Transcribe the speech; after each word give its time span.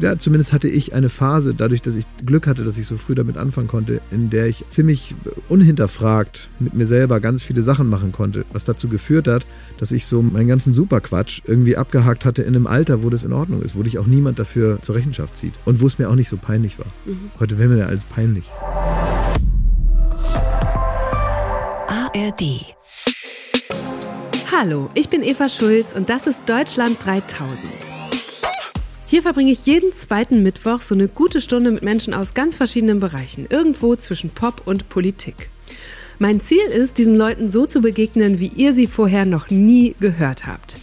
ja, 0.00 0.18
zumindest 0.18 0.52
hatte 0.52 0.68
ich 0.68 0.94
eine 0.94 1.08
Phase, 1.08 1.54
dadurch, 1.54 1.82
dass 1.82 1.94
ich 1.94 2.06
Glück 2.24 2.46
hatte, 2.46 2.64
dass 2.64 2.78
ich 2.78 2.86
so 2.86 2.96
früh 2.96 3.14
damit 3.14 3.36
anfangen 3.36 3.68
konnte, 3.68 4.00
in 4.10 4.30
der 4.30 4.46
ich 4.46 4.66
ziemlich 4.68 5.14
unhinterfragt 5.48 6.48
mit 6.58 6.74
mir 6.74 6.86
selber 6.86 7.20
ganz 7.20 7.42
viele 7.42 7.62
Sachen 7.62 7.88
machen 7.88 8.12
konnte, 8.12 8.44
was 8.52 8.64
dazu 8.64 8.88
geführt 8.88 9.28
hat, 9.28 9.46
dass 9.78 9.92
ich 9.92 10.06
so 10.06 10.22
meinen 10.22 10.48
ganzen 10.48 10.72
Superquatsch 10.72 11.42
irgendwie 11.46 11.76
abgehakt 11.76 12.24
hatte 12.24 12.42
in 12.42 12.54
einem 12.54 12.66
Alter, 12.66 13.02
wo 13.02 13.10
das 13.10 13.24
in 13.24 13.32
Ordnung 13.32 13.62
ist, 13.62 13.76
wo 13.76 13.82
dich 13.82 13.98
auch 13.98 14.06
niemand 14.06 14.38
dafür 14.38 14.80
zur 14.80 14.94
Rechenschaft 14.94 15.36
zieht 15.36 15.54
und 15.64 15.80
wo 15.80 15.86
es 15.86 15.98
mir 15.98 16.08
auch 16.08 16.14
nicht 16.14 16.28
so 16.28 16.36
peinlich 16.36 16.78
war. 16.78 16.86
Mhm. 17.04 17.30
Heute 17.38 17.58
wäre 17.58 17.68
mir 17.68 17.78
ja 17.78 17.86
alles 17.86 18.04
peinlich. 18.04 18.44
ARD 21.86 22.74
Hallo, 24.54 24.90
ich 24.94 25.08
bin 25.08 25.22
Eva 25.22 25.48
Schulz 25.48 25.94
und 25.94 26.10
das 26.10 26.26
ist 26.26 26.42
Deutschland 26.46 26.98
3000. 27.04 27.91
Hier 29.12 29.20
verbringe 29.20 29.52
ich 29.52 29.66
jeden 29.66 29.92
zweiten 29.92 30.42
Mittwoch 30.42 30.80
so 30.80 30.94
eine 30.94 31.06
gute 31.06 31.42
Stunde 31.42 31.70
mit 31.70 31.82
Menschen 31.82 32.14
aus 32.14 32.32
ganz 32.32 32.56
verschiedenen 32.56 32.98
Bereichen, 32.98 33.46
irgendwo 33.50 33.94
zwischen 33.94 34.30
Pop 34.30 34.62
und 34.64 34.88
Politik. 34.88 35.50
Mein 36.18 36.40
Ziel 36.40 36.64
ist, 36.74 36.96
diesen 36.96 37.14
Leuten 37.14 37.50
so 37.50 37.66
zu 37.66 37.82
begegnen, 37.82 38.40
wie 38.40 38.46
ihr 38.46 38.72
sie 38.72 38.86
vorher 38.86 39.26
noch 39.26 39.50
nie 39.50 39.94
gehört 40.00 40.46
habt. 40.46 40.78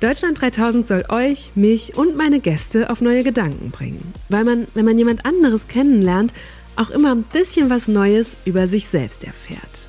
Deutschland 0.00 0.40
3000 0.40 0.88
soll 0.88 1.04
euch, 1.08 1.52
mich 1.54 1.96
und 1.96 2.16
meine 2.16 2.40
Gäste 2.40 2.90
auf 2.90 3.00
neue 3.00 3.22
Gedanken 3.22 3.70
bringen, 3.70 4.12
weil 4.28 4.42
man, 4.42 4.66
wenn 4.74 4.84
man 4.84 4.98
jemand 4.98 5.24
anderes 5.24 5.68
kennenlernt, 5.68 6.32
auch 6.74 6.90
immer 6.90 7.12
ein 7.14 7.22
bisschen 7.22 7.70
was 7.70 7.86
Neues 7.86 8.36
über 8.44 8.66
sich 8.66 8.88
selbst 8.88 9.22
erfährt. 9.22 9.88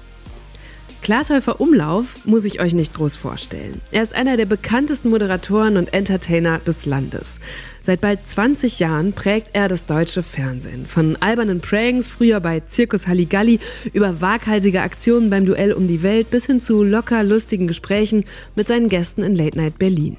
Glashäufer 1.01 1.59
Umlauf 1.59 2.25
muss 2.25 2.45
ich 2.45 2.59
euch 2.59 2.73
nicht 2.73 2.93
groß 2.93 3.15
vorstellen. 3.15 3.81
Er 3.89 4.03
ist 4.03 4.13
einer 4.13 4.37
der 4.37 4.45
bekanntesten 4.45 5.09
Moderatoren 5.09 5.77
und 5.77 5.91
Entertainer 5.93 6.59
des 6.59 6.85
Landes. 6.85 7.39
Seit 7.89 8.01
bald 8.01 8.19
20 8.23 8.77
Jahren 8.77 9.13
prägt 9.13 9.49
er 9.53 9.67
das 9.67 9.87
deutsche 9.87 10.21
Fernsehen. 10.21 10.85
Von 10.85 11.15
albernen 11.15 11.59
Pranks, 11.59 12.07
früher 12.07 12.39
bei 12.39 12.59
Zirkus 12.59 13.07
Halligalli, 13.07 13.59
über 13.93 14.21
waghalsige 14.21 14.83
Aktionen 14.83 15.31
beim 15.31 15.47
Duell 15.47 15.73
um 15.73 15.87
die 15.87 16.03
Welt 16.03 16.29
bis 16.29 16.45
hin 16.45 16.61
zu 16.61 16.83
locker 16.83 17.23
lustigen 17.23 17.65
Gesprächen 17.65 18.25
mit 18.55 18.67
seinen 18.67 18.89
Gästen 18.89 19.23
in 19.23 19.35
Late 19.35 19.57
Night 19.57 19.79
Berlin. 19.79 20.17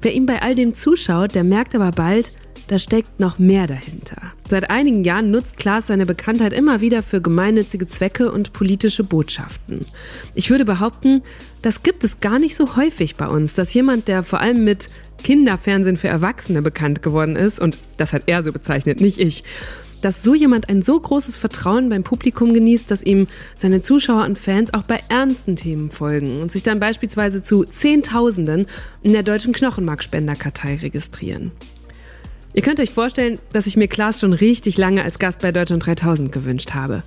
Wer 0.00 0.12
ihm 0.12 0.26
bei 0.26 0.42
all 0.42 0.56
dem 0.56 0.74
zuschaut, 0.74 1.36
der 1.36 1.44
merkt 1.44 1.76
aber 1.76 1.92
bald, 1.92 2.32
da 2.72 2.78
steckt 2.78 3.20
noch 3.20 3.38
mehr 3.38 3.66
dahinter. 3.66 4.16
Seit 4.48 4.70
einigen 4.70 5.04
Jahren 5.04 5.30
nutzt 5.30 5.58
Klaas 5.58 5.88
seine 5.88 6.06
Bekanntheit 6.06 6.54
immer 6.54 6.80
wieder 6.80 7.02
für 7.02 7.20
gemeinnützige 7.20 7.86
Zwecke 7.86 8.32
und 8.32 8.54
politische 8.54 9.04
Botschaften. 9.04 9.80
Ich 10.34 10.48
würde 10.48 10.64
behaupten, 10.64 11.22
das 11.60 11.82
gibt 11.82 12.02
es 12.02 12.20
gar 12.20 12.38
nicht 12.38 12.56
so 12.56 12.74
häufig 12.76 13.16
bei 13.16 13.28
uns, 13.28 13.54
dass 13.54 13.74
jemand, 13.74 14.08
der 14.08 14.22
vor 14.22 14.40
allem 14.40 14.64
mit 14.64 14.88
Kinderfernsehen 15.22 15.98
für 15.98 16.08
Erwachsene 16.08 16.62
bekannt 16.62 17.02
geworden 17.02 17.36
ist, 17.36 17.60
und 17.60 17.76
das 17.98 18.14
hat 18.14 18.22
er 18.24 18.42
so 18.42 18.52
bezeichnet, 18.52 19.02
nicht 19.02 19.18
ich, 19.18 19.44
dass 20.00 20.22
so 20.22 20.34
jemand 20.34 20.70
ein 20.70 20.80
so 20.80 20.98
großes 20.98 21.36
Vertrauen 21.36 21.90
beim 21.90 22.04
Publikum 22.04 22.54
genießt, 22.54 22.90
dass 22.90 23.02
ihm 23.02 23.28
seine 23.54 23.82
Zuschauer 23.82 24.24
und 24.24 24.38
Fans 24.38 24.72
auch 24.72 24.82
bei 24.82 25.00
ernsten 25.10 25.56
Themen 25.56 25.90
folgen 25.90 26.40
und 26.40 26.50
sich 26.50 26.62
dann 26.62 26.80
beispielsweise 26.80 27.42
zu 27.42 27.64
Zehntausenden 27.64 28.66
in 29.02 29.12
der 29.12 29.22
deutschen 29.22 29.52
Knochenmarkspenderkartei 29.52 30.76
registrieren. 30.76 31.52
Ihr 32.54 32.62
könnt 32.62 32.80
euch 32.80 32.90
vorstellen, 32.90 33.38
dass 33.52 33.66
ich 33.66 33.78
mir 33.78 33.88
Klaas 33.88 34.20
schon 34.20 34.34
richtig 34.34 34.76
lange 34.76 35.02
als 35.02 35.18
Gast 35.18 35.40
bei 35.40 35.52
Deutschland 35.52 35.86
3000 35.86 36.30
gewünscht 36.30 36.74
habe. 36.74 37.02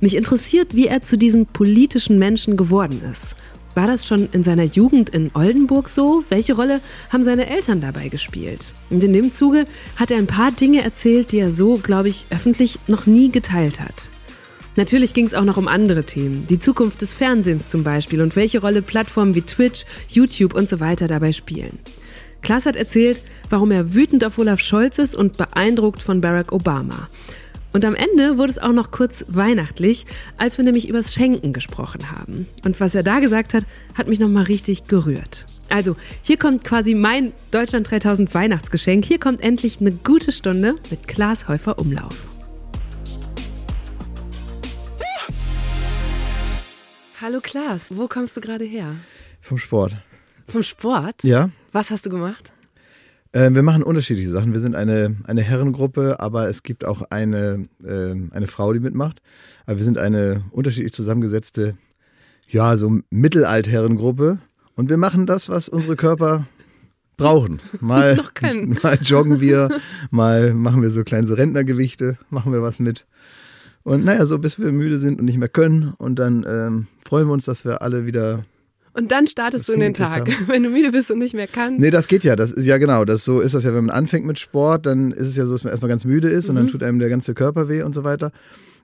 Mich 0.00 0.16
interessiert, 0.16 0.74
wie 0.74 0.88
er 0.88 1.02
zu 1.02 1.16
diesem 1.16 1.46
politischen 1.46 2.18
Menschen 2.18 2.56
geworden 2.56 3.00
ist. 3.12 3.36
War 3.76 3.86
das 3.86 4.04
schon 4.04 4.28
in 4.32 4.42
seiner 4.42 4.64
Jugend 4.64 5.10
in 5.10 5.30
Oldenburg 5.34 5.88
so? 5.88 6.24
Welche 6.30 6.56
Rolle 6.56 6.80
haben 7.10 7.22
seine 7.22 7.48
Eltern 7.48 7.80
dabei 7.80 8.08
gespielt? 8.08 8.74
Und 8.90 9.04
in 9.04 9.12
dem 9.12 9.30
Zuge 9.30 9.66
hat 9.94 10.10
er 10.10 10.18
ein 10.18 10.26
paar 10.26 10.50
Dinge 10.50 10.82
erzählt, 10.82 11.30
die 11.30 11.38
er 11.38 11.52
so, 11.52 11.74
glaube 11.76 12.08
ich, 12.08 12.24
öffentlich 12.30 12.80
noch 12.88 13.06
nie 13.06 13.30
geteilt 13.30 13.78
hat. 13.78 14.08
Natürlich 14.74 15.14
ging 15.14 15.26
es 15.26 15.34
auch 15.34 15.44
noch 15.44 15.58
um 15.58 15.68
andere 15.68 16.04
Themen, 16.04 16.46
die 16.48 16.58
Zukunft 16.58 17.02
des 17.02 17.14
Fernsehens 17.14 17.68
zum 17.68 17.84
Beispiel 17.84 18.20
und 18.20 18.34
welche 18.34 18.60
Rolle 18.60 18.82
Plattformen 18.82 19.36
wie 19.36 19.42
Twitch, 19.42 19.84
YouTube 20.08 20.54
und 20.54 20.68
so 20.68 20.80
weiter 20.80 21.06
dabei 21.06 21.30
spielen. 21.30 21.78
Klaas 22.42 22.66
hat 22.66 22.76
erzählt, 22.76 23.22
warum 23.50 23.70
er 23.70 23.94
wütend 23.94 24.24
auf 24.24 24.38
Olaf 24.38 24.60
Scholz 24.60 24.98
ist 24.98 25.14
und 25.14 25.36
beeindruckt 25.36 26.02
von 26.02 26.20
Barack 26.20 26.52
Obama. 26.52 27.08
Und 27.72 27.84
am 27.84 27.94
Ende 27.94 28.38
wurde 28.38 28.52
es 28.52 28.58
auch 28.58 28.72
noch 28.72 28.90
kurz 28.90 29.24
weihnachtlich, 29.28 30.06
als 30.38 30.56
wir 30.56 30.64
nämlich 30.64 30.88
übers 30.88 31.12
Schenken 31.12 31.52
gesprochen 31.52 32.10
haben. 32.10 32.46
Und 32.64 32.80
was 32.80 32.94
er 32.94 33.02
da 33.02 33.20
gesagt 33.20 33.52
hat, 33.52 33.64
hat 33.94 34.08
mich 34.08 34.18
nochmal 34.18 34.44
richtig 34.44 34.84
gerührt. 34.84 35.44
Also, 35.68 35.94
hier 36.22 36.38
kommt 36.38 36.64
quasi 36.64 36.94
mein 36.94 37.32
Deutschland 37.50 37.90
3000 37.90 38.32
Weihnachtsgeschenk. 38.32 39.04
Hier 39.04 39.18
kommt 39.18 39.42
endlich 39.42 39.80
eine 39.80 39.92
gute 39.92 40.32
Stunde 40.32 40.76
mit 40.90 41.06
Klaas 41.06 41.46
Häufer 41.46 41.78
Umlauf. 41.78 42.26
Hallo 47.20 47.40
Klaas, 47.42 47.88
wo 47.90 48.08
kommst 48.08 48.36
du 48.36 48.40
gerade 48.40 48.64
her? 48.64 48.94
Vom 49.42 49.58
Sport. 49.58 49.96
Vom 50.46 50.62
Sport? 50.62 51.22
Ja. 51.24 51.50
Was 51.78 51.92
hast 51.92 52.06
du 52.06 52.10
gemacht? 52.10 52.52
Äh, 53.30 53.52
wir 53.52 53.62
machen 53.62 53.84
unterschiedliche 53.84 54.30
Sachen. 54.30 54.52
Wir 54.52 54.58
sind 54.58 54.74
eine, 54.74 55.16
eine 55.28 55.42
Herrengruppe, 55.42 56.18
aber 56.18 56.48
es 56.48 56.64
gibt 56.64 56.84
auch 56.84 57.02
eine, 57.02 57.68
äh, 57.84 58.16
eine 58.32 58.48
Frau, 58.48 58.72
die 58.72 58.80
mitmacht. 58.80 59.22
Aber 59.64 59.76
wir 59.76 59.84
sind 59.84 59.96
eine 59.96 60.42
unterschiedlich 60.50 60.92
zusammengesetzte, 60.92 61.76
ja, 62.48 62.76
so 62.76 62.98
Mittelaltherrengruppe. 63.10 64.38
Und 64.74 64.90
wir 64.90 64.96
machen 64.96 65.26
das, 65.26 65.48
was 65.48 65.68
unsere 65.68 65.94
Körper 65.94 66.48
brauchen. 67.16 67.62
Mal, 67.80 68.24
mal 68.82 68.98
joggen 69.00 69.40
wir, 69.40 69.68
mal 70.10 70.54
machen 70.54 70.82
wir 70.82 70.90
so 70.90 71.04
kleine 71.04 71.28
so 71.28 71.34
Rentnergewichte, 71.34 72.18
machen 72.28 72.52
wir 72.52 72.60
was 72.60 72.80
mit. 72.80 73.06
Und 73.84 74.04
naja, 74.04 74.26
so 74.26 74.40
bis 74.40 74.58
wir 74.58 74.72
müde 74.72 74.98
sind 74.98 75.20
und 75.20 75.26
nicht 75.26 75.38
mehr 75.38 75.48
können. 75.48 75.94
Und 75.96 76.18
dann 76.18 76.44
ähm, 76.44 76.88
freuen 77.04 77.28
wir 77.28 77.34
uns, 77.34 77.44
dass 77.44 77.64
wir 77.64 77.82
alle 77.82 78.04
wieder 78.04 78.44
und 78.98 79.12
dann 79.12 79.26
startest 79.26 79.68
du 79.68 79.72
in 79.72 79.80
den 79.80 79.94
Tag, 79.94 80.28
wenn 80.48 80.62
du 80.62 80.70
müde 80.70 80.90
bist 80.90 81.10
und 81.10 81.20
nicht 81.20 81.34
mehr 81.34 81.46
kannst. 81.46 81.80
Nee, 81.80 81.90
das 81.90 82.08
geht 82.08 82.24
ja. 82.24 82.36
Das 82.36 82.50
ist 82.50 82.66
ja 82.66 82.78
genau. 82.78 83.04
Das 83.04 83.24
so 83.24 83.40
ist 83.40 83.54
das 83.54 83.64
ja, 83.64 83.72
wenn 83.72 83.86
man 83.86 83.96
anfängt 83.96 84.26
mit 84.26 84.38
Sport, 84.38 84.86
dann 84.86 85.12
ist 85.12 85.28
es 85.28 85.36
ja 85.36 85.46
so, 85.46 85.52
dass 85.52 85.64
man 85.64 85.70
erstmal 85.70 85.88
ganz 85.88 86.04
müde 86.04 86.28
ist 86.28 86.44
mhm. 86.44 86.50
und 86.50 86.56
dann 86.56 86.66
mhm. 86.66 86.70
tut 86.70 86.82
einem 86.82 86.98
der 86.98 87.08
ganze 87.08 87.34
Körper 87.34 87.68
weh 87.68 87.82
und 87.82 87.94
so 87.94 88.04
weiter. 88.04 88.32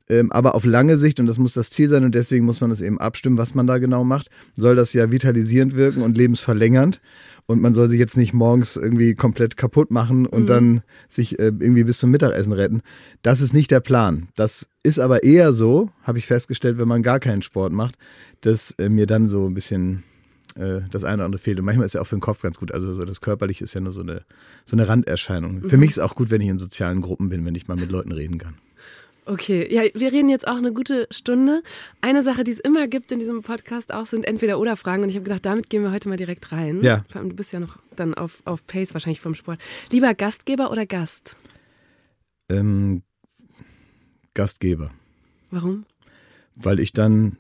Ähm, 0.08 0.30
aber 0.32 0.54
auf 0.54 0.64
lange 0.64 0.96
Sicht, 0.96 1.18
und 1.18 1.26
das 1.26 1.38
muss 1.38 1.54
das 1.54 1.70
Ziel 1.70 1.88
sein, 1.88 2.04
und 2.04 2.14
deswegen 2.14 2.44
muss 2.44 2.60
man 2.60 2.70
es 2.70 2.80
eben 2.80 3.00
abstimmen, 3.00 3.38
was 3.38 3.54
man 3.54 3.66
da 3.66 3.78
genau 3.78 4.04
macht, 4.04 4.28
soll 4.54 4.76
das 4.76 4.92
ja 4.92 5.10
vitalisierend 5.10 5.76
wirken 5.76 6.02
und 6.02 6.16
lebensverlängernd. 6.16 7.00
Und 7.46 7.60
man 7.60 7.74
soll 7.74 7.88
sich 7.88 7.98
jetzt 7.98 8.16
nicht 8.16 8.32
morgens 8.32 8.76
irgendwie 8.76 9.14
komplett 9.14 9.56
kaputt 9.56 9.90
machen 9.90 10.24
und 10.26 10.44
mhm. 10.44 10.46
dann 10.46 10.82
sich 11.08 11.38
äh, 11.38 11.52
irgendwie 11.58 11.84
bis 11.84 11.98
zum 11.98 12.10
Mittagessen 12.10 12.52
retten. 12.52 12.80
Das 13.22 13.40
ist 13.42 13.52
nicht 13.52 13.70
der 13.70 13.80
Plan. 13.80 14.28
Das 14.34 14.68
ist 14.82 14.98
aber 14.98 15.24
eher 15.24 15.52
so, 15.52 15.90
habe 16.02 16.18
ich 16.18 16.26
festgestellt, 16.26 16.78
wenn 16.78 16.88
man 16.88 17.02
gar 17.02 17.20
keinen 17.20 17.42
Sport 17.42 17.72
macht, 17.72 17.96
dass 18.40 18.72
äh, 18.78 18.88
mir 18.88 19.06
dann 19.06 19.28
so 19.28 19.46
ein 19.46 19.54
bisschen 19.54 20.04
äh, 20.56 20.80
das 20.90 21.04
eine 21.04 21.16
oder 21.16 21.24
andere 21.26 21.40
fehlt. 21.40 21.58
Und 21.58 21.66
manchmal 21.66 21.86
ist 21.86 21.94
ja 21.94 22.00
auch 22.00 22.06
für 22.06 22.16
den 22.16 22.22
Kopf 22.22 22.42
ganz 22.42 22.58
gut. 22.58 22.72
Also 22.72 22.94
so 22.94 23.04
das 23.04 23.20
Körperliche 23.20 23.64
ist 23.64 23.74
ja 23.74 23.80
nur 23.80 23.92
so 23.92 24.00
eine, 24.00 24.22
so 24.64 24.76
eine 24.76 24.88
Randerscheinung. 24.88 25.60
Mhm. 25.60 25.68
Für 25.68 25.76
mich 25.76 25.90
ist 25.90 25.98
es 25.98 26.02
auch 26.02 26.14
gut, 26.14 26.30
wenn 26.30 26.40
ich 26.40 26.48
in 26.48 26.58
sozialen 26.58 27.00
Gruppen 27.02 27.28
bin, 27.28 27.44
wenn 27.44 27.54
ich 27.54 27.68
mal 27.68 27.76
mit 27.76 27.92
Leuten 27.92 28.12
reden 28.12 28.38
kann. 28.38 28.54
Okay, 29.26 29.72
ja, 29.72 29.82
wir 29.94 30.12
reden 30.12 30.28
jetzt 30.28 30.46
auch 30.46 30.56
eine 30.56 30.72
gute 30.72 31.06
Stunde. 31.10 31.62
Eine 32.02 32.22
Sache, 32.22 32.44
die 32.44 32.50
es 32.50 32.60
immer 32.60 32.88
gibt 32.88 33.10
in 33.10 33.18
diesem 33.18 33.42
Podcast 33.42 33.92
auch, 33.92 34.06
sind 34.06 34.26
entweder 34.26 34.58
oder 34.58 34.76
Fragen. 34.76 35.02
Und 35.02 35.08
ich 35.08 35.16
habe 35.16 35.24
gedacht, 35.24 35.46
damit 35.46 35.70
gehen 35.70 35.82
wir 35.82 35.92
heute 35.92 36.08
mal 36.08 36.18
direkt 36.18 36.52
rein. 36.52 36.82
Ja. 36.82 37.04
Vor 37.10 37.20
allem, 37.20 37.30
du 37.30 37.36
bist 37.36 37.52
ja 37.52 37.60
noch 37.60 37.78
dann 37.96 38.14
auf, 38.14 38.42
auf 38.44 38.66
Pace 38.66 38.92
wahrscheinlich 38.92 39.20
vom 39.20 39.34
Sport. 39.34 39.60
Lieber 39.90 40.14
Gastgeber 40.14 40.70
oder 40.70 40.84
Gast? 40.84 41.36
Ähm, 42.50 43.02
Gastgeber. 44.34 44.90
Warum? 45.50 45.86
Weil 46.56 46.80
ich 46.80 46.92
dann 46.92 47.38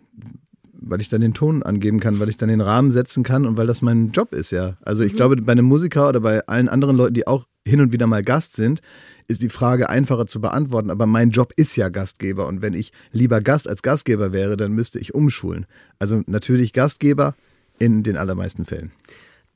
weil 0.86 1.00
ich 1.00 1.08
dann 1.08 1.20
den 1.20 1.32
Ton 1.32 1.62
angeben 1.62 1.98
kann, 1.98 2.20
weil 2.20 2.28
ich 2.28 2.36
dann 2.36 2.48
den 2.48 2.60
Rahmen 2.60 2.90
setzen 2.90 3.22
kann 3.22 3.46
und 3.46 3.56
weil 3.56 3.66
das 3.66 3.80
mein 3.80 4.10
Job 4.10 4.34
ist, 4.34 4.50
ja. 4.50 4.76
Also 4.82 5.02
ich 5.02 5.12
mhm. 5.12 5.16
glaube, 5.16 5.36
bei 5.36 5.52
einem 5.52 5.64
Musiker 5.64 6.08
oder 6.08 6.20
bei 6.20 6.46
allen 6.46 6.68
anderen 6.68 6.96
Leuten, 6.96 7.14
die 7.14 7.26
auch 7.26 7.46
hin 7.66 7.80
und 7.80 7.92
wieder 7.92 8.06
mal 8.06 8.22
Gast 8.22 8.54
sind, 8.54 8.80
ist 9.26 9.42
die 9.42 9.48
Frage 9.48 9.88
einfacher 9.88 10.26
zu 10.26 10.40
beantworten. 10.40 10.90
Aber 10.90 11.06
mein 11.06 11.30
Job 11.30 11.52
ist 11.56 11.76
ja 11.76 11.88
Gastgeber. 11.88 12.46
Und 12.46 12.62
wenn 12.62 12.74
ich 12.74 12.92
lieber 13.12 13.40
Gast 13.40 13.68
als 13.68 13.82
Gastgeber 13.82 14.32
wäre, 14.32 14.56
dann 14.56 14.72
müsste 14.72 14.98
ich 14.98 15.14
umschulen. 15.14 15.66
Also 15.98 16.22
natürlich 16.26 16.72
Gastgeber 16.72 17.34
in 17.78 18.02
den 18.02 18.16
allermeisten 18.16 18.64
Fällen. 18.64 18.92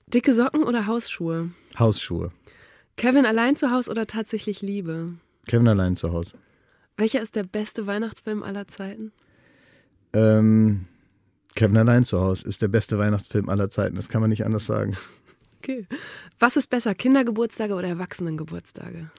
Dicke 0.06 0.32
Socken 0.32 0.64
oder 0.64 0.86
Hausschuhe? 0.86 1.50
Hausschuhe. 1.78 2.32
Kevin 2.96 3.26
allein 3.26 3.56
zu 3.56 3.70
Hause 3.70 3.90
oder 3.90 4.06
tatsächlich 4.06 4.62
Liebe? 4.62 5.12
Kevin 5.46 5.68
allein 5.68 5.96
zu 5.96 6.12
Hause. 6.12 6.36
Welcher 6.96 7.22
ist 7.22 7.36
der 7.36 7.44
beste 7.44 7.86
Weihnachtsfilm 7.86 8.42
aller 8.42 8.66
Zeiten? 8.66 9.12
Ähm, 10.14 10.86
Kevin 11.54 11.76
allein 11.76 12.04
zu 12.04 12.20
Hause 12.20 12.48
ist 12.48 12.62
der 12.62 12.68
beste 12.68 12.98
Weihnachtsfilm 12.98 13.48
aller 13.48 13.70
Zeiten. 13.70 13.96
Das 13.96 14.08
kann 14.08 14.20
man 14.20 14.30
nicht 14.30 14.44
anders 14.44 14.66
sagen. 14.66 14.96
Okay. 15.58 15.86
Was 16.38 16.56
ist 16.56 16.70
besser, 16.70 16.94
Kindergeburtstage 16.94 17.74
oder 17.74 17.88
Erwachsenengeburtstage? 17.88 19.10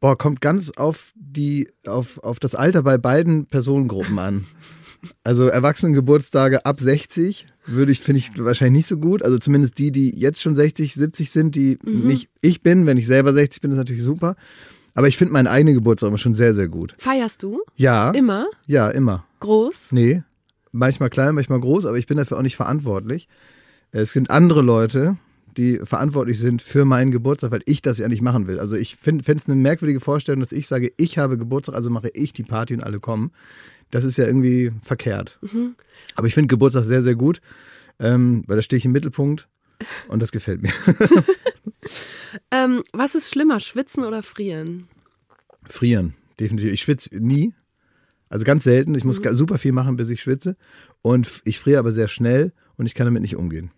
Boah, 0.00 0.16
kommt 0.18 0.40
ganz 0.40 0.70
auf 0.76 1.12
die, 1.14 1.68
auf, 1.86 2.18
auf 2.24 2.40
das 2.40 2.54
Alter 2.54 2.82
bei 2.82 2.98
beiden 2.98 3.46
Personengruppen 3.46 4.18
an. 4.18 4.46
Also 5.24 5.46
Erwachsenengeburtstage 5.46 6.64
ab 6.64 6.80
60 6.80 7.46
würde 7.66 7.92
ich, 7.92 8.00
finde 8.00 8.18
ich 8.18 8.30
wahrscheinlich 8.38 8.78
nicht 8.80 8.86
so 8.88 8.98
gut. 8.98 9.22
Also 9.22 9.38
zumindest 9.38 9.78
die, 9.78 9.92
die 9.92 10.10
jetzt 10.18 10.40
schon 10.42 10.54
60, 10.54 10.94
70 10.94 11.30
sind, 11.30 11.54
die 11.54 11.78
Mhm. 11.84 12.06
nicht 12.06 12.28
ich 12.40 12.62
bin. 12.62 12.86
Wenn 12.86 12.98
ich 12.98 13.06
selber 13.06 13.32
60 13.32 13.60
bin, 13.60 13.70
ist 13.70 13.76
natürlich 13.76 14.02
super. 14.02 14.36
Aber 14.94 15.08
ich 15.08 15.16
finde 15.16 15.32
meinen 15.32 15.46
eigenen 15.46 15.74
Geburtstag 15.74 16.08
immer 16.08 16.18
schon 16.18 16.34
sehr, 16.34 16.54
sehr 16.54 16.68
gut. 16.68 16.94
Feierst 16.98 17.42
du? 17.42 17.62
Ja. 17.76 18.10
Immer? 18.10 18.46
Ja, 18.66 18.90
immer. 18.90 19.24
Groß? 19.40 19.92
Nee. 19.92 20.22
Manchmal 20.72 21.10
klein, 21.10 21.34
manchmal 21.34 21.60
groß, 21.60 21.86
aber 21.86 21.98
ich 21.98 22.06
bin 22.06 22.16
dafür 22.16 22.38
auch 22.38 22.42
nicht 22.42 22.56
verantwortlich. 22.56 23.28
Es 23.90 24.12
sind 24.12 24.30
andere 24.30 24.62
Leute, 24.62 25.16
die 25.56 25.80
verantwortlich 25.84 26.38
sind 26.38 26.62
für 26.62 26.84
meinen 26.84 27.10
Geburtstag, 27.10 27.50
weil 27.50 27.62
ich 27.66 27.82
das 27.82 27.98
ja 27.98 28.08
nicht 28.08 28.22
machen 28.22 28.46
will. 28.46 28.58
Also 28.58 28.76
ich 28.76 28.96
finde 28.96 29.24
es 29.26 29.46
eine 29.46 29.56
merkwürdige 29.56 30.00
Vorstellung, 30.00 30.40
dass 30.40 30.52
ich 30.52 30.66
sage, 30.68 30.92
ich 30.96 31.18
habe 31.18 31.38
Geburtstag, 31.38 31.74
also 31.74 31.90
mache 31.90 32.08
ich 32.14 32.32
die 32.32 32.42
Party 32.42 32.74
und 32.74 32.82
alle 32.82 33.00
kommen. 33.00 33.30
Das 33.90 34.04
ist 34.04 34.16
ja 34.16 34.26
irgendwie 34.26 34.72
verkehrt. 34.82 35.38
Aber 36.14 36.26
ich 36.26 36.34
finde 36.34 36.48
Geburtstag 36.48 36.84
sehr, 36.84 37.02
sehr 37.02 37.14
gut, 37.14 37.40
ähm, 37.98 38.44
weil 38.46 38.56
da 38.56 38.62
stehe 38.62 38.78
ich 38.78 38.84
im 38.86 38.92
Mittelpunkt 38.92 39.48
und 40.08 40.20
das 40.22 40.32
gefällt 40.32 40.62
mir. 40.62 40.72
Ähm, 42.50 42.82
was 42.92 43.14
ist 43.14 43.30
schlimmer, 43.30 43.60
schwitzen 43.60 44.04
oder 44.04 44.22
frieren? 44.22 44.88
Frieren, 45.64 46.14
definitiv. 46.40 46.72
Ich 46.72 46.80
schwitze 46.80 47.10
nie. 47.14 47.54
Also 48.28 48.44
ganz 48.44 48.64
selten. 48.64 48.94
Ich 48.94 49.04
muss 49.04 49.20
Mhm. 49.20 49.34
super 49.34 49.58
viel 49.58 49.72
machen, 49.72 49.96
bis 49.96 50.08
ich 50.08 50.22
schwitze. 50.22 50.56
Und 51.02 51.28
ich 51.44 51.58
friere 51.58 51.78
aber 51.78 51.92
sehr 51.92 52.08
schnell 52.08 52.52
und 52.76 52.86
ich 52.86 52.94
kann 52.94 53.06
damit 53.06 53.20
nicht 53.22 53.36
umgehen. 53.36 53.70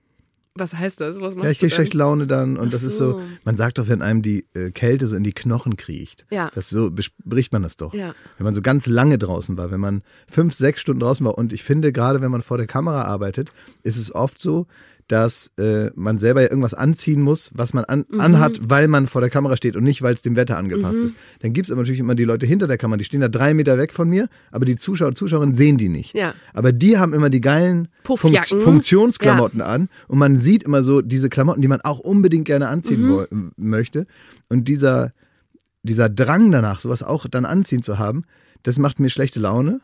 Was 0.56 0.72
heißt 0.72 1.00
das? 1.00 1.20
Was 1.20 1.34
Ja, 1.34 1.50
ich 1.50 1.58
kriege 1.58 1.70
dann? 1.70 1.76
schlechte 1.76 1.98
Laune 1.98 2.28
dann 2.28 2.56
und 2.56 2.68
Ach 2.68 2.70
das 2.70 2.84
ist 2.84 2.96
so. 2.96 3.14
so, 3.14 3.22
man 3.44 3.56
sagt 3.56 3.78
doch, 3.78 3.88
wenn 3.88 4.02
einem 4.02 4.22
die 4.22 4.46
äh, 4.54 4.70
Kälte 4.70 5.08
so 5.08 5.16
in 5.16 5.24
die 5.24 5.32
Knochen 5.32 5.76
kriecht. 5.76 6.26
Ja. 6.30 6.48
Das 6.54 6.70
so 6.70 6.92
bespricht 6.92 7.52
man 7.52 7.64
das 7.64 7.76
doch. 7.76 7.92
Ja. 7.92 8.14
Wenn 8.38 8.44
man 8.44 8.54
so 8.54 8.62
ganz 8.62 8.86
lange 8.86 9.18
draußen 9.18 9.56
war, 9.56 9.72
wenn 9.72 9.80
man 9.80 10.02
fünf, 10.30 10.54
sechs 10.54 10.80
Stunden 10.80 11.00
draußen 11.00 11.26
war 11.26 11.36
und 11.36 11.52
ich 11.52 11.64
finde, 11.64 11.90
gerade 11.90 12.20
wenn 12.20 12.30
man 12.30 12.40
vor 12.40 12.56
der 12.56 12.68
Kamera 12.68 13.02
arbeitet, 13.02 13.50
ist 13.82 13.96
es 13.96 14.14
oft 14.14 14.38
so, 14.38 14.68
dass 15.08 15.50
äh, 15.58 15.90
man 15.94 16.18
selber 16.18 16.40
ja 16.42 16.48
irgendwas 16.48 16.72
anziehen 16.74 17.20
muss, 17.20 17.50
was 17.54 17.74
man 17.74 17.84
an, 17.84 18.04
Mhm. 18.08 18.20
anhat, 18.20 18.58
weil 18.62 18.88
man 18.88 19.06
vor 19.06 19.20
der 19.20 19.28
Kamera 19.30 19.56
steht 19.56 19.76
und 19.76 19.84
nicht, 19.84 20.00
weil 20.02 20.14
es 20.14 20.22
dem 20.22 20.34
Wetter 20.36 20.56
angepasst 20.56 20.98
ist. 20.98 21.14
Dann 21.40 21.52
gibt 21.52 21.66
es 21.66 21.72
aber 21.72 21.82
natürlich 21.82 22.00
immer 22.00 22.14
die 22.14 22.24
Leute 22.24 22.46
hinter 22.46 22.66
der 22.66 22.78
Kamera, 22.78 22.96
die 22.96 23.04
stehen 23.04 23.20
da 23.20 23.28
drei 23.28 23.52
Meter 23.54 23.76
weg 23.76 23.92
von 23.92 24.08
mir, 24.08 24.28
aber 24.50 24.64
die 24.64 24.76
Zuschauer 24.76 25.08
und 25.08 25.18
Zuschauerinnen 25.18 25.54
sehen 25.54 25.76
die 25.76 25.88
nicht. 25.90 26.14
Ja. 26.14 26.34
Aber 26.54 26.72
die 26.72 26.96
haben 26.98 27.12
immer 27.12 27.28
die 27.30 27.40
geilen 27.42 27.88
Puffjacken. 28.02 28.60
Funktionsklamotten 28.60 29.60
an 29.60 29.88
und 30.08 30.18
man 30.18 30.38
sieht 30.38 30.62
immer 30.62 30.82
so 30.82 31.02
diese 31.02 31.28
Klamotten, 31.28 31.60
die 31.60 31.68
man 31.68 31.80
auch 31.82 31.98
unbedingt 31.98 32.46
gerne 32.46 32.68
anziehen 32.68 33.02
Mhm. 33.30 33.52
möchte. 33.56 34.06
Und 34.48 34.68
dieser, 34.68 35.12
dieser 35.82 36.08
Drang 36.08 36.50
danach, 36.50 36.80
sowas 36.80 37.02
auch 37.02 37.26
dann 37.28 37.44
anziehen 37.44 37.82
zu 37.82 37.98
haben, 37.98 38.24
das 38.62 38.78
macht 38.78 39.00
mir 39.00 39.10
schlechte 39.10 39.40
Laune. 39.40 39.80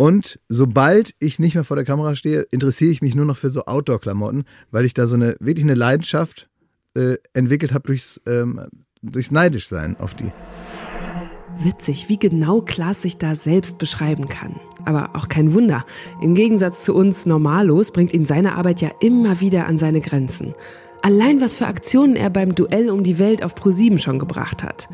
Und 0.00 0.38
sobald 0.48 1.16
ich 1.18 1.40
nicht 1.40 1.56
mehr 1.56 1.64
vor 1.64 1.76
der 1.76 1.84
Kamera 1.84 2.14
stehe, 2.14 2.42
interessiere 2.52 2.92
ich 2.92 3.02
mich 3.02 3.16
nur 3.16 3.24
noch 3.24 3.36
für 3.36 3.50
so 3.50 3.64
Outdoor-Klamotten, 3.64 4.44
weil 4.70 4.84
ich 4.84 4.94
da 4.94 5.08
so 5.08 5.16
eine 5.16 5.34
wirklich 5.40 5.64
eine 5.64 5.74
Leidenschaft 5.74 6.48
äh, 6.94 7.16
entwickelt 7.32 7.74
habe 7.74 7.88
durchs, 7.88 8.20
ähm, 8.24 8.60
durchs 9.02 9.32
Neidischsein 9.32 9.96
auf 9.96 10.14
die. 10.14 10.30
Witzig, 11.58 12.08
wie 12.08 12.16
genau 12.16 12.60
Klaas 12.60 13.02
sich 13.02 13.18
da 13.18 13.34
selbst 13.34 13.78
beschreiben 13.78 14.28
kann. 14.28 14.60
Aber 14.84 15.16
auch 15.16 15.28
kein 15.28 15.52
Wunder. 15.52 15.84
Im 16.22 16.36
Gegensatz 16.36 16.84
zu 16.84 16.94
uns 16.94 17.26
Normalos 17.26 17.90
bringt 17.90 18.14
ihn 18.14 18.24
seine 18.24 18.54
Arbeit 18.54 18.80
ja 18.80 18.92
immer 19.00 19.40
wieder 19.40 19.66
an 19.66 19.78
seine 19.78 20.00
Grenzen. 20.00 20.54
Allein 21.02 21.40
was 21.40 21.56
für 21.56 21.66
Aktionen 21.66 22.14
er 22.14 22.30
beim 22.30 22.54
Duell 22.54 22.88
um 22.90 23.02
die 23.02 23.18
Welt 23.18 23.42
auf 23.42 23.56
ProSieben 23.56 23.98
schon 23.98 24.20
gebracht 24.20 24.62
hat. 24.62 24.88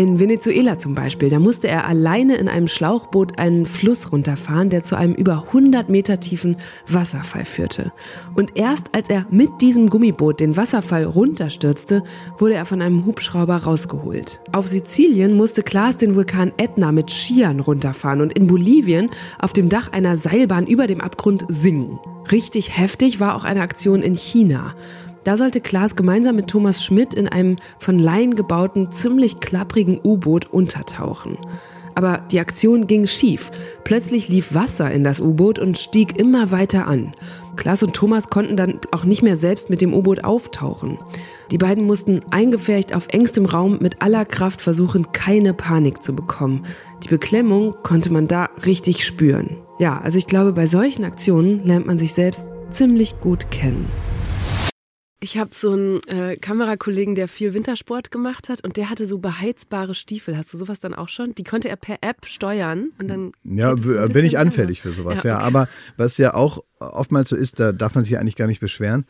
In 0.00 0.18
Venezuela 0.18 0.78
zum 0.78 0.94
Beispiel, 0.94 1.28
da 1.28 1.38
musste 1.38 1.68
er 1.68 1.86
alleine 1.86 2.36
in 2.36 2.48
einem 2.48 2.68
Schlauchboot 2.68 3.38
einen 3.38 3.66
Fluss 3.66 4.10
runterfahren, 4.10 4.70
der 4.70 4.82
zu 4.82 4.96
einem 4.96 5.12
über 5.12 5.44
100 5.48 5.90
Meter 5.90 6.18
tiefen 6.18 6.56
Wasserfall 6.88 7.44
führte. 7.44 7.92
Und 8.34 8.56
erst 8.56 8.94
als 8.94 9.10
er 9.10 9.26
mit 9.30 9.50
diesem 9.60 9.90
Gummiboot 9.90 10.40
den 10.40 10.56
Wasserfall 10.56 11.04
runterstürzte, 11.04 12.02
wurde 12.38 12.54
er 12.54 12.64
von 12.64 12.80
einem 12.80 13.04
Hubschrauber 13.04 13.56
rausgeholt. 13.56 14.40
Auf 14.52 14.68
Sizilien 14.68 15.34
musste 15.34 15.62
Klaas 15.62 15.98
den 15.98 16.16
Vulkan 16.16 16.54
Etna 16.56 16.92
mit 16.92 17.10
Skiern 17.10 17.60
runterfahren 17.60 18.22
und 18.22 18.32
in 18.32 18.46
Bolivien 18.46 19.10
auf 19.38 19.52
dem 19.52 19.68
Dach 19.68 19.92
einer 19.92 20.16
Seilbahn 20.16 20.66
über 20.66 20.86
dem 20.86 21.02
Abgrund 21.02 21.44
singen. 21.48 21.98
Richtig 22.32 22.78
heftig 22.78 23.20
war 23.20 23.36
auch 23.36 23.44
eine 23.44 23.60
Aktion 23.60 24.00
in 24.00 24.14
China. 24.14 24.74
Da 25.24 25.36
sollte 25.36 25.60
Klaas 25.60 25.96
gemeinsam 25.96 26.36
mit 26.36 26.48
Thomas 26.48 26.82
Schmidt 26.82 27.14
in 27.14 27.28
einem 27.28 27.56
von 27.78 27.98
Laien 27.98 28.34
gebauten, 28.34 28.90
ziemlich 28.90 29.40
klapprigen 29.40 30.00
U-Boot 30.02 30.46
untertauchen. 30.52 31.36
Aber 31.94 32.22
die 32.30 32.40
Aktion 32.40 32.86
ging 32.86 33.06
schief. 33.06 33.50
Plötzlich 33.84 34.28
lief 34.28 34.54
Wasser 34.54 34.90
in 34.90 35.04
das 35.04 35.20
U-Boot 35.20 35.58
und 35.58 35.76
stieg 35.76 36.18
immer 36.18 36.50
weiter 36.50 36.86
an. 36.86 37.12
Klaas 37.56 37.82
und 37.82 37.94
Thomas 37.94 38.30
konnten 38.30 38.56
dann 38.56 38.80
auch 38.92 39.04
nicht 39.04 39.22
mehr 39.22 39.36
selbst 39.36 39.68
mit 39.68 39.82
dem 39.82 39.92
U-Boot 39.92 40.24
auftauchen. 40.24 40.98
Die 41.50 41.58
beiden 41.58 41.84
mussten 41.84 42.20
eingefärcht 42.30 42.94
auf 42.94 43.08
engstem 43.08 43.44
Raum 43.44 43.78
mit 43.80 44.00
aller 44.00 44.24
Kraft 44.24 44.62
versuchen, 44.62 45.12
keine 45.12 45.52
Panik 45.52 46.02
zu 46.02 46.14
bekommen. 46.14 46.62
Die 47.02 47.08
Beklemmung 47.08 47.74
konnte 47.82 48.10
man 48.10 48.28
da 48.28 48.48
richtig 48.64 49.04
spüren. 49.04 49.58
Ja, 49.78 50.00
also 50.00 50.16
ich 50.16 50.26
glaube, 50.26 50.52
bei 50.52 50.66
solchen 50.66 51.04
Aktionen 51.04 51.64
lernt 51.66 51.86
man 51.86 51.98
sich 51.98 52.14
selbst 52.14 52.50
ziemlich 52.70 53.20
gut 53.20 53.50
kennen. 53.50 53.90
Ich 55.22 55.36
habe 55.36 55.50
so 55.52 55.72
einen 55.72 56.02
äh, 56.04 56.36
Kamerakollegen, 56.38 57.14
der 57.14 57.28
viel 57.28 57.52
Wintersport 57.52 58.10
gemacht 58.10 58.48
hat 58.48 58.64
und 58.64 58.78
der 58.78 58.88
hatte 58.88 59.06
so 59.06 59.18
beheizbare 59.18 59.94
Stiefel. 59.94 60.34
Hast 60.36 60.52
du 60.54 60.56
sowas 60.56 60.80
dann 60.80 60.94
auch 60.94 61.08
schon? 61.10 61.34
Die 61.34 61.44
konnte 61.44 61.68
er 61.68 61.76
per 61.76 61.98
App 62.00 62.24
steuern 62.24 62.92
und 62.98 63.08
dann. 63.08 63.32
Ja, 63.44 63.74
b- 63.74 64.08
bin 64.08 64.24
ich 64.24 64.38
anfällig 64.38 64.80
für 64.80 64.92
sowas, 64.92 65.22
Ja, 65.22 65.30
ja. 65.32 65.36
okay. 65.36 65.44
Aber 65.46 65.68
was 65.98 66.16
ja 66.16 66.32
auch 66.32 66.64
oftmals 66.78 67.28
so 67.28 67.36
ist, 67.36 67.60
da 67.60 67.72
darf 67.72 67.94
man 67.94 68.04
sich 68.04 68.12
ja 68.14 68.18
eigentlich 68.20 68.36
gar 68.36 68.46
nicht 68.46 68.60
beschweren. 68.60 69.04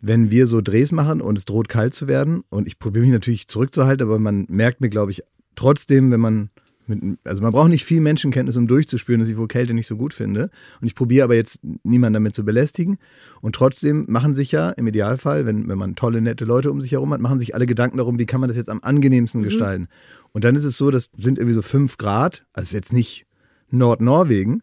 Wenn 0.00 0.30
wir 0.30 0.46
so 0.46 0.60
Drehs 0.60 0.92
machen 0.92 1.20
und 1.20 1.36
es 1.36 1.44
droht 1.44 1.68
kalt 1.68 1.92
zu 1.92 2.06
werden 2.06 2.44
und 2.50 2.68
ich 2.68 2.78
probiere 2.78 3.04
mich 3.04 3.12
natürlich 3.12 3.48
zurückzuhalten, 3.48 4.06
aber 4.06 4.20
man 4.20 4.46
merkt 4.48 4.80
mir, 4.80 4.88
glaube 4.90 5.10
ich, 5.10 5.24
trotzdem, 5.56 6.12
wenn 6.12 6.20
man 6.20 6.50
mit, 6.88 7.18
also 7.24 7.42
man 7.42 7.52
braucht 7.52 7.68
nicht 7.68 7.84
viel 7.84 8.00
Menschenkenntnis, 8.00 8.56
um 8.56 8.66
durchzuspüren, 8.66 9.20
dass 9.20 9.28
ich 9.28 9.36
wohl 9.36 9.48
Kälte 9.48 9.74
nicht 9.74 9.86
so 9.86 9.96
gut 9.96 10.14
finde. 10.14 10.50
Und 10.80 10.86
ich 10.86 10.94
probiere 10.94 11.24
aber 11.24 11.34
jetzt 11.34 11.60
niemanden 11.84 12.14
damit 12.14 12.34
zu 12.34 12.44
belästigen. 12.44 12.98
Und 13.40 13.54
trotzdem 13.54 14.06
machen 14.08 14.34
sich 14.34 14.52
ja 14.52 14.70
im 14.70 14.86
Idealfall, 14.86 15.46
wenn, 15.46 15.68
wenn 15.68 15.78
man 15.78 15.94
tolle, 15.94 16.20
nette 16.20 16.44
Leute 16.44 16.70
um 16.70 16.80
sich 16.80 16.92
herum 16.92 17.12
hat, 17.12 17.20
machen 17.20 17.38
sich 17.38 17.54
alle 17.54 17.66
Gedanken 17.66 17.98
darum, 17.98 18.18
wie 18.18 18.26
kann 18.26 18.40
man 18.40 18.48
das 18.48 18.56
jetzt 18.56 18.70
am 18.70 18.80
angenehmsten 18.82 19.42
gestalten. 19.42 19.88
Und 20.32 20.44
dann 20.44 20.56
ist 20.56 20.64
es 20.64 20.76
so, 20.76 20.90
das 20.90 21.10
sind 21.16 21.38
irgendwie 21.38 21.54
so 21.54 21.62
fünf 21.62 21.98
Grad, 21.98 22.44
also 22.52 22.76
jetzt 22.76 22.92
nicht 22.92 23.26
Nordnorwegen, 23.70 24.62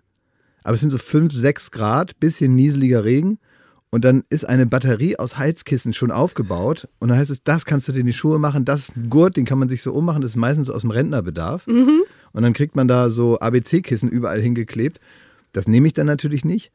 aber 0.66 0.74
es 0.74 0.82
sind 0.82 0.90
so 0.90 0.98
5, 0.98 1.32
6 1.32 1.70
Grad, 1.72 2.20
bisschen 2.20 2.56
nieseliger 2.56 3.06
Regen. 3.06 3.38
Und 3.92 4.04
dann 4.04 4.24
ist 4.30 4.50
eine 4.50 4.66
Batterie 4.66 5.18
aus 5.18 5.38
Heizkissen 5.38 5.94
schon 5.94 6.12
aufgebaut. 6.12 6.90
Und 7.00 7.10
dann 7.10 7.20
heißt 7.20 7.30
es, 7.30 7.44
das 7.44 7.66
kannst 7.66 7.88
du 7.88 7.92
dir 7.92 8.00
in 8.00 8.08
die 8.08 8.14
Schuhe 8.14 8.40
machen, 8.40 8.66
das 8.66 8.90
ist 8.90 8.98
ein 8.98 9.10
Gurt, 9.10 9.38
den 9.38 9.46
kann 9.46 9.60
man 9.60 9.70
sich 9.70 9.84
so 9.84 9.94
ummachen, 9.94 10.22
das 10.22 10.32
ist 10.32 10.38
meistens 10.38 10.68
so 10.68 10.74
aus 10.74 10.82
dem 10.82 10.90
Rentnerbedarf. 10.90 11.68
Und 12.36 12.44
dann 12.44 12.52
kriegt 12.52 12.76
man 12.76 12.90
da 12.90 13.10
so 13.10 13.40
ABC-Kissen 13.40 14.10
überall 14.10 14.42
hingeklebt. 14.42 15.00
Das 15.54 15.70
nehme 15.70 15.88
ich 15.88 15.94
dann 15.94 16.06
natürlich 16.06 16.44
nicht. 16.44 16.70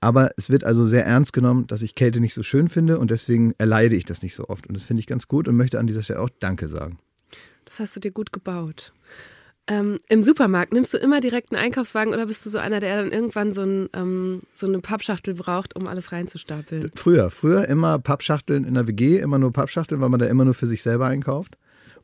Aber 0.00 0.30
es 0.36 0.50
wird 0.50 0.64
also 0.64 0.84
sehr 0.84 1.06
ernst 1.06 1.32
genommen, 1.32 1.68
dass 1.68 1.82
ich 1.82 1.94
Kälte 1.94 2.18
nicht 2.18 2.34
so 2.34 2.42
schön 2.42 2.68
finde 2.68 2.98
und 2.98 3.12
deswegen 3.12 3.54
erleide 3.56 3.94
ich 3.94 4.04
das 4.04 4.22
nicht 4.22 4.34
so 4.34 4.48
oft. 4.48 4.66
Und 4.66 4.74
das 4.74 4.82
finde 4.82 5.00
ich 5.00 5.06
ganz 5.06 5.28
gut 5.28 5.46
und 5.46 5.56
möchte 5.56 5.78
an 5.78 5.86
dieser 5.86 6.02
Stelle 6.02 6.20
auch 6.20 6.30
Danke 6.40 6.68
sagen. 6.68 6.98
Das 7.64 7.78
hast 7.78 7.94
du 7.94 8.00
dir 8.00 8.10
gut 8.10 8.32
gebaut. 8.32 8.92
Ähm, 9.68 9.98
Im 10.08 10.24
Supermarkt 10.24 10.72
nimmst 10.72 10.92
du 10.92 10.98
immer 10.98 11.20
direkt 11.20 11.52
einen 11.52 11.62
Einkaufswagen 11.62 12.12
oder 12.12 12.26
bist 12.26 12.44
du 12.44 12.50
so 12.50 12.58
einer, 12.58 12.80
der 12.80 13.02
dann 13.02 13.12
irgendwann 13.12 13.52
so, 13.52 13.62
ein, 13.62 13.88
ähm, 13.94 14.40
so 14.52 14.66
eine 14.66 14.80
Pappschachtel 14.80 15.34
braucht, 15.34 15.76
um 15.76 15.86
alles 15.86 16.10
reinzustapeln? 16.10 16.90
Früher, 16.96 17.30
früher 17.30 17.68
immer 17.68 18.00
Pappschachteln 18.00 18.64
in 18.64 18.74
der 18.74 18.88
WG, 18.88 19.20
immer 19.20 19.38
nur 19.38 19.52
Pappschachteln, 19.52 20.00
weil 20.00 20.08
man 20.10 20.18
da 20.20 20.26
immer 20.26 20.44
nur 20.44 20.54
für 20.54 20.66
sich 20.66 20.82
selber 20.82 21.06
einkauft. 21.06 21.56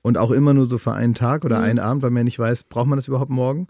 Und 0.02 0.16
auch 0.19 0.30
immer 0.30 0.54
nur 0.54 0.64
so 0.64 0.78
für 0.78 0.92
einen 0.92 1.14
Tag 1.14 1.45
oder 1.45 1.61
einen 1.61 1.78
Abend, 1.78 2.02
weil 2.02 2.11
man 2.11 2.21
ja 2.23 2.25
nicht 2.25 2.38
weiß, 2.38 2.64
braucht 2.64 2.87
man 2.88 2.97
das 2.97 3.07
überhaupt 3.09 3.30
morgen? 3.30 3.66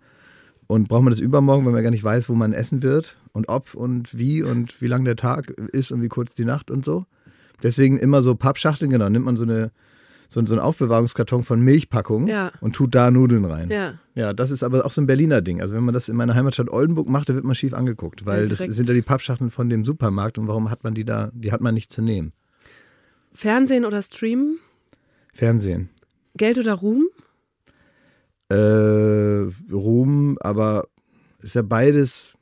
Und 0.68 0.88
braucht 0.88 1.02
man 1.02 1.10
das 1.10 1.18
übermorgen, 1.18 1.64
weil 1.66 1.72
man 1.72 1.82
gar 1.82 1.90
nicht 1.90 2.04
weiß, 2.04 2.28
wo 2.28 2.34
man 2.34 2.52
essen 2.52 2.82
wird 2.84 3.16
und 3.32 3.48
ob 3.48 3.74
und 3.74 4.16
wie 4.16 4.44
und 4.44 4.80
wie 4.80 4.86
lang 4.86 5.04
der 5.04 5.16
Tag 5.16 5.48
ist 5.72 5.90
und 5.90 6.00
wie 6.02 6.08
kurz 6.08 6.34
die 6.36 6.44
Nacht 6.44 6.70
und 6.70 6.84
so. 6.84 7.06
Deswegen 7.64 7.98
immer 7.98 8.22
so 8.22 8.36
Pappschachteln, 8.36 8.90
genau, 8.90 9.08
nimmt 9.08 9.24
man 9.24 9.34
so 9.36 9.42
eine 9.42 9.72
so, 10.28 10.46
so 10.46 10.54
einen 10.54 10.60
Aufbewahrungskarton 10.62 11.42
von 11.42 11.60
Milchpackungen 11.60 12.28
Ja. 12.28 12.52
und 12.60 12.76
tut 12.76 12.94
da 12.94 13.10
Nudeln 13.10 13.44
rein. 13.44 13.68
Ja. 13.68 13.94
Ja, 14.14 14.32
das 14.32 14.52
ist 14.52 14.62
aber 14.62 14.86
auch 14.86 14.92
so 14.92 15.00
ein 15.00 15.06
Berliner 15.08 15.40
Ding. 15.42 15.60
Also 15.60 15.74
wenn 15.74 15.82
man 15.82 15.92
das 15.92 16.08
in 16.08 16.14
meiner 16.14 16.36
Heimatstadt 16.36 16.70
Oldenburg 16.70 17.08
macht, 17.08 17.28
da 17.28 17.34
wird 17.34 17.44
man 17.44 17.56
schief 17.56 17.74
angeguckt, 17.74 18.24
weil 18.26 18.42
Ja, 18.42 18.48
das 18.48 18.58
sind 18.60 18.86
ja 18.86 18.94
die 18.94 19.02
Pappschachteln 19.02 19.50
von 19.50 19.68
dem 19.68 19.84
Supermarkt 19.84 20.38
und 20.38 20.46
warum 20.46 20.70
hat 20.70 20.84
man 20.84 20.94
die 20.94 21.04
da? 21.04 21.32
Die 21.34 21.50
hat 21.50 21.60
man 21.60 21.74
nicht 21.74 21.90
zu 21.90 22.00
nehmen. 22.00 22.30
Fernsehen 23.34 23.84
oder 23.84 24.00
Streamen? 24.02 24.58
Fernsehen. 25.34 25.88
Geld 26.36 26.58
oder 26.58 26.74
Ruhm? 26.74 27.08
Äh, 28.48 29.50
Ruhm, 29.72 30.38
aber 30.40 30.88
ist 31.40 31.54
ja 31.54 31.62
beides 31.62 32.32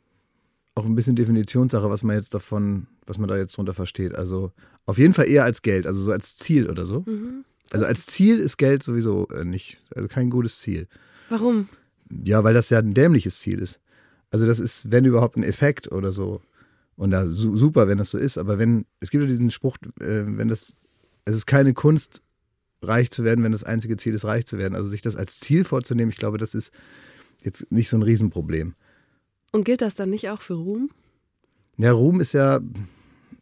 auch 0.74 0.86
ein 0.86 0.94
bisschen 0.94 1.16
Definitionssache, 1.16 1.90
was 1.90 2.02
man 2.02 2.16
jetzt 2.16 2.34
davon, 2.34 2.86
was 3.06 3.18
man 3.18 3.28
da 3.28 3.36
jetzt 3.36 3.56
drunter 3.56 3.74
versteht. 3.74 4.14
Also 4.14 4.52
auf 4.86 4.98
jeden 4.98 5.12
Fall 5.12 5.28
eher 5.28 5.44
als 5.44 5.62
Geld, 5.62 5.86
also 5.86 6.00
so 6.00 6.12
als 6.12 6.36
Ziel 6.36 6.70
oder 6.70 6.86
so. 6.86 7.04
Also 7.72 7.84
als 7.84 8.06
Ziel 8.06 8.38
ist 8.38 8.56
Geld 8.56 8.82
sowieso 8.82 9.28
äh, 9.28 9.44
nicht, 9.44 9.80
also 9.94 10.08
kein 10.08 10.30
gutes 10.30 10.60
Ziel. 10.60 10.88
Warum? 11.28 11.68
Ja, 12.24 12.42
weil 12.44 12.54
das 12.54 12.70
ja 12.70 12.78
ein 12.78 12.94
dämliches 12.94 13.40
Ziel 13.40 13.60
ist. 13.60 13.80
Also 14.30 14.46
das 14.46 14.60
ist, 14.60 14.90
wenn 14.90 15.04
überhaupt, 15.04 15.36
ein 15.36 15.42
Effekt 15.42 15.90
oder 15.92 16.12
so. 16.12 16.40
Und 16.96 17.10
da 17.10 17.26
super, 17.26 17.86
wenn 17.86 17.98
das 17.98 18.10
so 18.10 18.18
ist. 18.18 18.38
Aber 18.38 18.58
wenn, 18.58 18.86
es 19.00 19.10
gibt 19.10 19.22
ja 19.22 19.28
diesen 19.28 19.50
Spruch, 19.50 19.76
äh, 20.00 20.24
wenn 20.26 20.48
das, 20.48 20.74
es 21.24 21.36
ist 21.36 21.46
keine 21.46 21.74
Kunst, 21.74 22.22
reich 22.82 23.10
zu 23.10 23.24
werden, 23.24 23.44
wenn 23.44 23.52
das 23.52 23.64
einzige 23.64 23.96
Ziel 23.96 24.14
ist, 24.14 24.24
reich 24.24 24.46
zu 24.46 24.58
werden. 24.58 24.74
Also 24.74 24.88
sich 24.88 25.02
das 25.02 25.16
als 25.16 25.40
Ziel 25.40 25.64
vorzunehmen, 25.64 26.10
ich 26.10 26.18
glaube, 26.18 26.38
das 26.38 26.54
ist 26.54 26.72
jetzt 27.42 27.70
nicht 27.70 27.88
so 27.88 27.96
ein 27.96 28.02
Riesenproblem. 28.02 28.74
Und 29.52 29.64
gilt 29.64 29.80
das 29.80 29.94
dann 29.94 30.10
nicht 30.10 30.28
auch 30.30 30.42
für 30.42 30.54
Ruhm? 30.54 30.90
Ja, 31.76 31.92
Ruhm 31.92 32.20
ist 32.20 32.32
ja, 32.32 32.60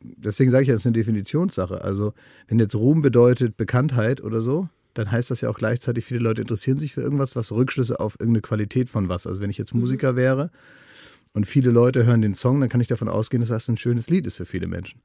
deswegen 0.00 0.50
sage 0.50 0.62
ich 0.62 0.69
ja, 0.69 0.75
es 0.75 0.83
ist 0.83 0.87
eine 0.87 0.95
Definitionssache. 0.95 1.83
Also, 1.83 2.12
wenn 2.49 2.59
jetzt 2.59 2.75
Ruhm 2.75 3.02
bedeutet 3.02 3.57
Bekanntheit 3.57 4.23
oder 4.23 4.43
so, 4.43 4.69
dann 4.95 5.11
heißt 5.11 5.31
das 5.31 5.40
ja 5.40 5.50
auch 5.50 5.59
gleichzeitig, 5.59 6.05
viele 6.05 6.21
Leute 6.21 6.43
interessieren 6.43 6.78
sich 6.78 6.93
für 6.95 7.00
irgendwas, 7.00 7.37
was 7.37 7.52
Rückschlüsse 7.52 7.99
auf 8.00 8.14
irgendeine 8.19 8.43
Qualität 8.43 8.88
von 8.88 9.09
was. 9.09 9.26
Also, 9.26 9.40
wenn 9.40 9.50
ich 9.50 9.59
jetzt 9.59 9.75
mhm. 9.75 9.81
Musiker 9.81 10.16
wäre 10.16 10.50
und 11.33 11.47
viele 11.47 11.71
Leute 11.71 12.05
hören 12.05 12.23
den 12.23 12.35
Song, 12.35 12.61
dann 12.61 12.69
kann 12.69 12.81
ich 12.81 12.87
davon 12.87 13.09
ausgehen, 13.09 13.40
dass 13.40 13.49
das 13.49 13.69
ein 13.69 13.76
schönes 13.76 14.11
Lied 14.11 14.26
ist 14.26 14.37
für 14.37 14.47
viele 14.47 14.69
Menschen. 14.69 15.00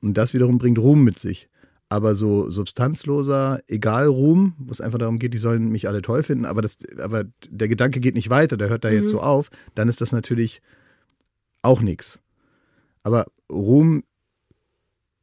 Und 0.00 0.14
das 0.14 0.32
wiederum 0.32 0.58
bringt 0.58 0.78
Ruhm 0.78 1.04
mit 1.04 1.18
sich. 1.18 1.48
Aber 1.88 2.16
so 2.16 2.50
substanzloser, 2.50 3.60
egal 3.68 4.06
Ruhm, 4.06 4.54
wo 4.58 4.72
es 4.72 4.80
einfach 4.80 4.98
darum 4.98 5.20
geht, 5.20 5.34
die 5.34 5.38
sollen 5.38 5.70
mich 5.70 5.86
alle 5.86 6.02
toll 6.02 6.24
finden, 6.24 6.44
aber, 6.44 6.60
das, 6.60 6.78
aber 6.98 7.24
der 7.48 7.68
Gedanke 7.68 8.00
geht 8.00 8.16
nicht 8.16 8.28
weiter, 8.28 8.56
der 8.56 8.68
hört 8.68 8.84
da 8.84 8.90
mhm. 8.90 8.96
jetzt 8.96 9.10
so 9.10 9.20
auf, 9.20 9.50
dann 9.74 9.88
ist 9.88 10.00
das 10.00 10.10
natürlich 10.10 10.62
auch 11.62 11.80
nichts. 11.80 12.18
Aber 13.04 13.26
Ruhm 13.50 14.02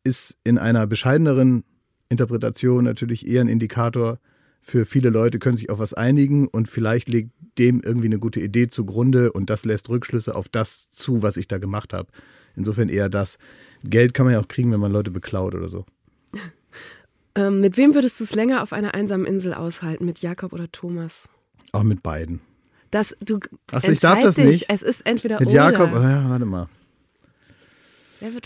ist 0.06 0.38
in 0.44 0.58
einer 0.58 0.88
bescheideneren 0.88 1.64
Interpretation 2.10 2.84
natürlich 2.84 3.28
eher 3.28 3.42
ein 3.42 3.50
Indikator 3.50 4.20
für 4.62 4.86
viele 4.86 5.10
Leute, 5.10 5.40
können 5.40 5.58
sich 5.58 5.70
auf 5.70 5.80
was 5.80 5.94
einigen 5.94 6.48
und 6.48 6.70
vielleicht 6.70 7.10
legt 7.10 7.32
dem 7.58 7.82
irgendwie 7.82 8.08
eine 8.08 8.20
gute 8.20 8.40
Idee 8.40 8.68
zugrunde 8.68 9.32
und 9.32 9.50
das 9.50 9.66
lässt 9.66 9.90
Rückschlüsse 9.90 10.36
auf 10.36 10.48
das 10.48 10.90
zu, 10.90 11.22
was 11.22 11.38
ich 11.38 11.48
da 11.48 11.58
gemacht 11.58 11.94
habe. 11.94 12.10
Insofern 12.56 12.90
eher 12.90 13.10
das. 13.10 13.38
Geld 13.84 14.14
kann 14.14 14.26
man 14.26 14.34
ja 14.34 14.40
auch 14.40 14.48
kriegen, 14.48 14.72
wenn 14.72 14.80
man 14.80 14.92
Leute 14.92 15.12
beklaut 15.12 15.54
oder 15.54 15.70
so. 15.70 15.86
Ähm, 17.36 17.60
mit 17.60 17.78
wem 17.78 17.96
würdest 17.96 18.20
du 18.20 18.24
es 18.24 18.36
länger 18.36 18.62
auf 18.62 18.74
einer 18.74 18.94
einsamen 18.94 19.26
Insel 19.26 19.54
aushalten? 19.54 20.06
Mit 20.06 20.20
Jakob 20.20 20.54
oder 20.54 20.72
Thomas? 20.72 21.30
Auch 21.72 21.84
mit 21.84 22.04
beiden. 22.04 22.42
Das, 22.92 23.16
du 23.26 23.40
Achso, 23.72 23.92
ich 23.92 24.00
darf 24.00 24.20
das 24.22 24.36
dich. 24.36 24.46
nicht. 24.46 24.66
Es 24.70 24.84
ist 24.84 25.06
entweder 25.06 25.40
Mit 25.40 25.50
oder. 25.50 25.56
Jakob, 25.56 25.92
oh 25.94 26.02
ja, 26.02 26.30
warte 26.30 26.46
mal. 26.46 26.68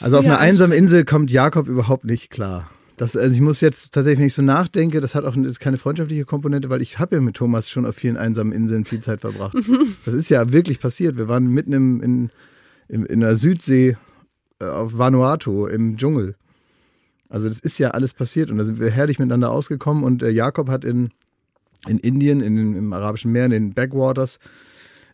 Also 0.02 0.18
auf 0.18 0.26
einer 0.26 0.40
einsamen 0.40 0.76
Insel 0.76 1.06
kommt 1.06 1.30
Jakob 1.30 1.68
überhaupt 1.68 2.06
nicht 2.06 2.30
klar. 2.30 2.70
Das, 2.96 3.16
also 3.16 3.34
ich 3.34 3.42
muss 3.42 3.62
jetzt 3.62 3.94
tatsächlich, 3.94 4.20
wenn 4.20 4.28
ich 4.28 4.34
so 4.34 4.42
nachdenke, 4.42 5.02
das 5.02 5.14
hat 5.14 5.24
auch 5.24 5.36
ist 5.36 5.60
keine 5.60 5.78
freundschaftliche 5.78 6.26
Komponente, 6.26 6.70
weil 6.70 6.82
ich 6.82 6.98
habe 6.98 7.18
ja 7.18 7.22
mit 7.22 7.36
Thomas 7.36 7.70
schon 7.70 7.86
auf 7.86 7.96
vielen 7.96 8.18
einsamen 8.18 8.52
Inseln 8.52 8.86
viel 8.86 9.02
Zeit 9.02 9.22
verbracht. 9.22 9.56
das 10.06 10.16
ist 10.16 10.30
ja 10.30 10.52
wirklich 10.52 10.80
passiert. 10.80 11.16
Wir 11.16 11.28
waren 11.28 11.46
mitten 11.46 11.74
im, 11.74 12.02
in, 12.02 12.30
in, 12.88 13.06
in 13.06 13.20
der 13.20 13.36
Südsee 13.36 13.98
äh, 14.60 14.66
auf 14.66 14.98
Vanuatu 14.98 15.68
im 15.68 15.98
Dschungel. 15.98 16.36
Also 17.30 17.48
das 17.48 17.60
ist 17.60 17.78
ja 17.78 17.92
alles 17.92 18.14
passiert 18.14 18.52
und 18.52 18.58
da 18.58 18.64
sind 18.64 18.80
wir 18.80 18.90
herrlich 18.90 19.20
miteinander 19.20 19.52
ausgekommen 19.52 20.04
und 20.04 20.24
äh, 20.24 20.30
Jakob 20.30 20.70
hat 20.70 20.86
in, 20.86 21.10
in 21.88 22.00
Indien, 22.00 22.42
in, 22.42 22.76
im 22.76 22.94
Arabischen 22.94 23.32
Meer, 23.32 23.46
in 23.46 23.52
den 23.52 23.74
Backwaters, 23.74 24.40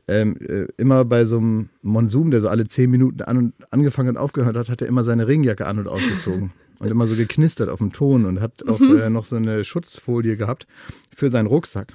ähm, 0.07 0.37
äh, 0.41 0.67
immer 0.77 1.05
bei 1.05 1.25
so 1.25 1.37
einem 1.37 1.69
Monsum, 1.81 2.29
der 2.29 2.41
so 2.41 2.49
alle 2.49 2.67
zehn 2.67 2.91
Minuten 2.91 3.21
an 3.21 3.37
und 3.37 3.53
angefangen 3.71 4.09
und 4.09 4.17
aufgehört 4.17 4.57
hat, 4.57 4.69
hat 4.69 4.81
er 4.81 4.87
immer 4.87 5.03
seine 5.03 5.27
Regenjacke 5.27 5.65
an 5.65 5.79
und 5.79 5.87
ausgezogen. 5.87 6.51
und 6.79 6.89
immer 6.89 7.07
so 7.07 7.15
geknistert 7.15 7.69
auf 7.69 7.79
dem 7.79 7.93
Ton 7.93 8.25
und 8.25 8.41
hat 8.41 8.67
auch 8.67 8.79
mhm. 8.79 8.99
äh, 8.99 9.09
noch 9.09 9.25
so 9.25 9.35
eine 9.35 9.63
Schutzfolie 9.63 10.35
gehabt 10.35 10.67
für 11.15 11.29
seinen 11.29 11.47
Rucksack. 11.47 11.93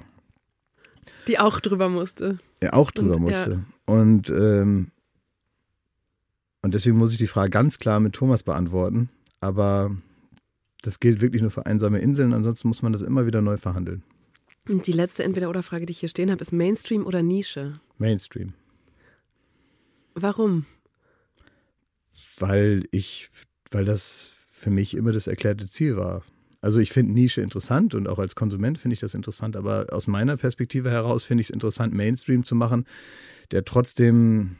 Die 1.27 1.37
auch 1.37 1.59
drüber 1.59 1.89
musste. 1.89 2.39
Er 2.59 2.73
auch 2.73 2.91
drüber 2.91 3.15
und, 3.15 3.21
musste. 3.21 3.51
Ja. 3.51 3.93
Und, 3.93 4.29
ähm, 4.29 4.91
und 6.61 6.73
deswegen 6.73 6.97
muss 6.97 7.11
ich 7.11 7.17
die 7.17 7.27
Frage 7.27 7.51
ganz 7.51 7.77
klar 7.77 7.99
mit 7.99 8.13
Thomas 8.13 8.43
beantworten. 8.43 9.09
Aber 9.41 9.91
das 10.81 10.99
gilt 10.99 11.21
wirklich 11.21 11.41
nur 11.41 11.51
für 11.51 11.65
einsame 11.65 11.99
Inseln, 11.99 12.33
ansonsten 12.33 12.67
muss 12.67 12.81
man 12.81 12.93
das 12.93 13.01
immer 13.01 13.25
wieder 13.25 13.41
neu 13.41 13.57
verhandeln. 13.57 14.03
Und 14.67 14.87
die 14.87 14.91
letzte 14.91 15.23
Entweder-Oder-Frage, 15.23 15.85
die 15.85 15.91
ich 15.91 15.99
hier 15.99 16.09
stehen 16.09 16.31
habe, 16.31 16.41
ist 16.41 16.51
Mainstream 16.51 17.05
oder 17.05 17.23
Nische? 17.23 17.79
Mainstream. 17.97 18.53
Warum? 20.13 20.65
Weil 22.37 22.85
ich, 22.91 23.29
weil 23.71 23.85
das 23.85 24.31
für 24.51 24.69
mich 24.69 24.95
immer 24.95 25.11
das 25.11 25.27
erklärte 25.27 25.69
Ziel 25.69 25.97
war. 25.97 26.23
Also 26.61 26.79
ich 26.79 26.91
finde 26.91 27.13
Nische 27.13 27.41
interessant 27.41 27.95
und 27.95 28.07
auch 28.07 28.19
als 28.19 28.35
Konsument 28.35 28.77
finde 28.77 28.93
ich 28.93 28.99
das 28.99 29.13
interessant, 29.13 29.55
aber 29.55 29.87
aus 29.91 30.07
meiner 30.07 30.35
Perspektive 30.35 30.91
heraus 30.91 31.23
finde 31.23 31.41
ich 31.41 31.47
es 31.47 31.53
interessant, 31.53 31.93
Mainstream 31.93 32.43
zu 32.43 32.53
machen, 32.55 32.85
der 33.51 33.63
trotzdem 33.63 34.57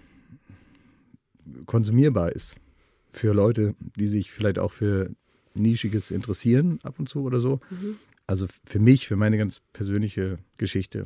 konsumierbar 1.66 2.32
ist 2.32 2.56
für 3.10 3.34
Leute, 3.34 3.76
die 3.98 4.08
sich 4.08 4.32
vielleicht 4.32 4.60
auch 4.60 4.72
für 4.72 5.12
Nischiges 5.54 6.12
interessieren 6.12 6.80
ab 6.84 6.96
und 7.00 7.10
zu 7.10 7.24
oder 7.24 7.42
so. 7.42 7.60
Mhm. 7.70 7.98
Also 8.28 8.46
für 8.66 8.80
mich, 8.80 9.08
für 9.08 9.16
meine 9.16 9.38
ganz 9.38 9.62
persönliche 9.74 10.38
Geschichte. 10.58 11.06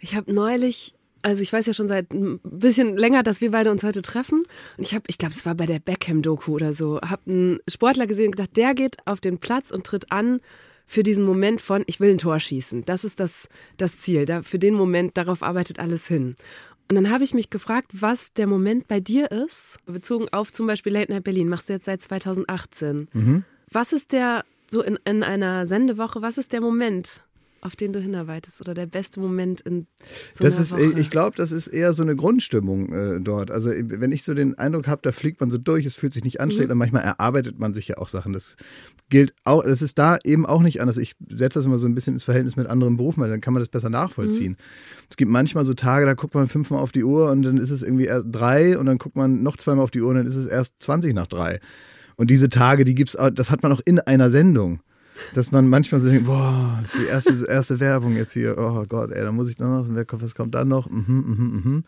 Ich 0.00 0.14
habe 0.14 0.32
neulich 0.32 0.94
also 1.22 1.42
ich 1.42 1.52
weiß 1.52 1.66
ja 1.66 1.74
schon 1.74 1.88
seit 1.88 2.12
ein 2.12 2.38
bisschen 2.42 2.96
länger, 2.96 3.22
dass 3.22 3.40
wir 3.40 3.50
beide 3.50 3.70
uns 3.70 3.82
heute 3.82 4.02
treffen. 4.02 4.42
Und 4.76 4.84
ich 4.84 4.94
habe, 4.94 5.04
ich 5.08 5.18
glaube, 5.18 5.34
es 5.34 5.44
war 5.44 5.54
bei 5.54 5.66
der 5.66 5.80
Beckham-Doku 5.80 6.52
oder 6.52 6.72
so, 6.72 7.00
habe 7.00 7.30
einen 7.30 7.58
Sportler 7.68 8.06
gesehen 8.06 8.26
und 8.26 8.36
gedacht, 8.36 8.56
der 8.56 8.74
geht 8.74 8.96
auf 9.04 9.20
den 9.20 9.38
Platz 9.38 9.70
und 9.70 9.84
tritt 9.84 10.10
an 10.12 10.40
für 10.86 11.02
diesen 11.02 11.24
Moment 11.24 11.60
von, 11.60 11.84
ich 11.86 12.00
will 12.00 12.10
ein 12.10 12.18
Tor 12.18 12.40
schießen. 12.40 12.84
Das 12.84 13.04
ist 13.04 13.20
das, 13.20 13.48
das 13.76 14.00
Ziel. 14.00 14.24
Da, 14.24 14.42
für 14.42 14.58
den 14.58 14.74
Moment, 14.74 15.16
darauf 15.16 15.42
arbeitet 15.42 15.78
alles 15.78 16.06
hin. 16.06 16.34
Und 16.88 16.94
dann 16.94 17.10
habe 17.10 17.22
ich 17.22 17.34
mich 17.34 17.50
gefragt, 17.50 17.90
was 17.92 18.32
der 18.32 18.46
Moment 18.46 18.88
bei 18.88 18.98
dir 18.98 19.30
ist, 19.30 19.78
bezogen 19.84 20.28
auf 20.30 20.50
zum 20.50 20.66
Beispiel 20.66 20.94
Late 20.94 21.12
Night 21.12 21.24
Berlin, 21.24 21.48
machst 21.48 21.68
du 21.68 21.74
jetzt 21.74 21.84
seit 21.84 22.00
2018. 22.00 23.08
Mhm. 23.12 23.44
Was 23.70 23.92
ist 23.92 24.12
der, 24.12 24.44
so 24.70 24.82
in, 24.82 24.98
in 25.04 25.22
einer 25.22 25.66
Sendewoche, 25.66 26.22
was 26.22 26.38
ist 26.38 26.52
der 26.52 26.60
Moment, 26.60 27.22
auf 27.60 27.74
den 27.74 27.92
du 27.92 28.00
hinarbeitest 28.00 28.60
oder 28.60 28.72
der 28.72 28.86
beste 28.86 29.18
Moment 29.20 29.60
in 29.62 29.86
so 30.32 30.44
das 30.44 30.54
einer 30.54 30.62
ist, 30.62 30.72
Woche? 30.72 31.00
Ich 31.00 31.10
glaube, 31.10 31.36
das 31.36 31.50
ist 31.50 31.66
eher 31.66 31.92
so 31.92 32.02
eine 32.02 32.14
Grundstimmung 32.14 32.92
äh, 32.92 33.20
dort. 33.20 33.50
Also 33.50 33.70
wenn 33.70 34.12
ich 34.12 34.22
so 34.22 34.32
den 34.32 34.56
Eindruck 34.56 34.86
habe, 34.86 35.02
da 35.02 35.12
fliegt 35.12 35.40
man 35.40 35.50
so 35.50 35.58
durch, 35.58 35.84
es 35.84 35.94
fühlt 35.94 36.12
sich 36.12 36.24
nicht 36.24 36.40
anstrengend 36.40 36.68
mhm. 36.68 36.72
und 36.72 36.78
manchmal 36.78 37.02
erarbeitet 37.02 37.58
man 37.58 37.74
sich 37.74 37.88
ja 37.88 37.98
auch 37.98 38.08
Sachen. 38.08 38.32
Das 38.32 38.56
gilt 39.08 39.34
auch, 39.44 39.64
das 39.64 39.82
ist 39.82 39.98
da 39.98 40.18
eben 40.22 40.46
auch 40.46 40.62
nicht 40.62 40.80
anders. 40.80 40.98
Ich 40.98 41.14
setze 41.28 41.58
das 41.58 41.66
immer 41.66 41.78
so 41.78 41.86
ein 41.86 41.94
bisschen 41.94 42.14
ins 42.14 42.24
Verhältnis 42.24 42.56
mit 42.56 42.68
anderen 42.68 42.96
Berufen, 42.96 43.22
weil 43.22 43.30
dann 43.30 43.40
kann 43.40 43.54
man 43.54 43.60
das 43.60 43.68
besser 43.68 43.90
nachvollziehen. 43.90 44.52
Mhm. 44.52 45.08
Es 45.10 45.16
gibt 45.16 45.30
manchmal 45.30 45.64
so 45.64 45.74
Tage, 45.74 46.06
da 46.06 46.14
guckt 46.14 46.34
man 46.34 46.48
fünfmal 46.48 46.80
auf 46.80 46.92
die 46.92 47.04
Uhr 47.04 47.30
und 47.30 47.42
dann 47.42 47.58
ist 47.58 47.70
es 47.70 47.82
irgendwie 47.82 48.04
erst 48.04 48.26
drei 48.30 48.78
und 48.78 48.86
dann 48.86 48.98
guckt 48.98 49.16
man 49.16 49.42
noch 49.42 49.56
zweimal 49.56 49.82
auf 49.82 49.90
die 49.90 50.00
Uhr 50.00 50.10
und 50.10 50.16
dann 50.16 50.26
ist 50.26 50.36
es 50.36 50.46
erst 50.46 50.74
20 50.80 51.12
nach 51.12 51.26
drei. 51.26 51.60
Und 52.18 52.30
diese 52.30 52.50
Tage, 52.50 52.84
die 52.84 52.94
gibt's 52.94 53.16
das 53.32 53.50
hat 53.50 53.62
man 53.62 53.72
auch 53.72 53.80
in 53.84 54.00
einer 54.00 54.28
Sendung. 54.28 54.80
Dass 55.34 55.50
man 55.50 55.68
manchmal 55.68 56.00
so 56.00 56.08
denkt, 56.08 56.26
boah, 56.26 56.78
das 56.82 56.94
ist 56.94 57.02
die 57.02 57.06
erste, 57.08 57.46
erste 57.46 57.80
Werbung 57.80 58.16
jetzt 58.16 58.34
hier. 58.34 58.56
Oh 58.58 58.84
Gott, 58.88 59.10
ey, 59.10 59.22
da 59.22 59.32
muss 59.32 59.48
ich 59.48 59.58
noch, 59.58 59.86
was 59.88 60.34
kommt 60.34 60.54
dann 60.54 60.68
noch? 60.68 60.88
Mhm, 60.90 61.04
mhm, 61.06 61.62
mhm. 61.64 61.84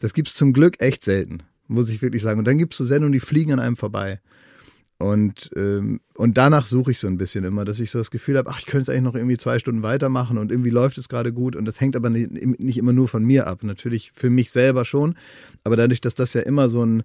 Das 0.00 0.14
gibt's 0.14 0.34
zum 0.34 0.52
Glück 0.52 0.80
echt 0.80 1.02
selten, 1.02 1.42
muss 1.66 1.88
ich 1.90 2.00
wirklich 2.00 2.22
sagen. 2.22 2.38
Und 2.38 2.46
dann 2.46 2.58
gibt's 2.58 2.78
so 2.78 2.84
Sendungen, 2.84 3.12
die 3.12 3.20
fliegen 3.20 3.52
an 3.52 3.60
einem 3.60 3.76
vorbei. 3.76 4.20
Und, 4.98 5.50
ähm, 5.56 6.00
und 6.14 6.36
danach 6.36 6.66
suche 6.66 6.90
ich 6.90 6.98
so 6.98 7.06
ein 7.06 7.16
bisschen 7.16 7.44
immer, 7.44 7.64
dass 7.64 7.80
ich 7.80 7.90
so 7.90 7.98
das 7.98 8.10
Gefühl 8.10 8.36
habe, 8.36 8.50
ach, 8.50 8.58
ich 8.58 8.66
könnte 8.66 8.78
jetzt 8.78 8.90
eigentlich 8.90 9.12
noch 9.12 9.14
irgendwie 9.14 9.38
zwei 9.38 9.58
Stunden 9.58 9.82
weitermachen 9.82 10.36
und 10.36 10.52
irgendwie 10.52 10.70
läuft 10.70 10.98
es 10.98 11.08
gerade 11.08 11.32
gut. 11.32 11.56
Und 11.56 11.64
das 11.64 11.80
hängt 11.80 11.96
aber 11.96 12.10
nicht, 12.10 12.30
nicht 12.60 12.76
immer 12.76 12.92
nur 12.92 13.08
von 13.08 13.24
mir 13.24 13.46
ab. 13.46 13.62
Natürlich 13.62 14.12
für 14.14 14.28
mich 14.28 14.50
selber 14.50 14.84
schon. 14.84 15.16
Aber 15.64 15.76
dadurch, 15.76 16.02
dass 16.02 16.14
das 16.14 16.34
ja 16.34 16.42
immer 16.42 16.68
so 16.68 16.84
ein, 16.84 17.02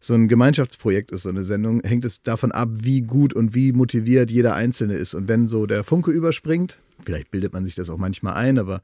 so 0.00 0.14
ein 0.14 0.28
Gemeinschaftsprojekt 0.28 1.10
ist, 1.12 1.22
so 1.22 1.28
eine 1.28 1.44
Sendung, 1.44 1.82
hängt 1.82 2.06
es 2.06 2.22
davon 2.22 2.52
ab, 2.52 2.70
wie 2.72 3.02
gut 3.02 3.34
und 3.34 3.54
wie 3.54 3.72
motiviert 3.72 4.30
jeder 4.30 4.54
Einzelne 4.54 4.94
ist. 4.94 5.12
Und 5.14 5.28
wenn 5.28 5.46
so 5.46 5.66
der 5.66 5.84
Funke 5.84 6.10
überspringt, 6.10 6.78
vielleicht 7.02 7.30
bildet 7.30 7.52
man 7.52 7.66
sich 7.66 7.74
das 7.74 7.90
auch 7.90 7.98
manchmal 7.98 8.34
ein, 8.34 8.58
aber 8.58 8.80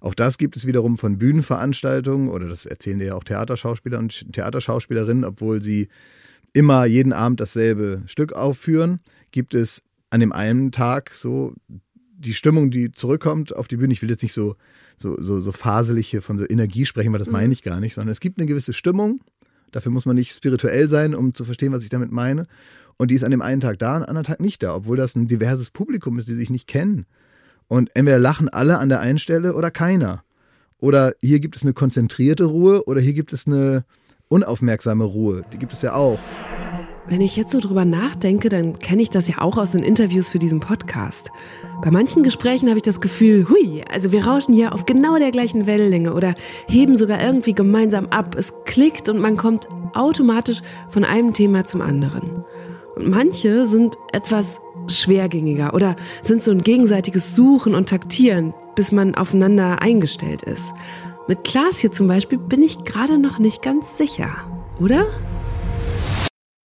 auch 0.00 0.14
das 0.14 0.38
gibt 0.38 0.56
es 0.56 0.66
wiederum 0.66 0.98
von 0.98 1.18
Bühnenveranstaltungen 1.18 2.28
oder 2.28 2.48
das 2.48 2.64
erzählen 2.64 3.00
ja 3.00 3.14
auch 3.14 3.24
Theaterschauspieler 3.24 3.98
und 3.98 4.32
Theaterschauspielerinnen, 4.32 5.24
obwohl 5.24 5.62
sie 5.62 5.88
immer 6.52 6.84
jeden 6.84 7.12
Abend 7.12 7.40
dasselbe 7.40 8.02
Stück 8.06 8.32
aufführen, 8.32 9.00
gibt 9.32 9.54
es 9.54 9.82
an 10.10 10.20
dem 10.20 10.32
einen 10.32 10.70
Tag 10.70 11.12
so 11.12 11.54
die 11.68 12.34
Stimmung, 12.34 12.70
die 12.70 12.92
zurückkommt 12.92 13.54
auf 13.54 13.66
die 13.66 13.76
Bühne. 13.76 13.92
Ich 13.92 14.02
will 14.02 14.10
jetzt 14.10 14.22
nicht 14.22 14.32
so, 14.32 14.54
so, 14.96 15.20
so, 15.20 15.40
so 15.40 15.50
faselige 15.50 16.20
von 16.20 16.38
so 16.38 16.44
Energie 16.48 16.84
sprechen, 16.84 17.12
weil 17.12 17.18
das 17.18 17.30
meine 17.30 17.46
mhm. 17.46 17.52
ich 17.52 17.62
gar 17.62 17.80
nicht, 17.80 17.94
sondern 17.94 18.12
es 18.12 18.20
gibt 18.20 18.38
eine 18.38 18.46
gewisse 18.46 18.72
Stimmung 18.72 19.20
Dafür 19.72 19.90
muss 19.90 20.06
man 20.06 20.16
nicht 20.16 20.32
spirituell 20.32 20.88
sein, 20.88 21.14
um 21.14 21.34
zu 21.34 21.44
verstehen, 21.44 21.72
was 21.72 21.82
ich 21.82 21.88
damit 21.88 22.12
meine. 22.12 22.46
Und 22.96 23.10
die 23.10 23.16
ist 23.16 23.24
an 23.24 23.30
dem 23.30 23.42
einen 23.42 23.60
Tag 23.60 23.78
da, 23.78 23.94
an 23.94 24.02
dem 24.02 24.08
anderen 24.08 24.26
Tag 24.26 24.40
nicht 24.40 24.62
da, 24.62 24.74
obwohl 24.74 24.96
das 24.96 25.16
ein 25.16 25.26
diverses 25.26 25.70
Publikum 25.70 26.18
ist, 26.18 26.28
die 26.28 26.34
sich 26.34 26.50
nicht 26.50 26.68
kennen. 26.68 27.06
Und 27.66 27.90
entweder 27.96 28.18
lachen 28.18 28.48
alle 28.48 28.78
an 28.78 28.88
der 28.88 29.00
einen 29.00 29.18
Stelle 29.18 29.54
oder 29.54 29.70
keiner. 29.70 30.22
Oder 30.78 31.14
hier 31.22 31.40
gibt 31.40 31.56
es 31.56 31.62
eine 31.62 31.72
konzentrierte 31.72 32.44
Ruhe 32.44 32.84
oder 32.84 33.00
hier 33.00 33.14
gibt 33.14 33.32
es 33.32 33.46
eine 33.46 33.84
unaufmerksame 34.28 35.04
Ruhe. 35.04 35.42
Die 35.52 35.58
gibt 35.58 35.72
es 35.72 35.82
ja 35.82 35.94
auch. 35.94 36.18
Wenn 37.04 37.20
ich 37.20 37.36
jetzt 37.36 37.50
so 37.50 37.58
drüber 37.58 37.84
nachdenke, 37.84 38.48
dann 38.48 38.78
kenne 38.78 39.02
ich 39.02 39.10
das 39.10 39.26
ja 39.26 39.40
auch 39.40 39.58
aus 39.58 39.72
den 39.72 39.82
Interviews 39.82 40.28
für 40.28 40.38
diesen 40.38 40.60
Podcast. 40.60 41.32
Bei 41.82 41.90
manchen 41.90 42.22
Gesprächen 42.22 42.68
habe 42.68 42.76
ich 42.76 42.84
das 42.84 43.00
Gefühl, 43.00 43.48
hui, 43.48 43.82
also 43.90 44.12
wir 44.12 44.24
rauschen 44.24 44.54
hier 44.54 44.72
auf 44.72 44.86
genau 44.86 45.18
der 45.18 45.32
gleichen 45.32 45.66
Wellenlänge 45.66 46.14
oder 46.14 46.36
heben 46.68 46.94
sogar 46.94 47.20
irgendwie 47.20 47.54
gemeinsam 47.54 48.06
ab. 48.06 48.36
Es 48.38 48.54
klickt 48.66 49.08
und 49.08 49.18
man 49.18 49.36
kommt 49.36 49.66
automatisch 49.94 50.62
von 50.90 51.04
einem 51.04 51.32
Thema 51.32 51.64
zum 51.64 51.80
anderen. 51.80 52.44
Und 52.94 53.08
manche 53.08 53.66
sind 53.66 53.96
etwas 54.12 54.60
schwergängiger 54.86 55.74
oder 55.74 55.96
sind 56.22 56.44
so 56.44 56.52
ein 56.52 56.62
gegenseitiges 56.62 57.34
Suchen 57.34 57.74
und 57.74 57.88
Taktieren, 57.88 58.54
bis 58.76 58.92
man 58.92 59.16
aufeinander 59.16 59.82
eingestellt 59.82 60.42
ist. 60.42 60.72
Mit 61.26 61.42
Klaas 61.42 61.78
hier 61.78 61.90
zum 61.90 62.06
Beispiel 62.06 62.38
bin 62.38 62.62
ich 62.62 62.84
gerade 62.84 63.18
noch 63.18 63.40
nicht 63.40 63.60
ganz 63.60 63.96
sicher, 63.96 64.30
oder? 64.78 65.06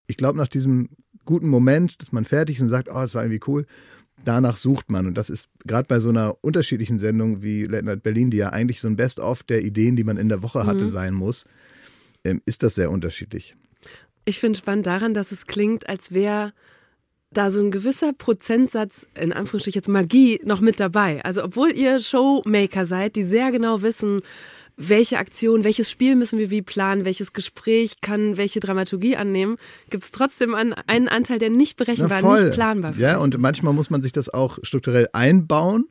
Ich 0.08 0.18
glaube, 0.18 0.38
nach 0.38 0.48
diesem 0.48 0.90
guten 1.26 1.50
Moment, 1.50 2.02
dass 2.02 2.12
man 2.12 2.26
fertig 2.26 2.58
ist 2.58 2.64
und 2.64 2.70
sagt, 2.70 2.90
oh, 2.92 3.02
es 3.02 3.14
war 3.14 3.24
irgendwie 3.24 3.42
cool, 3.48 3.66
danach 4.24 4.58
sucht 4.58 4.90
man. 4.90 5.06
Und 5.06 5.16
das 5.16 5.30
ist 5.30 5.50
gerade 5.66 5.88
bei 5.88 6.00
so 6.00 6.10
einer 6.10 6.38
unterschiedlichen 6.42 7.00
Sendung 7.00 7.42
wie 7.44 7.66
Late 7.66 7.86
Night 7.86 8.04
Berlin, 8.04 8.32
die 8.32 8.38
ja 8.38 8.50
eigentlich 8.50 8.80
so 8.80 8.88
ein 8.88 8.96
Best-of 8.96 9.44
der 9.44 9.62
Ideen, 9.62 9.96
die 9.96 10.04
man 10.04 10.18
in 10.18 10.30
der 10.30 10.42
Woche 10.42 10.66
hatte, 10.66 10.86
mhm. 10.86 10.90
sein 10.90 11.14
muss, 11.14 11.46
ähm, 12.24 12.42
ist 12.46 12.64
das 12.64 12.76
sehr 12.76 12.92
unterschiedlich. 12.92 13.56
Ich 14.26 14.40
finde 14.40 14.60
spannend 14.60 14.88
daran, 14.88 15.14
dass 15.14 15.32
es 15.32 15.46
klingt, 15.46 15.88
als 15.88 16.14
wäre 16.14 16.54
da 17.32 17.52
so 17.52 17.60
ein 17.60 17.72
gewisser 17.72 18.14
Prozentsatz, 18.14 19.08
in 19.14 19.34
Anführungsstrichen 19.34 19.80
jetzt 19.80 19.90
Magie, 19.90 20.40
noch 20.44 20.62
mit 20.62 20.80
dabei. 20.80 21.24
Also 21.24 21.44
obwohl 21.44 21.72
ihr 21.72 22.00
Showmaker 22.00 22.86
seid, 22.86 23.16
die 23.16 23.24
sehr 23.24 23.52
genau 23.52 23.82
wissen, 23.82 24.22
welche 24.78 25.18
Aktion, 25.18 25.64
welches 25.64 25.90
Spiel 25.90 26.16
müssen 26.16 26.38
wir 26.38 26.52
wie 26.52 26.62
planen, 26.62 27.04
welches 27.04 27.34
Gespräch 27.34 28.00
kann 28.02 28.38
welche 28.38 28.60
Dramaturgie 28.60 29.16
annehmen, 29.16 29.58
gibt 29.90 30.04
es 30.04 30.12
trotzdem 30.12 30.54
einen, 30.54 30.74
einen 30.74 31.08
Anteil, 31.08 31.40
der 31.40 31.50
nicht 31.50 31.78
berechenbar, 31.78 32.22
nicht 32.22 32.54
planbar 32.54 32.96
Ja, 32.98 33.18
und 33.18 33.36
ist. 33.36 33.42
manchmal 33.42 33.74
muss 33.74 33.90
man 33.90 34.04
sich 34.04 34.12
das 34.12 34.30
auch 34.30 34.60
strukturell 34.62 35.10
einbauen. 35.14 35.86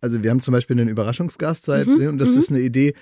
Also 0.00 0.22
wir 0.22 0.30
haben 0.30 0.42
zum 0.42 0.52
Beispiel 0.52 0.78
einen 0.78 0.88
Überraschungsgast 0.88 1.64
seit, 1.64 1.86
mhm, 1.86 2.08
und 2.08 2.18
das 2.18 2.32
mhm. 2.32 2.38
ist 2.38 2.50
eine 2.50 2.60
Idee, 2.60 2.94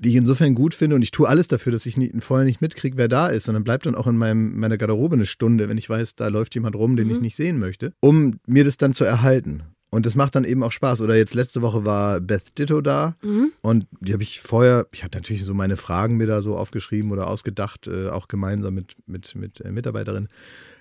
die 0.00 0.08
ich 0.08 0.16
insofern 0.16 0.54
gut 0.54 0.74
finde 0.74 0.96
und 0.96 1.02
ich 1.02 1.10
tue 1.10 1.28
alles 1.28 1.46
dafür, 1.46 1.70
dass 1.70 1.86
ich 1.86 1.96
nie, 1.96 2.12
vorher 2.18 2.46
nicht 2.46 2.60
mitkriege, 2.60 2.96
wer 2.96 3.08
da 3.08 3.28
ist, 3.28 3.44
sondern 3.44 3.62
bleibt 3.62 3.86
dann 3.86 3.94
auch 3.94 4.06
in 4.06 4.16
meinem, 4.16 4.58
meiner 4.58 4.76
Garderobe 4.76 5.14
eine 5.14 5.26
Stunde, 5.26 5.68
wenn 5.68 5.78
ich 5.78 5.88
weiß, 5.88 6.16
da 6.16 6.28
läuft 6.28 6.54
jemand 6.54 6.74
rum, 6.76 6.96
den 6.96 7.08
mhm. 7.08 7.14
ich 7.14 7.20
nicht 7.20 7.36
sehen 7.36 7.58
möchte, 7.58 7.92
um 8.00 8.40
mir 8.46 8.64
das 8.64 8.78
dann 8.78 8.92
zu 8.94 9.04
erhalten. 9.04 9.62
Und 9.94 10.06
das 10.06 10.16
macht 10.16 10.34
dann 10.34 10.44
eben 10.44 10.64
auch 10.64 10.72
Spaß. 10.72 11.00
Oder 11.02 11.16
jetzt 11.16 11.34
letzte 11.34 11.62
Woche 11.62 11.84
war 11.84 12.20
Beth 12.20 12.58
Ditto 12.58 12.80
da 12.80 13.14
mhm. 13.22 13.52
und 13.62 13.86
die 14.00 14.12
habe 14.12 14.24
ich 14.24 14.40
vorher, 14.40 14.86
ich 14.92 15.04
hatte 15.04 15.18
natürlich 15.18 15.44
so 15.44 15.54
meine 15.54 15.76
Fragen 15.76 16.16
mir 16.16 16.26
da 16.26 16.42
so 16.42 16.56
aufgeschrieben 16.56 17.12
oder 17.12 17.28
ausgedacht, 17.28 17.86
äh, 17.86 18.08
auch 18.08 18.26
gemeinsam 18.26 18.74
mit, 18.74 18.96
mit, 19.06 19.36
mit 19.36 19.60
äh, 19.60 19.70
Mitarbeiterinnen. 19.70 20.28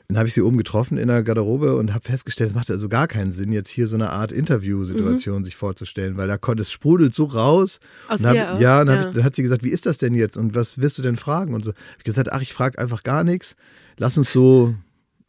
Dann 0.07 0.17
habe 0.17 0.27
ich 0.27 0.33
sie 0.33 0.41
oben 0.41 0.57
getroffen 0.57 0.97
in 0.97 1.07
der 1.07 1.23
Garderobe 1.23 1.75
und 1.75 1.93
habe 1.93 2.03
festgestellt, 2.03 2.49
es 2.49 2.55
macht 2.55 2.69
also 2.71 2.89
gar 2.89 3.07
keinen 3.07 3.31
Sinn, 3.31 3.51
jetzt 3.51 3.69
hier 3.69 3.87
so 3.87 3.95
eine 3.95 4.09
Art 4.09 4.31
Interviewsituation 4.31 5.39
mhm. 5.39 5.43
sich 5.45 5.55
vorzustellen, 5.55 6.17
weil 6.17 6.27
da 6.27 6.37
konnte 6.37 6.61
es 6.61 6.71
sprudelt 6.71 7.13
so 7.13 7.25
raus. 7.25 7.79
Aus 8.09 8.25
hab, 8.25 8.33
ihr 8.33 8.57
ja, 8.59 8.81
und 8.81 8.87
ja. 8.87 8.99
Hab, 8.99 9.11
dann 9.11 9.23
hat 9.23 9.35
sie 9.35 9.43
gesagt, 9.43 9.63
wie 9.63 9.69
ist 9.69 9.85
das 9.85 9.99
denn 9.99 10.15
jetzt 10.15 10.37
und 10.37 10.55
was 10.55 10.79
wirst 10.79 10.97
du 10.97 11.03
denn 11.03 11.17
fragen 11.17 11.53
und 11.53 11.63
so. 11.63 11.71
Hab 11.71 11.97
ich 11.99 12.03
gesagt, 12.03 12.33
ach, 12.33 12.41
ich 12.41 12.53
frage 12.53 12.79
einfach 12.79 13.03
gar 13.03 13.23
nichts. 13.23 13.55
Lass 13.97 14.17
uns 14.17 14.33
so 14.33 14.73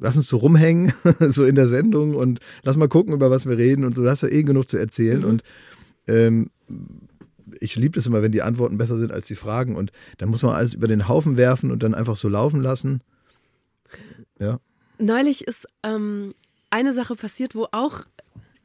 lass 0.05 0.19
uns 0.19 0.29
so 0.29 0.37
rumhängen, 0.37 0.93
so 1.21 1.45
in 1.45 1.55
der 1.55 1.67
Sendung 1.67 2.15
und 2.15 2.39
lass 2.63 2.77
mal 2.77 2.89
gucken, 2.89 3.15
über 3.15 3.31
was 3.31 3.47
wir 3.47 3.57
reden 3.57 3.85
und 3.85 3.95
so. 3.95 4.05
Da 4.05 4.11
hast 4.11 4.23
du 4.23 4.29
eh 4.29 4.43
genug 4.43 4.69
zu 4.69 4.77
erzählen. 4.77 5.21
Mhm. 5.21 5.27
Und 5.27 5.43
ähm, 6.07 6.51
ich 7.59 7.77
liebe 7.77 7.99
es 7.99 8.07
immer, 8.07 8.21
wenn 8.21 8.31
die 8.31 8.43
Antworten 8.43 8.77
besser 8.77 8.99
sind 8.99 9.13
als 9.13 9.27
die 9.27 9.35
Fragen. 9.35 9.77
Und 9.77 9.93
dann 10.19 10.29
muss 10.29 10.43
man 10.43 10.55
alles 10.55 10.75
über 10.75 10.89
den 10.89 11.09
Haufen 11.09 11.39
werfen 11.39 11.71
und 11.71 11.83
dann 11.83 11.95
einfach 11.95 12.17
so 12.17 12.29
laufen 12.29 12.61
lassen. 12.61 13.01
Ja. 14.39 14.61
Neulich 14.99 15.47
ist 15.47 15.67
ähm, 15.83 16.35
eine 16.69 16.93
Sache 16.93 17.17
passiert, 17.17 17.55
wo 17.55 17.69
auch 17.73 18.03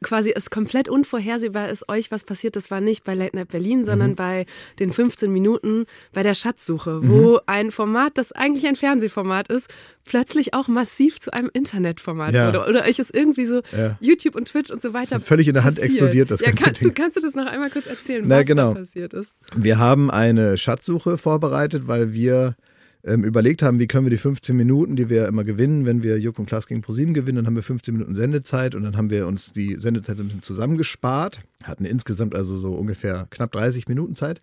quasi 0.02 0.32
es 0.34 0.50
komplett 0.50 0.88
unvorhersehbar 0.88 1.68
ist, 1.68 1.88
euch 1.88 2.10
was 2.10 2.24
passiert. 2.24 2.56
Das 2.56 2.70
war 2.70 2.80
nicht 2.80 3.04
bei 3.04 3.14
Late 3.14 3.36
Night 3.36 3.48
Berlin, 3.48 3.84
sondern 3.84 4.10
mhm. 4.10 4.16
bei 4.16 4.46
den 4.78 4.92
15 4.92 5.32
Minuten 5.32 5.86
bei 6.12 6.22
der 6.22 6.34
Schatzsuche, 6.34 7.06
wo 7.08 7.32
mhm. 7.32 7.38
ein 7.46 7.70
Format, 7.70 8.16
das 8.16 8.32
eigentlich 8.32 8.66
ein 8.66 8.76
Fernsehformat 8.76 9.48
ist, 9.48 9.68
plötzlich 10.04 10.54
auch 10.54 10.68
massiv 10.68 11.20
zu 11.20 11.32
einem 11.32 11.50
Internetformat 11.52 12.32
ja. 12.32 12.46
wurde. 12.46 12.68
Oder 12.68 12.84
euch 12.84 12.98
ist 12.98 13.14
irgendwie 13.14 13.44
so 13.44 13.60
ja. 13.76 13.96
YouTube 14.00 14.34
und 14.34 14.46
Twitch 14.46 14.70
und 14.70 14.80
so 14.80 14.92
weiter. 14.92 15.20
Völlig 15.20 15.48
in 15.48 15.54
der 15.54 15.64
Hand 15.64 15.76
passiert. 15.76 15.94
explodiert 15.94 16.30
das 16.30 16.40
ja, 16.40 16.48
ganze 16.48 16.64
kannst, 16.64 16.80
Ding. 16.80 16.88
Du, 16.88 16.94
kannst 16.94 17.16
du 17.16 17.20
das 17.20 17.34
noch 17.34 17.46
einmal 17.46 17.70
kurz 17.70 17.86
erzählen, 17.86 18.24
Na, 18.26 18.40
was 18.40 18.46
genau. 18.46 18.74
da 18.74 18.80
passiert 18.80 19.14
ist? 19.14 19.32
Wir 19.54 19.78
haben 19.78 20.10
eine 20.10 20.56
Schatzsuche 20.56 21.18
vorbereitet, 21.18 21.86
weil 21.86 22.14
wir 22.14 22.56
ähm, 23.04 23.24
überlegt 23.24 23.62
haben, 23.62 23.78
wie 23.78 23.86
können 23.86 24.04
wir 24.04 24.10
die 24.10 24.18
15 24.18 24.56
Minuten, 24.56 24.96
die 24.96 25.08
wir 25.08 25.26
immer 25.26 25.44
gewinnen, 25.44 25.86
wenn 25.86 26.02
wir 26.02 26.18
Juck 26.18 26.38
und 26.38 26.46
Klaas 26.46 26.66
gegen 26.66 26.82
ProSieben 26.82 27.14
gewinnen, 27.14 27.36
dann 27.36 27.46
haben 27.46 27.56
wir 27.56 27.62
15 27.62 27.94
Minuten 27.94 28.14
Sendezeit 28.14 28.74
und 28.74 28.82
dann 28.82 28.96
haben 28.96 29.10
wir 29.10 29.26
uns 29.26 29.52
die 29.52 29.76
Sendezeit 29.78 30.18
ein 30.18 30.26
bisschen 30.26 30.42
zusammengespart, 30.42 31.40
hatten 31.64 31.84
insgesamt 31.84 32.34
also 32.34 32.56
so 32.56 32.74
ungefähr 32.74 33.26
knapp 33.30 33.52
30 33.52 33.88
Minuten 33.88 34.16
Zeit 34.16 34.40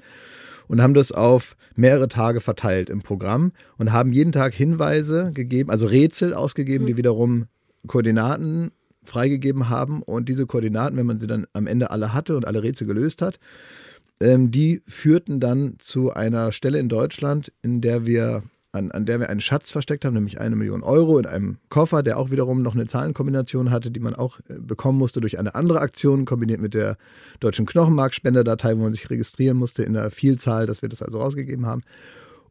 und 0.68 0.82
haben 0.82 0.94
das 0.94 1.12
auf 1.12 1.56
mehrere 1.76 2.08
Tage 2.08 2.42
verteilt 2.42 2.90
im 2.90 3.02
Programm 3.02 3.52
und 3.78 3.92
haben 3.92 4.12
jeden 4.12 4.32
Tag 4.32 4.54
Hinweise 4.54 5.32
gegeben, 5.34 5.70
also 5.70 5.86
Rätsel 5.86 6.34
ausgegeben, 6.34 6.86
die 6.86 6.94
mhm. 6.94 6.98
wiederum 6.98 7.46
Koordinaten 7.86 8.72
freigegeben 9.04 9.70
haben 9.70 10.02
und 10.02 10.30
diese 10.30 10.46
Koordinaten, 10.46 10.98
wenn 10.98 11.06
man 11.06 11.20
sie 11.20 11.28
dann 11.28 11.48
am 11.54 11.68
Ende 11.68 11.92
alle 11.92 12.14
hatte 12.14 12.36
und 12.36 12.46
alle 12.46 12.62
Rätsel 12.62 12.88
gelöst 12.88 13.22
hat, 13.22 13.40
ähm, 14.22 14.52
die 14.52 14.82
führten 14.86 15.40
dann 15.40 15.76
zu 15.80 16.12
einer 16.12 16.52
Stelle 16.52 16.80
in 16.80 16.90
Deutschland, 16.90 17.52
in 17.62 17.82
der 17.82 18.06
wir 18.06 18.44
an, 18.74 18.92
an 18.92 19.06
der 19.06 19.20
wir 19.20 19.30
einen 19.30 19.42
Schatz 19.42 19.72
versteckt 19.72 20.06
haben, 20.06 20.14
nämlich 20.14 20.40
eine 20.40 20.56
Million 20.56 20.84
Euro 20.84 21.18
in 21.18 21.26
einem 21.26 21.58
Koffer, 21.70 22.04
der 22.04 22.18
auch 22.18 22.32
wiederum 22.32 22.62
noch 22.62 22.76
eine 22.76 22.86
Zahlenkombination 22.86 23.72
hatte, 23.72 23.92
die 23.92 24.00
man 24.00 24.14
auch 24.14 24.40
äh, 24.48 24.54
bekommen 24.60 24.98
musste 24.98 25.20
durch 25.22 25.40
eine 25.40 25.56
andere 25.56 25.80
Aktion, 25.80 26.26
kombiniert 26.26 26.62
mit 26.62 26.74
der 26.74 26.98
deutschen 27.40 27.66
Knochenmarkspenderdatei, 27.66 28.78
wo 28.78 28.84
man 28.84 28.94
sich 28.94 29.10
registrieren 29.10 29.58
musste 29.58 29.84
in 29.84 29.94
der 29.94 30.12
Vielzahl, 30.12 30.68
dass 30.68 30.82
wir 30.82 30.90
das 30.90 31.02
also 31.02 31.20
rausgegeben 31.20 31.66
haben. 31.66 31.82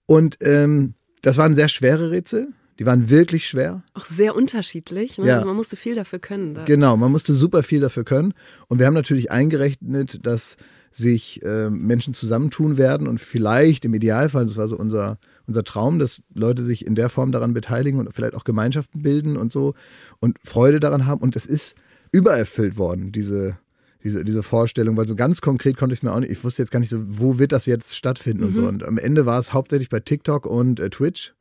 Und 0.07 0.39
ähm, 0.41 0.95
das 1.23 1.39
waren 1.39 1.55
sehr 1.55 1.69
schwere 1.69 2.11
Rätsel. 2.11 2.49
Die 2.79 2.85
waren 2.85 3.09
wirklich 3.09 3.49
schwer. 3.49 3.83
Auch 3.95 4.05
sehr 4.05 4.37
unterschiedlich. 4.37 5.17
Ne? 5.17 5.29
Ja. 5.29 5.35
Also 5.37 5.47
man 5.47 5.57
musste 5.57 5.77
viel 5.77 5.95
dafür 5.95 6.19
können. 6.19 6.55
Da. 6.55 6.65
Genau, 6.65 6.97
man 6.97 7.11
musste 7.11 7.33
super 7.33 7.63
viel 7.63 7.81
dafür 7.81 8.05
können. 8.05 8.35
Und 8.69 8.79
wir 8.79 8.87
haben 8.87 8.95
natürlich 8.95 9.31
eingerechnet, 9.31 10.27
dass 10.27 10.59
sich 10.97 11.45
äh, 11.45 11.69
Menschen 11.69 12.15
zusammentun 12.15 12.79
werden 12.79 13.07
und 13.07 13.21
vielleicht 13.21 13.85
im 13.85 13.93
Idealfall, 13.93 14.47
das 14.47 14.57
war 14.57 14.67
so 14.67 14.79
unser, 14.79 15.19
unser 15.47 15.63
Traum, 15.63 15.99
dass 15.99 16.23
Leute 16.33 16.63
sich 16.63 16.87
in 16.87 16.95
der 16.95 17.11
Form 17.11 17.33
daran 17.33 17.53
beteiligen 17.53 18.01
und 18.01 18.13
vielleicht 18.15 18.35
auch 18.35 18.45
Gemeinschaften 18.45 19.03
bilden 19.03 19.37
und 19.37 19.53
so 19.53 19.75
und 20.21 20.39
Freude 20.43 20.81
daran 20.81 21.05
haben. 21.05 21.21
Und 21.21 21.37
es 21.37 21.45
ist 21.45 21.77
übererfüllt 22.13 22.79
worden, 22.79 23.13
diese, 23.13 23.59
diese, 24.03 24.25
diese 24.25 24.43
Vorstellung, 24.43 24.97
weil 24.97 25.07
so 25.07 25.17
ganz 25.17 25.43
konkret 25.43 25.77
konnte 25.77 25.93
ich 25.93 25.99
es 25.99 26.03
mir 26.03 26.13
auch 26.13 26.21
nicht, 26.21 26.33
ich 26.33 26.43
wusste 26.43 26.63
jetzt 26.63 26.71
gar 26.71 26.81
nicht 26.81 26.89
so, 26.89 27.03
wo 27.07 27.39
wird 27.39 27.53
das 27.53 27.67
jetzt 27.67 27.95
stattfinden 27.95 28.43
mhm. 28.43 28.49
und 28.49 28.55
so. 28.55 28.63
Mhm. 28.63 28.69
Und 28.69 28.85
am 28.85 28.97
Ende 28.97 29.27
war 29.27 29.39
es 29.39 29.53
hauptsächlich 29.53 29.91
bei 29.91 30.01
TikTok 30.01 30.47
und 30.47 30.81
äh, 30.81 30.89
Twitch. 30.89 31.35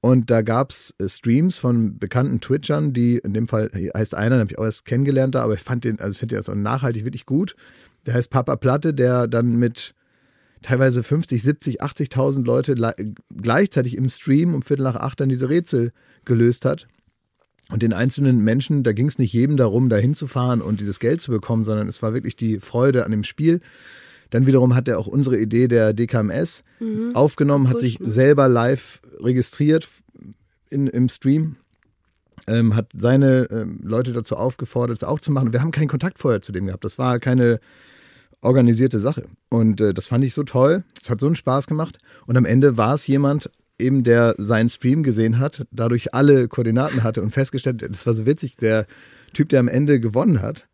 Und 0.00 0.30
da 0.30 0.42
gab 0.42 0.70
es 0.70 0.94
äh, 1.00 1.08
Streams 1.08 1.58
von 1.58 1.98
bekannten 1.98 2.40
Twitchern, 2.40 2.92
die 2.92 3.18
in 3.18 3.34
dem 3.34 3.48
Fall 3.48 3.68
heißt 3.74 4.14
einer, 4.14 4.36
den 4.36 4.40
habe 4.40 4.52
ich 4.52 4.58
auch 4.58 4.64
erst 4.64 4.84
kennengelernt 4.84 5.34
da, 5.34 5.42
aber 5.42 5.54
ich 5.54 5.60
fand 5.60 5.82
den, 5.84 5.98
also 5.98 6.16
finde 6.16 6.36
den 6.36 6.38
also 6.38 6.54
nachhaltig 6.54 7.04
wirklich 7.04 7.26
gut 7.26 7.56
der 8.06 8.14
heißt 8.14 8.30
Papa 8.30 8.56
Platte, 8.56 8.94
der 8.94 9.26
dann 9.26 9.56
mit 9.56 9.94
teilweise 10.62 11.02
50, 11.02 11.42
70, 11.42 11.82
80.000 11.82 12.44
Leute 12.44 12.94
gleichzeitig 13.34 13.96
im 13.96 14.08
Stream 14.08 14.54
um 14.54 14.62
Viertel 14.62 14.82
nach 14.82 14.96
acht 14.96 15.20
dann 15.20 15.28
diese 15.28 15.48
Rätsel 15.48 15.92
gelöst 16.24 16.64
hat. 16.64 16.86
Und 17.70 17.82
den 17.82 17.92
einzelnen 17.92 18.42
Menschen, 18.42 18.82
da 18.82 18.92
ging 18.92 19.06
es 19.06 19.18
nicht 19.18 19.32
jedem 19.32 19.56
darum, 19.56 19.88
da 19.88 19.96
hinzufahren 19.96 20.60
und 20.60 20.80
dieses 20.80 20.98
Geld 20.98 21.20
zu 21.20 21.30
bekommen, 21.30 21.64
sondern 21.64 21.88
es 21.88 22.02
war 22.02 22.12
wirklich 22.12 22.36
die 22.36 22.58
Freude 22.58 23.04
an 23.04 23.12
dem 23.12 23.24
Spiel. 23.24 23.60
Dann 24.30 24.46
wiederum 24.46 24.74
hat 24.74 24.88
er 24.88 24.98
auch 24.98 25.06
unsere 25.06 25.38
Idee 25.38 25.68
der 25.68 25.92
DKMS 25.92 26.64
mhm. 26.80 27.14
aufgenommen, 27.14 27.68
hat 27.68 27.80
sich 27.80 27.98
selber 28.00 28.48
live 28.48 29.00
registriert 29.20 29.88
in, 30.68 30.88
im 30.88 31.08
Stream 31.08 31.56
ähm, 32.46 32.74
hat 32.74 32.88
seine 32.96 33.48
ähm, 33.50 33.80
Leute 33.82 34.12
dazu 34.12 34.36
aufgefordert, 34.36 34.96
es 34.96 35.04
auch 35.04 35.20
zu 35.20 35.30
machen. 35.30 35.52
Wir 35.52 35.60
haben 35.60 35.70
keinen 35.70 35.88
Kontakt 35.88 36.18
vorher 36.18 36.42
zu 36.42 36.52
dem 36.52 36.66
gehabt. 36.66 36.84
Das 36.84 36.98
war 36.98 37.18
keine 37.18 37.60
organisierte 38.42 38.98
Sache. 38.98 39.24
Und 39.48 39.80
äh, 39.80 39.94
das 39.94 40.06
fand 40.06 40.24
ich 40.24 40.34
so 40.34 40.42
toll. 40.42 40.84
Es 41.00 41.10
hat 41.10 41.20
so 41.20 41.26
einen 41.26 41.36
Spaß 41.36 41.66
gemacht. 41.66 41.98
Und 42.26 42.36
am 42.36 42.44
Ende 42.44 42.76
war 42.76 42.94
es 42.94 43.06
jemand, 43.06 43.50
eben 43.78 44.02
der 44.02 44.34
seinen 44.38 44.68
Stream 44.68 45.02
gesehen 45.02 45.38
hat, 45.38 45.66
dadurch 45.70 46.14
alle 46.14 46.48
Koordinaten 46.48 47.02
hatte 47.02 47.22
und 47.22 47.30
festgestellt, 47.30 47.82
das 47.88 48.06
war 48.06 48.14
so 48.14 48.26
witzig, 48.26 48.56
der 48.56 48.86
Typ, 49.32 49.48
der 49.48 49.60
am 49.60 49.68
Ende 49.68 50.00
gewonnen 50.00 50.42
hat, 50.42 50.68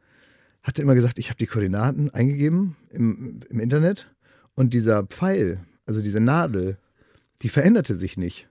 hatte 0.62 0.82
immer 0.82 0.94
gesagt, 0.94 1.18
ich 1.18 1.28
habe 1.28 1.38
die 1.38 1.46
Koordinaten 1.46 2.10
eingegeben 2.10 2.76
im, 2.90 3.40
im 3.48 3.60
Internet 3.60 4.10
und 4.54 4.74
dieser 4.74 5.04
Pfeil, 5.04 5.60
also 5.86 6.02
diese 6.02 6.20
Nadel, 6.20 6.78
die 7.42 7.48
veränderte 7.48 7.94
sich 7.94 8.16
nicht. 8.16 8.48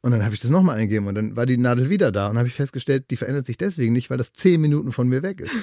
Und 0.00 0.12
dann 0.12 0.24
habe 0.24 0.34
ich 0.34 0.40
das 0.40 0.50
nochmal 0.50 0.76
eingegeben 0.76 1.08
und 1.08 1.14
dann 1.14 1.36
war 1.36 1.46
die 1.46 1.56
Nadel 1.56 1.90
wieder 1.90 2.12
da 2.12 2.28
und 2.28 2.38
habe 2.38 2.48
ich 2.48 2.54
festgestellt, 2.54 3.10
die 3.10 3.16
verändert 3.16 3.46
sich 3.46 3.56
deswegen 3.56 3.92
nicht, 3.92 4.10
weil 4.10 4.18
das 4.18 4.32
zehn 4.32 4.60
Minuten 4.60 4.92
von 4.92 5.08
mir 5.08 5.22
weg 5.22 5.40
ist. 5.40 5.54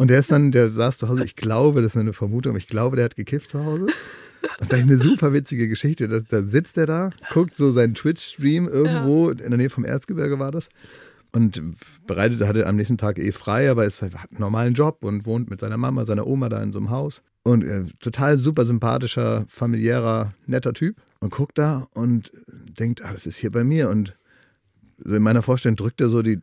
Und 0.00 0.08
der 0.08 0.20
ist 0.20 0.30
dann, 0.30 0.50
der 0.50 0.70
saß 0.70 0.96
zu 0.96 1.10
Hause, 1.10 1.24
ich 1.24 1.36
glaube, 1.36 1.82
das 1.82 1.94
ist 1.94 2.00
eine 2.00 2.14
Vermutung, 2.14 2.56
ich 2.56 2.68
glaube, 2.68 2.96
der 2.96 3.04
hat 3.04 3.16
gekifft 3.16 3.50
zu 3.50 3.62
Hause. 3.62 3.88
Das 4.58 4.68
ist 4.68 4.72
eine 4.72 4.96
super 4.96 5.34
witzige 5.34 5.68
Geschichte. 5.68 6.08
Da, 6.08 6.20
da 6.20 6.42
sitzt 6.42 6.78
er 6.78 6.86
da, 6.86 7.10
guckt 7.34 7.54
so 7.54 7.70
seinen 7.70 7.92
Twitch-Stream 7.92 8.66
irgendwo, 8.66 9.26
ja. 9.26 9.32
in 9.32 9.50
der 9.50 9.58
Nähe 9.58 9.68
vom 9.68 9.84
Erzgebirge 9.84 10.38
war 10.38 10.52
das. 10.52 10.70
Und 11.32 11.60
bereitet, 12.06 12.40
hatte 12.40 12.66
am 12.66 12.76
nächsten 12.76 12.96
Tag 12.96 13.18
eh 13.18 13.30
frei, 13.30 13.70
aber 13.70 13.84
ist, 13.84 14.00
hat 14.00 14.14
einen 14.14 14.40
normalen 14.40 14.72
Job 14.72 15.04
und 15.04 15.26
wohnt 15.26 15.50
mit 15.50 15.60
seiner 15.60 15.76
Mama, 15.76 16.06
seiner 16.06 16.26
Oma 16.26 16.48
da 16.48 16.62
in 16.62 16.72
so 16.72 16.78
einem 16.78 16.88
Haus. 16.88 17.20
Und 17.42 17.62
äh, 17.62 17.82
total 18.00 18.38
super 18.38 18.64
sympathischer, 18.64 19.44
familiärer, 19.48 20.32
netter 20.46 20.72
Typ. 20.72 20.96
Und 21.18 21.30
guckt 21.30 21.58
da 21.58 21.86
und 21.92 22.32
denkt, 22.48 23.04
ah, 23.04 23.12
das 23.12 23.26
ist 23.26 23.36
hier 23.36 23.52
bei 23.52 23.64
mir. 23.64 23.90
Und 23.90 24.16
so 25.04 25.14
in 25.14 25.22
meiner 25.22 25.42
Vorstellung 25.42 25.76
drückt 25.76 26.00
er 26.00 26.08
so 26.08 26.22
die, 26.22 26.40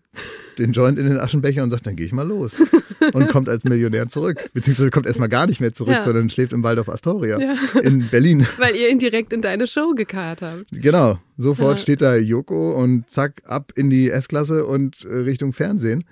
den 0.58 0.72
Joint 0.72 0.98
in 0.98 1.06
den 1.08 1.20
Aschenbecher 1.20 1.63
und 1.63 1.70
sagt, 1.70 1.86
dann 1.86 1.96
gehe 1.96 2.06
ich 2.06 2.13
mal 2.13 2.28
los. 2.28 2.62
Und 3.13 3.30
kommt 3.30 3.48
als 3.48 3.63
Millionär 3.63 4.10
zurück. 4.10 4.50
Beziehungsweise 4.54 4.89
kommt 4.89 5.06
erstmal 5.06 5.30
gar 5.30 5.46
nicht 5.46 5.62
mehr 5.62 5.72
zurück, 5.72 5.93
ja. 5.93 6.04
sondern 6.04 6.30
schläft 6.30 6.52
im 6.52 6.63
Waldorf 6.63 6.89
Astoria 6.89 7.39
ja. 7.39 7.56
in 7.82 8.08
Berlin. 8.10 8.46
Weil 8.58 8.76
ihr 8.76 8.89
ihn 8.89 9.00
direkt 9.00 9.32
in 9.32 9.41
deine 9.41 9.67
Show 9.67 9.93
gekarrt 9.93 10.41
habt. 10.41 10.65
Genau. 10.72 11.20
Sofort 11.38 11.78
ja. 11.78 11.84
steht 11.84 12.02
da 12.02 12.15
Joko 12.15 12.72
und 12.72 13.10
zack, 13.10 13.43
ab 13.46 13.72
in 13.76 13.89
die 13.89 14.10
S-Klasse 14.10 14.65
und 14.65 15.06
äh, 15.06 15.13
Richtung 15.13 15.54
Fernsehen. 15.54 16.04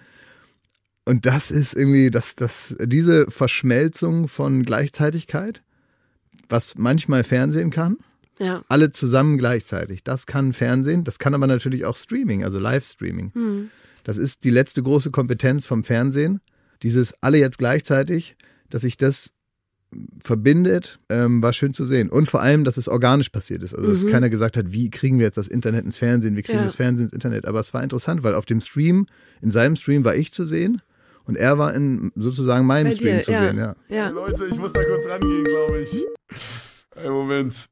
Und 1.06 1.26
das 1.26 1.52
ist 1.52 1.76
irgendwie, 1.76 2.12
das, 2.12 2.36
das, 2.36 2.76
diese 2.82 3.30
Verschmelzung 3.30 4.28
von 4.28 4.64
Gleichzeitigkeit, 4.64 5.64
was 6.50 6.76
manchmal 6.78 7.24
Fernsehen 7.24 7.72
kann, 7.72 7.98
ja. 8.39 8.63
Alle 8.67 8.91
zusammen 8.91 9.38
gleichzeitig. 9.38 10.04
Das 10.04 10.26
kann 10.26 10.54
Fernsehen, 10.54 11.04
das 11.04 11.19
kann 11.19 11.34
aber 11.34 11.48
natürlich 11.48 11.86
auch 11.86 11.98
Streaming, 11.98 12.43
also 12.43 12.60
Livestreaming. 12.60 13.32
Mhm. 13.34 13.69
Das 14.04 14.17
ist 14.17 14.43
die 14.43 14.50
letzte 14.50 14.84
große 14.84 15.12
Kompetenz 15.12 15.65
vom 15.65 15.84
Fernsehen. 15.84 16.41
Dieses 16.84 17.15
alle 17.21 17.38
jetzt 17.38 17.58
gleichzeitig, 17.58 18.36
dass 18.69 18.82
sich 18.82 18.98
das 18.98 19.32
verbindet, 20.21 21.00
ähm, 21.10 21.41
war 21.41 21.54
schön 21.54 21.74
zu 21.74 21.86
sehen. 21.86 22.10
Und 22.10 22.30
vor 22.30 22.41
allem, 22.41 22.63
dass 22.63 22.78
es 22.78 22.88
organisch 22.88 23.30
passiert 23.30 23.63
ist. 23.63 23.74
Also, 23.74 23.88
dass 23.88 24.04
mhm. 24.04 24.10
keiner 24.10 24.30
gesagt 24.30 24.58
hat, 24.58 24.71
wie 24.71 24.89
kriegen 24.89 25.19
wir 25.19 25.26
jetzt 25.26 25.38
das 25.38 25.48
Internet 25.48 25.86
ins 25.86 25.98
Fernsehen, 25.98 26.36
wie 26.36 26.41
kriegen 26.41 26.58
wir 26.58 26.63
ja. 26.63 26.67
das 26.67 26.76
Fernsehen 26.76 27.06
ins 27.06 27.13
Internet. 27.13 27.45
Aber 27.45 27.60
es 27.60 27.74
war 27.74 27.84
interessant, 27.84 28.24
weil 28.24 28.36
auf 28.36 28.45
dem 28.45 28.62
Stream, 28.62 29.08
in 29.41 29.52
seinem 29.52 29.76
Stream 29.76 30.04
war 30.04 30.15
ich 30.15 30.32
zu 30.32 30.45
sehen 30.45 30.82
und 31.24 31.38
er 31.38 31.58
war 31.58 31.74
in 31.74 32.12
sozusagen 32.15 32.65
meinem 32.65 32.91
Stream 32.91 33.21
zu 33.21 33.32
ja. 33.32 33.43
sehen. 33.43 33.58
Ja. 33.58 33.76
ja. 33.89 34.10
Leute, 34.10 34.45
ich 34.48 34.58
muss 34.58 34.74
da 34.74 34.84
kurz 34.84 35.06
rangehen, 35.08 35.43
glaube 35.43 35.82
ich. 35.82 36.06
Ein 36.95 37.12
Moment. 37.12 37.69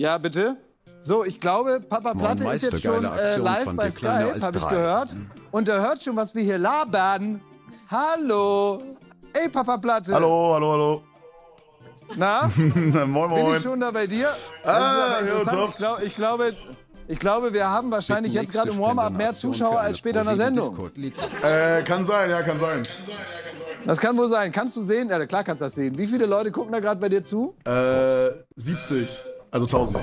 Ja, 0.00 0.16
bitte. 0.16 0.56
So, 1.00 1.26
ich 1.26 1.38
glaube, 1.40 1.78
Papa 1.86 2.14
Platte 2.14 2.44
ist 2.54 2.62
jetzt 2.62 2.82
schon 2.82 3.04
äh, 3.04 3.36
live 3.36 3.74
bei 3.74 3.90
Skype, 3.90 4.40
habe 4.40 4.56
ich 4.56 4.66
gehört. 4.66 5.14
Und 5.50 5.68
er 5.68 5.82
hört 5.82 6.02
schon, 6.02 6.16
was 6.16 6.34
wir 6.34 6.42
hier 6.42 6.56
labern. 6.56 7.42
Hallo. 7.90 8.82
Ey, 9.34 9.50
Papa 9.50 9.76
Platte. 9.76 10.14
Hallo, 10.14 10.54
hallo, 10.54 10.72
hallo. 10.72 11.02
Na? 12.16 12.50
moin, 12.56 13.10
moin. 13.10 13.44
Bin 13.44 13.54
ich 13.56 13.62
schon 13.62 13.78
da 13.78 13.90
bei 13.90 14.06
dir? 14.06 14.30
Ah, 14.64 15.18
ja. 15.20 15.66
Ich, 15.66 15.76
glaub, 15.76 16.02
ich, 16.02 16.16
glaube, 16.16 16.54
ich 17.06 17.18
glaube, 17.18 17.52
wir 17.52 17.68
haben 17.68 17.90
wahrscheinlich 17.90 18.32
jetzt 18.32 18.52
gerade 18.52 18.70
im 18.70 18.80
Warm-Up 18.80 19.12
mehr 19.12 19.34
Zuschauer 19.34 19.80
als 19.80 19.98
später 19.98 20.20
in 20.20 20.28
der 20.28 20.36
Sendung. 20.36 20.90
Äh, 21.42 21.82
kann 21.82 22.04
sein, 22.04 22.30
ja, 22.30 22.40
kann 22.40 22.58
sein. 22.58 22.88
Das 23.84 24.00
kann 24.00 24.16
wohl 24.16 24.28
sein. 24.28 24.50
Kannst 24.50 24.78
du 24.78 24.80
sehen? 24.80 25.10
Ja, 25.10 25.26
klar 25.26 25.44
kannst 25.44 25.60
du 25.60 25.66
das 25.66 25.74
sehen. 25.74 25.98
Wie 25.98 26.06
viele 26.06 26.24
Leute 26.24 26.50
gucken 26.50 26.72
da 26.72 26.80
gerade 26.80 26.98
bei 26.98 27.10
dir 27.10 27.22
zu? 27.22 27.54
Äh, 27.66 28.30
70. 28.56 29.24
Also 29.50 29.66
1000. 29.66 29.98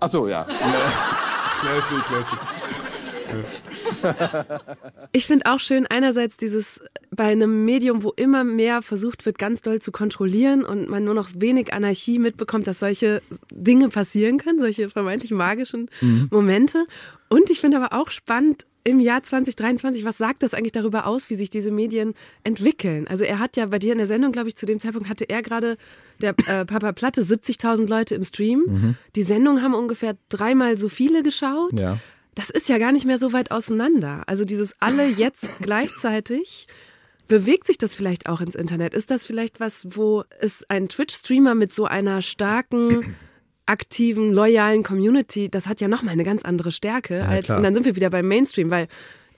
Ach 0.00 0.08
so, 0.08 0.28
ja. 0.28 0.44
Classic, 0.44 2.04
classic. 2.04 2.38
Ich 5.12 5.26
finde 5.26 5.46
auch 5.46 5.60
schön, 5.60 5.86
einerseits 5.86 6.36
dieses 6.36 6.80
bei 7.10 7.24
einem 7.24 7.64
Medium, 7.64 8.02
wo 8.02 8.10
immer 8.10 8.44
mehr 8.44 8.82
versucht 8.82 9.26
wird, 9.26 9.38
ganz 9.38 9.60
doll 9.62 9.80
zu 9.80 9.92
kontrollieren 9.92 10.64
und 10.64 10.88
man 10.88 11.04
nur 11.04 11.14
noch 11.14 11.28
wenig 11.34 11.72
Anarchie 11.72 12.18
mitbekommt, 12.18 12.66
dass 12.66 12.78
solche 12.78 13.22
Dinge 13.52 13.88
passieren 13.88 14.38
können, 14.38 14.58
solche 14.58 14.88
vermeintlich 14.88 15.30
magischen 15.30 15.90
mhm. 16.00 16.28
Momente. 16.30 16.86
Und 17.28 17.50
ich 17.50 17.60
finde 17.60 17.78
aber 17.78 17.98
auch 17.98 18.10
spannend, 18.10 18.66
im 18.88 19.00
Jahr 19.00 19.22
2023, 19.22 20.04
was 20.04 20.16
sagt 20.16 20.42
das 20.42 20.54
eigentlich 20.54 20.72
darüber 20.72 21.06
aus, 21.06 21.28
wie 21.28 21.34
sich 21.34 21.50
diese 21.50 21.70
Medien 21.70 22.14
entwickeln? 22.42 23.06
Also 23.06 23.24
er 23.24 23.38
hat 23.38 23.58
ja 23.58 23.66
bei 23.66 23.78
dir 23.78 23.92
in 23.92 23.98
der 23.98 24.06
Sendung, 24.06 24.32
glaube 24.32 24.48
ich, 24.48 24.56
zu 24.56 24.64
dem 24.64 24.80
Zeitpunkt 24.80 25.10
hatte 25.10 25.28
er 25.28 25.42
gerade 25.42 25.76
der 26.22 26.30
äh, 26.46 26.64
Papa 26.64 26.92
Platte 26.92 27.22
70.000 27.22 27.86
Leute 27.88 28.14
im 28.14 28.24
Stream. 28.24 28.64
Mhm. 28.66 28.94
Die 29.14 29.24
Sendung 29.24 29.62
haben 29.62 29.74
ungefähr 29.74 30.16
dreimal 30.30 30.78
so 30.78 30.88
viele 30.88 31.22
geschaut. 31.22 31.78
Ja. 31.78 31.98
Das 32.34 32.48
ist 32.48 32.68
ja 32.68 32.78
gar 32.78 32.92
nicht 32.92 33.04
mehr 33.04 33.18
so 33.18 33.32
weit 33.32 33.50
auseinander. 33.50 34.22
Also 34.26 34.44
dieses 34.44 34.74
alle 34.80 35.06
jetzt 35.06 35.46
gleichzeitig. 35.60 36.66
Bewegt 37.26 37.66
sich 37.66 37.76
das 37.76 37.94
vielleicht 37.94 38.26
auch 38.26 38.40
ins 38.40 38.54
Internet? 38.54 38.94
Ist 38.94 39.10
das 39.10 39.26
vielleicht 39.26 39.60
was, 39.60 39.86
wo 39.90 40.24
es 40.40 40.64
ein 40.70 40.88
Twitch-Streamer 40.88 41.54
mit 41.54 41.74
so 41.74 41.84
einer 41.84 42.22
starken 42.22 43.16
aktiven, 43.68 44.32
loyalen 44.32 44.82
Community, 44.82 45.48
das 45.48 45.66
hat 45.66 45.80
ja 45.80 45.88
nochmal 45.88 46.12
eine 46.12 46.24
ganz 46.24 46.42
andere 46.42 46.72
Stärke. 46.72 47.18
Ja, 47.18 47.28
als, 47.28 47.50
und 47.50 47.62
dann 47.62 47.74
sind 47.74 47.84
wir 47.84 47.96
wieder 47.96 48.10
beim 48.10 48.26
Mainstream, 48.26 48.70
weil 48.70 48.88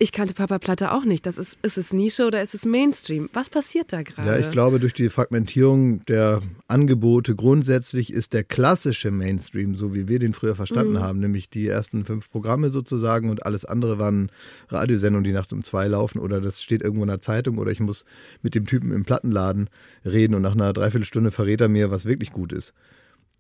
ich 0.03 0.13
kannte 0.13 0.33
Papa 0.33 0.59
Platte 0.59 0.93
auch 0.93 1.05
nicht. 1.05 1.27
Das 1.27 1.37
ist, 1.37 1.59
ist 1.61 1.77
es 1.77 1.93
Nische 1.93 2.27
oder 2.27 2.41
ist 2.41 2.55
es 2.55 2.65
Mainstream? 2.65 3.29
Was 3.35 3.51
passiert 3.51 3.93
da 3.93 4.03
gerade? 4.03 4.31
Ja, 4.31 4.39
ich 4.39 4.51
glaube, 4.51 4.81
durch 4.81 4.95
die 4.95 5.11
Fragmentierung 5.11 6.03
der 6.07 6.41
Angebote 6.69 7.37
grundsätzlich 7.37 8.11
ist 8.11 8.33
der 8.33 8.43
klassische 8.43 9.11
Mainstream, 9.11 9.77
so 9.77 9.95
wie 9.95 10.09
wir 10.09 10.19
den 10.19 10.33
früher 10.33 10.55
verstanden 10.55 10.95
mhm. 10.95 11.01
haben, 11.01 11.21
nämlich 11.21 11.51
die 11.51 11.67
ersten 11.67 12.07
fünf 12.07 12.31
Programme 12.31 12.71
sozusagen 12.71 13.29
und 13.29 13.45
alles 13.45 13.67
andere 13.67 13.99
waren 13.99 14.31
Radiosendungen, 14.71 15.25
die 15.25 15.33
nachts 15.33 15.53
um 15.53 15.65
zwei 15.65 15.87
laufen 15.87 16.19
oder 16.19 16.41
das 16.41 16.63
steht 16.63 16.81
irgendwo 16.81 17.03
in 17.03 17.11
der 17.11 17.21
Zeitung 17.21 17.59
oder 17.59 17.71
ich 17.71 17.81
muss 17.81 18.07
mit 18.41 18.55
dem 18.55 18.65
Typen 18.65 18.93
im 18.93 19.05
Plattenladen 19.05 19.69
reden 20.07 20.35
und 20.35 20.41
nach 20.41 20.55
einer 20.55 20.73
Dreiviertelstunde 20.73 21.31
verrät 21.31 21.61
er 21.61 21.69
mir, 21.69 21.91
was 21.91 22.07
wirklich 22.07 22.33
gut 22.33 22.55
ist 22.55 22.73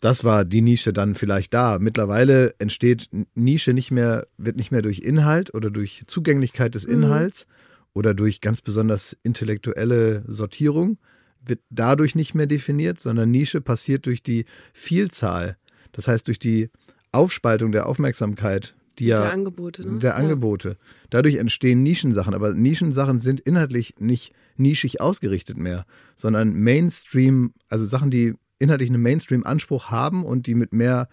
das 0.01 0.25
war 0.25 0.45
die 0.45 0.63
Nische 0.63 0.93
dann 0.93 1.15
vielleicht 1.15 1.53
da. 1.55 1.79
Mittlerweile 1.79 2.55
entsteht 2.59 3.09
Nische 3.35 3.73
nicht 3.75 3.91
mehr, 3.91 4.27
wird 4.39 4.57
nicht 4.57 4.73
mehr 4.73 4.83
durch 4.83 5.01
Inhalt 5.01 5.55
oder 5.55 5.71
durch 5.71 6.05
Zugänglichkeit 6.07 6.75
des 6.75 6.87
mhm. 6.87 6.95
Inhalts 6.95 7.47
mhm. 7.47 7.85
oder 7.95 8.15
durch 8.15 8.41
ganz 8.41 8.61
besonders 8.63 9.17
intellektuelle 9.23 10.25
Sortierung, 10.27 10.99
wird 11.45 11.61
dadurch 11.71 12.15
nicht 12.15 12.35
mehr 12.35 12.47
definiert, 12.47 13.01
sondern 13.01 13.31
Nische 13.31 13.61
passiert 13.61 14.07
durch 14.07 14.23
die 14.23 14.47
Vielzahl. 14.73 15.57
Das 15.93 16.09
heißt, 16.09 16.27
durch 16.29 16.39
die 16.39 16.71
Aufspaltung 17.13 17.73
der 17.73 17.87
Aufmerksamkeit, 17.87 18.75
die 18.99 19.07
ja, 19.07 19.23
der 19.23 19.33
Angebote. 19.33 19.87
Ne? 19.87 19.99
Der 19.99 20.17
Angebote. 20.17 20.69
Ja. 20.69 20.75
Dadurch 21.11 21.37
entstehen 21.37 21.83
Nischensachen, 21.83 22.35
aber 22.35 22.53
Nischensachen 22.53 23.21
sind 23.21 23.41
inhaltlich 23.41 23.95
nicht 23.99 24.33
nischig 24.57 25.01
ausgerichtet 25.01 25.57
mehr, 25.57 25.87
sondern 26.15 26.53
Mainstream, 26.53 27.55
also 27.69 27.87
Sachen, 27.87 28.11
die 28.11 28.35
inhaltlich 28.61 28.91
einen 28.91 29.03
Mainstream-Anspruch 29.03 29.91
haben 29.91 30.25
und 30.25 30.47
die 30.47 30.55
mit 30.55 30.73
mehr 30.73 31.09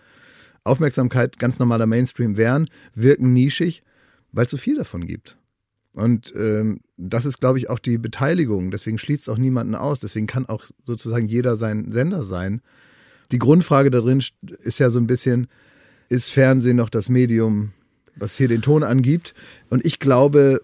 Aufmerksamkeit 0.63 1.39
ganz 1.39 1.57
normaler 1.57 1.87
Mainstream 1.87 2.37
wären, 2.37 2.69
wirken 2.93 3.33
nischig, 3.33 3.81
weil 4.31 4.45
es 4.45 4.51
so 4.51 4.57
viel 4.57 4.75
davon 4.75 5.07
gibt. 5.07 5.37
Und 5.93 6.31
ähm, 6.35 6.81
das 6.97 7.25
ist, 7.25 7.39
glaube 7.39 7.57
ich, 7.57 7.71
auch 7.71 7.79
die 7.79 7.97
Beteiligung. 7.97 8.69
Deswegen 8.69 8.99
schließt 8.99 9.23
es 9.23 9.29
auch 9.29 9.39
niemanden 9.39 9.73
aus. 9.73 9.99
Deswegen 9.99 10.27
kann 10.27 10.45
auch 10.45 10.65
sozusagen 10.85 11.27
jeder 11.27 11.55
sein 11.55 11.91
Sender 11.91 12.23
sein. 12.23 12.61
Die 13.31 13.39
Grundfrage 13.39 13.89
darin 13.89 14.21
ist 14.59 14.79
ja 14.79 14.91
so 14.91 14.99
ein 14.99 15.07
bisschen, 15.07 15.47
ist 16.07 16.31
Fernsehen 16.31 16.77
noch 16.77 16.89
das 16.89 17.09
Medium, 17.09 17.73
was 18.15 18.37
hier 18.37 18.47
den 18.47 18.61
Ton 18.61 18.83
angibt? 18.83 19.33
Und 19.69 19.85
ich 19.85 19.99
glaube, 19.99 20.61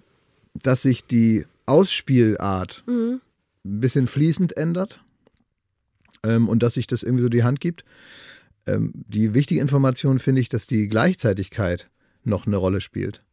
dass 0.61 0.83
sich 0.83 1.05
die 1.05 1.45
Ausspielart 1.65 2.83
mhm. 2.85 3.21
ein 3.65 3.79
bisschen 3.79 4.05
fließend 4.05 4.55
ändert 4.55 5.02
ähm, 6.25 6.47
und 6.47 6.63
dass 6.63 6.75
sich 6.75 6.87
das 6.87 7.03
irgendwie 7.03 7.23
so 7.23 7.29
die 7.29 7.43
Hand 7.43 7.59
gibt. 7.59 7.83
Ähm, 8.65 8.91
die 8.93 9.33
wichtige 9.33 9.61
Information 9.61 10.19
finde 10.19 10.41
ich, 10.41 10.49
dass 10.49 10.67
die 10.67 10.87
Gleichzeitigkeit 10.87 11.89
noch 12.23 12.47
eine 12.47 12.57
Rolle 12.57 12.81
spielt. 12.81 13.23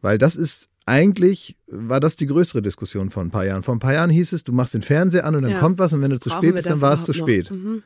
Weil 0.00 0.18
das 0.18 0.36
ist 0.36 0.68
eigentlich, 0.86 1.56
war 1.66 2.00
das 2.00 2.16
die 2.16 2.26
größere 2.26 2.62
Diskussion 2.62 3.10
vor 3.10 3.22
ein 3.22 3.30
paar 3.30 3.44
Jahren. 3.44 3.62
Vor 3.62 3.74
ein 3.74 3.80
paar 3.80 3.92
Jahren 3.92 4.10
hieß 4.10 4.32
es, 4.32 4.44
du 4.44 4.52
machst 4.52 4.74
den 4.74 4.82
Fernseher 4.82 5.24
an 5.24 5.36
und 5.36 5.42
dann 5.42 5.52
ja. 5.52 5.60
kommt 5.60 5.78
was 5.78 5.92
und 5.92 6.02
wenn 6.02 6.10
du 6.10 6.18
zu 6.18 6.30
Brauchen 6.30 6.42
spät 6.42 6.54
bist, 6.54 6.68
dann 6.68 6.80
war 6.80 6.94
es 6.94 7.04
zu 7.04 7.12
spät. 7.12 7.50
Mhm. 7.50 7.82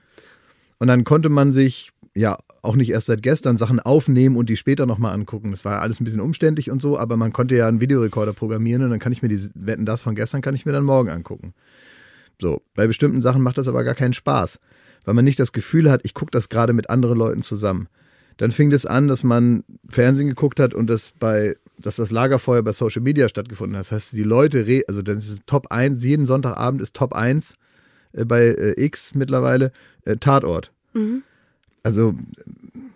Und 0.78 0.88
dann 0.88 1.04
konnte 1.04 1.28
man 1.28 1.52
sich 1.52 1.90
ja 2.14 2.36
auch 2.62 2.76
nicht 2.76 2.90
erst 2.90 3.06
seit 3.06 3.22
gestern 3.22 3.56
Sachen 3.56 3.80
aufnehmen 3.80 4.36
und 4.36 4.48
die 4.48 4.56
später 4.56 4.86
nochmal 4.86 5.12
angucken. 5.12 5.50
Das 5.50 5.64
war 5.64 5.82
alles 5.82 6.00
ein 6.00 6.04
bisschen 6.04 6.20
umständlich 6.20 6.70
und 6.70 6.80
so, 6.80 6.98
aber 6.98 7.16
man 7.16 7.32
konnte 7.32 7.56
ja 7.56 7.66
einen 7.66 7.80
Videorekorder 7.80 8.32
programmieren 8.32 8.82
und 8.84 8.90
dann 8.90 9.00
kann 9.00 9.12
ich 9.12 9.22
mir 9.22 9.28
die 9.28 9.40
Wetten 9.54 9.84
das 9.84 10.00
von 10.00 10.14
gestern 10.14 10.40
kann 10.40 10.54
ich 10.54 10.64
mir 10.64 10.72
dann 10.72 10.84
morgen 10.84 11.10
angucken. 11.10 11.54
So, 12.40 12.62
bei 12.74 12.86
bestimmten 12.86 13.22
Sachen 13.22 13.42
macht 13.42 13.58
das 13.58 13.68
aber 13.68 13.84
gar 13.84 13.94
keinen 13.94 14.14
Spaß, 14.14 14.60
weil 15.04 15.14
man 15.14 15.24
nicht 15.24 15.38
das 15.38 15.52
Gefühl 15.52 15.90
hat, 15.90 16.00
ich 16.04 16.14
gucke 16.14 16.30
das 16.30 16.48
gerade 16.48 16.72
mit 16.72 16.90
anderen 16.90 17.18
Leuten 17.18 17.42
zusammen. 17.42 17.88
Dann 18.36 18.50
fing 18.50 18.72
es 18.72 18.82
das 18.82 18.90
an, 18.90 19.08
dass 19.08 19.22
man 19.22 19.62
Fernsehen 19.88 20.28
geguckt 20.28 20.58
hat 20.58 20.74
und 20.74 20.90
das 20.90 21.12
bei, 21.18 21.56
dass 21.78 21.96
das 21.96 22.10
Lagerfeuer 22.10 22.62
bei 22.62 22.72
Social 22.72 23.02
Media 23.02 23.28
stattgefunden 23.28 23.76
hat. 23.76 23.86
Das 23.86 23.92
heißt, 23.92 24.12
die 24.12 24.24
Leute, 24.24 24.82
also 24.88 25.02
das 25.02 25.28
ist 25.28 25.46
Top 25.46 25.68
1, 25.70 26.02
jeden 26.02 26.26
Sonntagabend 26.26 26.82
ist 26.82 26.96
Top 26.96 27.12
1 27.12 27.54
äh, 28.12 28.24
bei 28.24 28.46
äh, 28.46 28.84
X 28.84 29.14
mittlerweile 29.14 29.70
äh, 30.04 30.16
Tatort. 30.16 30.72
Mhm. 30.94 31.22
Also 31.84 32.14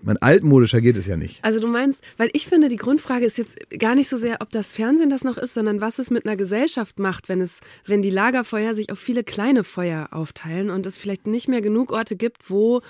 mein 0.08 0.16
altmodischer 0.22 0.80
geht 0.80 0.96
es 0.96 1.06
ja 1.06 1.18
nicht. 1.18 1.44
Also 1.44 1.60
du 1.60 1.66
meinst, 1.66 2.02
weil 2.16 2.30
ich 2.32 2.46
finde, 2.46 2.68
die 2.68 2.76
Grundfrage 2.76 3.26
ist 3.26 3.36
jetzt 3.36 3.58
gar 3.78 3.94
nicht 3.94 4.08
so 4.08 4.16
sehr, 4.16 4.38
ob 4.40 4.48
das 4.48 4.72
Fernsehen 4.72 5.10
das 5.10 5.22
noch 5.22 5.36
ist, 5.36 5.52
sondern 5.52 5.82
was 5.82 5.98
es 5.98 6.10
mit 6.10 6.24
einer 6.24 6.34
Gesellschaft 6.34 6.98
macht, 6.98 7.28
wenn 7.28 7.42
es, 7.42 7.60
wenn 7.84 8.00
die 8.00 8.08
Lagerfeuer 8.08 8.72
sich 8.72 8.90
auf 8.90 8.98
viele 8.98 9.22
kleine 9.22 9.64
Feuer 9.64 10.08
aufteilen 10.10 10.70
und 10.70 10.86
es 10.86 10.96
vielleicht 10.96 11.26
nicht 11.26 11.46
mehr 11.46 11.60
genug 11.60 11.92
Orte 11.92 12.16
gibt, 12.16 12.48
wo 12.48 12.80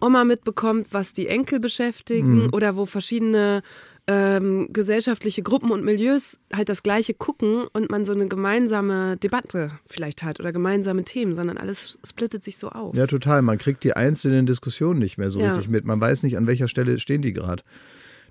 Oma 0.00 0.24
mitbekommt, 0.24 0.88
was 0.90 1.12
die 1.12 1.28
Enkel 1.28 1.60
beschäftigen 1.60 2.46
mhm. 2.46 2.50
oder 2.52 2.74
wo 2.74 2.86
verschiedene 2.86 3.62
ähm, 4.08 4.68
gesellschaftliche 4.72 5.42
Gruppen 5.42 5.70
und 5.70 5.84
Milieus 5.84 6.38
halt 6.52 6.68
das 6.68 6.82
Gleiche 6.82 7.14
gucken 7.14 7.66
und 7.72 7.90
man 7.90 8.04
so 8.04 8.12
eine 8.12 8.26
gemeinsame 8.26 9.16
Debatte 9.16 9.70
vielleicht 9.86 10.22
hat 10.22 10.40
oder 10.40 10.52
gemeinsame 10.52 11.04
Themen, 11.04 11.34
sondern 11.34 11.56
alles 11.56 11.98
splittet 12.04 12.44
sich 12.44 12.58
so 12.58 12.70
auf. 12.70 12.96
Ja, 12.96 13.06
total. 13.06 13.42
Man 13.42 13.58
kriegt 13.58 13.84
die 13.84 13.94
einzelnen 13.94 14.46
Diskussionen 14.46 14.98
nicht 14.98 15.18
mehr 15.18 15.30
so 15.30 15.40
ja. 15.40 15.52
richtig 15.52 15.68
mit. 15.68 15.84
Man 15.84 16.00
weiß 16.00 16.24
nicht, 16.24 16.36
an 16.36 16.46
welcher 16.46 16.68
Stelle 16.68 16.98
stehen 16.98 17.22
die 17.22 17.32
gerade. 17.32 17.62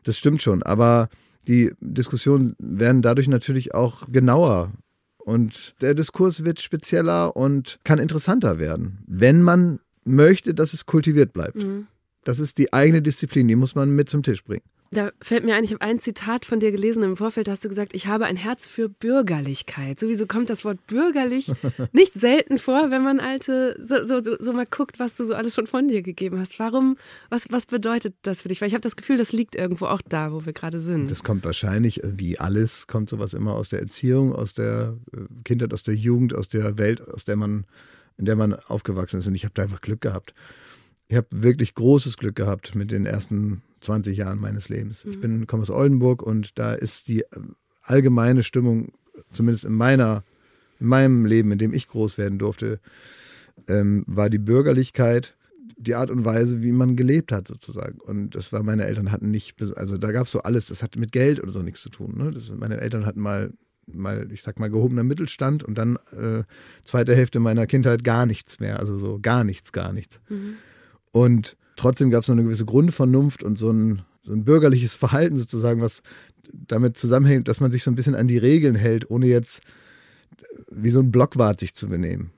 Das 0.03 0.17
stimmt 0.17 0.41
schon. 0.41 0.62
Aber 0.63 1.10
die 1.47 1.71
Diskussionen 1.79 2.55
werden 2.60 3.01
dadurch 3.01 3.27
natürlich 3.27 3.73
auch 3.73 4.03
genauer. 4.12 4.71
Und 5.17 5.75
der 5.81 5.93
Diskurs 5.93 6.43
wird 6.43 6.62
spezieller 6.62 7.36
und 7.36 7.79
kann 7.84 7.99
interessanter 7.99 8.60
werden, 8.60 8.99
wenn 9.07 9.41
man 9.41 9.79
möchte, 10.03 10.53
dass 10.53 10.73
es 10.73 10.86
kultiviert 10.86 11.31
bleibt. 11.31 11.63
Mhm. 11.63 11.88
Das 12.23 12.39
ist 12.39 12.57
die 12.57 12.73
eigene 12.73 13.01
Disziplin, 13.01 13.47
die 13.47 13.55
muss 13.55 13.75
man 13.75 13.95
mit 13.95 14.10
zum 14.10 14.23
Tisch 14.23 14.43
bringen. 14.43 14.63
Da 14.93 15.13
fällt 15.21 15.45
mir 15.45 15.56
ein, 15.56 15.63
ich 15.63 15.71
habe 15.71 15.80
ein 15.80 16.01
Zitat 16.01 16.45
von 16.45 16.60
dir 16.60 16.69
gelesen 16.69 17.01
im 17.04 17.15
Vorfeld, 17.15 17.47
hast 17.47 17.63
du 17.63 17.69
gesagt, 17.69 17.93
ich 17.95 18.08
habe 18.08 18.25
ein 18.25 18.36
Herz 18.36 18.67
für 18.67 18.89
Bürgerlichkeit. 18.89 19.97
Sowieso 19.97 20.27
kommt 20.27 20.49
das 20.49 20.65
Wort 20.65 20.86
bürgerlich 20.86 21.49
nicht 21.93 22.13
selten 22.13 22.58
vor, 22.58 22.91
wenn 22.91 23.01
man 23.01 23.21
alte, 23.21 23.77
so, 23.80 24.04
so, 24.04 24.19
so, 24.19 24.36
so, 24.38 24.51
mal 24.51 24.65
guckt, 24.65 24.99
was 24.99 25.15
du 25.15 25.23
so 25.23 25.34
alles 25.34 25.56
schon 25.56 25.65
von 25.65 25.88
dir 25.88 26.01
gegeben 26.01 26.39
hast. 26.39 26.60
Warum, 26.60 26.97
was, 27.30 27.45
was 27.51 27.67
bedeutet 27.67 28.15
das 28.23 28.41
für 28.41 28.49
dich? 28.49 28.60
Weil 28.60 28.67
ich 28.67 28.73
habe 28.73 28.82
das 28.82 28.97
Gefühl, 28.97 29.15
das 29.15 29.32
liegt 29.32 29.56
irgendwo 29.56 29.86
auch 29.86 30.01
da, 30.01 30.34
wo 30.34 30.45
wir 30.45 30.51
gerade 30.51 30.82
sind. 30.82 31.10
Das 31.10 31.23
kommt 31.23 31.45
wahrscheinlich, 31.45 32.01
wie 32.04 32.38
alles, 32.38 32.86
kommt 32.86 33.10
sowas 33.10 33.34
immer 33.34 33.54
aus 33.54 33.69
der 33.69 33.80
Erziehung, 33.80 34.36
aus 34.36 34.56
der 34.56 34.97
äh, 35.13 35.19
Kindheit, 35.45 35.73
aus 35.73 35.84
der 35.84 35.95
Jugend, 35.95 36.36
aus 36.36 36.49
der 36.49 36.77
Welt, 36.77 36.99
aus 36.99 37.23
der 37.23 37.38
man, 37.38 37.63
in 38.17 38.25
der 38.25 38.36
man 38.36 38.54
aufgewachsen 38.54 39.19
ist. 39.19 39.27
Und 39.27 39.36
ich 39.36 39.45
habe 39.45 39.54
da 39.54 39.63
einfach 39.63 39.80
Glück 39.80 40.01
gehabt. 40.01 40.34
Ich 41.08 41.15
habe 41.15 41.27
wirklich 41.32 41.75
großes 41.75 42.17
Glück 42.17 42.36
gehabt 42.36 42.75
mit 42.75 42.91
den 42.91 43.06
ersten 43.06 43.62
20 43.81 44.17
Jahren 44.17 44.39
meines 44.39 44.69
Lebens. 44.69 45.05
Ich 45.05 45.17
mhm. 45.17 45.21
bin, 45.21 45.47
komme 45.47 45.61
aus 45.61 45.69
Oldenburg 45.69 46.21
und 46.23 46.57
da 46.57 46.73
ist 46.73 47.07
die 47.07 47.21
äh, 47.21 47.25
allgemeine 47.81 48.43
Stimmung, 48.43 48.93
zumindest 49.31 49.65
in 49.65 49.73
meiner, 49.73 50.23
in 50.79 50.87
meinem 50.87 51.25
Leben, 51.25 51.51
in 51.51 51.57
dem 51.57 51.73
ich 51.73 51.87
groß 51.87 52.17
werden 52.17 52.39
durfte, 52.39 52.79
ähm, 53.67 54.03
war 54.07 54.29
die 54.29 54.39
Bürgerlichkeit 54.39 55.35
die 55.81 55.95
Art 55.95 56.11
und 56.11 56.25
Weise, 56.25 56.61
wie 56.61 56.71
man 56.71 56.95
gelebt 56.95 57.31
hat, 57.31 57.47
sozusagen. 57.47 57.99
Und 57.99 58.35
das 58.35 58.53
war, 58.53 58.63
meine 58.63 58.85
Eltern 58.85 59.11
hatten 59.11 59.31
nicht, 59.31 59.55
also 59.75 59.97
da 59.97 60.11
gab 60.11 60.25
es 60.27 60.31
so 60.31 60.41
alles, 60.41 60.67
das 60.67 60.83
hat 60.83 60.95
mit 60.95 61.11
Geld 61.11 61.41
oder 61.41 61.49
so 61.49 61.61
nichts 61.61 61.81
zu 61.81 61.89
tun. 61.89 62.15
Ne? 62.17 62.31
Das, 62.31 62.51
meine 62.51 62.79
Eltern 62.79 63.05
hatten 63.05 63.19
mal, 63.19 63.51
mal, 63.87 64.31
ich 64.31 64.43
sag 64.43 64.59
mal, 64.59 64.69
gehobener 64.69 65.03
Mittelstand 65.03 65.63
und 65.63 65.77
dann 65.77 65.97
äh, 66.11 66.43
zweite 66.83 67.15
Hälfte 67.15 67.39
meiner 67.39 67.65
Kindheit 67.67 68.03
gar 68.03 68.25
nichts 68.25 68.59
mehr, 68.59 68.79
also 68.79 68.97
so 68.97 69.19
gar 69.19 69.43
nichts, 69.43 69.71
gar 69.71 69.91
nichts. 69.91 70.19
Mhm. 70.29 70.55
Und 71.11 71.57
trotzdem 71.81 72.11
gab 72.11 72.23
es 72.23 72.29
noch 72.29 72.35
eine 72.35 72.43
gewisse 72.43 72.65
Grundvernunft 72.65 73.43
und 73.43 73.57
so 73.57 73.71
ein, 73.71 74.03
so 74.23 74.33
ein 74.33 74.45
bürgerliches 74.45 74.95
Verhalten 75.03 75.37
sozusagen, 75.37 75.81
was 75.81 76.03
damit 76.53 76.97
zusammenhängt, 76.97 77.47
dass 77.47 77.59
man 77.59 77.71
sich 77.71 77.83
so 77.83 77.91
ein 77.91 77.95
bisschen 77.95 78.15
an 78.15 78.27
die 78.27 78.37
Regeln 78.37 78.75
hält, 78.75 79.09
ohne 79.09 79.27
jetzt 79.27 79.61
wie 80.69 80.91
so 80.91 80.99
ein 80.99 81.11
Blockwart 81.11 81.59
sich 81.59 81.73
zu 81.73 81.87
benehmen. 81.87 82.31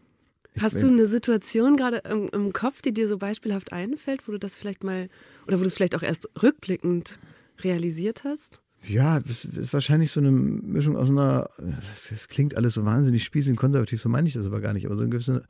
Ich 0.56 0.62
Hast 0.62 0.82
du 0.82 0.88
eine 0.88 1.08
Situation 1.08 1.75
gerade 1.77 1.97
im, 2.10 2.29
im, 2.32 2.53
Kopf, 2.53 2.84
die 2.84 2.93
dir 2.93 3.08
so 3.08 3.17
beispielhaft 3.17 3.73
einfällt, 3.73 4.27
wo 4.27 4.32
du 4.32 4.38
das 4.38 4.56
vielleicht 4.56 4.84
mal 4.84 5.10
oder 5.47 5.58
wo 5.58 5.63
du 5.63 5.67
es 5.67 5.73
vielleicht 5.73 5.95
auch 5.95 6.03
erst 6.03 6.29
rückblickend 6.41 7.17
realisiert 7.63 8.23
hast? 8.23 8.62
Ja, 8.88 9.19
es 9.27 9.45
ist 9.45 9.73
wahrscheinlich 9.73 10.12
so 10.12 10.19
eine 10.19 10.32
Mischung 10.32 10.95
aus 10.95 11.10
einer, 11.10 11.49
das, 11.58 12.10
das 12.10 12.27
klingt 12.27 12.56
alles 12.56 12.75
so 12.75 12.86
wahnsinnig 12.86 13.23
spießig 13.23 13.51
und 13.51 13.58
konservativ, 13.58 13.99
so 13.99 14.10
meine 14.10 14.27
ich 14.27 14.36
das 14.36 14.45
aber 14.45 14.62
gar 14.62 14.73
nicht, 14.73 14.86
aber 14.86 14.95
so 14.95 15.01
eine 15.01 15.10
gewisse, 15.10 15.43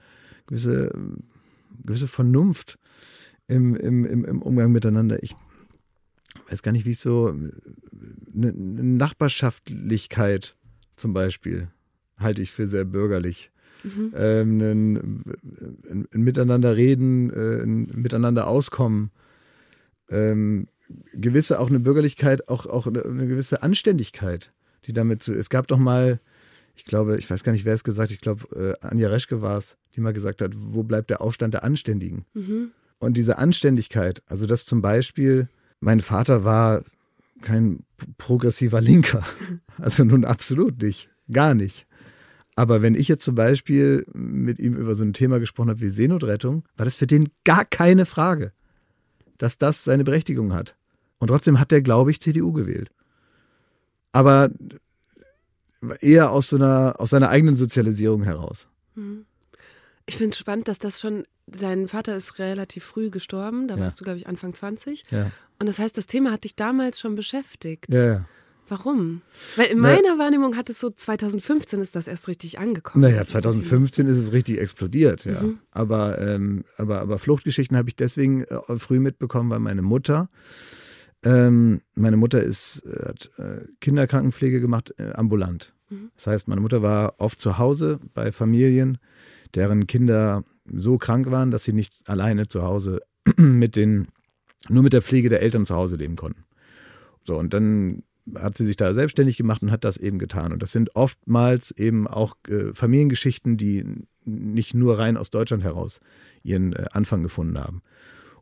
gewisse, 0.48 0.94
gewisse 1.84 2.08
Vernunft 2.08 2.78
im, 3.48 3.76
im, 3.76 4.26
im, 4.26 4.42
Umgang 4.42 4.72
miteinander. 4.72 5.22
Ich 5.22 5.36
weiß 6.50 6.64
gar 6.64 6.72
nicht, 6.72 6.86
wie 6.86 6.92
ich 6.92 7.00
so 7.00 7.36
eine 8.34 8.54
Nachbarschaftlichkeit 8.54 10.56
zum 10.96 11.14
Beispiel 11.14 11.68
halte 12.18 12.42
ich 12.42 12.52
für 12.52 12.68
sehr 12.68 12.86
bürgerlich. 12.86 13.52
Mhm. 13.84 14.14
Ähm, 14.16 14.62
ein, 14.62 15.22
ein, 15.90 16.08
ein, 16.14 16.22
Miteinander 16.22 16.78
reden, 16.78 17.30
äh, 17.32 17.64
ein 17.64 17.92
Miteinander 17.94 18.48
auskommen, 18.48 19.12
ähm, 20.10 20.68
gewisse 21.14 21.60
auch 21.60 21.70
eine 21.70 21.80
Bürgerlichkeit, 21.80 22.48
auch, 22.48 22.66
auch 22.66 22.88
eine, 22.88 23.04
eine, 23.04 23.28
gewisse 23.28 23.62
Anständigkeit, 23.62 24.54
die 24.86 24.94
damit 24.94 25.22
zu. 25.22 25.34
Es 25.34 25.50
gab 25.50 25.68
doch 25.68 25.78
mal, 25.78 26.22
ich 26.76 26.86
glaube, 26.86 27.18
ich 27.18 27.30
weiß 27.30 27.44
gar 27.44 27.52
nicht, 27.52 27.66
wer 27.66 27.74
es 27.74 27.84
gesagt 27.84 28.10
hat, 28.10 28.16
ich 28.16 28.22
glaube, 28.22 28.78
äh, 28.82 28.86
Anja 28.86 29.10
Reschke 29.10 29.42
war 29.42 29.58
es, 29.58 29.76
die 29.96 30.02
mal 30.02 30.14
gesagt 30.14 30.42
hat, 30.42 30.52
wo 30.56 30.84
bleibt 30.84 31.10
der 31.10 31.20
Aufstand 31.20 31.54
der 31.54 31.66
Anständigen? 31.66 32.24
Mhm. 32.34 32.72
Und 33.04 33.16
diese 33.16 33.38
Anständigkeit, 33.38 34.24
also 34.28 34.46
dass 34.46 34.66
zum 34.66 34.82
Beispiel, 34.82 35.50
mein 35.82 36.00
Vater 36.00 36.46
war 36.46 36.84
kein 37.42 37.84
progressiver 38.18 38.82
Linker. 38.82 39.26
Also 39.80 40.04
nun 40.04 40.24
absolut 40.24 40.84
nicht. 40.84 41.10
Gar 41.32 41.56
nicht. 41.56 41.88
Aber 42.56 42.84
wenn 42.84 42.94
ich 42.94 43.08
jetzt 43.08 43.24
zum 43.24 43.34
Beispiel 43.34 44.06
mit 44.14 44.60
ihm 44.60 44.76
über 44.76 44.94
so 44.94 45.04
ein 45.04 45.14
Thema 45.14 45.40
gesprochen 45.40 45.72
habe 45.72 45.82
wie 45.82 45.90
Seenotrettung, 45.90 46.64
war 46.78 46.86
das 46.86 46.96
für 46.96 47.08
den 47.08 47.30
gar 47.44 47.66
keine 47.66 48.06
Frage, 48.06 48.52
dass 49.40 49.58
das 49.58 49.84
seine 49.84 50.04
Berechtigung 50.04 50.54
hat. 50.54 50.76
Und 51.18 51.30
trotzdem 51.30 51.60
hat 51.60 51.72
der, 51.72 51.82
glaube 51.82 52.12
ich, 52.12 52.22
CDU 52.22 52.54
gewählt. 52.54 52.92
Aber 54.12 54.52
eher 56.00 56.30
aus 56.30 56.50
so 56.50 56.58
einer, 56.58 56.94
aus 57.00 57.10
seiner 57.10 57.30
eigenen 57.30 57.56
Sozialisierung 57.56 58.22
heraus. 58.22 58.68
Mhm. 58.94 59.26
Ich 60.06 60.18
finde 60.18 60.34
es 60.34 60.38
spannend, 60.38 60.68
dass 60.68 60.78
das 60.78 61.00
schon, 61.00 61.24
dein 61.48 61.88
Vater 61.88 62.16
ist 62.16 62.40
relativ 62.40 62.84
früh 62.84 63.10
gestorben, 63.10 63.68
da 63.68 63.76
ja. 63.76 63.82
warst 63.82 64.00
du, 64.00 64.04
glaube 64.04 64.18
ich, 64.18 64.28
Anfang 64.28 64.54
20. 64.54 65.04
Ja. 65.12 65.32
Und 65.60 65.68
das 65.68 65.80
heißt, 65.80 65.98
das 65.98 66.08
Thema 66.08 66.32
hat 66.32 66.44
dich 66.44 66.56
damals 66.56 67.00
schon 67.00 67.16
beschäftigt. 67.16 67.86
Ja, 67.90 68.06
ja. 68.06 68.26
Warum? 68.70 69.22
Weil 69.58 69.68
in 69.68 69.80
meiner 69.80 70.16
Na, 70.16 70.24
Wahrnehmung 70.24 70.56
hat 70.56 70.70
es 70.70 70.80
so 70.80 70.90
2015 70.90 71.82
ist 71.82 71.96
das 71.96 72.08
erst 72.08 72.28
richtig 72.30 72.60
angekommen. 72.60 73.02
Naja, 73.02 73.26
2015 73.26 74.08
ist 74.08 74.18
es 74.18 74.32
richtig 74.32 74.60
explodiert, 74.60 75.26
ja. 75.26 75.42
Mhm. 75.42 75.60
Aber, 75.72 76.20
ähm, 76.22 76.64
aber, 76.78 77.02
aber 77.02 77.20
Fluchtgeschichten 77.20 77.76
habe 77.76 77.90
ich 77.90 77.96
deswegen 77.96 78.46
äh, 78.46 78.78
früh 78.78 79.00
mitbekommen, 79.00 79.50
weil 79.50 79.60
meine 79.60 79.82
Mutter, 79.82 80.30
ähm, 81.26 81.82
meine 81.96 82.16
Mutter 82.16 82.42
ist, 82.42 82.84
äh, 82.86 83.10
hat 83.10 83.32
äh, 83.38 83.66
Kinderkrankenpflege 83.82 84.62
gemacht, 84.62 84.94
äh, 84.98 85.12
ambulant. 85.12 85.74
Mhm. 85.90 86.12
Das 86.16 86.28
heißt, 86.28 86.48
meine 86.48 86.62
Mutter 86.62 86.82
war 86.82 87.16
oft 87.18 87.40
zu 87.40 87.58
Hause 87.58 88.00
bei 88.14 88.32
Familien, 88.32 88.98
deren 89.56 89.88
Kinder 89.88 90.46
so 90.66 90.98
krank 90.98 91.30
waren, 91.32 91.52
dass 91.52 91.64
sie 91.64 91.74
nicht 91.74 92.04
alleine 92.06 92.48
zu 92.48 92.64
Hause 92.64 93.02
mit 93.38 93.76
den, 93.76 94.08
nur 94.70 94.84
mit 94.84 94.94
der 94.94 95.02
Pflege 95.02 95.30
der 95.30 95.42
Eltern 95.42 95.66
zu 95.66 95.76
Hause 95.76 95.96
leben 95.96 96.16
konnten. 96.16 96.44
So, 97.24 97.38
und 97.38 97.54
dann 97.54 98.04
hat 98.36 98.58
sie 98.58 98.66
sich 98.66 98.78
da 98.78 98.94
selbstständig 98.94 99.38
gemacht 99.38 99.64
und 99.64 99.72
hat 99.72 99.84
das 99.84 99.98
eben 99.98 100.20
getan. 100.20 100.54
Und 100.54 100.64
das 100.64 100.72
sind 100.72 100.96
oftmals 100.96 101.72
eben 101.72 102.08
auch 102.08 102.36
äh, 102.48 102.74
Familiengeschichten, 102.74 103.58
die 103.58 103.86
nicht 104.26 104.74
nur 104.74 104.98
rein 105.00 105.18
aus 105.18 105.30
Deutschland 105.30 105.64
heraus 105.64 106.00
ihren 106.44 106.74
äh, 106.74 106.86
Anfang 106.92 107.24
gefunden 107.24 107.58
haben. 107.58 107.82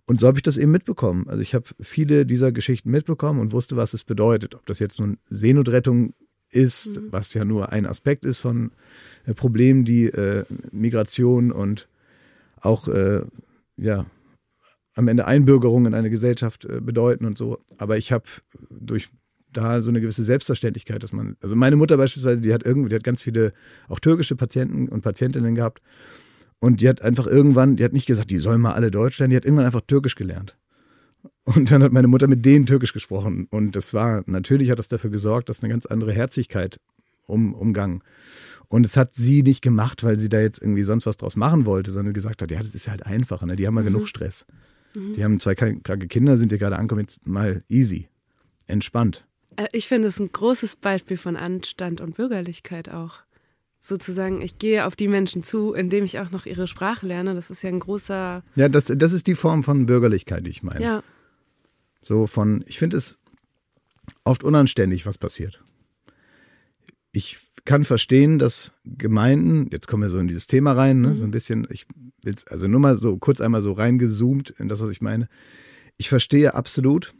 Und 0.05 0.19
so 0.19 0.27
habe 0.27 0.37
ich 0.37 0.43
das 0.43 0.57
eben 0.57 0.71
mitbekommen. 0.71 1.27
Also 1.27 1.41
ich 1.41 1.55
habe 1.55 1.65
viele 1.79 2.25
dieser 2.25 2.51
Geschichten 2.51 2.91
mitbekommen 2.91 3.39
und 3.39 3.51
wusste, 3.51 3.75
was 3.75 3.93
es 3.93 4.03
bedeutet. 4.03 4.55
Ob 4.55 4.65
das 4.65 4.79
jetzt 4.79 4.99
nun 4.99 5.17
Seenotrettung 5.29 6.13
ist, 6.49 6.97
mhm. 6.97 7.07
was 7.11 7.33
ja 7.33 7.45
nur 7.45 7.71
ein 7.71 7.85
Aspekt 7.85 8.25
ist 8.25 8.39
von 8.39 8.71
äh, 9.25 9.33
Problemen, 9.33 9.85
die 9.85 10.05
äh, 10.05 10.45
Migration 10.71 11.51
und 11.51 11.87
auch 12.61 12.87
äh, 12.87 13.21
ja 13.77 14.05
am 14.95 15.07
Ende 15.07 15.25
Einbürgerung 15.25 15.85
in 15.85 15.93
eine 15.93 16.09
Gesellschaft 16.09 16.65
äh, 16.65 16.81
bedeuten 16.81 17.25
und 17.25 17.37
so. 17.37 17.59
Aber 17.77 17.97
ich 17.97 18.11
habe 18.11 18.25
durch 18.69 19.09
da 19.51 19.81
so 19.81 19.89
eine 19.89 20.01
gewisse 20.01 20.23
Selbstverständlichkeit, 20.23 21.03
dass 21.03 21.11
man, 21.11 21.35
also 21.41 21.55
meine 21.55 21.75
Mutter 21.75 21.97
beispielsweise, 21.97 22.41
die 22.41 22.53
hat 22.53 22.63
irgendwie, 22.63 22.89
die 22.89 22.95
hat 22.95 23.03
ganz 23.03 23.21
viele 23.21 23.53
auch 23.89 23.99
türkische 23.99 24.35
Patienten 24.35 24.87
und 24.87 25.01
Patientinnen 25.01 25.55
gehabt. 25.55 25.81
Und 26.59 26.79
die 26.79 26.87
hat 26.87 27.01
einfach 27.01 27.27
irgendwann, 27.27 27.75
die 27.75 27.83
hat 27.83 27.91
nicht 27.91 28.05
gesagt, 28.05 28.29
die 28.29 28.37
sollen 28.37 28.61
mal 28.61 28.73
alle 28.73 28.91
Deutsch 28.91 29.17
lernen, 29.19 29.31
die 29.31 29.35
hat 29.35 29.45
irgendwann 29.45 29.65
einfach 29.65 29.81
Türkisch 29.81 30.15
gelernt. 30.15 30.57
Und 31.43 31.71
dann 31.71 31.81
hat 31.83 31.91
meine 31.91 32.07
Mutter 32.07 32.27
mit 32.27 32.45
denen 32.45 32.65
Türkisch 32.65 32.93
gesprochen. 32.93 33.47
Und 33.49 33.75
das 33.75 33.93
war, 33.93 34.23
natürlich 34.27 34.69
hat 34.69 34.79
das 34.79 34.87
dafür 34.87 35.09
gesorgt, 35.09 35.49
dass 35.49 35.63
eine 35.63 35.71
ganz 35.71 35.85
andere 35.85 36.13
Herzlichkeit 36.13 36.79
um, 37.25 37.53
umgang. 37.53 38.03
Und 38.71 38.85
es 38.85 38.95
hat 38.95 39.13
sie 39.13 39.43
nicht 39.43 39.61
gemacht, 39.61 40.01
weil 40.01 40.17
sie 40.17 40.29
da 40.29 40.39
jetzt 40.39 40.61
irgendwie 40.61 40.83
sonst 40.83 41.05
was 41.05 41.17
draus 41.17 41.35
machen 41.35 41.65
wollte, 41.65 41.91
sondern 41.91 42.13
gesagt 42.13 42.41
hat, 42.41 42.51
ja, 42.51 42.63
das 42.63 42.73
ist 42.73 42.87
halt 42.87 43.05
einfacher, 43.05 43.45
ne? 43.45 43.57
die 43.57 43.67
haben 43.67 43.75
ja 43.75 43.81
mhm. 43.81 43.87
genug 43.87 44.07
Stress. 44.07 44.45
Mhm. 44.95 45.13
Die 45.13 45.23
haben 45.25 45.39
zwei 45.41 45.55
kranke 45.55 46.07
Kinder, 46.07 46.37
sind 46.37 46.49
hier 46.49 46.57
gerade 46.57 46.77
angekommen, 46.77 47.01
jetzt 47.01 47.27
mal 47.27 47.65
easy, 47.67 48.07
entspannt. 48.67 49.25
Äh, 49.57 49.67
ich 49.73 49.89
finde 49.89 50.07
es 50.07 50.21
ein 50.21 50.31
großes 50.31 50.77
Beispiel 50.77 51.17
von 51.17 51.35
Anstand 51.35 51.99
und 51.99 52.15
Bürgerlichkeit 52.15 52.87
auch. 52.87 53.17
Sozusagen, 53.81 54.39
ich 54.39 54.57
gehe 54.57 54.85
auf 54.85 54.95
die 54.95 55.09
Menschen 55.09 55.43
zu, 55.43 55.73
indem 55.73 56.05
ich 56.05 56.19
auch 56.19 56.31
noch 56.31 56.45
ihre 56.45 56.65
Sprache 56.65 57.05
lerne. 57.05 57.35
Das 57.35 57.49
ist 57.49 57.63
ja 57.63 57.69
ein 57.69 57.79
großer. 57.79 58.41
Ja, 58.55 58.69
das, 58.69 58.85
das 58.85 59.11
ist 59.11 59.27
die 59.27 59.35
Form 59.35 59.63
von 59.63 59.85
Bürgerlichkeit, 59.85 60.47
die 60.47 60.51
ich 60.51 60.63
meine. 60.63 60.81
Ja. 60.81 61.03
So 62.01 62.25
von, 62.25 62.63
ich 62.67 62.79
finde 62.79 62.95
es 62.95 63.19
oft 64.23 64.45
unanständig, 64.45 65.05
was 65.05 65.17
passiert. 65.17 65.61
Ich 67.11 67.50
kann 67.65 67.83
verstehen, 67.83 68.39
dass 68.39 68.71
Gemeinden, 68.85 69.67
jetzt 69.71 69.87
kommen 69.87 70.03
wir 70.03 70.09
so 70.09 70.19
in 70.19 70.27
dieses 70.27 70.47
Thema 70.47 70.73
rein, 70.73 71.01
ne, 71.01 71.09
mhm. 71.09 71.15
so 71.15 71.23
ein 71.23 71.31
bisschen, 71.31 71.67
ich 71.69 71.85
will 72.23 72.33
es 72.33 72.47
also 72.47 72.67
nur 72.67 72.79
mal 72.79 72.97
so 72.97 73.17
kurz 73.17 73.41
einmal 73.41 73.61
so 73.61 73.71
reingezoomt 73.71 74.51
in 74.51 74.67
das, 74.67 74.81
was 74.81 74.89
ich 74.89 75.01
meine. 75.01 75.27
Ich 75.97 76.09
verstehe 76.09 76.53
absolut, 76.53 77.13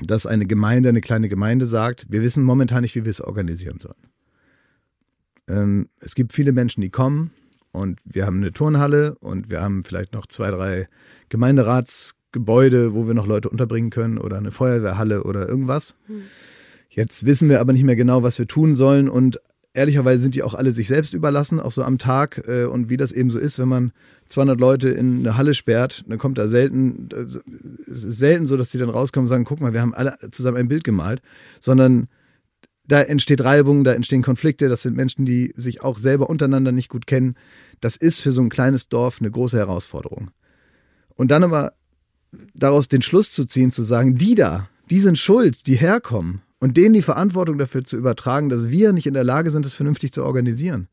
dass 0.00 0.26
eine 0.26 0.46
Gemeinde, 0.46 0.88
eine 0.88 1.00
kleine 1.00 1.28
Gemeinde 1.28 1.66
sagt, 1.66 2.06
wir 2.08 2.22
wissen 2.22 2.44
momentan 2.44 2.82
nicht, 2.82 2.94
wie 2.94 3.04
wir 3.04 3.10
es 3.10 3.20
organisieren 3.20 3.80
sollen. 3.80 3.94
Ähm, 5.48 5.88
es 6.00 6.14
gibt 6.14 6.32
viele 6.32 6.52
Menschen, 6.52 6.80
die 6.80 6.90
kommen 6.90 7.32
und 7.72 8.00
wir 8.04 8.26
haben 8.26 8.38
eine 8.38 8.52
Turnhalle 8.52 9.16
und 9.18 9.50
wir 9.50 9.60
haben 9.60 9.82
vielleicht 9.82 10.12
noch 10.12 10.26
zwei, 10.26 10.50
drei 10.50 10.88
Gemeinderatsgebäude, 11.30 12.94
wo 12.94 13.06
wir 13.06 13.14
noch 13.14 13.26
Leute 13.26 13.48
unterbringen 13.48 13.90
können 13.90 14.18
oder 14.18 14.36
eine 14.36 14.52
Feuerwehrhalle 14.52 15.24
oder 15.24 15.48
irgendwas. 15.48 15.96
Mhm. 16.06 16.22
Jetzt 16.98 17.26
wissen 17.26 17.48
wir 17.48 17.60
aber 17.60 17.72
nicht 17.72 17.84
mehr 17.84 17.94
genau, 17.94 18.24
was 18.24 18.40
wir 18.40 18.48
tun 18.48 18.74
sollen 18.74 19.08
und 19.08 19.40
ehrlicherweise 19.72 20.20
sind 20.20 20.34
die 20.34 20.42
auch 20.42 20.54
alle 20.54 20.72
sich 20.72 20.88
selbst 20.88 21.14
überlassen, 21.14 21.60
auch 21.60 21.70
so 21.70 21.84
am 21.84 21.96
Tag. 21.96 22.42
Äh, 22.48 22.64
und 22.64 22.90
wie 22.90 22.96
das 22.96 23.12
eben 23.12 23.30
so 23.30 23.38
ist, 23.38 23.60
wenn 23.60 23.68
man 23.68 23.92
200 24.30 24.58
Leute 24.58 24.88
in 24.88 25.20
eine 25.20 25.36
Halle 25.36 25.54
sperrt, 25.54 26.04
dann 26.08 26.18
kommt 26.18 26.38
da 26.38 26.48
selten, 26.48 27.08
es 27.86 28.02
ist 28.02 28.18
selten 28.18 28.48
so, 28.48 28.56
dass 28.56 28.72
die 28.72 28.78
dann 28.78 28.90
rauskommen 28.90 29.26
und 29.26 29.28
sagen, 29.28 29.44
guck 29.44 29.60
mal, 29.60 29.72
wir 29.72 29.80
haben 29.80 29.94
alle 29.94 30.16
zusammen 30.32 30.56
ein 30.56 30.66
Bild 30.66 30.82
gemalt, 30.82 31.22
sondern 31.60 32.08
da 32.84 33.00
entsteht 33.00 33.44
Reibung, 33.44 33.84
da 33.84 33.92
entstehen 33.92 34.22
Konflikte, 34.22 34.68
das 34.68 34.82
sind 34.82 34.96
Menschen, 34.96 35.24
die 35.24 35.54
sich 35.56 35.82
auch 35.84 35.98
selber 35.98 36.28
untereinander 36.28 36.72
nicht 36.72 36.88
gut 36.88 37.06
kennen. 37.06 37.36
Das 37.80 37.94
ist 37.94 38.18
für 38.18 38.32
so 38.32 38.42
ein 38.42 38.48
kleines 38.48 38.88
Dorf 38.88 39.20
eine 39.20 39.30
große 39.30 39.56
Herausforderung. 39.56 40.32
Und 41.14 41.30
dann 41.30 41.44
aber 41.44 41.74
daraus 42.54 42.88
den 42.88 43.02
Schluss 43.02 43.30
zu 43.30 43.44
ziehen, 43.44 43.70
zu 43.70 43.84
sagen, 43.84 44.16
die 44.16 44.34
da, 44.34 44.68
die 44.90 44.98
sind 44.98 45.16
schuld, 45.16 45.68
die 45.68 45.76
herkommen 45.76 46.42
und 46.60 46.76
denen 46.76 46.94
die 46.94 47.02
Verantwortung 47.02 47.58
dafür 47.58 47.84
zu 47.84 47.96
übertragen, 47.96 48.48
dass 48.48 48.68
wir 48.70 48.92
nicht 48.92 49.06
in 49.06 49.14
der 49.14 49.24
Lage 49.24 49.50
sind, 49.50 49.66
es 49.66 49.74
vernünftig 49.74 50.12
zu 50.12 50.24
organisieren. 50.24 50.88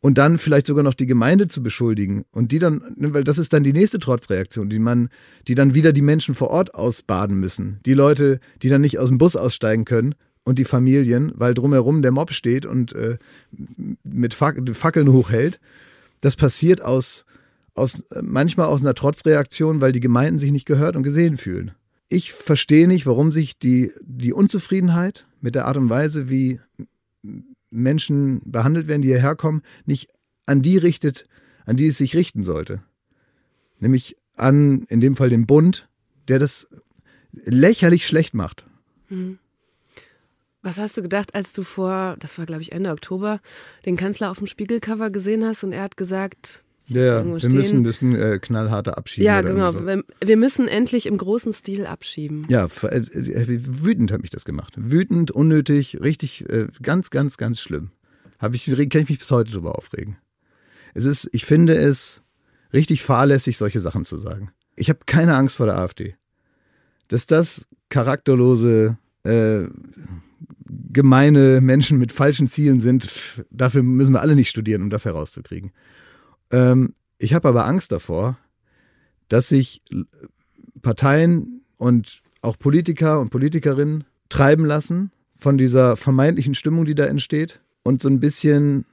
Und 0.00 0.18
dann 0.18 0.36
vielleicht 0.38 0.66
sogar 0.66 0.84
noch 0.84 0.94
die 0.94 1.06
Gemeinde 1.06 1.48
zu 1.48 1.62
beschuldigen 1.62 2.26
und 2.30 2.52
die 2.52 2.58
dann, 2.58 2.82
ne, 2.96 3.14
weil 3.14 3.24
das 3.24 3.38
ist 3.38 3.52
dann 3.52 3.64
die 3.64 3.72
nächste 3.72 3.98
Trotzreaktion, 3.98 4.68
die 4.68 4.78
man, 4.78 5.08
die 5.48 5.54
dann 5.54 5.74
wieder 5.74 5.92
die 5.92 6.02
Menschen 6.02 6.34
vor 6.34 6.50
Ort 6.50 6.74
ausbaden 6.74 7.40
müssen. 7.40 7.80
Die 7.86 7.94
Leute, 7.94 8.38
die 8.62 8.68
dann 8.68 8.82
nicht 8.82 8.98
aus 8.98 9.08
dem 9.08 9.18
Bus 9.18 9.36
aussteigen 9.36 9.86
können 9.86 10.14
und 10.44 10.58
die 10.58 10.64
Familien, 10.64 11.32
weil 11.34 11.54
drumherum 11.54 12.02
der 12.02 12.12
Mob 12.12 12.32
steht 12.32 12.66
und 12.66 12.92
äh, 12.92 13.16
mit 14.04 14.34
Fackeln 14.34 15.12
hochhält. 15.12 15.60
Das 16.20 16.36
passiert 16.36 16.82
aus, 16.82 17.24
aus 17.74 18.04
manchmal 18.20 18.66
aus 18.66 18.82
einer 18.82 18.94
Trotzreaktion, 18.94 19.80
weil 19.80 19.92
die 19.92 20.00
Gemeinden 20.00 20.38
sich 20.38 20.52
nicht 20.52 20.66
gehört 20.66 20.94
und 20.94 21.04
gesehen 21.04 21.38
fühlen 21.38 21.72
ich 22.08 22.32
verstehe 22.32 22.86
nicht, 22.86 23.06
warum 23.06 23.32
sich 23.32 23.58
die, 23.58 23.92
die 24.02 24.32
Unzufriedenheit 24.32 25.26
mit 25.40 25.54
der 25.54 25.66
Art 25.66 25.76
und 25.76 25.90
Weise, 25.90 26.30
wie 26.30 26.60
Menschen 27.70 28.42
behandelt 28.44 28.86
werden, 28.86 29.02
die 29.02 29.08
hierher 29.08 29.36
kommen, 29.36 29.62
nicht 29.84 30.10
an 30.46 30.62
die 30.62 30.78
richtet, 30.78 31.26
an 31.64 31.76
die 31.76 31.88
es 31.88 31.98
sich 31.98 32.14
richten 32.14 32.42
sollte. 32.42 32.82
Nämlich 33.78 34.16
an, 34.36 34.84
in 34.88 35.00
dem 35.00 35.16
Fall 35.16 35.30
den 35.30 35.46
Bund, 35.46 35.88
der 36.28 36.38
das 36.38 36.68
lächerlich 37.32 38.06
schlecht 38.06 38.34
macht. 38.34 38.66
Hm. 39.08 39.38
Was 40.62 40.78
hast 40.78 40.96
du 40.96 41.02
gedacht, 41.02 41.34
als 41.34 41.52
du 41.52 41.62
vor, 41.62 42.16
das 42.18 42.38
war 42.38 42.46
glaube 42.46 42.62
ich 42.62 42.72
Ende 42.72 42.90
Oktober, 42.90 43.40
den 43.84 43.96
Kanzler 43.96 44.30
auf 44.30 44.38
dem 44.38 44.46
Spiegelcover 44.46 45.10
gesehen 45.10 45.44
hast 45.44 45.62
und 45.62 45.72
er 45.72 45.82
hat 45.82 45.96
gesagt, 45.96 46.64
ja, 46.88 47.24
wir 47.24 47.38
stehen. 47.38 47.52
müssen, 47.52 47.82
müssen 47.82 48.14
äh, 48.14 48.38
knallharte 48.40 48.96
abschieben. 48.96 49.26
Ja, 49.26 49.40
genau. 49.42 49.72
So. 49.72 49.86
Wir 49.86 50.36
müssen 50.36 50.68
endlich 50.68 51.06
im 51.06 51.16
großen 51.16 51.52
Stil 51.52 51.86
abschieben. 51.86 52.46
Ja, 52.48 52.68
äh, 52.82 52.98
äh, 52.98 53.60
wütend 53.82 54.12
hat 54.12 54.22
mich 54.22 54.30
das 54.30 54.44
gemacht. 54.44 54.74
Wütend, 54.76 55.30
unnötig, 55.30 56.00
richtig, 56.00 56.48
äh, 56.48 56.68
ganz, 56.82 57.10
ganz, 57.10 57.36
ganz 57.36 57.60
schlimm. 57.60 57.90
Hab 58.38 58.54
ich, 58.54 58.66
kann 58.66 59.02
ich 59.02 59.08
mich 59.08 59.18
bis 59.18 59.30
heute 59.30 59.50
darüber 59.52 59.76
aufregen. 59.76 60.18
Es 60.94 61.04
ist, 61.04 61.28
ich 61.32 61.44
finde 61.44 61.76
es 61.76 62.22
richtig 62.72 63.02
fahrlässig, 63.02 63.56
solche 63.56 63.80
Sachen 63.80 64.04
zu 64.04 64.16
sagen. 64.16 64.50
Ich 64.76 64.88
habe 64.88 65.00
keine 65.06 65.34
Angst 65.34 65.56
vor 65.56 65.66
der 65.66 65.78
AfD. 65.78 66.14
Dass 67.08 67.26
das 67.26 67.66
charakterlose, 67.88 68.98
äh, 69.24 69.64
gemeine 70.92 71.60
Menschen 71.60 71.98
mit 71.98 72.12
falschen 72.12 72.48
Zielen 72.48 72.80
sind, 72.80 73.08
dafür 73.50 73.82
müssen 73.82 74.12
wir 74.12 74.20
alle 74.20 74.34
nicht 74.34 74.48
studieren, 74.48 74.82
um 74.82 74.90
das 74.90 75.04
herauszukriegen. 75.04 75.72
Ähm, 76.50 76.94
ich 77.18 77.34
habe 77.34 77.48
aber 77.48 77.66
Angst 77.66 77.92
davor, 77.92 78.38
dass 79.28 79.48
sich 79.48 79.82
Parteien 80.82 81.62
und 81.76 82.22
auch 82.42 82.58
Politiker 82.58 83.20
und 83.20 83.30
Politikerinnen 83.30 84.04
treiben 84.28 84.64
lassen 84.64 85.10
von 85.36 85.58
dieser 85.58 85.96
vermeintlichen 85.96 86.54
Stimmung, 86.54 86.84
die 86.84 86.94
da 86.94 87.04
entsteht 87.04 87.60
und 87.82 88.00
so 88.00 88.08
ein 88.08 88.20
bisschen 88.20 88.86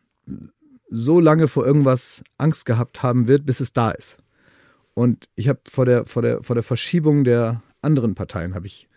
so 0.89 1.19
lange 1.19 1.47
vor 1.47 1.65
irgendwas 1.65 2.23
Angst 2.37 2.65
gehabt 2.65 3.03
haben 3.03 3.27
wird, 3.27 3.45
bis 3.45 3.59
es 3.59 3.73
da 3.73 3.91
ist. 3.91 4.17
Und 4.93 5.27
ich 5.35 5.49
habe 5.49 5.59
vor 5.67 5.85
der, 5.85 6.05
vor, 6.05 6.21
der, 6.21 6.43
vor 6.43 6.55
der 6.55 6.63
Verschiebung 6.63 7.23
der 7.23 7.63
anderen 7.81 8.15
Parteien 8.15 8.53
habe 8.53 8.67
ich 8.67 8.87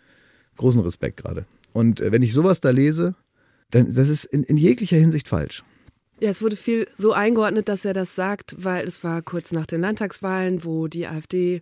großen 0.57 0.81
Respekt 0.81 1.17
gerade. 1.17 1.45
Und 1.73 2.01
äh, 2.01 2.11
wenn 2.11 2.21
ich 2.21 2.33
sowas 2.33 2.61
da 2.61 2.69
lese, 2.69 3.15
dann 3.71 3.93
das 3.93 4.09
ist 4.09 4.25
in, 4.25 4.43
in 4.43 4.57
jeglicher 4.57 4.97
Hinsicht 4.97 5.27
falsch. 5.27 5.63
Ja, 6.19 6.29
es 6.29 6.41
wurde 6.41 6.55
viel 6.55 6.87
so 6.95 7.13
eingeordnet, 7.13 7.69
dass 7.69 7.85
er 7.85 7.93
das 7.93 8.15
sagt, 8.15 8.55
weil 8.57 8.87
es 8.87 9.03
war 9.03 9.21
kurz 9.21 9.51
nach 9.51 9.67
den 9.67 9.81
Landtagswahlen, 9.81 10.63
wo 10.63 10.87
die 10.87 11.07
AfD 11.07 11.61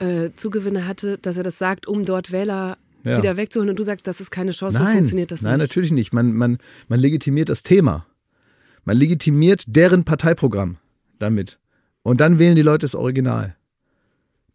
äh, 0.00 0.30
Zugewinne 0.34 0.86
hatte, 0.86 1.18
dass 1.18 1.36
er 1.36 1.44
das 1.44 1.58
sagt, 1.58 1.86
um 1.86 2.04
dort 2.04 2.32
Wähler 2.32 2.78
ja. 3.04 3.18
wieder 3.18 3.36
wegzuholen. 3.36 3.70
Und 3.70 3.78
du 3.78 3.84
sagst, 3.84 4.06
das 4.06 4.20
ist 4.20 4.30
keine 4.30 4.50
Chance, 4.50 4.78
nein, 4.78 4.86
so 4.86 4.92
funktioniert 4.94 5.30
das 5.30 5.42
nein, 5.42 5.52
nicht. 5.52 5.58
Nein, 5.58 5.64
natürlich 5.68 5.92
nicht. 5.92 6.12
Man, 6.12 6.32
man, 6.34 6.58
man 6.88 6.98
legitimiert 6.98 7.48
das 7.48 7.62
Thema. 7.62 8.06
Man 8.84 8.96
legitimiert 8.96 9.64
deren 9.66 10.04
Parteiprogramm 10.04 10.78
damit. 11.20 11.60
Und 12.02 12.20
dann 12.20 12.40
wählen 12.40 12.56
die 12.56 12.62
Leute 12.62 12.80
das 12.80 12.96
Original. 12.96 13.56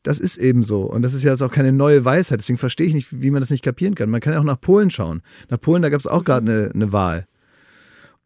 Das 0.04 0.20
ist 0.20 0.38
eben 0.38 0.64
so. 0.64 0.84
Und 0.84 1.02
das 1.02 1.14
ist 1.14 1.24
ja 1.24 1.32
jetzt 1.32 1.42
auch 1.42 1.52
keine 1.52 1.72
neue 1.72 2.04
Weisheit. 2.04 2.40
Deswegen 2.40 2.58
verstehe 2.58 2.88
ich 2.88 2.94
nicht, 2.94 3.22
wie 3.22 3.32
man 3.32 3.42
das 3.42 3.50
nicht 3.50 3.64
kapieren 3.64 3.96
kann. 3.96 4.10
Man 4.10 4.22
kann 4.22 4.34
ja 4.34 4.40
auch 4.40 4.46
nach 4.46 4.60
Polen 4.60 4.92
schauen. 4.92 5.22
Nach 5.50 5.60
Polen, 5.60 5.82
da 5.82 5.90
gab 5.90 6.00
es 6.00 6.08
auch 6.08 6.24
gerade 6.24 6.50
eine, 6.50 6.72
eine 6.74 6.92
Wahl. 6.92 7.26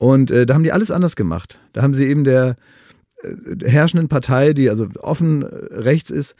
Und 0.01 0.31
äh, 0.31 0.47
da 0.47 0.55
haben 0.55 0.63
die 0.63 0.71
alles 0.71 0.89
anders 0.89 1.15
gemacht. 1.15 1.59
Da 1.73 1.83
haben 1.83 1.93
sie 1.93 2.07
eben 2.07 2.23
der 2.23 2.55
äh, 3.21 3.69
herrschenden 3.69 4.07
Partei, 4.07 4.53
die 4.53 4.67
also 4.67 4.87
offen 4.99 5.43
äh, 5.43 5.45
rechts 5.45 6.09
ist, 6.09 6.35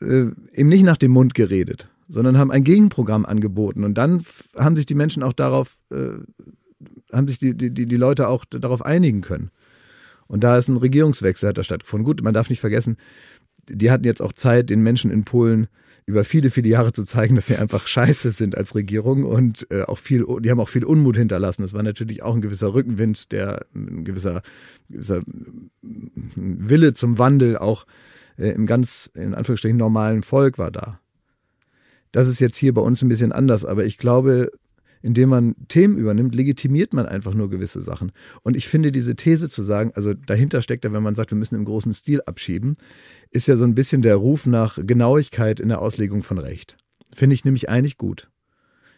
äh, 0.00 0.28
eben 0.54 0.70
nicht 0.70 0.84
nach 0.84 0.96
dem 0.96 1.10
Mund 1.10 1.34
geredet, 1.34 1.90
sondern 2.08 2.38
haben 2.38 2.50
ein 2.50 2.64
Gegenprogramm 2.64 3.26
angeboten. 3.26 3.84
Und 3.84 3.98
dann 3.98 4.24
haben 4.56 4.76
sich 4.76 4.86
die 4.86 4.94
Menschen 4.94 5.22
auch 5.22 5.34
darauf, 5.34 5.76
äh, 5.92 6.24
haben 7.12 7.28
sich 7.28 7.38
die, 7.38 7.54
die, 7.54 7.70
die 7.70 7.96
Leute 7.96 8.28
auch 8.28 8.46
darauf 8.46 8.82
einigen 8.82 9.20
können. 9.20 9.50
Und 10.26 10.42
da 10.42 10.56
ist 10.56 10.68
ein 10.68 10.78
Regierungswechsel 10.78 11.50
hat 11.50 11.58
da 11.58 11.62
stattgefunden. 11.62 12.06
Gut, 12.06 12.22
man 12.22 12.32
darf 12.32 12.48
nicht 12.48 12.60
vergessen, 12.60 12.96
die 13.68 13.90
hatten 13.90 14.04
jetzt 14.04 14.22
auch 14.22 14.32
Zeit, 14.32 14.70
den 14.70 14.82
Menschen 14.82 15.10
in 15.10 15.26
Polen 15.26 15.68
über 16.06 16.24
viele, 16.24 16.50
viele 16.50 16.68
Jahre 16.68 16.92
zu 16.92 17.04
zeigen, 17.04 17.36
dass 17.36 17.46
sie 17.46 17.56
einfach 17.56 17.86
scheiße 17.86 18.32
sind 18.32 18.56
als 18.56 18.74
Regierung 18.74 19.24
und 19.24 19.66
äh, 19.70 19.82
auch 19.82 19.98
viel, 19.98 20.24
die 20.40 20.50
haben 20.50 20.60
auch 20.60 20.68
viel 20.68 20.84
Unmut 20.84 21.16
hinterlassen. 21.16 21.62
Das 21.62 21.72
war 21.72 21.82
natürlich 21.82 22.22
auch 22.22 22.34
ein 22.34 22.42
gewisser 22.42 22.74
Rückenwind, 22.74 23.32
der 23.32 23.64
ein 23.74 24.04
gewisser, 24.04 24.42
gewisser 24.88 25.22
Wille 25.82 26.92
zum 26.94 27.18
Wandel 27.18 27.56
auch 27.58 27.86
äh, 28.38 28.50
im 28.50 28.66
ganz, 28.66 29.10
in 29.14 29.34
Anführungsstrichen, 29.34 29.76
normalen 29.76 30.22
Volk 30.22 30.58
war 30.58 30.70
da. 30.70 31.00
Das 32.12 32.26
ist 32.26 32.40
jetzt 32.40 32.56
hier 32.56 32.74
bei 32.74 32.80
uns 32.80 33.02
ein 33.02 33.08
bisschen 33.08 33.32
anders, 33.32 33.64
aber 33.64 33.84
ich 33.84 33.96
glaube, 33.96 34.50
indem 35.02 35.30
man 35.30 35.54
Themen 35.68 35.96
übernimmt, 35.96 36.34
legitimiert 36.34 36.92
man 36.92 37.06
einfach 37.06 37.34
nur 37.34 37.50
gewisse 37.50 37.80
Sachen. 37.80 38.12
Und 38.42 38.56
ich 38.56 38.68
finde 38.68 38.92
diese 38.92 39.16
These 39.16 39.48
zu 39.48 39.62
sagen, 39.62 39.92
also 39.94 40.14
dahinter 40.14 40.62
steckt 40.62 40.84
ja, 40.84 40.92
wenn 40.92 41.02
man 41.02 41.14
sagt, 41.14 41.30
wir 41.30 41.38
müssen 41.38 41.54
im 41.54 41.64
großen 41.64 41.92
Stil 41.94 42.20
abschieben, 42.26 42.76
ist 43.30 43.48
ja 43.48 43.56
so 43.56 43.64
ein 43.64 43.74
bisschen 43.74 44.02
der 44.02 44.16
Ruf 44.16 44.46
nach 44.46 44.78
Genauigkeit 44.80 45.60
in 45.60 45.68
der 45.68 45.80
Auslegung 45.80 46.22
von 46.22 46.38
Recht. 46.38 46.76
Finde 47.12 47.34
ich 47.34 47.44
nämlich 47.44 47.68
eigentlich 47.68 47.96
gut. 47.96 48.30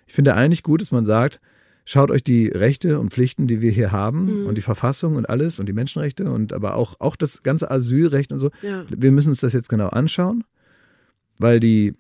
Ich 0.06 0.14
finde 0.14 0.34
eigentlich 0.34 0.62
gut, 0.62 0.80
dass 0.80 0.92
man 0.92 1.06
sagt, 1.06 1.40
schaut 1.84 2.10
euch 2.10 2.22
die 2.22 2.48
Rechte 2.48 3.00
und 3.00 3.12
Pflichten, 3.12 3.46
die 3.46 3.60
wir 3.62 3.70
hier 3.70 3.92
haben 3.92 4.40
mhm. 4.40 4.46
und 4.46 4.56
die 4.56 4.62
Verfassung 4.62 5.16
und 5.16 5.28
alles 5.28 5.58
und 5.58 5.66
die 5.66 5.72
Menschenrechte 5.72 6.30
und 6.30 6.52
aber 6.52 6.76
auch, 6.76 6.96
auch 7.00 7.16
das 7.16 7.42
ganze 7.42 7.70
Asylrecht 7.70 8.32
und 8.32 8.38
so. 8.38 8.50
Ja. 8.62 8.84
Wir 8.88 9.12
müssen 9.12 9.30
uns 9.30 9.40
das 9.40 9.52
jetzt 9.52 9.68
genau 9.68 9.88
anschauen, 9.88 10.44
weil 11.38 11.60
die, 11.60 11.94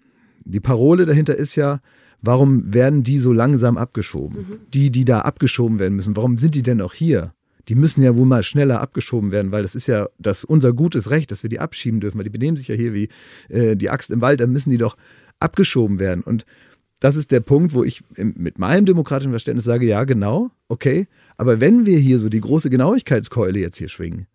die 0.44 0.60
Parole 0.60 1.06
dahinter 1.06 1.36
ist 1.36 1.56
ja, 1.56 1.80
warum 2.22 2.72
werden 2.72 3.02
die 3.02 3.18
so 3.18 3.32
langsam 3.32 3.76
abgeschoben? 3.76 4.38
Mhm. 4.38 4.58
Die, 4.72 4.90
die 4.90 5.04
da 5.04 5.20
abgeschoben 5.20 5.78
werden 5.78 5.96
müssen, 5.96 6.16
warum 6.16 6.38
sind 6.38 6.54
die 6.54 6.62
denn 6.62 6.80
auch 6.80 6.94
hier? 6.94 7.34
Die 7.68 7.74
müssen 7.74 8.02
ja 8.02 8.16
wohl 8.16 8.26
mal 8.26 8.42
schneller 8.42 8.80
abgeschoben 8.80 9.30
werden, 9.30 9.52
weil 9.52 9.62
das 9.62 9.74
ist 9.74 9.86
ja 9.86 10.08
das 10.18 10.42
unser 10.42 10.72
gutes 10.72 11.10
Recht, 11.10 11.30
dass 11.30 11.42
wir 11.42 11.50
die 11.50 11.60
abschieben 11.60 12.00
dürfen, 12.00 12.18
weil 12.18 12.24
die 12.24 12.30
benehmen 12.30 12.56
sich 12.56 12.68
ja 12.68 12.74
hier 12.74 12.92
wie 12.94 13.08
äh, 13.48 13.76
die 13.76 13.90
Axt 13.90 14.10
im 14.10 14.20
Wald, 14.20 14.40
dann 14.40 14.50
müssen 14.50 14.70
die 14.70 14.78
doch 14.78 14.96
abgeschoben 15.38 15.98
werden. 15.98 16.22
Und 16.24 16.44
das 16.98 17.16
ist 17.16 17.30
der 17.30 17.40
Punkt, 17.40 17.74
wo 17.74 17.84
ich 17.84 18.02
mit 18.16 18.58
meinem 18.58 18.86
demokratischen 18.86 19.32
Verständnis 19.32 19.64
sage, 19.64 19.86
ja, 19.86 20.04
genau, 20.04 20.50
okay, 20.68 21.08
aber 21.36 21.60
wenn 21.60 21.86
wir 21.86 21.98
hier 21.98 22.18
so 22.18 22.28
die 22.28 22.40
große 22.40 22.70
Genauigkeitskeule 22.70 23.58
jetzt 23.58 23.76
hier 23.76 23.88
schwingen, 23.88 24.26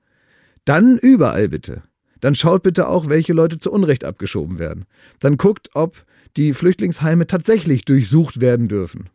dann 0.65 0.97
überall 0.97 1.47
bitte. 1.47 1.83
Dann 2.19 2.35
schaut 2.35 2.63
bitte 2.63 2.87
auch, 2.87 3.07
welche 3.07 3.33
Leute 3.33 3.59
zu 3.59 3.71
Unrecht 3.71 4.03
abgeschoben 4.03 4.59
werden. 4.59 4.85
Dann 5.19 5.37
guckt, 5.37 5.69
ob 5.73 6.05
die 6.37 6.53
Flüchtlingsheime 6.53 7.27
tatsächlich 7.27 7.83
durchsucht 7.83 8.39
werden 8.39 8.67
dürfen. 8.67 9.09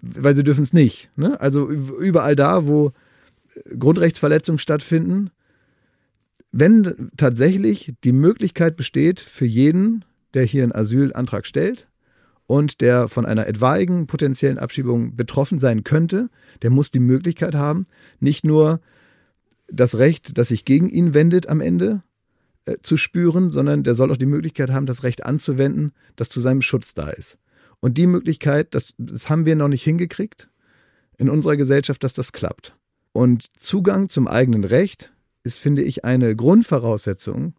Weil 0.00 0.36
sie 0.36 0.44
dürfen 0.44 0.62
es 0.62 0.72
nicht. 0.72 1.10
Ne? 1.16 1.40
Also 1.40 1.68
überall 1.68 2.36
da, 2.36 2.66
wo 2.66 2.92
Grundrechtsverletzungen 3.76 4.58
stattfinden, 4.58 5.30
wenn 6.52 7.10
tatsächlich 7.16 7.94
die 8.04 8.12
Möglichkeit 8.12 8.76
besteht 8.76 9.20
für 9.20 9.46
jeden, 9.46 10.04
der 10.34 10.44
hier 10.44 10.62
einen 10.62 10.72
Asylantrag 10.72 11.46
stellt 11.46 11.88
und 12.46 12.80
der 12.80 13.08
von 13.08 13.26
einer 13.26 13.46
etwaigen 13.46 14.06
potenziellen 14.06 14.58
Abschiebung 14.58 15.16
betroffen 15.16 15.58
sein 15.58 15.84
könnte, 15.84 16.30
der 16.62 16.70
muss 16.70 16.90
die 16.90 17.00
Möglichkeit 17.00 17.54
haben, 17.54 17.86
nicht 18.20 18.44
nur 18.44 18.80
das 19.70 19.98
Recht, 19.98 20.38
das 20.38 20.48
sich 20.48 20.64
gegen 20.64 20.88
ihn 20.88 21.12
wendet 21.12 21.48
am 21.48 21.60
Ende, 21.60 22.02
äh, 22.68 22.78
zu 22.82 22.96
spüren, 22.96 23.50
sondern 23.50 23.82
der 23.82 23.94
soll 23.94 24.10
auch 24.12 24.16
die 24.16 24.26
Möglichkeit 24.26 24.70
haben, 24.70 24.86
das 24.86 25.02
Recht 25.02 25.24
anzuwenden, 25.24 25.92
das 26.16 26.28
zu 26.28 26.40
seinem 26.40 26.62
Schutz 26.62 26.94
da 26.94 27.08
ist. 27.08 27.38
Und 27.80 27.96
die 27.96 28.06
Möglichkeit, 28.06 28.74
das, 28.74 28.94
das 28.98 29.30
haben 29.30 29.46
wir 29.46 29.56
noch 29.56 29.68
nicht 29.68 29.84
hingekriegt 29.84 30.50
in 31.16 31.30
unserer 31.30 31.56
Gesellschaft, 31.56 32.02
dass 32.04 32.14
das 32.14 32.32
klappt. 32.32 32.76
Und 33.12 33.46
Zugang 33.56 34.08
zum 34.08 34.28
eigenen 34.28 34.64
Recht 34.64 35.12
ist, 35.44 35.58
finde 35.58 35.82
ich, 35.82 36.04
eine 36.04 36.36
Grundvoraussetzung 36.36 37.54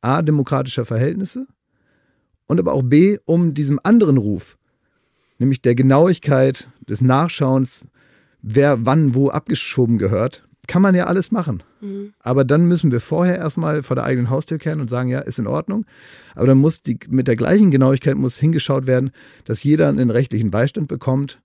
a 0.00 0.22
demokratischer 0.22 0.84
Verhältnisse 0.84 1.46
und 2.46 2.60
aber 2.60 2.74
auch 2.74 2.82
b 2.82 3.18
um 3.24 3.54
diesem 3.54 3.80
anderen 3.82 4.18
Ruf, 4.18 4.58
nämlich 5.38 5.62
der 5.62 5.74
Genauigkeit 5.74 6.68
des 6.88 7.00
Nachschauens, 7.00 7.84
wer 8.42 8.84
wann 8.84 9.14
wo 9.14 9.30
abgeschoben 9.30 9.98
gehört, 9.98 10.46
kann 10.66 10.82
man 10.82 10.94
ja 10.94 11.06
alles 11.06 11.30
machen. 11.30 11.62
Mhm. 11.80 12.12
Aber 12.20 12.44
dann 12.44 12.66
müssen 12.66 12.90
wir 12.90 13.00
vorher 13.00 13.36
erstmal 13.36 13.82
vor 13.82 13.96
der 13.96 14.04
eigenen 14.04 14.30
Haustür 14.30 14.58
kehren 14.58 14.80
und 14.80 14.88
sagen, 14.88 15.08
ja, 15.08 15.20
ist 15.20 15.38
in 15.38 15.46
Ordnung. 15.46 15.84
Aber 16.34 16.46
dann 16.46 16.58
muss 16.58 16.82
die, 16.82 16.98
mit 17.08 17.28
der 17.28 17.36
gleichen 17.36 17.70
Genauigkeit 17.70 18.16
muss 18.16 18.38
hingeschaut 18.38 18.86
werden, 18.86 19.10
dass 19.44 19.62
jeder 19.62 19.88
einen 19.88 20.10
rechtlichen 20.10 20.50
Beistand 20.50 20.88
bekommt, 20.88 21.40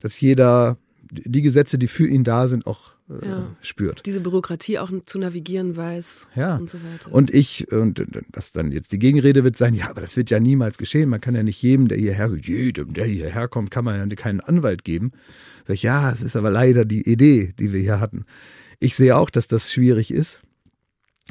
dass 0.00 0.20
jeder 0.20 0.76
die 1.10 1.42
Gesetze, 1.42 1.78
die 1.78 1.86
für 1.86 2.06
ihn 2.06 2.24
da 2.24 2.48
sind, 2.48 2.66
auch 2.66 2.94
äh, 3.08 3.26
ja. 3.26 3.56
spürt. 3.60 4.06
Diese 4.06 4.20
Bürokratie 4.20 4.78
auch 4.78 4.90
zu 5.06 5.18
navigieren 5.18 5.76
weiß 5.76 6.28
ja. 6.34 6.56
und 6.56 6.70
so 6.70 6.78
weiter. 6.78 7.12
Und 7.12 7.32
ich, 7.32 7.70
und 7.70 8.02
was 8.32 8.52
dann 8.52 8.72
jetzt 8.72 8.92
die 8.92 8.98
Gegenrede 8.98 9.44
wird 9.44 9.56
sein, 9.56 9.74
ja, 9.74 9.90
aber 9.90 10.00
das 10.00 10.16
wird 10.16 10.30
ja 10.30 10.40
niemals 10.40 10.78
geschehen. 10.78 11.08
Man 11.08 11.20
kann 11.20 11.34
ja 11.34 11.42
nicht 11.42 11.60
jedem, 11.62 11.88
der 11.88 11.98
hierher, 11.98 12.30
jedem, 12.34 12.94
der 12.94 13.04
hierher 13.04 13.48
kommt, 13.48 13.70
kann 13.70 13.84
man 13.84 14.08
ja 14.08 14.16
keinen 14.16 14.40
Anwalt 14.40 14.84
geben. 14.84 15.12
Sag 15.66 15.74
ich, 15.74 15.82
ja, 15.82 16.10
es 16.10 16.22
ist 16.22 16.36
aber 16.36 16.50
leider 16.50 16.84
die 16.84 17.10
Idee, 17.10 17.54
die 17.58 17.72
wir 17.72 17.80
hier 17.80 18.00
hatten. 18.00 18.24
Ich 18.84 18.96
sehe 18.96 19.16
auch, 19.16 19.30
dass 19.30 19.48
das 19.48 19.72
schwierig 19.72 20.10
ist. 20.10 20.42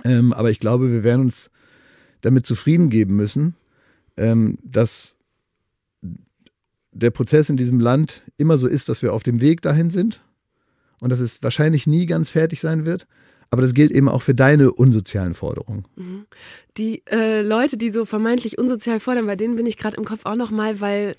Ähm, 0.04 0.34
aber 0.34 0.50
ich 0.50 0.60
glaube, 0.60 0.92
wir 0.92 1.04
werden 1.04 1.22
uns 1.22 1.52
damit 2.22 2.48
zufrieden 2.48 2.90
geben 2.90 3.16
müssen, 3.16 3.54
ähm, 4.18 4.58
dass 4.64 5.20
der 6.92 7.12
Prozess 7.12 7.52
in 7.52 7.58
diesem 7.58 7.80
Land 7.80 8.24
immer 8.38 8.58
so 8.58 8.66
ist, 8.68 8.90
dass 8.90 9.04
wir 9.04 9.14
auf 9.14 9.22
dem 9.22 9.40
Weg 9.40 9.62
dahin 9.62 9.92
sind 9.92 10.24
und 11.00 11.12
dass 11.12 11.20
es 11.20 11.44
wahrscheinlich 11.44 11.86
nie 11.86 12.08
ganz 12.08 12.32
fertig 12.32 12.60
sein 12.60 12.88
wird. 12.88 13.06
Aber 13.52 13.62
das 13.62 13.76
gilt 13.76 13.92
eben 13.92 14.10
auch 14.10 14.24
für 14.24 14.34
deine 14.34 14.72
unsozialen 14.72 15.36
Forderungen. 15.36 15.86
Mhm. 15.96 16.26
Die 16.78 17.04
äh, 17.06 17.44
Leute, 17.44 17.78
die 17.78 17.92
so 17.92 18.06
vermeintlich 18.06 18.58
unsozial 18.58 19.00
fordern, 19.00 19.28
bei 19.28 19.36
denen 19.36 19.58
bin 19.58 19.68
ich 19.68 19.78
gerade 19.78 19.98
im 19.98 20.06
Kopf 20.06 20.26
auch 20.26 20.36
nochmal, 20.36 20.82
weil 20.82 21.16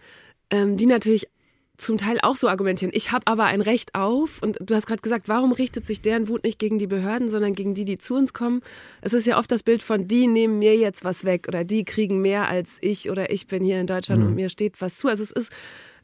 ähm, 0.51 0.77
die 0.79 0.87
natürlich 0.87 1.29
zum 1.77 1.99
Teil 1.99 2.21
auch 2.23 2.37
so 2.37 2.49
argumentieren. 2.49 2.93
Ich 2.95 3.11
habe 3.11 3.27
aber 3.27 3.45
ein 3.45 3.61
Recht 3.61 3.95
auf, 3.95 4.43
und 4.43 4.59
du 4.61 4.75
hast 4.75 4.87
gerade 4.87 5.03
gesagt, 5.03 5.29
warum 5.29 5.53
richtet 5.53 5.87
sich 5.87 6.03
deren 6.03 6.29
Wut 6.29 6.45
nicht 6.45 6.59
gegen 6.59 6.79
die 6.79 6.87
Behörden, 6.87 7.29
sondern 7.29 7.53
gegen 7.53 7.75
die, 7.75 7.85
die 7.85 7.99
zu 7.99 8.15
uns 8.15 8.33
kommen? 8.33 8.61
Es 9.01 9.13
ist 9.13 9.27
ja 9.27 9.39
oft 9.39 9.51
das 9.51 9.63
Bild 9.65 9.83
von, 9.83 10.07
die 10.07 10.27
nehmen 10.29 10.59
mir 10.59 10.77
jetzt 10.77 11.05
was 11.05 11.25
weg 11.25 11.49
oder 11.49 11.65
die 11.65 11.85
kriegen 11.85 12.21
mehr 12.21 12.49
als 12.49 12.79
ich 12.81 13.11
oder 13.11 13.31
ich 13.31 13.49
bin 13.49 13.65
hier 13.65 13.81
in 13.81 13.89
Deutschland 13.89 14.23
mhm. 14.23 14.29
und 14.29 14.35
mir 14.37 14.49
steht 14.49 14.81
was 14.81 14.99
zu. 14.99 15.09
Also 15.09 15.25
es 15.25 15.33
ist, 15.33 15.51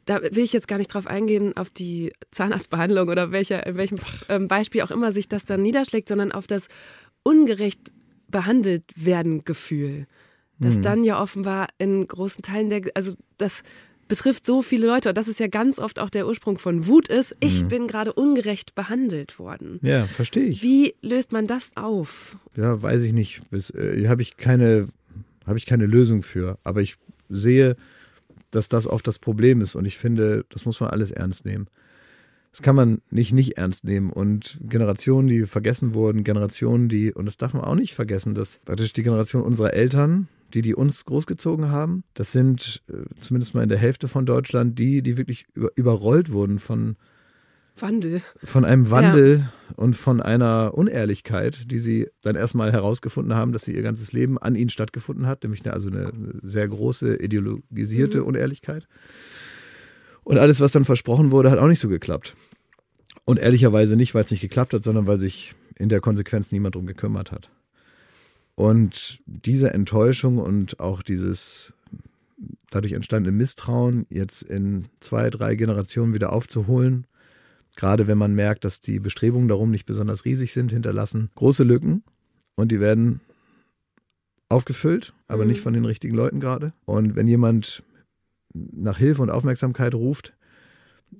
da 0.05 0.21
will 0.21 0.43
ich 0.43 0.53
jetzt 0.53 0.67
gar 0.67 0.77
nicht 0.77 0.93
drauf 0.93 1.07
eingehen, 1.07 1.55
auf 1.55 1.69
die 1.69 2.11
Zahnarztbehandlung 2.31 3.07
oder 3.07 3.31
welcher, 3.31 3.65
in 3.65 3.77
welchem 3.77 3.97
ähm, 4.27 4.47
Beispiel 4.49 4.81
auch 4.81 4.91
immer 4.91 5.13
sich 5.13 5.29
das 5.29 5.45
dann 5.45 5.61
niederschlägt, 5.61 6.09
sondern 6.09 6.33
auf 6.33 6.47
das 6.47 6.67
ungerecht 7.23 7.93
behandelt 8.27 8.83
werden 8.95 9.45
Gefühl. 9.45 10.07
Das 10.59 10.75
mhm. 10.75 10.81
dann 10.83 11.03
ja 11.03 11.21
offenbar 11.21 11.67
in 11.77 12.07
großen 12.07 12.43
Teilen 12.43 12.69
der, 12.69 12.81
also 12.93 13.13
das 13.37 13.63
betrifft 14.11 14.45
so 14.45 14.61
viele 14.61 14.87
Leute. 14.87 15.09
Und 15.09 15.17
das 15.17 15.29
ist 15.29 15.39
ja 15.39 15.47
ganz 15.47 15.79
oft 15.79 15.97
auch 15.97 16.09
der 16.09 16.27
Ursprung 16.27 16.57
von 16.57 16.85
Wut 16.85 17.07
ist, 17.07 17.35
ich 17.39 17.63
mhm. 17.63 17.67
bin 17.69 17.87
gerade 17.87 18.11
ungerecht 18.11 18.75
behandelt 18.75 19.39
worden. 19.39 19.79
Ja, 19.81 20.05
verstehe 20.05 20.43
ich. 20.43 20.61
Wie 20.61 20.95
löst 21.01 21.31
man 21.31 21.47
das 21.47 21.71
auf? 21.75 22.37
Ja, 22.57 22.81
weiß 22.81 23.03
ich 23.03 23.13
nicht. 23.13 23.41
Äh, 23.51 24.07
habe 24.07 24.21
ich 24.21 24.35
keine, 24.35 24.87
habe 25.47 25.57
ich 25.57 25.65
keine 25.65 25.85
Lösung 25.85 26.23
für. 26.23 26.57
Aber 26.65 26.81
ich 26.81 26.97
sehe, 27.29 27.77
dass 28.51 28.67
das 28.67 28.85
oft 28.85 29.07
das 29.07 29.17
Problem 29.17 29.61
ist. 29.61 29.75
Und 29.75 29.85
ich 29.85 29.97
finde, 29.97 30.45
das 30.49 30.65
muss 30.65 30.81
man 30.81 30.89
alles 30.89 31.11
ernst 31.11 31.45
nehmen. 31.45 31.67
Das 32.51 32.61
kann 32.61 32.75
man 32.75 33.01
nicht 33.11 33.31
nicht 33.31 33.57
ernst 33.57 33.85
nehmen. 33.85 34.11
Und 34.11 34.59
Generationen, 34.61 35.29
die 35.29 35.45
vergessen 35.45 35.93
wurden, 35.93 36.25
Generationen, 36.25 36.89
die, 36.89 37.13
und 37.13 37.27
das 37.27 37.37
darf 37.37 37.53
man 37.53 37.63
auch 37.63 37.75
nicht 37.75 37.95
vergessen, 37.95 38.35
dass 38.35 38.59
praktisch 38.65 38.91
die 38.91 39.03
Generation 39.03 39.41
unserer 39.41 39.73
Eltern, 39.73 40.27
die, 40.51 40.61
die 40.61 40.75
uns 40.75 41.05
großgezogen 41.05 41.71
haben, 41.71 42.03
das 42.13 42.31
sind 42.31 42.83
äh, 42.89 43.03
zumindest 43.21 43.55
mal 43.55 43.63
in 43.63 43.69
der 43.69 43.77
Hälfte 43.77 44.07
von 44.07 44.25
Deutschland 44.25 44.77
die, 44.77 45.01
die 45.01 45.17
wirklich 45.17 45.45
über, 45.53 45.71
überrollt 45.75 46.31
wurden 46.31 46.59
von 46.59 46.97
Wandel. 47.77 48.21
Von 48.43 48.65
einem 48.65 48.89
Wandel 48.91 49.39
ja. 49.39 49.75
und 49.75 49.95
von 49.95 50.21
einer 50.21 50.73
Unehrlichkeit, 50.75 51.71
die 51.71 51.79
sie 51.79 52.07
dann 52.21 52.35
erstmal 52.35 52.71
herausgefunden 52.71 53.35
haben, 53.35 53.53
dass 53.53 53.63
sie 53.63 53.73
ihr 53.73 53.81
ganzes 53.81 54.11
Leben 54.11 54.37
an 54.37 54.55
ihnen 54.55 54.69
stattgefunden 54.69 55.25
hat, 55.25 55.43
nämlich 55.43 55.63
eine, 55.65 55.73
also 55.73 55.89
eine 55.89 56.11
sehr 56.43 56.67
große 56.67 57.21
ideologisierte 57.21 58.19
mhm. 58.19 58.27
Unehrlichkeit. 58.27 58.87
Und 60.23 60.37
alles, 60.37 60.59
was 60.59 60.71
dann 60.71 60.85
versprochen 60.85 61.31
wurde, 61.31 61.49
hat 61.49 61.59
auch 61.59 61.67
nicht 61.67 61.79
so 61.79 61.89
geklappt. 61.89 62.35
Und 63.25 63.39
ehrlicherweise 63.39 63.95
nicht, 63.95 64.13
weil 64.13 64.23
es 64.23 64.31
nicht 64.31 64.41
geklappt 64.41 64.73
hat, 64.73 64.83
sondern 64.83 65.07
weil 65.07 65.19
sich 65.19 65.55
in 65.77 65.89
der 65.89 66.01
Konsequenz 66.01 66.51
niemand 66.51 66.75
drum 66.75 66.85
gekümmert 66.85 67.31
hat. 67.31 67.49
Und 68.55 69.21
diese 69.25 69.73
Enttäuschung 69.73 70.37
und 70.37 70.79
auch 70.79 71.01
dieses 71.01 71.73
dadurch 72.69 72.93
entstandene 72.93 73.35
Misstrauen 73.35 74.05
jetzt 74.09 74.43
in 74.43 74.85
zwei, 74.99 75.29
drei 75.29 75.55
Generationen 75.55 76.13
wieder 76.13 76.33
aufzuholen, 76.33 77.05
gerade 77.75 78.07
wenn 78.07 78.17
man 78.17 78.33
merkt, 78.33 78.65
dass 78.65 78.81
die 78.81 78.99
Bestrebungen 78.99 79.47
darum 79.47 79.71
nicht 79.71 79.85
besonders 79.85 80.25
riesig 80.25 80.53
sind, 80.53 80.71
hinterlassen 80.71 81.29
große 81.35 81.63
Lücken 81.63 82.03
und 82.55 82.71
die 82.71 82.79
werden 82.79 83.19
aufgefüllt, 84.49 85.13
aber 85.27 85.43
mhm. 85.43 85.49
nicht 85.49 85.61
von 85.61 85.73
den 85.73 85.85
richtigen 85.85 86.15
Leuten 86.15 86.39
gerade. 86.39 86.73
Und 86.85 87.15
wenn 87.15 87.27
jemand 87.27 87.83
nach 88.53 88.97
Hilfe 88.97 89.21
und 89.21 89.29
Aufmerksamkeit 89.29 89.95
ruft, 89.95 90.33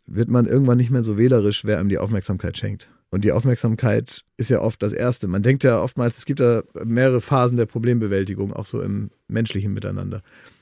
wird 0.05 0.29
man 0.29 0.47
irgendwann 0.47 0.77
nicht 0.77 0.91
mehr 0.91 1.03
so 1.03 1.17
wählerisch, 1.17 1.65
wer 1.65 1.79
einem 1.79 1.89
die 1.89 1.97
Aufmerksamkeit 1.97 2.57
schenkt. 2.57 2.89
Und 3.12 3.26
die 3.26 3.34
Aufmerksamkeit 3.34 4.24
ist 4.38 4.49
ja 4.49 4.62
oft 4.62 4.82
das 4.82 4.93
Erste. 4.93 5.28
Man 5.28 5.43
denkt 5.43 5.66
ja 5.66 5.82
oftmals, 5.82 6.18
es 6.18 6.26
gibt 6.26 6.39
da 6.39 6.64
mehrere 6.86 7.20
Phasen 7.20 7.57
der 7.57 7.66
Problembewältigung, 7.66 8.53
auch 8.53 8.66
so 8.66 8.82
im 8.82 9.12
menschlichen 9.28 9.74
Miteinander. 9.74 10.22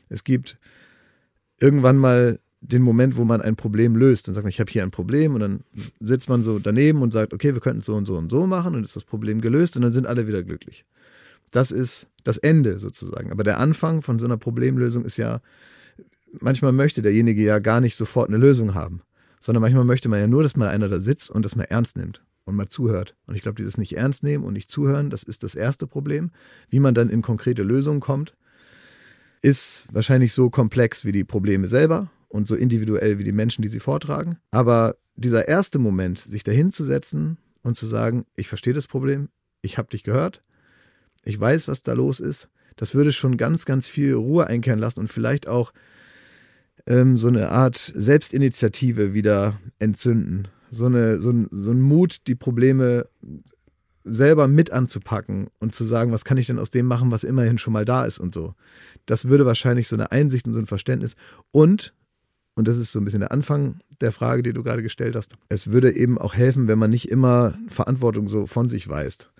Es 0.09 0.23
gibt 0.23 0.57
irgendwann 1.59 1.97
mal 1.97 2.39
den 2.61 2.81
Moment, 2.81 3.17
wo 3.17 3.23
man 3.23 3.41
ein 3.41 3.55
Problem 3.55 3.95
löst. 3.95 4.27
Dann 4.27 4.33
sagt 4.33 4.43
man, 4.43 4.49
ich 4.49 4.59
habe 4.59 4.71
hier 4.71 4.81
ein 4.81 4.89
Problem 4.89 5.35
und 5.35 5.41
dann 5.41 5.63
sitzt 5.99 6.27
man 6.27 6.41
so 6.41 6.57
daneben 6.57 7.03
und 7.03 7.13
sagt, 7.13 7.33
okay, 7.33 7.53
wir 7.53 7.61
könnten 7.61 7.79
es 7.79 7.85
so 7.85 7.95
und 7.95 8.07
so 8.07 8.17
und 8.17 8.31
so 8.31 8.47
machen 8.47 8.75
und 8.75 8.83
ist 8.83 8.95
das 8.95 9.03
Problem 9.03 9.41
gelöst 9.41 9.75
und 9.75 9.83
dann 9.83 9.91
sind 9.91 10.07
alle 10.07 10.27
wieder 10.27 10.41
glücklich. 10.41 10.85
Das 11.51 11.69
ist 11.69 12.07
das 12.23 12.39
Ende 12.39 12.79
sozusagen. 12.79 13.31
Aber 13.31 13.43
der 13.43 13.59
Anfang 13.59 14.01
von 14.01 14.17
so 14.17 14.25
einer 14.25 14.37
Problemlösung 14.37 15.05
ist 15.05 15.17
ja, 15.17 15.41
manchmal 16.39 16.71
möchte 16.71 17.03
derjenige 17.03 17.43
ja 17.43 17.59
gar 17.59 17.79
nicht 17.79 17.95
sofort 17.95 18.29
eine 18.29 18.37
Lösung 18.37 18.73
haben, 18.73 19.01
sondern 19.39 19.61
manchmal 19.61 19.85
möchte 19.85 20.09
man 20.09 20.19
ja 20.19 20.27
nur, 20.27 20.41
dass 20.41 20.57
mal 20.57 20.67
einer 20.67 20.89
da 20.89 20.99
sitzt 20.99 21.29
und 21.29 21.45
das 21.45 21.55
mal 21.55 21.65
ernst 21.65 21.95
nimmt 21.95 22.23
und 22.49 22.55
mal 22.55 22.67
zuhört. 22.67 23.15
Und 23.27 23.35
ich 23.35 23.41
glaube, 23.41 23.55
dieses 23.55 23.77
nicht 23.77 23.95
ernst 23.95 24.23
nehmen 24.23 24.43
und 24.43 24.53
nicht 24.53 24.69
zuhören, 24.69 25.09
das 25.09 25.23
ist 25.23 25.43
das 25.43 25.55
erste 25.55 25.87
Problem. 25.87 26.31
Wie 26.69 26.79
man 26.79 26.93
dann 26.93 27.09
in 27.09 27.21
konkrete 27.21 27.63
Lösungen 27.63 28.01
kommt, 28.01 28.35
ist 29.41 29.87
wahrscheinlich 29.93 30.33
so 30.33 30.49
komplex 30.49 31.05
wie 31.05 31.13
die 31.13 31.23
Probleme 31.23 31.67
selber 31.67 32.11
und 32.27 32.47
so 32.47 32.55
individuell 32.55 33.19
wie 33.19 33.23
die 33.23 33.31
Menschen, 33.31 33.61
die 33.61 33.67
sie 33.69 33.79
vortragen. 33.79 34.37
Aber 34.51 34.97
dieser 35.15 35.47
erste 35.47 35.79
Moment, 35.79 36.19
sich 36.19 36.43
dahin 36.43 36.71
zu 36.71 36.83
setzen 36.83 37.37
und 37.63 37.77
zu 37.77 37.85
sagen, 37.85 38.25
ich 38.35 38.49
verstehe 38.49 38.73
das 38.73 38.87
Problem, 38.87 39.29
ich 39.61 39.77
habe 39.77 39.89
dich 39.89 40.03
gehört, 40.03 40.41
ich 41.23 41.39
weiß, 41.39 41.67
was 41.67 41.83
da 41.83 41.93
los 41.93 42.19
ist, 42.19 42.49
das 42.75 42.95
würde 42.95 43.11
schon 43.11 43.37
ganz, 43.37 43.65
ganz 43.65 43.87
viel 43.87 44.13
Ruhe 44.13 44.47
einkehren 44.47 44.79
lassen 44.79 45.01
und 45.01 45.07
vielleicht 45.07 45.47
auch 45.47 45.73
ähm, 46.87 47.17
so 47.17 47.27
eine 47.27 47.49
Art 47.49 47.77
Selbstinitiative 47.77 49.13
wieder 49.13 49.59
entzünden 49.79 50.47
so, 50.69 50.85
eine, 50.85 51.19
so, 51.19 51.31
ein, 51.31 51.47
so 51.51 51.71
ein 51.71 51.81
Mut, 51.81 52.27
die 52.27 52.35
Probleme 52.35 53.07
selber 54.03 54.47
mit 54.47 54.71
anzupacken 54.71 55.47
und 55.59 55.75
zu 55.75 55.83
sagen, 55.83 56.11
was 56.11 56.25
kann 56.25 56.37
ich 56.37 56.47
denn 56.47 56.59
aus 56.59 56.71
dem 56.71 56.85
machen, 56.85 57.11
was 57.11 57.23
immerhin 57.23 57.57
schon 57.57 57.73
mal 57.73 57.85
da 57.85 58.05
ist 58.05 58.19
und 58.19 58.33
so. 58.33 58.55
Das 59.05 59.25
würde 59.25 59.45
wahrscheinlich 59.45 59.87
so 59.87 59.95
eine 59.95 60.11
Einsicht 60.11 60.47
und 60.47 60.53
so 60.53 60.59
ein 60.59 60.65
Verständnis 60.65 61.15
und, 61.51 61.93
und 62.55 62.67
das 62.67 62.77
ist 62.77 62.91
so 62.91 62.99
ein 62.99 63.05
bisschen 63.05 63.19
der 63.19 63.31
Anfang 63.31 63.79
der 64.01 64.11
Frage, 64.11 64.43
die 64.43 64.53
du 64.53 64.63
gerade 64.63 64.83
gestellt 64.83 65.15
hast, 65.15 65.33
es 65.49 65.67
würde 65.67 65.95
eben 65.95 66.17
auch 66.17 66.33
helfen, 66.33 66.67
wenn 66.67 66.79
man 66.79 66.89
nicht 66.89 67.09
immer 67.09 67.53
Verantwortung 67.67 68.29
so 68.29 68.47
von 68.47 68.69
sich 68.69 68.87
weist, 68.87 69.31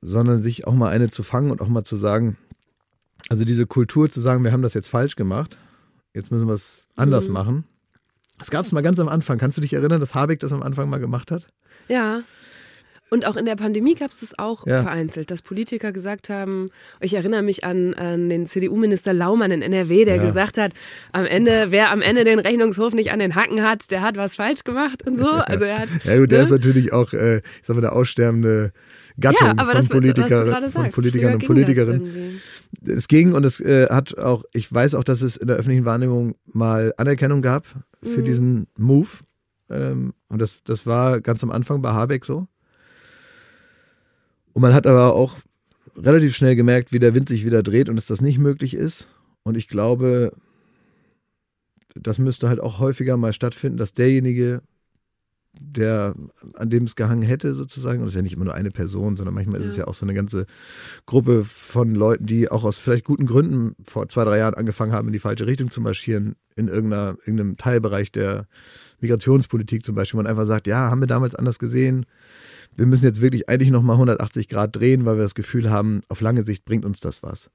sondern 0.00 0.40
sich 0.40 0.66
auch 0.66 0.74
mal 0.74 0.88
eine 0.88 1.10
zu 1.10 1.22
fangen 1.22 1.50
und 1.50 1.60
auch 1.60 1.68
mal 1.68 1.84
zu 1.84 1.96
sagen, 1.96 2.36
Also 3.28 3.44
diese 3.44 3.66
Kultur 3.66 4.08
zu 4.08 4.20
sagen, 4.20 4.44
wir 4.44 4.52
haben 4.52 4.62
das 4.62 4.74
jetzt 4.74 4.88
falsch 4.88 5.16
gemacht, 5.16 5.58
jetzt 6.14 6.30
müssen 6.30 6.46
wir 6.46 6.54
es 6.54 6.82
anders 6.96 7.28
mhm. 7.28 7.34
machen. 7.34 7.64
Das 8.38 8.50
gab 8.50 8.64
es 8.64 8.72
mal 8.72 8.82
ganz 8.82 9.00
am 9.00 9.08
Anfang. 9.08 9.38
Kannst 9.38 9.56
du 9.56 9.60
dich 9.60 9.72
erinnern, 9.72 10.00
dass 10.00 10.14
Habeck 10.14 10.40
das 10.40 10.52
am 10.52 10.62
Anfang 10.62 10.88
mal 10.88 10.98
gemacht 10.98 11.30
hat? 11.30 11.48
Ja. 11.88 12.22
Und 13.10 13.26
auch 13.26 13.36
in 13.36 13.46
der 13.46 13.56
Pandemie 13.56 13.94
gab 13.94 14.10
es 14.10 14.20
das 14.20 14.38
auch 14.38 14.66
ja. 14.66 14.82
vereinzelt, 14.82 15.30
dass 15.30 15.40
Politiker 15.40 15.92
gesagt 15.92 16.28
haben, 16.28 16.68
ich 17.00 17.14
erinnere 17.14 17.42
mich 17.42 17.64
an, 17.64 17.94
an 17.94 18.28
den 18.28 18.44
CDU-Minister 18.44 19.14
Laumann 19.14 19.50
in 19.50 19.62
NRW, 19.62 20.04
der 20.04 20.16
ja. 20.16 20.22
gesagt 20.22 20.58
hat, 20.58 20.72
am 21.12 21.24
Ende, 21.24 21.68
wer 21.70 21.90
am 21.90 22.02
Ende 22.02 22.24
den 22.24 22.38
Rechnungshof 22.38 22.92
nicht 22.92 23.10
an 23.10 23.18
den 23.18 23.34
Hacken 23.34 23.62
hat, 23.62 23.90
der 23.90 24.02
hat 24.02 24.18
was 24.18 24.36
falsch 24.36 24.62
gemacht 24.64 25.06
und 25.06 25.16
so. 25.16 25.28
Also 25.30 25.64
er 25.64 25.78
hat, 25.78 25.88
ja 26.04 26.18
gut, 26.18 26.30
der 26.30 26.38
ne? 26.38 26.44
ist 26.44 26.50
natürlich 26.50 26.92
auch, 26.92 27.12
äh, 27.14 27.38
ich 27.38 27.42
sag 27.62 27.76
mal, 27.76 27.80
der 27.80 27.94
aussterbende 27.94 28.72
Gattung 29.18 29.46
ja, 29.46 29.52
aber 29.52 29.64
von, 29.64 29.74
das, 29.74 29.88
Politiker, 29.88 30.70
von 30.70 30.90
Politikern 30.90 31.34
und 31.34 31.46
Politikerinnen. 31.46 32.40
Es 32.84 33.08
ging 33.08 33.32
und 33.32 33.44
es 33.44 33.60
äh, 33.60 33.88
hat 33.88 34.18
auch, 34.18 34.44
ich 34.52 34.72
weiß 34.72 34.94
auch, 34.94 35.04
dass 35.04 35.22
es 35.22 35.36
in 35.36 35.48
der 35.48 35.56
öffentlichen 35.56 35.84
Wahrnehmung 35.84 36.36
mal 36.46 36.92
Anerkennung 36.96 37.42
gab 37.42 37.64
für 38.02 38.20
mhm. 38.20 38.24
diesen 38.24 38.66
Move. 38.76 39.08
Ähm, 39.70 40.14
und 40.28 40.40
das, 40.40 40.62
das 40.64 40.86
war 40.86 41.20
ganz 41.20 41.42
am 41.42 41.50
Anfang 41.50 41.82
bei 41.82 41.92
Habeck 41.92 42.24
so. 42.24 42.46
Und 44.52 44.62
man 44.62 44.74
hat 44.74 44.86
aber 44.86 45.14
auch 45.14 45.38
relativ 45.96 46.36
schnell 46.36 46.56
gemerkt, 46.56 46.92
wie 46.92 46.98
der 46.98 47.14
Wind 47.14 47.28
sich 47.28 47.44
wieder 47.44 47.62
dreht 47.62 47.88
und 47.88 47.96
dass 47.96 48.06
das 48.06 48.20
nicht 48.20 48.38
möglich 48.38 48.74
ist. 48.74 49.08
Und 49.42 49.56
ich 49.56 49.68
glaube, 49.68 50.32
das 51.94 52.18
müsste 52.18 52.48
halt 52.48 52.60
auch 52.60 52.78
häufiger 52.78 53.16
mal 53.16 53.32
stattfinden, 53.32 53.78
dass 53.78 53.92
derjenige, 53.92 54.62
der 55.52 56.14
an 56.54 56.70
dem 56.70 56.84
es 56.84 56.96
gehangen 56.96 57.22
hätte, 57.22 57.54
sozusagen, 57.54 58.00
und 58.00 58.06
das 58.06 58.12
ist 58.12 58.16
ja 58.16 58.22
nicht 58.22 58.34
immer 58.34 58.44
nur 58.44 58.54
eine 58.54 58.70
Person, 58.70 59.16
sondern 59.16 59.34
manchmal 59.34 59.60
ja. 59.60 59.66
ist 59.66 59.72
es 59.72 59.76
ja 59.76 59.86
auch 59.86 59.94
so 59.94 60.04
eine 60.04 60.14
ganze 60.14 60.46
Gruppe 61.06 61.44
von 61.44 61.94
Leuten, 61.94 62.26
die 62.26 62.50
auch 62.50 62.64
aus 62.64 62.78
vielleicht 62.78 63.04
guten 63.04 63.26
Gründen 63.26 63.74
vor 63.84 64.08
zwei, 64.08 64.24
drei 64.24 64.38
Jahren 64.38 64.54
angefangen 64.54 64.92
haben, 64.92 65.08
in 65.08 65.12
die 65.12 65.18
falsche 65.18 65.46
Richtung 65.46 65.70
zu 65.70 65.80
marschieren, 65.80 66.36
in 66.56 66.68
irgendeinem 66.68 67.56
Teilbereich 67.56 68.12
der 68.12 68.46
Migrationspolitik 69.00 69.84
zum 69.84 69.94
Beispiel, 69.94 70.18
man 70.18 70.26
einfach 70.26 70.46
sagt, 70.46 70.66
ja, 70.66 70.90
haben 70.90 71.00
wir 71.00 71.06
damals 71.06 71.34
anders 71.34 71.58
gesehen, 71.58 72.06
wir 72.76 72.86
müssen 72.86 73.04
jetzt 73.04 73.20
wirklich 73.20 73.48
eigentlich 73.48 73.70
nochmal 73.70 73.96
180 73.96 74.48
Grad 74.48 74.76
drehen, 74.76 75.04
weil 75.04 75.16
wir 75.16 75.24
das 75.24 75.34
Gefühl 75.34 75.70
haben, 75.70 76.02
auf 76.08 76.20
lange 76.20 76.44
Sicht 76.44 76.64
bringt 76.64 76.84
uns 76.84 77.00
das 77.00 77.24
was. 77.24 77.50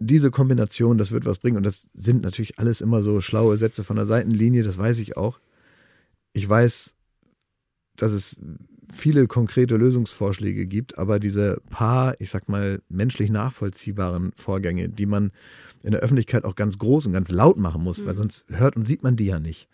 Diese 0.00 0.30
Kombination, 0.32 0.98
das 0.98 1.12
wird 1.12 1.24
was 1.24 1.38
bringen. 1.38 1.56
Und 1.56 1.64
das 1.64 1.86
sind 1.94 2.22
natürlich 2.22 2.58
alles 2.58 2.80
immer 2.80 3.02
so 3.02 3.20
schlaue 3.20 3.56
Sätze 3.56 3.84
von 3.84 3.96
der 3.96 4.06
Seitenlinie, 4.06 4.64
das 4.64 4.76
weiß 4.76 4.98
ich 4.98 5.16
auch. 5.16 5.38
Ich 6.32 6.48
weiß, 6.48 6.96
dass 8.02 8.12
es 8.12 8.36
viele 8.92 9.26
konkrete 9.26 9.76
Lösungsvorschläge 9.76 10.66
gibt, 10.66 10.98
aber 10.98 11.20
diese 11.20 11.60
paar, 11.70 12.20
ich 12.20 12.30
sag 12.30 12.48
mal, 12.48 12.80
menschlich 12.88 13.30
nachvollziehbaren 13.30 14.32
Vorgänge, 14.36 14.88
die 14.88 15.06
man 15.06 15.32
in 15.82 15.92
der 15.92 16.00
Öffentlichkeit 16.00 16.44
auch 16.44 16.54
ganz 16.54 16.78
groß 16.78 17.06
und 17.06 17.12
ganz 17.12 17.30
laut 17.30 17.56
machen 17.56 17.82
muss, 17.82 18.00
mhm. 18.00 18.06
weil 18.06 18.16
sonst 18.16 18.44
hört 18.48 18.76
und 18.76 18.86
sieht 18.86 19.02
man 19.02 19.16
die 19.16 19.26
ja 19.26 19.38
nicht. 19.38 19.68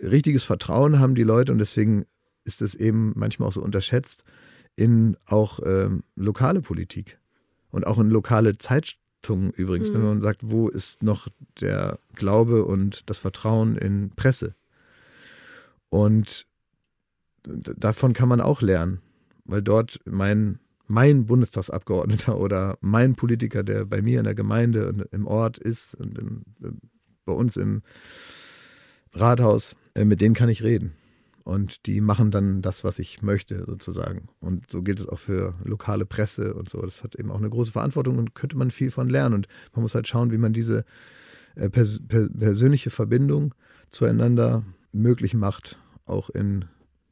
Richtiges 0.00 0.44
Vertrauen 0.44 0.98
haben 0.98 1.14
die 1.14 1.24
Leute 1.24 1.52
und 1.52 1.58
deswegen 1.58 2.06
ist 2.44 2.62
es 2.62 2.74
eben 2.74 3.12
manchmal 3.16 3.48
auch 3.48 3.52
so 3.52 3.62
unterschätzt 3.62 4.24
in 4.76 5.16
auch 5.26 5.60
ähm, 5.64 6.02
lokale 6.14 6.62
Politik 6.62 7.18
und 7.70 7.86
auch 7.86 7.98
in 7.98 8.08
lokale 8.08 8.56
Zeitungen 8.56 9.50
übrigens, 9.50 9.90
mhm. 9.90 9.94
wenn 9.94 10.02
man 10.02 10.20
sagt, 10.20 10.48
wo 10.48 10.68
ist 10.68 11.02
noch 11.02 11.28
der 11.60 11.98
Glaube 12.14 12.64
und 12.64 13.02
das 13.10 13.18
Vertrauen 13.18 13.76
in 13.76 14.10
Presse? 14.14 14.54
Und 15.90 16.47
davon 17.44 18.12
kann 18.12 18.28
man 18.28 18.40
auch 18.40 18.62
lernen, 18.62 19.00
weil 19.44 19.62
dort 19.62 20.00
mein, 20.04 20.58
mein 20.86 21.26
Bundestagsabgeordneter 21.26 22.38
oder 22.40 22.78
mein 22.80 23.14
Politiker, 23.14 23.62
der 23.62 23.84
bei 23.84 24.02
mir 24.02 24.18
in 24.18 24.24
der 24.24 24.34
Gemeinde 24.34 24.88
und 24.88 25.02
im 25.12 25.26
Ort 25.26 25.58
ist 25.58 25.94
und 25.94 26.18
im, 26.18 26.44
bei 27.24 27.32
uns 27.32 27.56
im 27.56 27.82
Rathaus, 29.12 29.76
äh, 29.94 30.04
mit 30.04 30.20
denen 30.20 30.34
kann 30.34 30.48
ich 30.48 30.62
reden 30.62 30.94
und 31.48 31.86
die 31.86 32.02
machen 32.02 32.30
dann 32.30 32.60
das, 32.60 32.84
was 32.84 32.98
ich 32.98 33.22
möchte, 33.22 33.64
sozusagen. 33.64 34.28
Und 34.38 34.70
so 34.70 34.82
gilt 34.82 35.00
es 35.00 35.08
auch 35.08 35.18
für 35.18 35.54
lokale 35.64 36.04
Presse 36.04 36.52
und 36.52 36.68
so. 36.68 36.82
Das 36.82 37.02
hat 37.02 37.14
eben 37.14 37.30
auch 37.30 37.38
eine 37.38 37.48
große 37.48 37.72
Verantwortung 37.72 38.18
und 38.18 38.34
könnte 38.34 38.58
man 38.58 38.70
viel 38.70 38.90
von 38.90 39.08
lernen. 39.08 39.34
Und 39.34 39.48
man 39.72 39.80
muss 39.80 39.94
halt 39.94 40.06
schauen, 40.06 40.30
wie 40.30 40.36
man 40.36 40.52
diese 40.52 40.84
äh, 41.54 41.70
pers 41.70 42.02
per 42.06 42.28
persönliche 42.28 42.90
Verbindung 42.90 43.54
zueinander 43.88 44.62
möglich 44.92 45.32
macht, 45.32 45.78
auch 46.04 46.28
in 46.28 46.66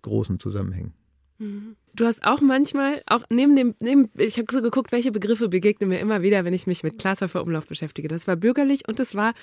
großen 0.06 0.40
Zusammenhängen. 0.40 0.94
Du 1.38 2.06
hast 2.06 2.24
auch 2.24 2.40
manchmal, 2.40 3.02
auch 3.06 3.24
neben 3.30 3.56
dem, 3.56 3.74
neben, 3.82 4.08
ich 4.16 4.38
habe 4.38 4.50
so 4.50 4.62
geguckt, 4.62 4.90
welche 4.90 5.12
Begriffe 5.12 5.50
begegnen 5.50 5.90
mir 5.90 6.00
immer 6.00 6.22
wieder, 6.22 6.44
wenn 6.46 6.54
ich 6.54 6.66
mich 6.66 6.82
mit 6.82 6.98
Glashäufer 6.98 7.42
Umlauf 7.42 7.66
beschäftige. 7.66 8.08
Das 8.08 8.26
war 8.26 8.36
bürgerlich 8.36 8.88
und 8.88 8.98
das 8.98 9.14
war 9.14 9.34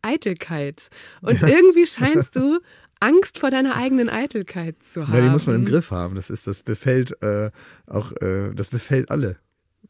Eitelkeit. 0.00 0.88
Und 1.20 1.42
irgendwie 1.42 1.86
scheinst 1.86 2.36
du 2.36 2.60
Angst 3.00 3.38
vor 3.38 3.50
deiner 3.50 3.76
eigenen 3.76 4.08
Eitelkeit 4.08 4.82
zu 4.82 5.08
haben. 5.08 5.14
Ja, 5.14 5.20
die 5.20 5.28
muss 5.28 5.46
man 5.46 5.56
im 5.56 5.64
Griff 5.66 5.90
haben. 5.90 6.14
Das 6.14 6.30
ist, 6.30 6.46
das 6.46 6.62
befällt 6.62 7.22
äh, 7.22 7.50
auch, 7.86 8.12
äh, 8.22 8.54
das 8.54 8.70
befällt 8.70 9.10
alle. 9.10 9.36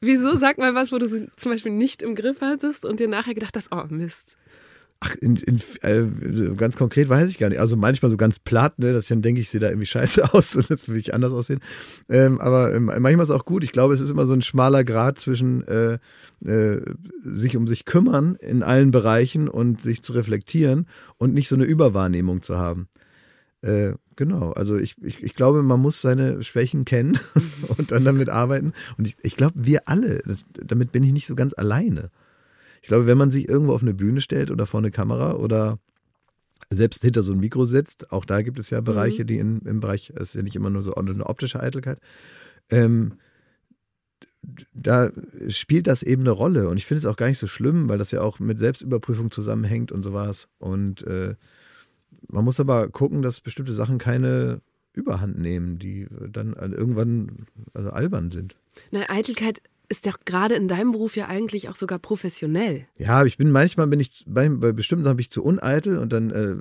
Wieso? 0.00 0.36
Sag 0.36 0.58
mal 0.58 0.74
was, 0.74 0.90
wo 0.90 0.98
du 0.98 1.08
sie 1.08 1.28
zum 1.36 1.52
Beispiel 1.52 1.72
nicht 1.72 2.02
im 2.02 2.16
Griff 2.16 2.40
hattest 2.40 2.84
und 2.84 2.98
dir 2.98 3.08
nachher 3.08 3.34
gedacht 3.34 3.56
hast, 3.56 3.70
oh 3.70 3.84
Mist. 3.88 4.36
Ach, 5.04 5.16
in, 5.16 5.34
in, 5.34 5.60
äh, 5.82 6.54
ganz 6.54 6.76
konkret 6.76 7.08
weiß 7.08 7.28
ich 7.28 7.38
gar 7.38 7.48
nicht. 7.48 7.58
Also 7.58 7.76
manchmal 7.76 8.08
so 8.08 8.16
ganz 8.16 8.38
platt, 8.38 8.78
ne, 8.78 8.92
dass 8.92 9.04
ich 9.04 9.08
dann 9.08 9.20
denke, 9.20 9.40
ich 9.40 9.50
sehe 9.50 9.60
da 9.60 9.68
irgendwie 9.68 9.86
scheiße 9.86 10.22
aus 10.32 10.54
und 10.54 10.68
jetzt 10.68 10.88
will 10.88 10.96
ich 10.96 11.12
anders 11.12 11.32
aussehen. 11.32 11.58
Ähm, 12.08 12.40
aber 12.40 12.72
ähm, 12.72 12.84
manchmal 12.84 13.14
ist 13.14 13.30
es 13.30 13.34
auch 13.34 13.44
gut. 13.44 13.64
Ich 13.64 13.72
glaube, 13.72 13.94
es 13.94 14.00
ist 14.00 14.10
immer 14.10 14.26
so 14.26 14.32
ein 14.32 14.42
schmaler 14.42 14.84
Grad 14.84 15.18
zwischen 15.18 15.66
äh, 15.66 15.98
äh, 16.46 16.82
sich 17.24 17.56
um 17.56 17.66
sich 17.66 17.84
kümmern 17.84 18.36
in 18.36 18.62
allen 18.62 18.92
Bereichen 18.92 19.48
und 19.48 19.82
sich 19.82 20.02
zu 20.02 20.12
reflektieren 20.12 20.86
und 21.18 21.34
nicht 21.34 21.48
so 21.48 21.56
eine 21.56 21.64
Überwahrnehmung 21.64 22.42
zu 22.42 22.58
haben. 22.58 22.86
Äh, 23.62 23.94
genau, 24.14 24.52
also 24.52 24.76
ich, 24.76 24.94
ich, 25.02 25.20
ich 25.20 25.34
glaube, 25.34 25.64
man 25.64 25.80
muss 25.80 26.00
seine 26.00 26.44
Schwächen 26.44 26.84
kennen 26.84 27.18
und 27.76 27.90
dann 27.90 28.04
damit 28.04 28.28
arbeiten. 28.28 28.72
Und 28.98 29.08
ich, 29.08 29.16
ich 29.22 29.34
glaube, 29.34 29.54
wir 29.56 29.88
alle, 29.88 30.22
das, 30.24 30.44
damit 30.52 30.92
bin 30.92 31.02
ich 31.02 31.12
nicht 31.12 31.26
so 31.26 31.34
ganz 31.34 31.54
alleine. 31.58 32.10
Ich 32.82 32.88
glaube, 32.88 33.06
wenn 33.06 33.18
man 33.18 33.30
sich 33.30 33.48
irgendwo 33.48 33.72
auf 33.72 33.82
eine 33.82 33.94
Bühne 33.94 34.20
stellt 34.20 34.50
oder 34.50 34.66
vor 34.66 34.78
eine 34.78 34.90
Kamera 34.90 35.34
oder 35.34 35.78
selbst 36.70 37.02
hinter 37.02 37.22
so 37.22 37.32
ein 37.32 37.40
Mikro 37.40 37.64
sitzt, 37.64 38.12
auch 38.12 38.24
da 38.24 38.42
gibt 38.42 38.58
es 38.58 38.70
ja 38.70 38.80
Bereiche, 38.80 39.22
mhm. 39.22 39.26
die 39.26 39.38
in, 39.38 39.60
im 39.60 39.80
Bereich, 39.80 40.12
es 40.16 40.30
ist 40.30 40.34
ja 40.34 40.42
nicht 40.42 40.56
immer 40.56 40.70
nur 40.70 40.82
so 40.82 40.94
eine 40.94 41.26
optische 41.26 41.60
Eitelkeit, 41.60 42.00
ähm, 42.70 43.14
da 44.74 45.12
spielt 45.48 45.86
das 45.86 46.02
eben 46.02 46.22
eine 46.22 46.32
Rolle. 46.32 46.68
Und 46.68 46.76
ich 46.76 46.86
finde 46.86 46.98
es 46.98 47.06
auch 47.06 47.16
gar 47.16 47.28
nicht 47.28 47.38
so 47.38 47.46
schlimm, 47.46 47.88
weil 47.88 47.98
das 47.98 48.10
ja 48.10 48.20
auch 48.20 48.40
mit 48.40 48.58
Selbstüberprüfung 48.58 49.30
zusammenhängt 49.30 49.92
und 49.92 50.02
sowas. 50.02 50.48
Und 50.58 51.06
äh, 51.06 51.36
man 52.28 52.44
muss 52.44 52.58
aber 52.58 52.88
gucken, 52.88 53.22
dass 53.22 53.40
bestimmte 53.40 53.72
Sachen 53.72 53.98
keine 53.98 54.60
Überhand 54.94 55.38
nehmen, 55.38 55.78
die 55.78 56.08
dann 56.28 56.54
irgendwann 56.54 57.46
also 57.72 57.90
albern 57.90 58.30
sind. 58.30 58.56
Na, 58.90 59.08
Eitelkeit 59.08 59.62
ist 59.88 60.06
ja 60.06 60.12
gerade 60.24 60.54
in 60.54 60.68
deinem 60.68 60.92
Beruf 60.92 61.16
ja 61.16 61.28
eigentlich 61.28 61.68
auch 61.68 61.76
sogar 61.76 61.98
professionell. 61.98 62.86
Ja, 62.98 63.24
ich 63.24 63.36
bin 63.36 63.50
manchmal 63.50 63.86
bin 63.86 64.00
ich 64.00 64.24
bei, 64.26 64.48
bei 64.48 64.72
bestimmten 64.72 65.04
Sachen 65.04 65.16
bin 65.16 65.22
ich 65.22 65.30
zu 65.30 65.42
uneitel 65.44 65.98
und 65.98 66.12
dann 66.12 66.30
äh, 66.30 66.56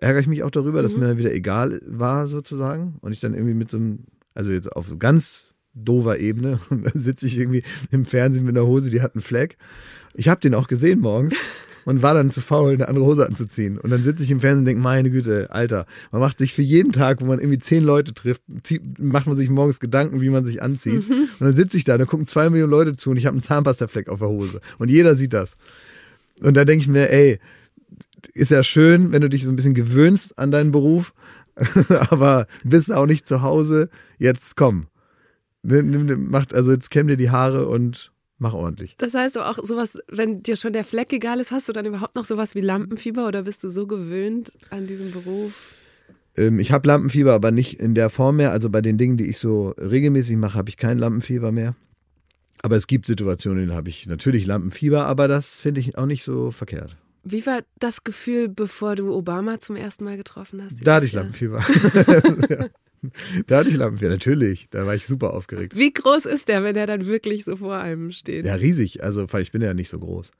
ärgere 0.00 0.20
ich 0.20 0.26
mich 0.26 0.42
auch 0.42 0.50
darüber, 0.50 0.78
mhm. 0.78 0.82
dass 0.82 0.96
mir 0.96 1.08
dann 1.08 1.18
wieder 1.18 1.32
egal 1.32 1.80
war 1.86 2.26
sozusagen 2.26 2.98
und 3.00 3.12
ich 3.12 3.20
dann 3.20 3.34
irgendwie 3.34 3.54
mit 3.54 3.70
so 3.70 3.78
einem, 3.78 4.04
also 4.34 4.52
jetzt 4.52 4.70
auf 4.72 4.98
ganz 4.98 5.54
dover 5.74 6.18
Ebene 6.18 6.60
und 6.70 6.84
dann 6.84 7.00
sitze 7.00 7.26
ich 7.26 7.38
irgendwie 7.38 7.62
im 7.90 8.04
Fernsehen 8.04 8.44
mit 8.44 8.56
einer 8.56 8.66
Hose, 8.66 8.90
die 8.90 9.02
hat 9.02 9.14
einen 9.14 9.22
Fleck. 9.22 9.56
Ich 10.14 10.28
habe 10.28 10.40
den 10.40 10.54
auch 10.54 10.68
gesehen 10.68 11.00
morgens 11.00 11.36
und 11.84 12.02
war 12.02 12.14
dann 12.14 12.30
zu 12.30 12.40
faul, 12.40 12.72
eine 12.72 12.88
andere 12.88 13.04
Hose 13.04 13.26
anzuziehen. 13.26 13.78
Und 13.78 13.90
dann 13.90 14.02
sitze 14.02 14.24
ich 14.24 14.30
im 14.30 14.40
Fernsehen 14.40 14.60
und 14.60 14.64
denke, 14.66 14.82
meine 14.82 15.10
Güte, 15.10 15.48
Alter, 15.50 15.86
man 16.12 16.20
macht 16.20 16.38
sich 16.38 16.54
für 16.54 16.62
jeden 16.62 16.92
Tag, 16.92 17.20
wo 17.20 17.26
man 17.26 17.38
irgendwie 17.38 17.58
zehn 17.58 17.84
Leute 17.84 18.14
trifft, 18.14 18.42
macht 18.98 19.26
man 19.26 19.36
sich 19.36 19.50
morgens 19.50 19.80
Gedanken, 19.80 20.20
wie 20.20 20.30
man 20.30 20.44
sich 20.44 20.62
anzieht. 20.62 21.08
Mhm. 21.08 21.28
Und 21.38 21.40
dann 21.40 21.54
sitze 21.54 21.76
ich 21.76 21.84
da, 21.84 21.98
da 21.98 22.04
gucken 22.04 22.26
zwei 22.26 22.48
Millionen 22.50 22.70
Leute 22.70 22.96
zu 22.96 23.10
und 23.10 23.16
ich 23.16 23.26
habe 23.26 23.34
einen 23.34 23.42
Zahnpastafleck 23.42 24.08
auf 24.08 24.20
der 24.20 24.28
Hose. 24.28 24.60
Und 24.78 24.90
jeder 24.90 25.14
sieht 25.14 25.32
das. 25.32 25.56
Und 26.40 26.54
da 26.54 26.64
denke 26.64 26.82
ich 26.82 26.88
mir, 26.88 27.10
ey, 27.10 27.38
ist 28.32 28.50
ja 28.50 28.62
schön, 28.62 29.12
wenn 29.12 29.20
du 29.20 29.28
dich 29.28 29.44
so 29.44 29.50
ein 29.50 29.56
bisschen 29.56 29.74
gewöhnst 29.74 30.38
an 30.38 30.50
deinen 30.50 30.72
Beruf, 30.72 31.14
aber 32.10 32.46
bist 32.64 32.92
auch 32.92 33.06
nicht 33.06 33.28
zu 33.28 33.42
Hause. 33.42 33.88
Jetzt 34.18 34.56
komm. 34.56 34.86
Macht, 35.62 36.52
also 36.54 36.72
jetzt 36.72 36.90
kämm 36.90 37.06
dir 37.06 37.16
die 37.16 37.30
Haare 37.30 37.68
und 37.68 38.12
mach 38.44 38.54
ordentlich. 38.54 38.94
Das 38.98 39.14
heißt 39.14 39.38
auch 39.38 39.58
sowas, 39.64 39.98
wenn 40.08 40.42
dir 40.42 40.56
schon 40.56 40.74
der 40.74 40.84
Fleck 40.84 41.12
egal 41.12 41.40
ist, 41.40 41.50
hast 41.50 41.68
du 41.68 41.72
dann 41.72 41.86
überhaupt 41.86 42.14
noch 42.14 42.26
sowas 42.26 42.54
wie 42.54 42.60
Lampenfieber 42.60 43.26
oder 43.26 43.42
bist 43.42 43.64
du 43.64 43.70
so 43.70 43.86
gewöhnt 43.86 44.52
an 44.70 44.86
diesem 44.86 45.10
Beruf? 45.10 45.74
Ähm, 46.36 46.60
ich 46.60 46.70
habe 46.70 46.86
Lampenfieber, 46.86 47.32
aber 47.32 47.50
nicht 47.50 47.80
in 47.80 47.94
der 47.94 48.10
Form 48.10 48.36
mehr. 48.36 48.52
Also 48.52 48.68
bei 48.68 48.82
den 48.82 48.98
Dingen, 48.98 49.16
die 49.16 49.24
ich 49.24 49.38
so 49.38 49.70
regelmäßig 49.78 50.36
mache, 50.36 50.58
habe 50.58 50.68
ich 50.68 50.76
kein 50.76 50.98
Lampenfieber 50.98 51.52
mehr. 51.52 51.74
Aber 52.62 52.76
es 52.76 52.86
gibt 52.86 53.06
Situationen, 53.06 53.62
in 53.62 53.68
denen 53.68 53.76
habe 53.76 53.88
ich 53.88 54.06
natürlich 54.06 54.46
Lampenfieber, 54.46 55.06
aber 55.06 55.26
das 55.26 55.56
finde 55.56 55.80
ich 55.80 55.96
auch 55.96 56.06
nicht 56.06 56.22
so 56.22 56.50
verkehrt. 56.50 56.96
Wie 57.22 57.46
war 57.46 57.62
das 57.78 58.04
Gefühl, 58.04 58.48
bevor 58.48 58.96
du 58.96 59.14
Obama 59.14 59.58
zum 59.58 59.76
ersten 59.76 60.04
Mal 60.04 60.18
getroffen 60.18 60.62
hast? 60.62 60.86
Da 60.86 60.96
hatte 60.96 61.06
ich 61.06 61.14
Lampenfieber. 61.14 61.58
ja. 62.50 62.66
da 63.46 63.58
hatte 63.58 63.68
ich 63.68 63.76
Lampenfieber, 63.76 64.10
natürlich. 64.10 64.68
Da 64.70 64.86
war 64.86 64.94
ich 64.94 65.06
super 65.06 65.34
aufgeregt. 65.34 65.76
Wie 65.76 65.92
groß 65.92 66.26
ist 66.26 66.48
der, 66.48 66.62
wenn 66.62 66.74
der 66.74 66.86
dann 66.86 67.06
wirklich 67.06 67.44
so 67.44 67.56
vor 67.56 67.76
einem 67.76 68.12
steht? 68.12 68.46
Ja, 68.46 68.54
riesig. 68.54 69.02
Also, 69.02 69.26
ich 69.38 69.52
bin 69.52 69.62
ja 69.62 69.74
nicht 69.74 69.88
so 69.88 69.98
groß. 69.98 70.30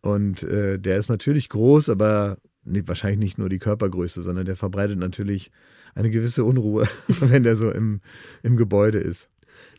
Und 0.00 0.42
äh, 0.42 0.78
der 0.78 0.96
ist 0.98 1.08
natürlich 1.08 1.48
groß, 1.48 1.88
aber 1.88 2.38
nee, 2.64 2.82
wahrscheinlich 2.86 3.20
nicht 3.20 3.38
nur 3.38 3.48
die 3.48 3.58
Körpergröße, 3.58 4.22
sondern 4.22 4.46
der 4.46 4.56
verbreitet 4.56 4.98
natürlich 4.98 5.50
eine 5.94 6.10
gewisse 6.10 6.44
Unruhe, 6.44 6.88
wenn 7.06 7.44
der 7.44 7.56
so 7.56 7.70
im, 7.70 8.00
im 8.42 8.56
Gebäude 8.56 8.98
ist. 8.98 9.28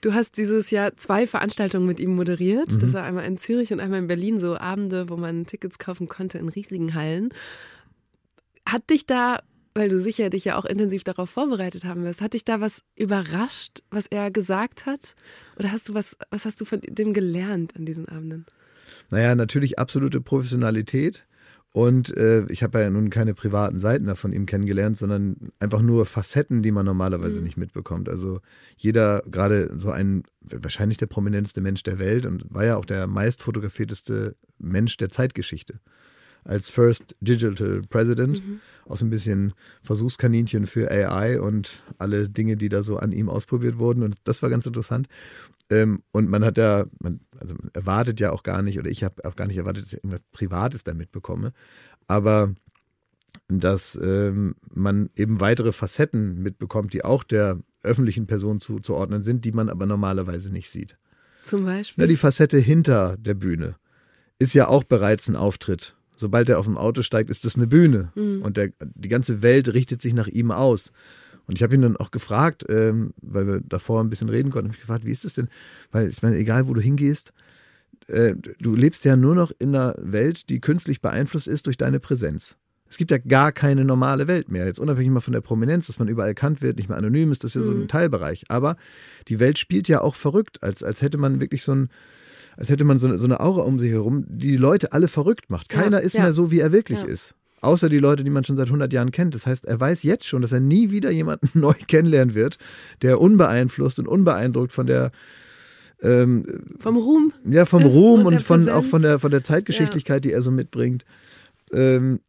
Du 0.01 0.13
hast 0.13 0.37
dieses 0.37 0.71
Jahr 0.71 0.95
zwei 0.97 1.27
Veranstaltungen 1.27 1.87
mit 1.87 1.99
ihm 1.99 2.15
moderiert. 2.15 2.71
Mhm. 2.71 2.79
Das 2.79 2.93
war 2.93 3.03
einmal 3.03 3.25
in 3.25 3.37
Zürich 3.37 3.71
und 3.73 3.79
einmal 3.79 3.99
in 3.99 4.07
Berlin, 4.07 4.39
so 4.39 4.57
Abende, 4.57 5.09
wo 5.09 5.17
man 5.17 5.45
Tickets 5.45 5.77
kaufen 5.77 6.07
konnte 6.07 6.37
in 6.37 6.49
riesigen 6.49 6.93
Hallen. 6.93 7.29
Hat 8.65 8.89
dich 8.89 9.05
da, 9.05 9.41
weil 9.73 9.89
du 9.89 9.99
sicher 9.99 10.29
dich 10.29 10.45
ja 10.45 10.57
auch 10.57 10.65
intensiv 10.65 11.03
darauf 11.03 11.29
vorbereitet 11.29 11.85
haben 11.85 12.03
wirst, 12.03 12.21
hat 12.21 12.33
dich 12.33 12.45
da 12.45 12.61
was 12.61 12.83
überrascht, 12.95 13.81
was 13.89 14.07
er 14.07 14.31
gesagt 14.31 14.85
hat? 14.85 15.15
Oder 15.57 15.71
hast 15.71 15.89
du 15.89 15.93
was, 15.93 16.17
was 16.29 16.45
hast 16.45 16.61
du 16.61 16.65
von 16.65 16.81
dem 16.81 17.13
gelernt 17.13 17.75
an 17.75 17.85
diesen 17.85 18.07
Abenden? 18.07 18.45
Naja, 19.09 19.35
natürlich 19.35 19.79
absolute 19.79 20.21
Professionalität. 20.21 21.25
Und 21.71 22.15
äh, 22.15 22.45
ich 22.49 22.61
habe 22.61 22.81
ja 22.81 22.89
nun 22.91 23.09
keine 23.09 23.33
privaten 23.33 23.79
Seiten 23.79 24.15
von 24.15 24.31
ihm 24.31 24.45
kennengelernt, 24.45 24.95
sondern 24.95 25.51
einfach 25.59 25.81
nur 25.81 26.05
Facetten, 26.05 26.61
die 26.61 26.71
man 26.71 26.85
normalerweise 26.85 27.39
mhm. 27.39 27.45
nicht 27.45 27.57
mitbekommt. 27.57 28.09
Also 28.09 28.41
jeder, 28.77 29.23
gerade 29.25 29.71
so 29.75 29.89
ein, 29.89 30.21
wahrscheinlich 30.41 30.99
der 30.99 31.07
prominenteste 31.07 31.61
Mensch 31.61 31.81
der 31.81 31.97
Welt 31.97 32.27
und 32.27 32.45
war 32.53 32.63
ja 32.63 32.77
auch 32.77 32.85
der 32.85 33.07
meist 33.07 33.41
fotografierteste 33.41 34.35
Mensch 34.59 34.97
der 34.97 35.09
Zeitgeschichte 35.09 35.79
als 36.43 36.69
First 36.69 37.15
Digital 37.21 37.81
President, 37.89 38.45
mhm. 38.45 38.59
auch 38.85 38.97
so 38.97 39.05
ein 39.05 39.09
bisschen 39.09 39.53
Versuchskaninchen 39.81 40.67
für 40.67 40.91
AI 40.91 41.39
und 41.39 41.83
alle 41.97 42.29
Dinge, 42.29 42.57
die 42.57 42.69
da 42.69 42.83
so 42.83 42.97
an 42.97 43.11
ihm 43.11 43.29
ausprobiert 43.29 43.77
wurden. 43.77 44.03
Und 44.03 44.17
das 44.23 44.41
war 44.41 44.49
ganz 44.49 44.65
interessant. 44.65 45.07
Ähm, 45.69 46.03
und 46.11 46.29
man 46.29 46.43
hat 46.43 46.57
ja, 46.57 46.85
man, 46.99 47.21
also 47.39 47.55
man 47.55 47.71
erwartet 47.73 48.19
ja 48.19 48.31
auch 48.31 48.43
gar 48.43 48.61
nicht, 48.61 48.77
oder 48.79 48.89
ich 48.89 49.03
habe 49.03 49.25
auch 49.25 49.35
gar 49.35 49.47
nicht 49.47 49.57
erwartet, 49.57 49.85
dass 49.85 49.93
ich 49.93 49.99
irgendwas 49.99 50.23
Privates 50.31 50.83
da 50.83 50.93
mitbekomme. 50.93 51.53
Aber 52.07 52.53
dass 53.47 53.99
ähm, 54.01 54.55
man 54.73 55.09
eben 55.15 55.39
weitere 55.39 55.71
Facetten 55.71 56.41
mitbekommt, 56.41 56.93
die 56.93 57.03
auch 57.03 57.23
der 57.23 57.59
öffentlichen 57.81 58.27
Person 58.27 58.59
zuzuordnen 58.59 59.23
sind, 59.23 59.45
die 59.45 59.51
man 59.51 59.69
aber 59.69 59.85
normalerweise 59.85 60.51
nicht 60.51 60.69
sieht. 60.69 60.97
Zum 61.43 61.65
Beispiel? 61.65 62.03
Na, 62.03 62.07
die 62.07 62.15
Facette 62.15 62.57
hinter 62.57 63.17
der 63.17 63.33
Bühne 63.33 63.75
ist 64.39 64.53
ja 64.53 64.67
auch 64.67 64.83
bereits 64.83 65.27
ein 65.27 65.35
Auftritt 65.35 65.95
sobald 66.15 66.49
er 66.49 66.59
auf 66.59 66.65
dem 66.65 66.77
Auto 66.77 67.01
steigt, 67.01 67.29
ist 67.29 67.45
das 67.45 67.55
eine 67.55 67.67
Bühne. 67.67 68.11
Mhm. 68.15 68.41
Und 68.41 68.57
der, 68.57 68.69
die 68.81 69.09
ganze 69.09 69.41
Welt 69.41 69.73
richtet 69.73 70.01
sich 70.01 70.13
nach 70.13 70.27
ihm 70.27 70.51
aus. 70.51 70.91
Und 71.45 71.57
ich 71.57 71.63
habe 71.63 71.75
ihn 71.75 71.81
dann 71.81 71.97
auch 71.97 72.11
gefragt, 72.11 72.65
ähm, 72.69 73.13
weil 73.21 73.47
wir 73.47 73.61
davor 73.61 74.01
ein 74.01 74.09
bisschen 74.09 74.29
reden 74.29 74.49
konnten, 74.49 74.69
habe 74.69 74.75
ich 74.75 74.81
gefragt, 74.81 75.05
wie 75.05 75.11
ist 75.11 75.25
das 75.25 75.33
denn? 75.33 75.49
Weil 75.91 76.09
ich 76.09 76.21
meine, 76.21 76.37
egal 76.37 76.67
wo 76.67 76.73
du 76.73 76.81
hingehst, 76.81 77.33
äh, 78.07 78.33
du 78.59 78.75
lebst 78.75 79.05
ja 79.05 79.15
nur 79.15 79.35
noch 79.35 79.51
in 79.59 79.75
einer 79.75 79.95
Welt, 79.97 80.49
die 80.49 80.61
künstlich 80.61 81.01
beeinflusst 81.01 81.47
ist 81.47 81.67
durch 81.67 81.77
deine 81.77 81.99
Präsenz. 81.99 82.57
Es 82.89 82.97
gibt 82.97 83.11
ja 83.11 83.17
gar 83.17 83.51
keine 83.51 83.85
normale 83.85 84.27
Welt 84.27 84.51
mehr. 84.51 84.67
Jetzt 84.67 84.79
unabhängig 84.79 85.11
mal 85.11 85.19
von 85.19 85.33
der 85.33 85.41
Prominenz, 85.41 85.87
dass 85.87 85.99
man 85.99 86.07
überall 86.07 86.29
erkannt 86.29 86.61
wird, 86.61 86.77
nicht 86.77 86.89
mehr 86.89 86.97
anonym 86.97 87.31
ist, 87.31 87.43
das 87.43 87.55
ist 87.55 87.61
ja 87.61 87.65
so 87.65 87.71
ein 87.71 87.81
mhm. 87.81 87.87
Teilbereich. 87.87 88.45
Aber 88.49 88.77
die 89.27 89.39
Welt 89.39 89.57
spielt 89.57 89.87
ja 89.87 90.01
auch 90.01 90.15
verrückt, 90.15 90.61
als, 90.61 90.83
als 90.83 91.01
hätte 91.01 91.17
man 91.17 91.41
wirklich 91.41 91.63
so 91.63 91.73
ein, 91.73 91.89
als 92.57 92.69
hätte 92.69 92.83
man 92.83 92.99
so 92.99 93.07
eine, 93.07 93.17
so 93.17 93.25
eine 93.25 93.39
Aura 93.39 93.61
um 93.61 93.79
sich 93.79 93.91
herum, 93.91 94.25
die 94.27 94.51
die 94.51 94.57
Leute 94.57 94.91
alle 94.93 95.07
verrückt 95.07 95.49
macht. 95.49 95.69
Keiner 95.69 95.99
ja, 95.99 96.03
ist 96.03 96.13
ja. 96.13 96.21
mehr 96.21 96.33
so, 96.33 96.51
wie 96.51 96.59
er 96.59 96.71
wirklich 96.71 96.99
ja. 96.99 97.05
ist. 97.05 97.35
Außer 97.61 97.87
die 97.87 97.99
Leute, 97.99 98.23
die 98.23 98.29
man 98.29 98.43
schon 98.43 98.57
seit 98.57 98.67
100 98.67 98.91
Jahren 98.91 99.11
kennt. 99.11 99.33
Das 99.33 99.47
heißt, 99.47 99.65
er 99.65 99.79
weiß 99.79 100.03
jetzt 100.03 100.27
schon, 100.27 100.41
dass 100.41 100.51
er 100.51 100.59
nie 100.59 100.91
wieder 100.91 101.11
jemanden 101.11 101.49
neu 101.59 101.73
kennenlernen 101.87 102.35
wird, 102.35 102.57
der 103.01 103.21
unbeeinflusst 103.21 103.99
und 103.99 104.07
unbeeindruckt 104.07 104.71
von 104.71 104.85
der 104.85 105.11
ähm, 106.01 106.45
vom 106.79 106.97
Ruhm. 106.97 107.31
Ja, 107.49 107.65
vom 107.65 107.83
Ruhm 107.83 108.25
und, 108.25 108.33
und 108.33 108.41
von, 108.41 108.67
auch 108.67 108.83
von 108.83 109.01
der, 109.01 109.19
von 109.19 109.31
der 109.31 109.43
Zeitgeschichtlichkeit, 109.43 110.25
die 110.25 110.33
er 110.33 110.41
so 110.41 110.51
mitbringt, 110.51 111.05
ähm, 111.71 112.19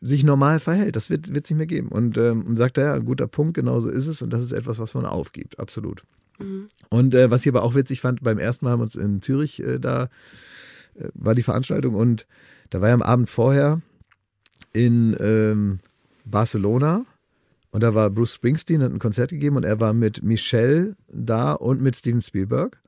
sich 0.00 0.24
normal 0.24 0.58
verhält. 0.58 0.96
Das 0.96 1.08
wird 1.08 1.26
es 1.26 1.32
nicht 1.32 1.50
mehr 1.50 1.66
geben. 1.66 1.88
Und, 1.88 2.16
ähm, 2.18 2.44
und 2.44 2.56
sagt 2.56 2.78
er, 2.78 2.84
ja, 2.84 2.94
ein 2.94 3.04
guter 3.04 3.28
Punkt, 3.28 3.54
genau 3.54 3.80
so 3.80 3.88
ist 3.88 4.08
es. 4.08 4.20
Und 4.20 4.30
das 4.30 4.40
ist 4.40 4.52
etwas, 4.52 4.80
was 4.80 4.94
man 4.94 5.06
aufgibt, 5.06 5.60
absolut. 5.60 6.02
Mhm. 6.38 6.68
Und 6.90 7.14
äh, 7.14 7.30
was 7.30 7.42
ich 7.42 7.48
aber 7.48 7.62
auch 7.62 7.74
witzig 7.74 8.00
fand, 8.00 8.22
beim 8.22 8.38
ersten 8.38 8.64
Mal 8.64 8.72
haben 8.72 8.80
wir 8.80 8.84
uns 8.84 8.94
in 8.94 9.22
Zürich 9.22 9.60
äh, 9.62 9.78
da 9.78 10.08
äh, 10.94 11.08
war 11.14 11.34
die 11.34 11.42
Veranstaltung 11.42 11.94
und 11.94 12.26
da 12.70 12.80
war 12.80 12.88
er 12.88 12.94
am 12.94 13.02
Abend 13.02 13.30
vorher 13.30 13.80
in 14.72 15.16
ähm, 15.20 15.80
Barcelona 16.24 17.04
und 17.70 17.82
da 17.82 17.94
war 17.94 18.10
Bruce 18.10 18.34
Springsteen, 18.34 18.82
hat 18.82 18.92
ein 18.92 18.98
Konzert 18.98 19.30
gegeben 19.30 19.56
und 19.56 19.64
er 19.64 19.80
war 19.80 19.92
mit 19.92 20.22
Michelle 20.22 20.96
da 21.08 21.52
und 21.52 21.82
mit 21.82 21.96
Steven 21.96 22.22
Spielberg. 22.22 22.80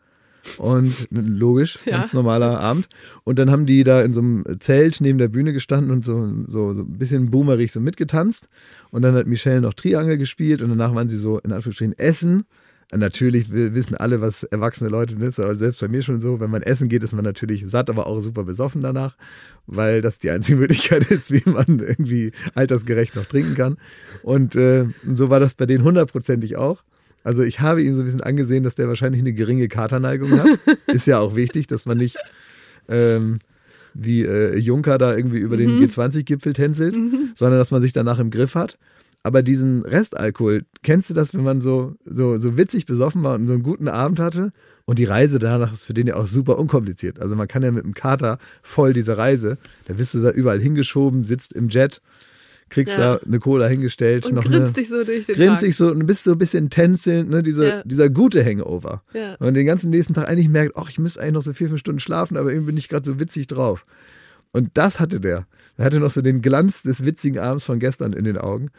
Und 0.56 1.06
logisch, 1.10 1.78
ja. 1.84 1.98
ganz 1.98 2.14
normaler 2.14 2.60
Abend. 2.60 2.88
Und 3.24 3.38
dann 3.38 3.50
haben 3.50 3.66
die 3.66 3.84
da 3.84 4.00
in 4.00 4.14
so 4.14 4.20
einem 4.20 4.44
Zelt 4.58 5.00
neben 5.00 5.18
der 5.18 5.28
Bühne 5.28 5.52
gestanden 5.52 5.90
und 5.90 6.04
so, 6.04 6.26
so, 6.46 6.72
so 6.74 6.82
ein 6.82 6.98
bisschen 6.98 7.30
boomerig 7.30 7.72
so 7.72 7.80
mitgetanzt. 7.80 8.48
Und 8.90 9.02
dann 9.02 9.14
hat 9.14 9.26
Michelle 9.26 9.60
noch 9.60 9.74
Triangel 9.74 10.16
gespielt 10.16 10.62
und 10.62 10.70
danach 10.70 10.94
waren 10.94 11.10
sie 11.10 11.18
so 11.18 11.38
in 11.38 11.52
Anführungsstrichen 11.52 11.98
essen. 11.98 12.44
Natürlich 12.92 13.52
wissen 13.52 13.96
alle, 13.96 14.20
was 14.20 14.42
erwachsene 14.42 14.90
Leute 14.90 15.16
sind, 15.16 15.38
aber 15.38 15.54
selbst 15.54 15.80
bei 15.80 15.86
mir 15.86 16.02
schon 16.02 16.20
so, 16.20 16.40
wenn 16.40 16.50
man 16.50 16.62
essen 16.62 16.88
geht, 16.88 17.04
ist 17.04 17.12
man 17.12 17.24
natürlich 17.24 17.64
satt, 17.68 17.88
aber 17.88 18.08
auch 18.08 18.20
super 18.20 18.42
besoffen 18.42 18.82
danach, 18.82 19.16
weil 19.66 20.00
das 20.00 20.18
die 20.18 20.30
einzige 20.30 20.58
Möglichkeit 20.60 21.08
ist, 21.10 21.30
wie 21.30 21.48
man 21.48 21.78
irgendwie 21.78 22.32
altersgerecht 22.54 23.14
noch 23.14 23.26
trinken 23.26 23.54
kann. 23.54 23.76
Und 24.22 24.56
äh, 24.56 24.86
so 25.14 25.30
war 25.30 25.38
das 25.38 25.54
bei 25.54 25.66
denen 25.66 25.84
hundertprozentig 25.84 26.56
auch. 26.56 26.82
Also 27.22 27.42
ich 27.42 27.60
habe 27.60 27.82
ihm 27.82 27.94
so 27.94 28.00
ein 28.00 28.06
bisschen 28.06 28.22
angesehen, 28.22 28.64
dass 28.64 28.74
der 28.74 28.88
wahrscheinlich 28.88 29.20
eine 29.20 29.34
geringe 29.34 29.68
Katerneigung 29.68 30.32
hat. 30.40 30.48
ist 30.88 31.06
ja 31.06 31.20
auch 31.20 31.36
wichtig, 31.36 31.68
dass 31.68 31.86
man 31.86 31.98
nicht 31.98 32.16
ähm, 32.88 33.38
wie 33.94 34.22
äh, 34.22 34.56
Juncker 34.56 34.98
da 34.98 35.14
irgendwie 35.14 35.38
über 35.38 35.56
den 35.56 35.76
mhm. 35.76 35.84
G20-Gipfel 35.84 36.54
tänzelt, 36.54 36.96
mhm. 36.96 37.30
sondern 37.36 37.58
dass 37.58 37.70
man 37.70 37.82
sich 37.82 37.92
danach 37.92 38.18
im 38.18 38.30
Griff 38.30 38.56
hat 38.56 38.78
aber 39.22 39.42
diesen 39.42 39.82
Restalkohol, 39.82 40.62
kennst 40.82 41.10
du 41.10 41.14
das, 41.14 41.34
wenn 41.34 41.44
man 41.44 41.60
so, 41.60 41.94
so, 42.04 42.38
so 42.38 42.56
witzig 42.56 42.86
besoffen 42.86 43.22
war 43.22 43.34
und 43.34 43.46
so 43.46 43.52
einen 43.52 43.62
guten 43.62 43.88
Abend 43.88 44.18
hatte? 44.18 44.52
Und 44.86 44.98
die 44.98 45.04
Reise 45.04 45.38
danach 45.38 45.72
ist 45.72 45.84
für 45.84 45.94
den 45.94 46.06
ja 46.06 46.16
auch 46.16 46.26
super 46.26 46.58
unkompliziert. 46.58 47.20
Also 47.20 47.36
man 47.36 47.46
kann 47.46 47.62
ja 47.62 47.70
mit 47.70 47.84
dem 47.84 47.94
Kater 47.94 48.38
voll 48.62 48.92
diese 48.92 49.18
Reise, 49.18 49.58
da 49.86 49.94
bist 49.94 50.14
du 50.14 50.20
da 50.20 50.30
überall 50.30 50.60
hingeschoben, 50.60 51.22
sitzt 51.22 51.52
im 51.52 51.68
Jet, 51.68 52.00
kriegst 52.70 52.96
ja. 52.96 53.16
da 53.16 53.24
eine 53.24 53.38
Cola 53.38 53.66
hingestellt. 53.66 54.26
Und 54.26 54.36
noch 54.36 54.44
grinst 54.44 54.56
eine, 54.56 54.72
dich 54.72 54.88
so 54.88 55.04
durch 55.04 55.26
den 55.26 55.36
grinst 55.36 55.60
Tag. 55.60 55.68
dich 55.68 55.76
so 55.76 55.90
und 55.90 56.06
bist 56.06 56.24
so 56.24 56.32
ein 56.32 56.38
bisschen 56.38 56.70
tänzelnd, 56.70 57.28
ne, 57.28 57.42
dieser, 57.42 57.68
ja. 57.68 57.82
dieser 57.84 58.08
gute 58.08 58.44
Hangover. 58.44 59.02
Ja. 59.12 59.34
Und 59.34 59.54
den 59.54 59.66
ganzen 59.66 59.90
nächsten 59.90 60.14
Tag 60.14 60.28
eigentlich 60.28 60.48
merkt, 60.48 60.76
ach, 60.76 60.88
ich 60.88 60.98
müsste 60.98 61.20
eigentlich 61.20 61.34
noch 61.34 61.42
so 61.42 61.52
vier, 61.52 61.68
fünf 61.68 61.80
Stunden 61.80 62.00
schlafen, 62.00 62.36
aber 62.36 62.50
irgendwie 62.50 62.68
bin 62.68 62.76
ich 62.78 62.88
gerade 62.88 63.04
so 63.04 63.20
witzig 63.20 63.48
drauf. 63.48 63.84
Und 64.52 64.70
das 64.74 64.98
hatte 64.98 65.20
der. 65.20 65.46
Er 65.76 65.84
hatte 65.84 66.00
noch 66.00 66.10
so 66.10 66.20
den 66.20 66.42
Glanz 66.42 66.82
des 66.82 67.04
witzigen 67.04 67.38
Abends 67.38 67.64
von 67.64 67.78
gestern 67.78 68.12
in 68.12 68.24
den 68.24 68.38
Augen. 68.38 68.70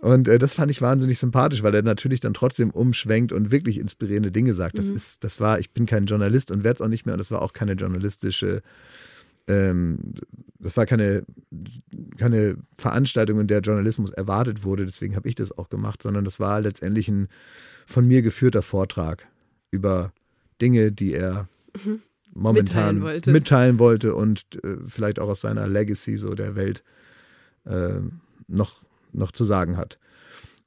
Und 0.00 0.28
äh, 0.28 0.38
das 0.38 0.54
fand 0.54 0.70
ich 0.70 0.80
wahnsinnig 0.80 1.18
sympathisch, 1.18 1.62
weil 1.62 1.74
er 1.74 1.82
natürlich 1.82 2.20
dann 2.20 2.34
trotzdem 2.34 2.70
umschwenkt 2.70 3.32
und 3.32 3.50
wirklich 3.50 3.78
inspirierende 3.78 4.32
Dinge 4.32 4.54
sagt. 4.54 4.78
Das 4.78 4.86
mhm. 4.86 4.96
ist, 4.96 5.24
das 5.24 5.40
war, 5.40 5.58
ich 5.58 5.72
bin 5.72 5.86
kein 5.86 6.06
Journalist 6.06 6.50
und 6.50 6.64
werde 6.64 6.76
es 6.76 6.80
auch 6.80 6.88
nicht 6.88 7.06
mehr. 7.06 7.14
Und 7.14 7.18
das 7.18 7.30
war 7.30 7.42
auch 7.42 7.52
keine 7.52 7.72
journalistische, 7.72 8.62
ähm, 9.46 9.98
das 10.58 10.76
war 10.76 10.86
keine, 10.86 11.24
keine 12.16 12.56
Veranstaltung, 12.72 13.40
in 13.40 13.46
der 13.46 13.60
Journalismus 13.60 14.10
erwartet 14.10 14.64
wurde. 14.64 14.86
Deswegen 14.86 15.16
habe 15.16 15.28
ich 15.28 15.34
das 15.34 15.56
auch 15.56 15.68
gemacht, 15.68 16.02
sondern 16.02 16.24
das 16.24 16.40
war 16.40 16.60
letztendlich 16.60 17.08
ein 17.08 17.28
von 17.86 18.06
mir 18.06 18.22
geführter 18.22 18.62
Vortrag 18.62 19.26
über 19.70 20.12
Dinge, 20.62 20.92
die 20.92 21.12
er 21.12 21.48
mhm. 21.84 22.00
momentan 22.32 22.96
mitteilen 22.96 23.02
wollte. 23.02 23.32
mitteilen 23.32 23.78
wollte, 23.78 24.14
und 24.14 24.46
äh, 24.64 24.76
vielleicht 24.86 25.18
auch 25.18 25.28
aus 25.28 25.42
seiner 25.42 25.68
Legacy 25.68 26.16
so 26.16 26.34
der 26.34 26.54
Welt 26.54 26.82
äh, 27.66 28.00
noch 28.48 28.82
noch 29.12 29.32
zu 29.32 29.44
sagen 29.44 29.76
hat. 29.76 29.98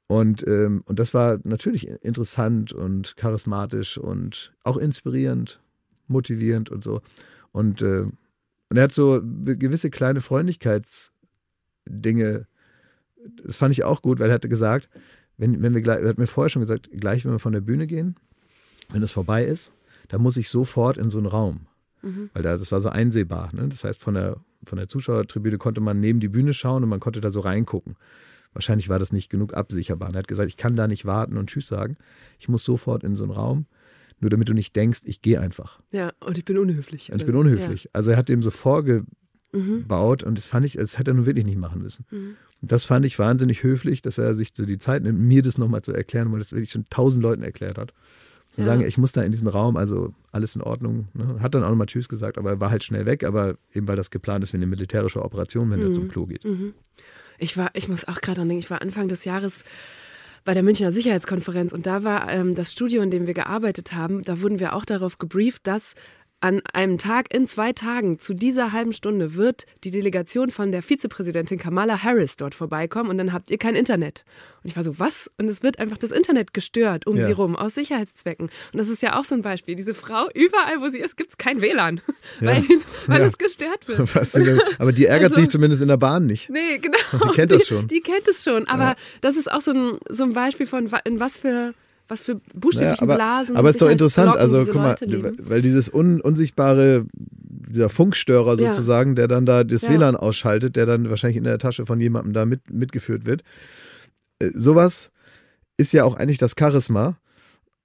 Und, 0.06 0.46
ähm, 0.46 0.82
und 0.86 0.98
das 0.98 1.14
war 1.14 1.38
natürlich 1.44 1.88
interessant 1.88 2.72
und 2.72 3.16
charismatisch 3.16 3.96
und 3.96 4.52
auch 4.62 4.76
inspirierend, 4.76 5.62
motivierend 6.08 6.68
und 6.70 6.84
so. 6.84 7.00
Und, 7.52 7.80
äh, 7.80 8.04
und 8.68 8.76
er 8.76 8.82
hat 8.82 8.92
so 8.92 9.22
gewisse 9.22 9.88
kleine 9.90 10.20
Freundlichkeitsdinge, 10.20 12.46
das 13.42 13.56
fand 13.56 13.72
ich 13.72 13.84
auch 13.84 14.02
gut, 14.02 14.18
weil 14.18 14.28
er 14.28 14.34
hatte 14.34 14.50
gesagt, 14.50 14.90
wenn, 15.38 15.62
wenn 15.62 15.72
wir 15.74 15.80
gleich, 15.80 16.02
er 16.02 16.08
hat 16.08 16.18
mir 16.18 16.26
vorher 16.26 16.50
schon 16.50 16.60
gesagt, 16.60 16.90
gleich 16.92 17.24
wenn 17.24 17.32
wir 17.32 17.38
von 17.38 17.54
der 17.54 17.62
Bühne 17.62 17.86
gehen, 17.86 18.16
wenn 18.90 19.02
es 19.02 19.12
vorbei 19.12 19.44
ist, 19.44 19.72
dann 20.08 20.20
muss 20.20 20.36
ich 20.36 20.50
sofort 20.50 20.98
in 20.98 21.08
so 21.10 21.18
einen 21.18 21.26
Raum. 21.26 21.66
Mhm. 22.02 22.30
Weil 22.34 22.42
da, 22.42 22.56
das 22.56 22.72
war 22.72 22.80
so 22.80 22.88
einsehbar. 22.90 23.50
Ne? 23.54 23.68
Das 23.68 23.84
heißt, 23.84 24.00
von 24.00 24.14
der, 24.14 24.36
von 24.66 24.76
der 24.76 24.88
Zuschauertribüne 24.88 25.58
konnte 25.58 25.80
man 25.80 26.00
neben 26.00 26.18
die 26.20 26.28
Bühne 26.28 26.52
schauen 26.52 26.82
und 26.82 26.88
man 26.88 27.00
konnte 27.00 27.20
da 27.20 27.30
so 27.30 27.40
reingucken. 27.40 27.96
Wahrscheinlich 28.54 28.88
war 28.88 28.98
das 28.98 29.12
nicht 29.12 29.30
genug 29.30 29.54
absicherbar. 29.54 30.08
Und 30.08 30.14
er 30.14 30.20
hat 30.20 30.28
gesagt, 30.28 30.48
ich 30.48 30.56
kann 30.56 30.76
da 30.76 30.88
nicht 30.88 31.04
warten 31.04 31.36
und 31.36 31.50
Tschüss 31.50 31.66
sagen. 31.66 31.96
Ich 32.38 32.48
muss 32.48 32.64
sofort 32.64 33.04
in 33.04 33.16
so 33.16 33.24
einen 33.24 33.32
Raum, 33.32 33.66
nur 34.20 34.30
damit 34.30 34.48
du 34.48 34.54
nicht 34.54 34.74
denkst, 34.74 35.02
ich 35.04 35.20
gehe 35.20 35.40
einfach. 35.40 35.80
Ja, 35.90 36.12
und 36.20 36.38
ich 36.38 36.44
bin 36.44 36.56
unhöflich. 36.56 37.12
Und 37.12 37.20
ich 37.20 37.26
bin 37.26 37.36
unhöflich. 37.36 37.84
Ja. 37.84 37.90
Also 37.92 38.12
er 38.12 38.16
hat 38.16 38.28
dem 38.28 38.42
so 38.42 38.50
mhm. 39.52 39.86
baut. 39.86 40.22
Und 40.22 40.38
das 40.38 40.46
fand 40.46 40.66
ich, 40.66 40.74
das 40.74 40.98
hätte 40.98 41.10
er 41.10 41.14
nun 41.14 41.26
wirklich 41.26 41.44
nicht 41.44 41.58
machen 41.58 41.82
müssen. 41.82 42.06
Mhm. 42.10 42.36
Das 42.60 42.84
fand 42.84 43.04
ich 43.04 43.18
wahnsinnig 43.18 43.62
höflich, 43.62 44.02
dass 44.02 44.18
er 44.18 44.34
sich 44.34 44.52
so 44.54 44.64
die 44.64 44.78
Zeit 44.78 45.02
nimmt, 45.02 45.20
mir 45.20 45.42
das 45.42 45.58
nochmal 45.58 45.82
zu 45.82 45.92
erklären, 45.92 46.32
weil 46.32 46.38
das 46.38 46.52
wirklich 46.52 46.70
schon 46.70 46.86
tausend 46.88 47.22
Leuten 47.22 47.42
erklärt 47.42 47.78
hat. 47.78 47.92
Zu 48.54 48.60
ja. 48.60 48.68
sagen, 48.68 48.82
ich 48.82 48.98
muss 48.98 49.12
da 49.12 49.22
in 49.22 49.32
diesem 49.32 49.48
Raum, 49.48 49.76
also 49.76 50.14
alles 50.30 50.54
in 50.54 50.62
Ordnung. 50.62 51.08
Ne? 51.12 51.40
Hat 51.40 51.54
dann 51.54 51.64
auch 51.64 51.70
nochmal 51.70 51.88
Tschüss 51.88 52.08
gesagt, 52.08 52.38
aber 52.38 52.50
er 52.50 52.60
war 52.60 52.70
halt 52.70 52.84
schnell 52.84 53.04
weg, 53.04 53.24
aber 53.24 53.56
eben 53.72 53.88
weil 53.88 53.96
das 53.96 54.10
geplant 54.10 54.44
ist 54.44 54.52
wie 54.52 54.58
eine 54.58 54.66
militärische 54.66 55.22
Operation, 55.22 55.70
wenn 55.70 55.80
mhm. 55.80 55.86
er 55.86 55.92
zum 55.92 56.08
Klo 56.08 56.26
geht. 56.26 56.44
Mhm. 56.44 56.72
Ich 57.38 57.56
war, 57.56 57.70
ich 57.74 57.88
muss 57.88 58.06
auch 58.06 58.20
gerade 58.20 58.38
dran 58.38 58.48
denken, 58.48 58.62
ich 58.62 58.70
war 58.70 58.82
Anfang 58.82 59.08
des 59.08 59.24
Jahres 59.24 59.64
bei 60.44 60.54
der 60.54 60.62
Münchner 60.62 60.92
Sicherheitskonferenz 60.92 61.72
und 61.72 61.86
da 61.86 62.04
war 62.04 62.30
ähm, 62.30 62.54
das 62.54 62.72
Studio, 62.72 63.02
in 63.02 63.10
dem 63.10 63.26
wir 63.26 63.34
gearbeitet 63.34 63.94
haben, 63.94 64.22
da 64.22 64.42
wurden 64.42 64.60
wir 64.60 64.74
auch 64.74 64.84
darauf 64.84 65.18
gebrieft, 65.18 65.66
dass 65.66 65.94
an 66.44 66.60
einem 66.74 66.98
Tag 66.98 67.32
in 67.32 67.46
zwei 67.46 67.72
Tagen 67.72 68.18
zu 68.18 68.34
dieser 68.34 68.72
halben 68.72 68.92
Stunde 68.92 69.34
wird 69.34 69.64
die 69.82 69.90
Delegation 69.90 70.50
von 70.50 70.72
der 70.72 70.82
Vizepräsidentin 70.82 71.58
Kamala 71.58 72.02
Harris 72.02 72.36
dort 72.36 72.54
vorbeikommen 72.54 73.08
und 73.08 73.16
dann 73.16 73.32
habt 73.32 73.50
ihr 73.50 73.56
kein 73.56 73.74
Internet. 73.74 74.26
Und 74.62 74.68
ich 74.68 74.76
war 74.76 74.82
so, 74.82 74.98
was? 74.98 75.30
Und 75.38 75.48
es 75.48 75.62
wird 75.62 75.78
einfach 75.78 75.96
das 75.96 76.10
Internet 76.10 76.52
gestört 76.52 77.06
um 77.06 77.16
ja. 77.16 77.24
sie 77.24 77.32
rum, 77.32 77.56
aus 77.56 77.74
Sicherheitszwecken. 77.76 78.50
Und 78.72 78.78
das 78.78 78.88
ist 78.88 79.00
ja 79.00 79.18
auch 79.18 79.24
so 79.24 79.34
ein 79.34 79.40
Beispiel. 79.40 79.74
Diese 79.74 79.94
Frau, 79.94 80.28
überall 80.34 80.82
wo 80.82 80.90
sie 80.90 80.98
ist, 80.98 81.16
gibt 81.16 81.30
es 81.30 81.38
kein 81.38 81.62
WLAN, 81.62 82.02
ja. 82.42 82.48
weil, 82.48 82.64
weil 83.06 83.20
ja. 83.22 83.26
es 83.26 83.38
gestört 83.38 83.88
wird. 83.88 84.00
Aber 84.78 84.92
die 84.92 85.06
ärgert 85.06 85.30
also, 85.30 85.40
sich 85.40 85.48
zumindest 85.48 85.80
in 85.80 85.88
der 85.88 85.96
Bahn 85.96 86.26
nicht. 86.26 86.50
Nee, 86.50 86.76
genau. 86.76 86.98
Die 87.30 87.36
kennt 87.36 87.52
das 87.52 87.66
schon. 87.66 87.88
Die, 87.88 87.94
die 87.94 88.00
kennt 88.02 88.28
es 88.28 88.44
schon. 88.44 88.68
Aber 88.68 88.96
das 89.22 89.38
ist 89.38 89.50
auch 89.50 89.62
so 89.62 89.70
ein, 89.70 89.98
so 90.10 90.24
ein 90.24 90.34
Beispiel 90.34 90.66
von, 90.66 90.90
in 91.06 91.20
was 91.20 91.38
für 91.38 91.72
was 92.08 92.20
für 92.22 92.36
buchstäblichen 92.54 92.80
naja, 92.80 93.02
aber, 93.02 93.14
Blasen. 93.14 93.56
Aber 93.56 93.70
ist 93.70 93.80
doch 93.80 93.88
interessant, 93.88 94.36
also 94.36 94.64
guck 94.64 94.74
mal, 94.74 94.96
weil 95.38 95.62
dieses 95.62 95.92
un, 95.92 96.20
unsichtbare, 96.20 97.06
dieser 97.12 97.88
Funkstörer 97.88 98.56
sozusagen, 98.56 99.10
ja. 99.10 99.14
der 99.14 99.28
dann 99.28 99.46
da 99.46 99.64
das 99.64 99.82
ja. 99.82 99.90
WLAN 99.90 100.16
ausschaltet, 100.16 100.76
der 100.76 100.86
dann 100.86 101.08
wahrscheinlich 101.08 101.38
in 101.38 101.44
der 101.44 101.58
Tasche 101.58 101.86
von 101.86 102.00
jemandem 102.00 102.32
da 102.32 102.44
mit, 102.44 102.70
mitgeführt 102.70 103.24
wird. 103.24 103.42
Äh, 104.38 104.50
sowas 104.54 105.10
ist 105.76 105.92
ja 105.92 106.04
auch 106.04 106.16
eigentlich 106.16 106.38
das 106.38 106.54
Charisma. 106.58 107.16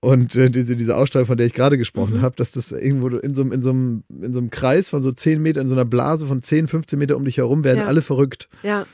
Und 0.01 0.35
äh, 0.35 0.49
diese, 0.49 0.77
diese 0.77 0.95
Ausstrahlung, 0.95 1.27
von 1.27 1.37
der 1.37 1.45
ich 1.45 1.53
gerade 1.53 1.77
gesprochen 1.77 2.17
mhm. 2.17 2.21
habe, 2.21 2.35
dass 2.35 2.53
das 2.53 2.71
irgendwo 2.71 3.09
in 3.09 3.33
so, 3.33 3.43
in, 3.43 3.61
so 3.61 3.69
einem, 3.69 4.03
in 4.21 4.31
so 4.31 4.39
einem 4.39 4.49
Kreis 4.49 4.89
von 4.89 5.03
so 5.03 5.11
10 5.11 5.41
Metern, 5.41 5.63
in 5.63 5.67
so 5.67 5.75
einer 5.75 5.85
Blase 5.85 6.25
von 6.25 6.41
10, 6.41 6.67
15 6.67 6.97
Meter 6.97 7.17
um 7.17 7.25
dich 7.25 7.37
herum, 7.37 7.65
werden 7.65 7.79
ja. 7.79 7.85
alle 7.85 8.01
verrückt. 8.01 8.47
Ja. 8.63 8.85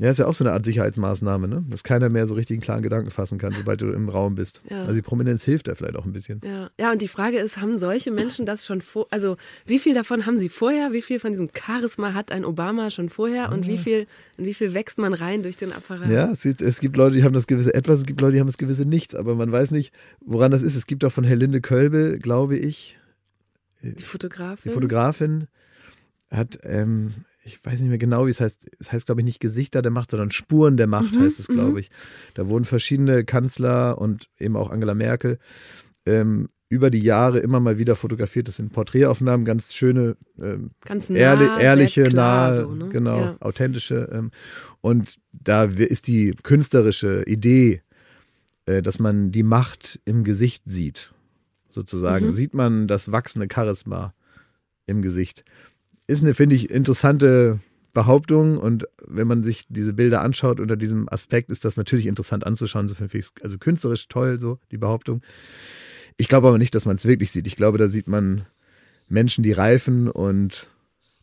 Ja, 0.00 0.10
ist 0.10 0.18
ja 0.18 0.26
auch 0.26 0.34
so 0.34 0.44
eine 0.44 0.52
Art 0.52 0.64
Sicherheitsmaßnahme, 0.64 1.48
ne? 1.48 1.64
dass 1.68 1.82
keiner 1.82 2.08
mehr 2.08 2.26
so 2.26 2.34
richtig 2.34 2.54
einen 2.54 2.60
klaren 2.60 2.82
Gedanken 2.82 3.10
fassen 3.10 3.36
kann, 3.38 3.52
sobald 3.52 3.80
du 3.80 3.90
im 3.90 4.08
Raum 4.08 4.36
bist. 4.36 4.62
Ja. 4.70 4.82
Also 4.82 4.94
die 4.94 5.02
Prominenz 5.02 5.42
hilft 5.42 5.66
da 5.66 5.74
vielleicht 5.74 5.96
auch 5.96 6.04
ein 6.04 6.12
bisschen. 6.12 6.40
Ja. 6.44 6.70
ja, 6.78 6.92
und 6.92 7.02
die 7.02 7.08
Frage 7.08 7.38
ist, 7.38 7.60
haben 7.60 7.76
solche 7.76 8.12
Menschen 8.12 8.46
das 8.46 8.64
schon 8.64 8.80
vor, 8.80 9.08
also 9.10 9.36
wie 9.66 9.80
viel 9.80 9.94
davon 9.94 10.24
haben 10.24 10.38
sie 10.38 10.48
vorher, 10.48 10.92
wie 10.92 11.02
viel 11.02 11.18
von 11.18 11.32
diesem 11.32 11.48
Charisma 11.52 12.14
hat 12.14 12.30
ein 12.30 12.44
Obama 12.44 12.92
schon 12.92 13.08
vorher 13.08 13.50
und 13.50 13.66
wie 13.66 13.76
viel, 13.76 14.06
in 14.36 14.44
wie 14.44 14.54
viel 14.54 14.72
wächst 14.72 14.98
man 14.98 15.14
rein 15.14 15.42
durch 15.42 15.56
den 15.56 15.72
Apparat? 15.72 16.08
Ja, 16.10 16.30
es 16.30 16.42
gibt, 16.42 16.62
es 16.62 16.78
gibt 16.78 16.96
Leute, 16.96 17.16
die 17.16 17.24
haben 17.24 17.34
das 17.34 17.48
gewisse 17.48 17.74
etwas, 17.74 18.00
es 18.00 18.06
gibt 18.06 18.20
Leute, 18.20 18.34
die 18.34 18.40
haben 18.40 18.46
das 18.46 18.58
gewisse 18.58 18.84
nichts, 18.84 19.16
aber 19.16 19.34
man 19.34 19.50
weiß 19.50 19.72
nicht, 19.72 19.92
woran 20.20 20.52
das 20.52 20.62
ist. 20.62 20.76
Es 20.76 20.86
gibt 20.86 21.04
auch 21.04 21.12
von 21.12 21.24
Helinde 21.24 21.60
Kölbel, 21.60 22.18
glaube 22.18 22.56
ich, 22.56 22.98
die 23.82 24.02
Fotografin. 24.02 24.70
Die 24.70 24.74
Fotografin 24.74 25.48
hat 26.30 26.58
ähm, 26.62 27.24
ich 27.48 27.64
weiß 27.64 27.80
nicht 27.80 27.88
mehr 27.88 27.98
genau, 27.98 28.26
wie 28.26 28.30
es 28.30 28.40
heißt. 28.40 28.66
Es 28.78 28.92
heißt, 28.92 29.06
glaube 29.06 29.22
ich, 29.22 29.24
nicht 29.24 29.40
Gesichter 29.40 29.82
der 29.82 29.90
Macht, 29.90 30.10
sondern 30.10 30.30
Spuren 30.30 30.76
der 30.76 30.86
Macht 30.86 31.14
mhm, 31.14 31.22
heißt 31.22 31.40
es, 31.40 31.48
glaube 31.48 31.72
mhm. 31.72 31.78
ich. 31.78 31.90
Da 32.34 32.48
wurden 32.48 32.64
verschiedene 32.64 33.24
Kanzler 33.24 33.98
und 33.98 34.28
eben 34.38 34.56
auch 34.56 34.70
Angela 34.70 34.94
Merkel 34.94 35.38
ähm, 36.06 36.48
über 36.68 36.90
die 36.90 37.00
Jahre 37.00 37.38
immer 37.38 37.60
mal 37.60 37.78
wieder 37.78 37.94
fotografiert. 37.94 38.48
Das 38.48 38.56
sind 38.56 38.72
Porträtaufnahmen, 38.72 39.46
ganz 39.46 39.74
schöne, 39.74 40.16
ähm, 40.40 40.72
ganz 40.84 41.08
nah, 41.08 41.16
ehrlich, 41.16 41.48
ehrliche, 41.58 42.02
klar, 42.04 42.50
nahe, 42.50 42.62
so, 42.62 42.74
ne? 42.74 42.88
genau, 42.90 43.18
ja. 43.18 43.36
authentische. 43.40 44.08
Ähm, 44.12 44.30
und 44.80 45.16
da 45.32 45.64
ist 45.64 46.06
die 46.06 46.34
künstlerische 46.42 47.22
Idee, 47.26 47.82
äh, 48.66 48.82
dass 48.82 48.98
man 48.98 49.32
die 49.32 49.42
Macht 49.42 50.00
im 50.04 50.24
Gesicht 50.24 50.64
sieht, 50.66 51.12
sozusagen. 51.70 52.26
Mhm. 52.26 52.32
Sieht 52.32 52.52
man 52.52 52.86
das 52.86 53.12
wachsende 53.12 53.48
Charisma 53.52 54.12
im 54.86 55.02
Gesicht 55.02 55.44
ist 56.08 56.22
eine, 56.22 56.34
finde 56.34 56.56
ich, 56.56 56.70
interessante 56.70 57.60
Behauptung. 57.92 58.58
Und 58.58 58.88
wenn 59.06 59.28
man 59.28 59.44
sich 59.44 59.66
diese 59.68 59.92
Bilder 59.92 60.22
anschaut 60.22 60.58
unter 60.58 60.76
diesem 60.76 61.08
Aspekt, 61.08 61.50
ist 61.50 61.64
das 61.64 61.76
natürlich 61.76 62.06
interessant 62.06 62.44
anzuschauen. 62.44 62.90
Also 63.42 63.58
künstlerisch 63.58 64.08
toll, 64.08 64.40
so 64.40 64.58
die 64.72 64.78
Behauptung. 64.78 65.22
Ich 66.16 66.28
glaube 66.28 66.48
aber 66.48 66.58
nicht, 66.58 66.74
dass 66.74 66.86
man 66.86 66.96
es 66.96 67.04
wirklich 67.04 67.30
sieht. 67.30 67.46
Ich 67.46 67.54
glaube, 67.54 67.78
da 67.78 67.88
sieht 67.88 68.08
man 68.08 68.46
Menschen, 69.08 69.44
die 69.44 69.52
reifen 69.52 70.08
und 70.08 70.68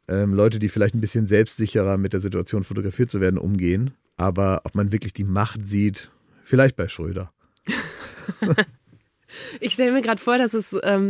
ähm, 0.07 0.33
Leute, 0.33 0.59
die 0.59 0.69
vielleicht 0.69 0.95
ein 0.95 1.01
bisschen 1.01 1.27
selbstsicherer 1.27 1.97
mit 1.97 2.13
der 2.13 2.19
Situation 2.19 2.63
fotografiert 2.63 3.09
zu 3.09 3.19
werden, 3.19 3.37
umgehen. 3.37 3.91
Aber 4.17 4.61
ob 4.63 4.75
man 4.75 4.91
wirklich 4.91 5.13
die 5.13 5.23
Macht 5.23 5.67
sieht, 5.67 6.11
vielleicht 6.43 6.75
bei 6.75 6.87
Schröder. 6.87 7.33
ich 9.59 9.73
stelle 9.73 9.91
mir 9.91 10.01
gerade 10.01 10.21
vor, 10.21 10.37
dass 10.37 10.53
es 10.53 10.77
ähm, 10.83 11.09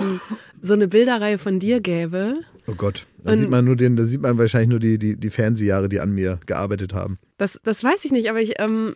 so 0.61 0.73
eine 0.73 0.87
Bilderreihe 0.87 1.37
von 1.37 1.59
dir 1.59 1.81
gäbe 1.81 2.39
Oh 2.67 2.73
Gott, 2.75 3.05
da 3.23 3.37
sieht 3.37 3.49
man 3.49 3.63
nur 3.63 3.75
den, 3.75 3.95
da 3.95 4.05
sieht 4.05 4.21
man 4.21 4.37
wahrscheinlich 4.37 4.69
nur 4.69 4.79
die, 4.79 4.97
die, 4.97 5.15
die 5.15 5.29
Fernsehjahre, 5.29 5.87
die 5.87 5.99
an 5.99 6.11
mir 6.11 6.39
gearbeitet 6.45 6.93
haben. 6.93 7.19
Das, 7.37 7.59
das 7.63 7.83
weiß 7.83 8.05
ich 8.05 8.11
nicht, 8.11 8.29
aber 8.29 8.41
ich, 8.41 8.53
ähm, 8.59 8.95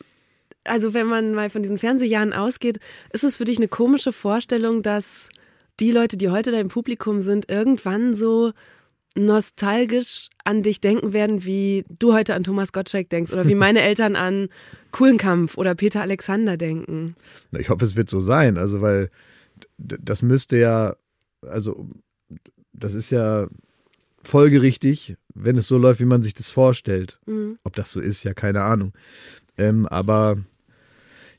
also 0.63 0.93
wenn 0.93 1.07
man 1.07 1.34
mal 1.36 1.49
von 1.49 1.61
diesen 1.61 1.78
Fernsehjahren 1.78 2.34
ausgeht, 2.34 2.80
ist 3.11 3.24
es 3.24 3.36
für 3.36 3.45
dich 3.45 3.57
eine 3.57 3.67
komische 3.67 4.11
Vorstellung, 4.11 4.82
dass 4.82 5.30
die 5.80 5.91
Leute, 5.91 6.17
die 6.17 6.30
heute 6.30 6.51
da 6.51 6.59
im 6.59 6.70
Publikum 6.70 7.22
sind, 7.22 7.49
irgendwann 7.49 8.15
so 8.15 8.53
nostalgisch 9.15 10.30
an 10.43 10.63
dich 10.63 10.82
denken 10.82 11.13
werden, 11.13 11.43
wie 11.45 11.86
du 11.89 12.13
heute 12.13 12.36
an 12.36 12.43
Thomas 12.43 12.72
Gottschalk 12.74 13.09
denkst 13.09 13.34
oder 13.34 13.47
wie 13.47 13.55
meine 13.55 13.82
Eltern 13.82 14.15
an 14.15 14.49
Kuhlenkampf 14.91 15.57
oder 15.57 15.76
Peter 15.76 16.01
Alexander 16.01 16.57
denken. 16.57 17.15
Ich 17.57 17.70
hoffe, 17.70 17.86
es 17.86 17.95
wird 17.95 18.09
so 18.09 18.20
sein, 18.20 18.57
also 18.57 18.82
weil 18.82 19.09
das 19.78 20.22
müsste 20.22 20.57
ja, 20.57 20.95
also 21.41 21.89
das 22.74 22.93
ist 22.93 23.09
ja 23.09 23.47
folgerichtig, 24.24 25.15
wenn 25.34 25.57
es 25.57 25.67
so 25.67 25.78
läuft, 25.78 25.99
wie 25.99 26.05
man 26.05 26.22
sich 26.22 26.34
das 26.34 26.49
vorstellt. 26.49 27.20
Mhm. 27.26 27.57
Ob 27.63 27.76
das 27.76 27.91
so 27.91 27.99
ist, 27.99 28.24
ja, 28.24 28.34
keine 28.34 28.61
Ahnung. 28.61 28.93
Ähm, 29.57 29.86
aber 29.88 30.38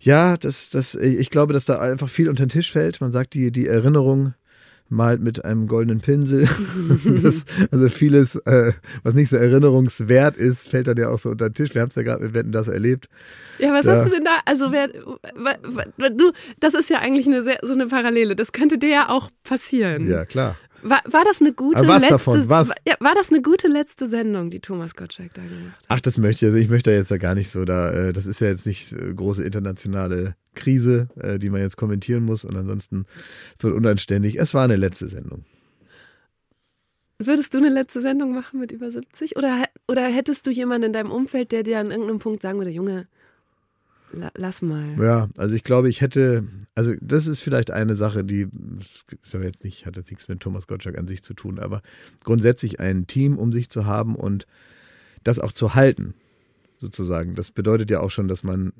ja, 0.00 0.36
das, 0.36 0.70
das, 0.70 0.94
ich 0.94 1.30
glaube, 1.30 1.52
dass 1.52 1.66
da 1.66 1.78
einfach 1.78 2.08
viel 2.08 2.28
unter 2.28 2.46
den 2.46 2.50
Tisch 2.50 2.72
fällt. 2.72 3.00
Man 3.00 3.12
sagt, 3.12 3.34
die, 3.34 3.52
die 3.52 3.66
Erinnerung 3.66 4.34
malt 4.90 5.20
mit 5.20 5.44
einem 5.44 5.68
goldenen 5.68 6.00
Pinsel. 6.00 6.48
das, 7.22 7.44
also 7.70 7.88
vieles, 7.88 8.36
äh, 8.36 8.72
was 9.02 9.14
nicht 9.14 9.28
so 9.28 9.36
erinnerungswert 9.36 10.36
ist, 10.36 10.68
fällt 10.68 10.88
dann 10.88 10.96
ja 10.96 11.08
auch 11.08 11.18
so 11.18 11.30
unter 11.30 11.48
den 11.48 11.54
Tisch. 11.54 11.74
Wir 11.74 11.82
haben 11.82 11.88
es 11.90 11.94
ja 11.94 12.02
gerade 12.02 12.24
mit 12.24 12.34
Wetten 12.34 12.52
das 12.52 12.68
erlebt. 12.68 13.08
Ja, 13.58 13.72
was 13.72 13.86
da. 13.86 13.92
hast 13.92 14.06
du 14.06 14.10
denn 14.10 14.24
da? 14.24 14.40
Also 14.46 14.72
wer, 14.72 14.88
du, 14.88 16.32
das 16.58 16.74
ist 16.74 16.90
ja 16.90 16.98
eigentlich 16.98 17.26
eine 17.26 17.42
sehr, 17.42 17.58
so 17.62 17.72
eine 17.72 17.86
Parallele. 17.86 18.34
Das 18.34 18.52
könnte 18.52 18.78
dir 18.78 18.88
ja 18.88 19.08
auch 19.08 19.30
passieren. 19.44 20.08
Ja, 20.08 20.24
klar. 20.24 20.56
War, 20.82 21.02
war 21.04 21.24
das 21.24 21.40
eine 21.40 21.52
gute 21.52 21.78
Aber 21.78 21.88
was 21.88 22.02
letzte, 22.02 22.14
davon? 22.14 22.48
Was? 22.48 22.72
Ja, 22.86 22.94
war 23.00 23.14
das 23.14 23.30
eine 23.30 23.42
gute 23.42 23.68
letzte 23.68 24.06
Sendung, 24.06 24.50
die 24.50 24.60
Thomas 24.60 24.94
Gottschalk 24.94 25.34
da 25.34 25.42
gemacht 25.42 25.76
hat? 25.76 25.86
Ach, 25.88 26.00
das 26.00 26.18
möchte 26.18 26.46
ich, 26.46 26.50
also 26.50 26.58
ich 26.58 26.68
möchte 26.68 26.90
da 26.90 26.96
jetzt 26.96 27.10
ja 27.10 27.16
gar 27.18 27.34
nicht 27.34 27.50
so 27.50 27.64
da, 27.64 27.90
äh, 27.90 28.12
das 28.12 28.26
ist 28.26 28.40
ja 28.40 28.48
jetzt 28.48 28.66
nicht 28.66 28.92
äh, 28.92 29.14
große 29.14 29.42
internationale 29.42 30.36
Krise, 30.54 31.08
äh, 31.20 31.38
die 31.38 31.50
man 31.50 31.60
jetzt 31.60 31.76
kommentieren 31.76 32.24
muss 32.24 32.44
und 32.44 32.56
ansonsten 32.56 33.06
wird 33.58 33.74
unanständig. 33.74 34.38
Es 34.38 34.54
war 34.54 34.64
eine 34.64 34.76
letzte 34.76 35.08
Sendung. 35.08 35.44
Würdest 37.18 37.52
du 37.52 37.58
eine 37.58 37.68
letzte 37.68 38.00
Sendung 38.00 38.32
machen 38.32 38.60
mit 38.60 38.72
über 38.72 38.90
70? 38.90 39.36
Oder, 39.36 39.64
oder 39.86 40.04
hättest 40.04 40.46
du 40.46 40.50
jemanden 40.50 40.86
in 40.86 40.92
deinem 40.94 41.10
Umfeld, 41.10 41.52
der 41.52 41.62
dir 41.62 41.78
an 41.78 41.90
irgendeinem 41.90 42.18
Punkt 42.18 42.40
sagen 42.40 42.58
würde, 42.58 42.70
Junge, 42.70 43.08
lass 44.36 44.62
mal. 44.62 44.96
Ja, 45.02 45.28
also 45.36 45.54
ich 45.54 45.64
glaube, 45.64 45.88
ich 45.88 46.00
hätte, 46.00 46.44
also 46.74 46.92
das 47.00 47.26
ist 47.26 47.40
vielleicht 47.40 47.70
eine 47.70 47.94
Sache, 47.94 48.24
die 48.24 48.48
ist 49.22 49.34
aber 49.34 49.44
jetzt 49.44 49.64
nicht, 49.64 49.86
hat 49.86 49.96
jetzt 49.96 50.10
nichts 50.10 50.28
mit 50.28 50.40
Thomas 50.40 50.66
Gottschalk 50.66 50.98
an 50.98 51.06
sich 51.06 51.22
zu 51.22 51.34
tun, 51.34 51.58
aber 51.58 51.82
grundsätzlich 52.24 52.80
ein 52.80 53.06
Team 53.06 53.38
um 53.38 53.52
sich 53.52 53.68
zu 53.68 53.86
haben 53.86 54.16
und 54.16 54.46
das 55.24 55.38
auch 55.38 55.52
zu 55.52 55.74
halten, 55.74 56.14
sozusagen. 56.78 57.34
Das 57.34 57.50
bedeutet 57.50 57.90
ja 57.90 58.00
auch 58.00 58.10
schon, 58.10 58.28
dass 58.28 58.42
man, 58.42 58.72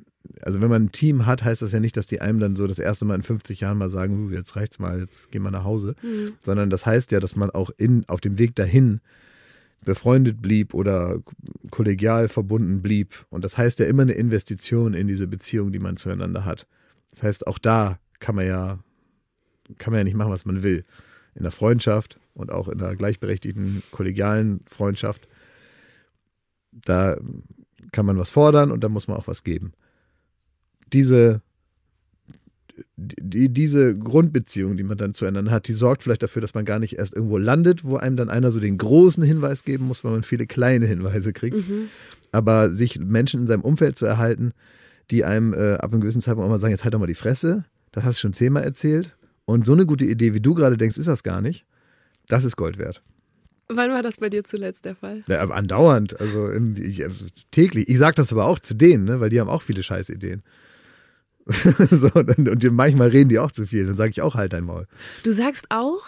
also 0.42 0.60
wenn 0.60 0.70
man 0.70 0.84
ein 0.84 0.92
Team 0.92 1.26
hat, 1.26 1.44
heißt 1.44 1.62
das 1.62 1.72
ja 1.72 1.80
nicht, 1.80 1.96
dass 1.96 2.06
die 2.06 2.20
einem 2.20 2.40
dann 2.40 2.56
so 2.56 2.66
das 2.66 2.78
erste 2.78 3.04
Mal 3.04 3.16
in 3.16 3.22
50 3.22 3.60
Jahren 3.60 3.78
mal 3.78 3.90
sagen, 3.90 4.32
jetzt 4.32 4.56
reicht's 4.56 4.78
mal, 4.78 5.00
jetzt 5.00 5.30
gehen 5.30 5.42
wir 5.42 5.50
nach 5.50 5.64
Hause, 5.64 5.94
mhm. 6.02 6.32
sondern 6.40 6.70
das 6.70 6.86
heißt 6.86 7.12
ja, 7.12 7.20
dass 7.20 7.36
man 7.36 7.50
auch 7.50 7.70
in, 7.76 8.08
auf 8.08 8.20
dem 8.20 8.38
Weg 8.38 8.54
dahin 8.54 9.00
befreundet 9.84 10.42
blieb 10.42 10.74
oder 10.74 11.20
kollegial 11.70 12.28
verbunden 12.28 12.82
blieb. 12.82 13.26
Und 13.30 13.44
das 13.44 13.56
heißt 13.56 13.78
ja 13.78 13.86
immer 13.86 14.02
eine 14.02 14.12
Investition 14.12 14.94
in 14.94 15.08
diese 15.08 15.26
Beziehung, 15.26 15.72
die 15.72 15.78
man 15.78 15.96
zueinander 15.96 16.44
hat. 16.44 16.66
Das 17.10 17.22
heißt, 17.22 17.46
auch 17.46 17.58
da 17.58 17.98
kann 18.18 18.34
man 18.34 18.46
ja, 18.46 18.78
kann 19.78 19.92
man 19.92 19.98
ja 19.98 20.04
nicht 20.04 20.16
machen, 20.16 20.32
was 20.32 20.44
man 20.44 20.62
will. 20.62 20.84
In 21.34 21.42
der 21.42 21.52
Freundschaft 21.52 22.18
und 22.34 22.50
auch 22.50 22.68
in 22.68 22.78
der 22.78 22.96
gleichberechtigten 22.96 23.82
kollegialen 23.90 24.60
Freundschaft, 24.66 25.28
da 26.72 27.16
kann 27.92 28.06
man 28.06 28.18
was 28.18 28.30
fordern 28.30 28.70
und 28.70 28.84
da 28.84 28.88
muss 28.88 29.08
man 29.08 29.16
auch 29.16 29.26
was 29.26 29.44
geben. 29.44 29.72
Diese 30.92 31.40
die, 32.96 33.48
diese 33.48 33.96
Grundbeziehung, 33.96 34.76
die 34.76 34.82
man 34.82 34.98
dann 34.98 35.14
zueinander 35.14 35.50
hat, 35.50 35.68
die 35.68 35.72
sorgt 35.72 36.02
vielleicht 36.02 36.22
dafür, 36.22 36.42
dass 36.42 36.54
man 36.54 36.64
gar 36.64 36.78
nicht 36.78 36.98
erst 36.98 37.14
irgendwo 37.14 37.38
landet, 37.38 37.84
wo 37.84 37.96
einem 37.96 38.16
dann 38.16 38.28
einer 38.28 38.50
so 38.50 38.60
den 38.60 38.78
großen 38.78 39.22
Hinweis 39.22 39.64
geben 39.64 39.86
muss, 39.86 40.04
weil 40.04 40.12
man 40.12 40.22
viele 40.22 40.46
kleine 40.46 40.86
Hinweise 40.86 41.32
kriegt. 41.32 41.56
Mhm. 41.56 41.88
Aber 42.32 42.72
sich 42.72 42.98
Menschen 42.98 43.40
in 43.40 43.46
seinem 43.46 43.62
Umfeld 43.62 43.96
zu 43.96 44.06
erhalten, 44.06 44.52
die 45.10 45.24
einem 45.24 45.54
äh, 45.54 45.74
ab 45.74 45.92
einem 45.92 46.00
gewissen 46.00 46.20
Zeitpunkt 46.20 46.46
auch 46.46 46.50
mal 46.50 46.58
sagen, 46.58 46.72
jetzt 46.72 46.84
halt 46.84 46.94
doch 46.94 47.00
mal 47.00 47.06
die 47.06 47.14
Fresse, 47.14 47.64
das 47.92 48.04
hast 48.04 48.18
du 48.18 48.20
schon 48.20 48.32
zehnmal 48.32 48.62
erzählt. 48.62 49.16
Und 49.44 49.66
so 49.66 49.72
eine 49.72 49.86
gute 49.86 50.04
Idee, 50.04 50.32
wie 50.34 50.40
du 50.40 50.54
gerade 50.54 50.76
denkst, 50.76 50.96
ist 50.96 51.08
das 51.08 51.24
gar 51.24 51.40
nicht. 51.40 51.66
Das 52.28 52.44
ist 52.44 52.56
Gold 52.56 52.78
wert. 52.78 53.02
Wann 53.72 53.90
war 53.90 54.02
das 54.02 54.16
bei 54.16 54.28
dir 54.28 54.42
zuletzt 54.42 54.84
der 54.84 54.96
Fall? 54.96 55.22
Ja, 55.28 55.48
andauernd, 55.48 56.20
also, 56.20 56.50
ich, 56.52 57.04
also 57.04 57.26
täglich. 57.50 57.88
Ich 57.88 57.98
sage 57.98 58.14
das 58.16 58.32
aber 58.32 58.46
auch 58.46 58.58
zu 58.58 58.74
denen, 58.74 59.04
ne, 59.04 59.20
weil 59.20 59.30
die 59.30 59.40
haben 59.40 59.48
auch 59.48 59.62
viele 59.62 59.82
Scheißideen. 59.82 60.42
so, 61.90 62.08
und, 62.14 62.72
manchmal 62.72 63.08
reden 63.08 63.28
die 63.28 63.38
auch 63.38 63.52
zu 63.52 63.66
viel. 63.66 63.86
Dann 63.86 63.96
sage 63.96 64.10
ich 64.10 64.22
auch 64.22 64.34
halt 64.34 64.52
dein 64.52 64.64
Maul. 64.64 64.86
Du 65.24 65.32
sagst 65.32 65.66
auch, 65.70 66.02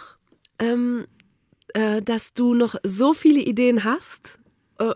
ähm, 0.59 1.05
äh, 1.73 2.01
dass 2.01 2.33
du 2.33 2.53
noch 2.53 2.75
so 2.83 3.13
viele 3.13 3.39
Ideen 3.39 3.83
hast, 3.83 4.39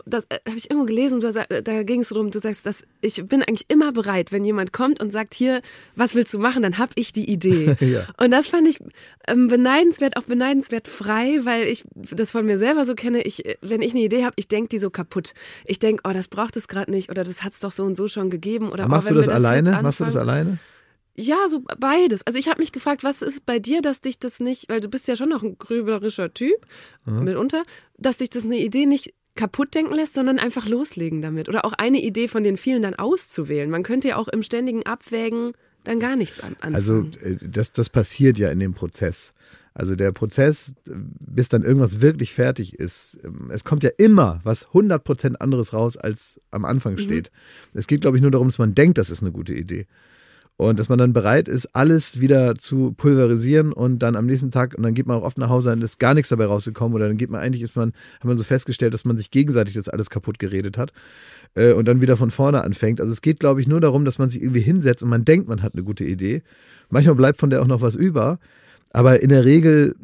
das 0.06 0.24
äh, 0.28 0.38
habe 0.46 0.56
ich 0.56 0.70
irgendwo 0.70 0.86
gelesen, 0.86 1.20
da, 1.20 1.30
da 1.30 1.82
ging 1.82 2.00
es 2.00 2.08
darum, 2.08 2.30
du 2.30 2.38
sagst, 2.38 2.66
dass 2.66 2.84
ich 3.00 3.24
bin 3.26 3.42
eigentlich 3.42 3.66
immer 3.68 3.92
bereit, 3.92 4.32
wenn 4.32 4.44
jemand 4.44 4.72
kommt 4.72 5.00
und 5.00 5.12
sagt, 5.12 5.34
hier, 5.34 5.62
was 5.96 6.14
willst 6.14 6.32
du 6.34 6.38
machen, 6.38 6.62
dann 6.62 6.78
habe 6.78 6.92
ich 6.96 7.12
die 7.12 7.30
Idee. 7.30 7.76
ja. 7.80 8.06
Und 8.22 8.30
das 8.30 8.46
fand 8.46 8.66
ich 8.66 8.78
ähm, 9.26 9.48
beneidenswert, 9.48 10.16
auch 10.16 10.24
beneidenswert 10.24 10.88
frei, 10.88 11.40
weil 11.44 11.64
ich 11.66 11.84
das 11.94 12.32
von 12.32 12.46
mir 12.46 12.58
selber 12.58 12.84
so 12.84 12.94
kenne, 12.94 13.22
ich, 13.22 13.44
wenn 13.60 13.82
ich 13.82 13.92
eine 13.92 14.02
Idee 14.02 14.24
habe, 14.24 14.34
ich 14.36 14.48
denke 14.48 14.68
die 14.68 14.78
so 14.78 14.90
kaputt. 14.90 15.34
Ich 15.64 15.78
denke, 15.78 16.02
oh, 16.08 16.12
das 16.12 16.28
braucht 16.28 16.56
es 16.56 16.68
gerade 16.68 16.90
nicht 16.90 17.10
oder 17.10 17.24
das 17.24 17.42
hat 17.42 17.52
es 17.52 17.60
doch 17.60 17.72
so 17.72 17.84
und 17.84 17.96
so 17.96 18.08
schon 18.08 18.30
gegeben. 18.30 18.68
Oder, 18.70 18.88
machst 18.88 19.08
oh, 19.08 19.14
du 19.14 19.16
das, 19.16 19.26
das 19.26 19.34
alleine? 19.34 19.82
Machst 19.82 20.00
du 20.00 20.04
das 20.04 20.16
alleine? 20.16 20.58
Ja, 21.20 21.48
so 21.48 21.62
beides. 21.80 22.24
Also 22.28 22.38
ich 22.38 22.48
habe 22.48 22.60
mich 22.60 22.70
gefragt, 22.70 23.02
was 23.02 23.22
ist 23.22 23.44
bei 23.44 23.58
dir, 23.58 23.82
dass 23.82 24.00
dich 24.00 24.20
das 24.20 24.38
nicht, 24.38 24.68
weil 24.68 24.78
du 24.78 24.88
bist 24.88 25.08
ja 25.08 25.16
schon 25.16 25.28
noch 25.28 25.42
ein 25.42 25.58
grüblerischer 25.58 26.32
Typ 26.32 26.64
mhm. 27.06 27.24
mitunter, 27.24 27.64
dass 27.96 28.18
dich 28.18 28.30
das 28.30 28.44
eine 28.44 28.56
Idee 28.56 28.86
nicht 28.86 29.14
kaputt 29.38 29.74
denken 29.74 29.94
lässt, 29.94 30.14
sondern 30.14 30.38
einfach 30.38 30.68
loslegen 30.68 31.22
damit. 31.22 31.48
Oder 31.48 31.64
auch 31.64 31.72
eine 31.72 32.02
Idee 32.02 32.28
von 32.28 32.42
den 32.42 32.56
vielen 32.56 32.82
dann 32.82 32.96
auszuwählen. 32.96 33.70
Man 33.70 33.84
könnte 33.84 34.08
ja 34.08 34.16
auch 34.16 34.28
im 34.28 34.42
ständigen 34.42 34.84
Abwägen 34.84 35.52
dann 35.84 36.00
gar 36.00 36.16
nichts 36.16 36.40
anfangen. 36.40 36.74
Also 36.74 37.06
äh, 37.22 37.36
das, 37.40 37.72
das 37.72 37.88
passiert 37.88 38.38
ja 38.38 38.50
in 38.50 38.58
dem 38.58 38.74
Prozess. 38.74 39.32
Also 39.74 39.94
der 39.94 40.10
Prozess, 40.10 40.74
bis 40.84 41.48
dann 41.48 41.62
irgendwas 41.62 42.00
wirklich 42.00 42.34
fertig 42.34 42.74
ist, 42.74 43.20
ähm, 43.22 43.50
es 43.52 43.62
kommt 43.62 43.84
ja 43.84 43.90
immer 43.96 44.40
was 44.42 44.66
100% 44.70 45.36
anderes 45.36 45.72
raus, 45.72 45.96
als 45.96 46.40
am 46.50 46.64
Anfang 46.64 46.94
mhm. 46.94 46.98
steht. 46.98 47.30
Mhm. 47.72 47.78
Es 47.78 47.86
geht, 47.86 48.00
glaube 48.00 48.16
ich, 48.16 48.22
nur 48.22 48.32
darum, 48.32 48.48
dass 48.48 48.58
man 48.58 48.74
denkt, 48.74 48.98
das 48.98 49.08
ist 49.08 49.22
eine 49.22 49.30
gute 49.30 49.54
Idee. 49.54 49.86
Und 50.60 50.80
dass 50.80 50.88
man 50.88 50.98
dann 50.98 51.12
bereit 51.12 51.46
ist, 51.46 51.66
alles 51.76 52.18
wieder 52.18 52.56
zu 52.56 52.92
pulverisieren 52.96 53.72
und 53.72 54.00
dann 54.00 54.16
am 54.16 54.26
nächsten 54.26 54.50
Tag, 54.50 54.74
und 54.76 54.82
dann 54.82 54.92
geht 54.92 55.06
man 55.06 55.16
auch 55.16 55.22
oft 55.22 55.38
nach 55.38 55.48
Hause 55.48 55.70
und 55.70 55.84
ist 55.84 56.00
gar 56.00 56.14
nichts 56.14 56.30
dabei 56.30 56.46
rausgekommen. 56.46 56.96
Oder 56.96 57.06
dann 57.06 57.16
geht 57.16 57.30
man 57.30 57.40
eigentlich, 57.40 57.62
ist 57.62 57.76
man, 57.76 57.92
hat 58.16 58.24
man 58.24 58.36
so 58.36 58.42
festgestellt, 58.42 58.92
dass 58.92 59.04
man 59.04 59.16
sich 59.16 59.30
gegenseitig 59.30 59.74
das 59.74 59.88
alles 59.88 60.10
kaputt 60.10 60.40
geredet 60.40 60.76
hat 60.76 60.92
äh, 61.54 61.72
und 61.72 61.86
dann 61.86 62.00
wieder 62.00 62.16
von 62.16 62.32
vorne 62.32 62.64
anfängt. 62.64 63.00
Also 63.00 63.12
es 63.12 63.22
geht, 63.22 63.38
glaube 63.38 63.60
ich, 63.60 63.68
nur 63.68 63.80
darum, 63.80 64.04
dass 64.04 64.18
man 64.18 64.30
sich 64.30 64.42
irgendwie 64.42 64.60
hinsetzt 64.60 65.00
und 65.04 65.10
man 65.10 65.24
denkt, 65.24 65.46
man 65.46 65.62
hat 65.62 65.74
eine 65.74 65.84
gute 65.84 66.02
Idee. 66.02 66.42
Manchmal 66.90 67.14
bleibt 67.14 67.38
von 67.38 67.50
der 67.50 67.62
auch 67.62 67.68
noch 67.68 67.80
was 67.80 67.94
über. 67.94 68.40
Aber 68.90 69.22
in 69.22 69.28
der 69.28 69.44
Regel 69.44 69.94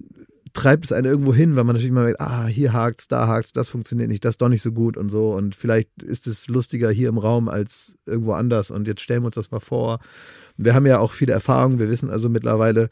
treibt 0.53 0.85
es 0.85 0.93
einen 0.93 1.07
irgendwo 1.07 1.35
hin, 1.35 1.57
weil 1.57 1.65
man 1.65 1.75
natürlich 1.75 1.93
mal 1.93 2.05
merkt, 2.05 2.21
ah, 2.21 2.47
hier 2.47 2.73
hakt's, 2.73 3.09
da 3.09 3.27
hakt's, 3.27 3.53
das 3.53 3.69
funktioniert 3.69 4.09
nicht, 4.09 4.25
das 4.25 4.35
ist 4.35 4.43
doch 4.43 4.49
nicht 4.49 4.63
so 4.63 4.71
gut 4.71 4.97
und 4.97 5.09
so. 5.09 5.33
Und 5.33 5.57
vielleicht 5.57 5.91
ist 6.01 6.29
es 6.29 6.49
lustiger 6.49 6.91
hier 6.91 7.09
im 7.09 7.19
Raum 7.19 7.49
als 7.49 7.97
irgendwo 8.07 8.33
anders. 8.33 8.71
Und 8.71 8.87
jetzt 8.87 9.01
stellen 9.01 9.23
wir 9.23 9.27
uns 9.27 9.35
das 9.35 9.51
mal 9.51 9.61
vor. 9.61 9.99
Wir 10.57 10.75
haben 10.75 10.87
ja 10.87 10.99
auch 10.99 11.13
viele 11.13 11.33
Erfahrungen. 11.33 11.79
Wir 11.79 11.89
wissen 11.89 12.11
also 12.11 12.29
mittlerweile, 12.29 12.89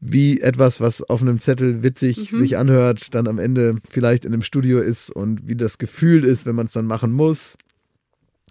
wie 0.00 0.40
etwas, 0.40 0.80
was 0.80 1.02
auf 1.02 1.22
einem 1.22 1.40
Zettel 1.40 1.82
witzig 1.82 2.32
mhm. 2.32 2.36
sich 2.36 2.56
anhört, 2.56 3.14
dann 3.14 3.28
am 3.28 3.38
Ende 3.38 3.76
vielleicht 3.88 4.24
in 4.24 4.32
einem 4.32 4.42
Studio 4.42 4.80
ist 4.80 5.10
und 5.10 5.48
wie 5.48 5.56
das 5.56 5.78
Gefühl 5.78 6.24
ist, 6.24 6.46
wenn 6.46 6.54
man 6.54 6.66
es 6.66 6.72
dann 6.72 6.86
machen 6.86 7.12
muss. 7.12 7.56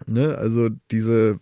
Ne? 0.06 0.36
Also 0.36 0.70
diese 0.90 1.38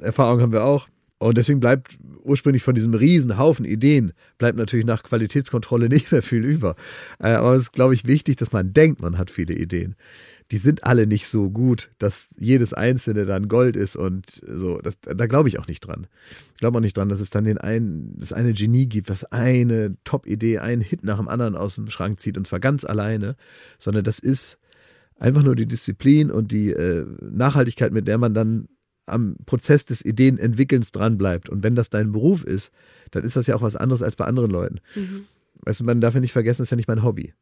Erfahrung 0.00 0.40
haben 0.40 0.52
wir 0.52 0.64
auch. 0.64 0.88
Und 1.18 1.38
deswegen 1.38 1.60
bleibt 1.60 1.98
ursprünglich 2.22 2.62
von 2.62 2.74
diesem 2.74 2.92
riesen 2.92 3.38
Haufen 3.38 3.64
Ideen, 3.64 4.12
bleibt 4.36 4.58
natürlich 4.58 4.84
nach 4.84 5.02
Qualitätskontrolle 5.02 5.88
nicht 5.90 6.12
mehr 6.12 6.22
viel 6.22 6.44
über. 6.44 6.76
Äh, 7.18 7.28
aber 7.28 7.54
es 7.54 7.62
ist, 7.62 7.72
glaube 7.72 7.94
ich, 7.94 8.06
wichtig, 8.06 8.36
dass 8.36 8.52
man 8.52 8.72
denkt, 8.72 9.00
man 9.00 9.18
hat 9.18 9.30
viele 9.30 9.54
Ideen 9.54 9.96
die 10.50 10.58
sind 10.58 10.84
alle 10.84 11.06
nicht 11.06 11.26
so 11.26 11.50
gut, 11.50 11.90
dass 11.98 12.34
jedes 12.38 12.72
einzelne 12.72 13.26
dann 13.26 13.48
Gold 13.48 13.74
ist 13.74 13.96
und 13.96 14.42
so. 14.46 14.78
Das, 14.78 14.94
da 15.00 15.26
glaube 15.26 15.48
ich 15.48 15.58
auch 15.58 15.66
nicht 15.66 15.80
dran. 15.80 16.06
Ich 16.54 16.60
glaube 16.60 16.78
auch 16.78 16.82
nicht 16.82 16.96
dran, 16.96 17.08
dass 17.08 17.20
es 17.20 17.30
dann 17.30 17.44
den 17.44 17.58
einen, 17.58 18.18
das 18.18 18.32
eine 18.32 18.52
Genie 18.52 18.86
gibt, 18.86 19.08
was 19.08 19.24
eine 19.24 19.96
Top-Idee, 20.04 20.58
einen 20.58 20.82
Hit 20.82 21.02
nach 21.02 21.18
dem 21.18 21.28
anderen 21.28 21.56
aus 21.56 21.74
dem 21.74 21.88
Schrank 21.88 22.20
zieht 22.20 22.38
und 22.38 22.46
zwar 22.46 22.60
ganz 22.60 22.84
alleine, 22.84 23.36
sondern 23.78 24.04
das 24.04 24.20
ist 24.20 24.58
einfach 25.18 25.42
nur 25.42 25.56
die 25.56 25.66
Disziplin 25.66 26.30
und 26.30 26.52
die 26.52 26.70
äh, 26.70 27.06
Nachhaltigkeit, 27.20 27.92
mit 27.92 28.06
der 28.06 28.18
man 28.18 28.34
dann 28.34 28.68
am 29.06 29.36
Prozess 29.46 29.84
des 29.84 30.04
Ideenentwickelns 30.04 30.92
dranbleibt. 30.92 31.48
Und 31.48 31.62
wenn 31.62 31.74
das 31.74 31.90
dein 31.90 32.12
Beruf 32.12 32.44
ist, 32.44 32.72
dann 33.10 33.24
ist 33.24 33.36
das 33.36 33.46
ja 33.46 33.56
auch 33.56 33.62
was 33.62 33.76
anderes 33.76 34.02
als 34.02 34.16
bei 34.16 34.24
anderen 34.24 34.50
Leuten. 34.50 34.80
Mhm. 34.94 35.24
Weißt 35.62 35.80
du, 35.80 35.84
man 35.84 36.00
darf 36.00 36.14
ja 36.14 36.20
nicht 36.20 36.32
vergessen, 36.32 36.62
das 36.62 36.66
ist 36.66 36.70
ja 36.70 36.76
nicht 36.76 36.88
mein 36.88 37.02
Hobby 37.02 37.32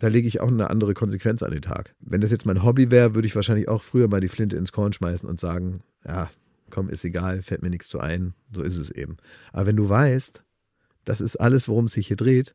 da 0.00 0.08
lege 0.08 0.26
ich 0.26 0.40
auch 0.40 0.48
eine 0.48 0.70
andere 0.70 0.94
Konsequenz 0.94 1.42
an 1.42 1.52
den 1.52 1.60
Tag. 1.60 1.94
Wenn 2.00 2.22
das 2.22 2.30
jetzt 2.30 2.46
mein 2.46 2.62
Hobby 2.62 2.90
wäre, 2.90 3.14
würde 3.14 3.26
ich 3.26 3.36
wahrscheinlich 3.36 3.68
auch 3.68 3.82
früher 3.82 4.08
mal 4.08 4.20
die 4.20 4.28
Flinte 4.28 4.56
ins 4.56 4.72
Korn 4.72 4.94
schmeißen 4.94 5.28
und 5.28 5.38
sagen, 5.38 5.82
ja, 6.06 6.30
komm, 6.70 6.88
ist 6.88 7.04
egal, 7.04 7.42
fällt 7.42 7.62
mir 7.62 7.68
nichts 7.68 7.88
zu 7.88 8.00
ein, 8.00 8.32
so 8.50 8.62
ist 8.62 8.78
es 8.78 8.90
eben. 8.90 9.18
Aber 9.52 9.66
wenn 9.66 9.76
du 9.76 9.88
weißt, 9.88 10.42
das 11.04 11.20
ist 11.20 11.36
alles, 11.36 11.68
worum 11.68 11.84
es 11.84 11.92
sich 11.92 12.06
hier 12.06 12.16
dreht, 12.16 12.54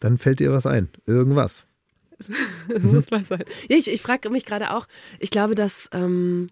dann 0.00 0.16
fällt 0.16 0.40
dir 0.40 0.50
was 0.50 0.66
ein, 0.66 0.88
irgendwas. 1.06 1.66
Es 2.74 2.82
muss 2.82 3.10
was 3.10 3.28
sein. 3.28 3.44
Ich, 3.68 3.88
ich 3.90 4.02
frage 4.02 4.28
mich 4.30 4.44
gerade 4.44 4.72
auch, 4.72 4.88
ich 5.20 5.30
glaube, 5.30 5.54
dass, 5.54 5.88
ähm, 5.92 6.48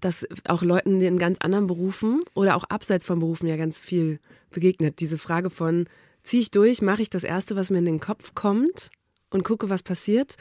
dass 0.00 0.26
auch 0.46 0.62
Leuten 0.62 1.00
in 1.00 1.18
ganz 1.18 1.38
anderen 1.40 1.66
Berufen 1.66 2.22
oder 2.34 2.56
auch 2.56 2.64
abseits 2.64 3.04
von 3.04 3.18
Berufen 3.18 3.46
ja 3.46 3.56
ganz 3.56 3.80
viel 3.80 4.18
begegnet. 4.50 5.00
Diese 5.00 5.18
Frage 5.18 5.50
von, 5.50 5.88
ziehe 6.22 6.42
ich 6.42 6.50
durch, 6.50 6.80
mache 6.80 7.02
ich 7.02 7.10
das 7.10 7.22
Erste, 7.22 7.54
was 7.54 7.70
mir 7.70 7.78
in 7.78 7.84
den 7.84 8.00
Kopf 8.00 8.34
kommt 8.34 8.90
und 9.30 9.44
gucke, 9.44 9.70
was 9.70 9.82
passiert. 9.82 10.36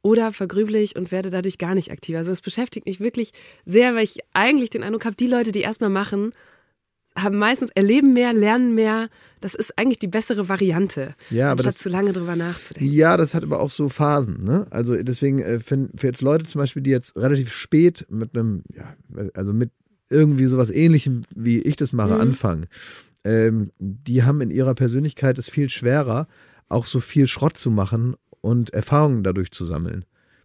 Oder 0.00 0.32
vergrüble 0.32 0.78
ich 0.78 0.96
und 0.96 1.10
werde 1.10 1.28
dadurch 1.28 1.58
gar 1.58 1.74
nicht 1.74 1.90
aktiv. 1.90 2.16
Also 2.16 2.30
es 2.30 2.40
beschäftigt 2.40 2.86
mich 2.86 3.00
wirklich 3.00 3.32
sehr, 3.64 3.94
weil 3.94 4.04
ich 4.04 4.18
eigentlich 4.32 4.70
den 4.70 4.84
Eindruck 4.84 5.04
habe, 5.04 5.16
die 5.16 5.26
Leute, 5.26 5.50
die 5.50 5.60
erstmal 5.60 5.90
machen, 5.90 6.32
haben 7.22 7.36
meistens 7.36 7.70
erleben 7.74 8.12
mehr, 8.12 8.32
lernen 8.32 8.74
mehr. 8.74 9.08
Das 9.40 9.54
ist 9.54 9.78
eigentlich 9.78 9.98
die 9.98 10.08
bessere 10.08 10.48
Variante, 10.48 11.14
ja, 11.30 11.46
aber 11.46 11.60
anstatt 11.60 11.74
das, 11.74 11.82
zu 11.82 11.88
lange 11.88 12.12
drüber 12.12 12.36
nachzudenken. 12.36 12.92
Ja, 12.92 13.16
das 13.16 13.34
hat 13.34 13.42
aber 13.42 13.60
auch 13.60 13.70
so 13.70 13.88
Phasen. 13.88 14.44
Ne? 14.44 14.66
Also 14.70 15.00
deswegen 15.02 15.40
äh, 15.40 15.60
für, 15.60 15.88
für 15.94 16.06
jetzt 16.06 16.22
Leute 16.22 16.44
zum 16.44 16.60
Beispiel, 16.60 16.82
die 16.82 16.90
jetzt 16.90 17.16
relativ 17.16 17.52
spät 17.52 18.06
mit 18.08 18.36
einem, 18.36 18.62
ja, 18.74 18.94
also 19.34 19.52
mit 19.52 19.70
irgendwie 20.10 20.46
sowas 20.46 20.70
Ähnlichem, 20.70 21.22
wie 21.34 21.60
ich 21.60 21.76
das 21.76 21.92
mache, 21.92 22.14
mhm. 22.14 22.20
anfangen, 22.20 22.66
ähm, 23.24 23.72
die 23.78 24.22
haben 24.24 24.40
in 24.40 24.50
ihrer 24.50 24.74
Persönlichkeit 24.74 25.38
es 25.38 25.48
viel 25.48 25.68
schwerer, 25.68 26.28
auch 26.68 26.86
so 26.86 27.00
viel 27.00 27.26
Schrott 27.26 27.56
zu 27.56 27.70
machen 27.70 28.16
und 28.40 28.70
Erfahrungen 28.70 29.22
dadurch 29.22 29.50
zu 29.50 29.64
sammeln. 29.64 30.04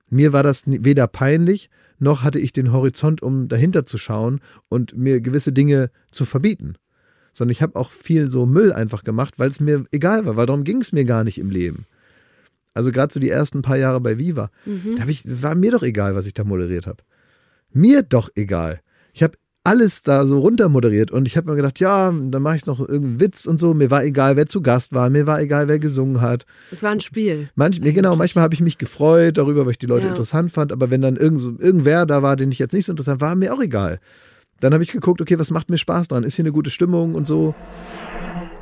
Mir 0.09 0.33
war 0.33 0.43
das 0.43 0.63
weder 0.65 1.07
peinlich, 1.07 1.69
noch 1.99 2.23
hatte 2.23 2.39
ich 2.39 2.53
den 2.53 2.71
Horizont, 2.71 3.21
um 3.21 3.47
dahinter 3.47 3.85
zu 3.85 3.97
schauen 3.97 4.41
und 4.69 4.95
mir 4.95 5.21
gewisse 5.21 5.53
Dinge 5.53 5.89
zu 6.11 6.25
verbieten. 6.25 6.75
Sondern 7.33 7.51
ich 7.51 7.61
habe 7.61 7.75
auch 7.77 7.89
viel 7.89 8.29
so 8.29 8.45
Müll 8.45 8.71
einfach 8.71 9.03
gemacht, 9.03 9.39
weil 9.39 9.49
es 9.49 9.59
mir 9.59 9.85
egal 9.91 10.25
war, 10.25 10.35
weil 10.35 10.45
darum 10.45 10.63
ging 10.63 10.81
es 10.81 10.91
mir 10.91 11.05
gar 11.05 11.23
nicht 11.23 11.39
im 11.39 11.49
Leben. 11.49 11.85
Also 12.75 12.91
gerade 12.91 13.13
so 13.13 13.19
die 13.19 13.29
ersten 13.29 13.61
paar 13.61 13.77
Jahre 13.77 14.01
bei 14.01 14.19
Viva, 14.19 14.49
mhm. 14.65 14.97
da 14.97 15.07
ich, 15.07 15.23
war 15.41 15.55
mir 15.55 15.71
doch 15.71 15.83
egal, 15.83 16.15
was 16.15 16.25
ich 16.25 16.33
da 16.33 16.43
moderiert 16.43 16.87
habe. 16.87 17.03
Mir 17.71 18.03
doch 18.03 18.29
egal. 18.35 18.81
Ich 19.13 19.23
habe 19.23 19.37
alles 19.65 20.03
da 20.03 20.25
so 20.25 20.39
runtermoderiert 20.39 21.11
und 21.11 21.25
ich 21.25 21.37
habe 21.37 21.49
mir 21.49 21.55
gedacht, 21.55 21.79
ja, 21.79 22.11
dann 22.11 22.41
mache 22.41 22.57
ich 22.57 22.65
noch 22.65 22.79
irgendeinen 22.79 23.19
Witz 23.21 23.45
und 23.45 23.59
so. 23.59 23.73
Mir 23.73 23.89
war 23.89 24.03
egal, 24.03 24.35
wer 24.35 24.45
zu 24.45 24.61
Gast 24.61 24.93
war, 24.93 25.09
mir 25.09 25.25
war 25.25 25.41
egal, 25.41 25.69
wer 25.69 25.79
gesungen 25.79 26.19
hat. 26.19 26.45
Es 26.71 26.83
war 26.83 26.91
ein 26.91 26.99
Spiel. 26.99 27.49
Manch, 27.55 27.79
genau, 27.81 28.15
manchmal 28.17 28.43
habe 28.43 28.53
ich 28.53 28.61
mich 28.61 28.77
gefreut 28.77 29.37
darüber, 29.37 29.65
weil 29.65 29.71
ich 29.71 29.77
die 29.77 29.85
Leute 29.85 30.05
ja. 30.05 30.09
interessant 30.09 30.51
fand, 30.51 30.73
aber 30.73 30.91
wenn 30.91 31.01
dann 31.01 31.15
irgend, 31.15 31.39
so, 31.39 31.53
irgendwer 31.57 32.05
da 32.05 32.21
war, 32.21 32.35
den 32.35 32.51
ich 32.51 32.59
jetzt 32.59 32.73
nicht 32.73 32.85
so 32.85 32.91
interessant 32.91 33.21
war, 33.21 33.35
mir 33.35 33.53
auch 33.53 33.61
egal. 33.61 33.99
Dann 34.59 34.73
habe 34.73 34.83
ich 34.83 34.91
geguckt, 34.91 35.21
okay, 35.21 35.39
was 35.39 35.51
macht 35.51 35.69
mir 35.69 35.77
Spaß 35.77 36.09
dran? 36.09 36.23
Ist 36.23 36.35
hier 36.35 36.43
eine 36.43 36.51
gute 36.51 36.69
Stimmung 36.69 37.15
und 37.15 37.25
so. 37.25 37.55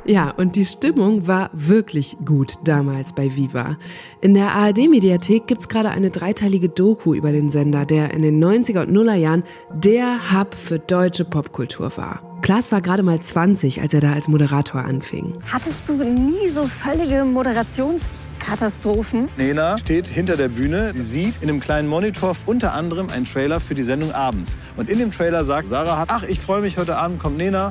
Ja, 0.04 0.30
und 0.30 0.56
die 0.56 0.64
Stimmung 0.64 1.28
war 1.28 1.50
wirklich 1.52 2.16
gut 2.24 2.54
damals 2.64 3.12
bei 3.12 3.36
Viva. 3.36 3.76
In 4.20 4.34
der 4.34 4.52
ARD-Mediathek 4.52 5.46
gibt's 5.46 5.68
gerade 5.68 5.90
eine 5.90 6.10
dreiteilige 6.10 6.68
Doku 6.68 7.14
über 7.14 7.30
den 7.30 7.50
Sender, 7.50 7.86
der 7.86 8.12
in 8.12 8.22
den 8.22 8.42
90er 8.42 8.82
und 8.82 8.92
Nuller 8.92 9.14
Jahren 9.14 9.44
der 9.72 10.32
Hub 10.32 10.54
für 10.54 10.80
deutsche 10.80 11.24
Popkultur 11.24 11.96
war. 11.96 12.22
Klaas 12.42 12.72
war 12.72 12.80
gerade 12.80 13.04
mal 13.04 13.20
20, 13.20 13.80
als 13.80 13.94
er 13.94 14.00
da 14.00 14.12
als 14.12 14.26
Moderator 14.26 14.82
anfing. 14.82 15.34
Hattest 15.52 15.88
du 15.88 15.94
nie 15.94 16.48
so 16.48 16.64
völlige 16.64 17.24
Moderations 17.24 18.02
Katastrophen. 18.40 19.28
Nena 19.36 19.78
steht 19.78 20.08
hinter 20.08 20.36
der 20.36 20.48
Bühne. 20.48 20.92
Sie 20.94 21.00
sieht 21.00 21.34
in 21.42 21.48
einem 21.48 21.60
kleinen 21.60 21.86
Monitor 21.86 22.34
unter 22.44 22.74
anderem 22.74 23.08
einen 23.08 23.24
Trailer 23.24 23.60
für 23.60 23.76
die 23.76 23.84
Sendung 23.84 24.10
abends. 24.10 24.56
Und 24.76 24.90
in 24.90 24.98
dem 24.98 25.12
Trailer 25.12 25.44
sagt 25.44 25.68
Sarah, 25.68 26.06
ach, 26.08 26.24
ich 26.24 26.40
freue 26.40 26.60
mich, 26.60 26.76
heute 26.76 26.96
Abend 26.96 27.20
kommt 27.20 27.36
Nena 27.36 27.68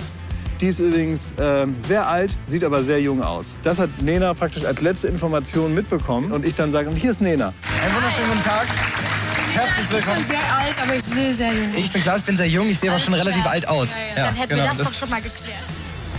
Die 0.61 0.67
ist 0.67 0.77
übrigens 0.77 1.31
äh, 1.39 1.65
sehr 1.81 2.07
alt, 2.07 2.37
sieht 2.45 2.63
aber 2.63 2.83
sehr 2.83 3.01
jung 3.01 3.23
aus. 3.23 3.55
Das 3.63 3.79
hat 3.79 3.89
Nena 3.99 4.31
praktisch 4.35 4.63
als 4.63 4.79
letzte 4.79 5.07
Information 5.07 5.73
mitbekommen. 5.73 6.31
Und 6.31 6.45
ich 6.45 6.55
dann 6.55 6.71
sage, 6.71 6.91
hier 6.91 7.09
ist 7.09 7.19
Nena. 7.19 7.51
Einen 7.83 7.95
wunderschönen 7.95 8.29
guten 8.29 8.43
Tag. 8.43 8.67
Herzlich 9.53 9.91
willkommen. 9.91 10.21
Ich 10.21 10.27
bin 10.27 10.37
sehr 10.37 10.55
alt, 10.55 10.75
aber 10.83 10.95
ich 10.95 11.03
sehe 11.03 11.33
sehr 11.33 11.51
jung. 11.51 11.75
Ich 11.75 11.91
bin 11.91 12.01
klar, 12.03 12.17
ich 12.17 12.23
bin 12.23 12.37
sehr 12.37 12.47
jung, 12.47 12.69
ich 12.69 12.79
sehe 12.79 12.91
aber 12.91 12.99
schon 12.99 13.15
relativ 13.15 13.43
alt 13.47 13.67
aus. 13.67 13.87
Ja, 13.89 14.21
ja. 14.21 14.25
Dann 14.27 14.35
hätten 14.35 14.49
genau. 14.49 14.63
wir 14.63 14.69
das 14.69 14.87
doch 14.87 14.93
schon 14.93 15.09
mal 15.09 15.21
geklärt. 15.21 15.57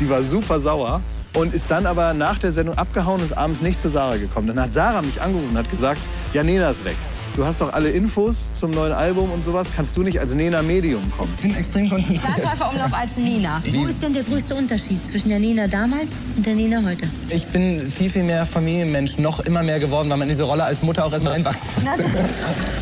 Die 0.01 0.11
war 0.11 0.25
super 0.25 0.59
sauer 0.59 1.01
und 1.35 1.55
ist 1.55 1.71
dann 1.71 1.87
aber 1.87 2.13
nach 2.13 2.39
der 2.39 2.51
Sendung 2.51 2.77
abgehauen 2.77 3.21
und 3.21 3.27
ist 3.27 3.39
abends 3.39 3.61
nicht 3.61 3.81
zu 3.81 3.89
Sarah 3.89 4.17
gekommen. 4.17 4.49
Dann 4.49 4.61
hat 4.61 4.75
Sarah 4.75 5.03
mich 5.03 5.23
angerufen 5.23 5.51
und 5.51 5.59
hat 5.59 5.71
gesagt, 5.71 6.01
ja, 6.33 6.43
Nena 6.43 6.71
ist 6.71 6.85
weg. 6.85 6.97
Du 7.35 7.47
hast 7.47 7.63
doch 7.63 7.73
alle 7.73 7.89
Infos 7.89 8.53
zum 8.53 8.73
neuen 8.73 8.93
Album 8.93 9.31
und 9.31 9.43
sowas. 9.43 9.67
Kannst 9.75 9.97
du 9.97 10.03
nicht 10.03 10.21
als 10.21 10.35
Nena 10.35 10.61
Medium 10.61 11.11
kommen? 11.17 11.33
Ich 11.37 11.43
bin 11.43 11.57
extrem 11.57 11.89
konzentriert. 11.89 12.23
Umlauf 12.71 12.93
als 12.93 13.17
Nena. 13.17 13.63
Wo 13.71 13.87
ist 13.87 14.03
denn 14.03 14.13
der 14.13 14.23
größte 14.23 14.55
Unterschied 14.55 15.07
zwischen 15.07 15.31
der 15.31 15.39
Nena 15.39 15.67
damals 15.67 16.17
und 16.37 16.45
der 16.45 16.55
Nena 16.55 16.83
heute? 16.85 17.09
Ich 17.31 17.47
bin 17.47 17.91
viel, 17.91 18.11
viel 18.11 18.23
mehr 18.23 18.45
Familienmensch, 18.45 19.17
noch 19.17 19.41
immer 19.41 19.63
mehr 19.63 19.81
geworden, 19.81 20.11
weil 20.11 20.19
man 20.19 20.29
in 20.29 20.35
diese 20.35 20.43
Rolle 20.43 20.65
als 20.65 20.83
Mutter 20.83 21.07
auch 21.07 21.13
erstmal 21.13 21.33
reinwachsen 21.33 21.71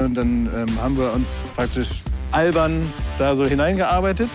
Und 0.00 0.14
dann 0.14 0.50
ähm, 0.52 0.82
haben 0.82 0.98
wir 0.98 1.12
uns 1.12 1.28
praktisch 1.54 1.88
albern 2.32 2.92
da 3.18 3.36
so 3.36 3.46
hineingearbeitet 3.46 4.30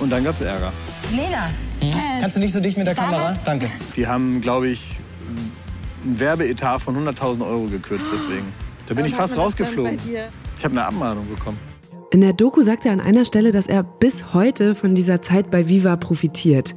und 0.00 0.10
dann 0.10 0.24
gab 0.24 0.34
es 0.34 0.42
Ärger. 0.42 0.72
Nena, 1.10 1.46
hm? 1.80 1.94
Kannst 2.20 2.36
du 2.36 2.40
nicht 2.40 2.52
so 2.52 2.60
dicht 2.60 2.76
mit 2.76 2.86
der 2.86 2.94
Kamera? 2.94 3.34
Danke. 3.46 3.70
Die 3.96 4.06
haben, 4.06 4.42
glaube 4.42 4.68
ich, 4.68 4.98
ein 6.04 6.20
Werbeetat 6.20 6.82
von 6.82 6.96
100.000 6.96 7.46
Euro 7.46 7.64
gekürzt 7.64 8.08
deswegen. 8.12 8.52
Da 8.86 8.94
bin 8.94 9.04
ich 9.04 9.14
fast 9.14 9.36
rausgeflogen. 9.36 9.98
Ich 10.58 10.64
habe 10.64 10.74
eine 10.74 10.86
Abmahnung 10.86 11.28
bekommen. 11.28 11.58
In 12.10 12.20
der 12.20 12.34
Doku 12.34 12.62
sagt 12.62 12.84
er 12.84 12.92
an 12.92 13.00
einer 13.00 13.24
Stelle, 13.24 13.52
dass 13.52 13.66
er 13.66 13.82
bis 13.82 14.34
heute 14.34 14.74
von 14.74 14.94
dieser 14.94 15.22
Zeit 15.22 15.50
bei 15.50 15.68
Viva 15.68 15.96
profitiert. 15.96 16.74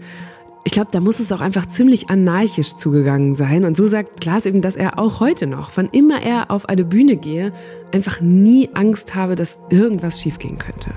Ich 0.63 0.71
glaube, 0.71 0.89
da 0.91 0.99
muss 0.99 1.19
es 1.19 1.31
auch 1.31 1.41
einfach 1.41 1.67
ziemlich 1.67 2.09
anarchisch 2.09 2.75
zugegangen 2.75 3.35
sein. 3.35 3.65
Und 3.65 3.77
so 3.77 3.85
sagt 3.85 4.21
Klaas 4.21 4.45
eben, 4.45 4.61
dass 4.61 4.75
er 4.75 4.97
auch 4.97 5.19
heute 5.19 5.45
noch, 5.45 5.71
wann 5.75 5.89
immer 5.89 6.21
er 6.21 6.51
auf 6.51 6.69
eine 6.69 6.85
Bühne 6.85 7.17
gehe, 7.17 7.53
einfach 7.91 8.21
nie 8.21 8.69
Angst 8.73 9.13
habe, 9.13 9.35
dass 9.35 9.57
irgendwas 9.69 10.21
schiefgehen 10.21 10.57
könnte. 10.57 10.91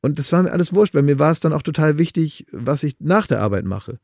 Und 0.00 0.18
das 0.18 0.32
war 0.32 0.42
mir 0.42 0.50
alles 0.50 0.74
wurscht, 0.74 0.94
weil 0.94 1.02
mir 1.02 1.18
war 1.18 1.30
es 1.30 1.40
dann 1.40 1.52
auch 1.52 1.62
total 1.62 1.98
wichtig, 1.98 2.46
was 2.50 2.82
ich 2.82 2.94
nach 2.98 3.26
der 3.26 3.40
Arbeit 3.40 3.66
mache. 3.66 3.98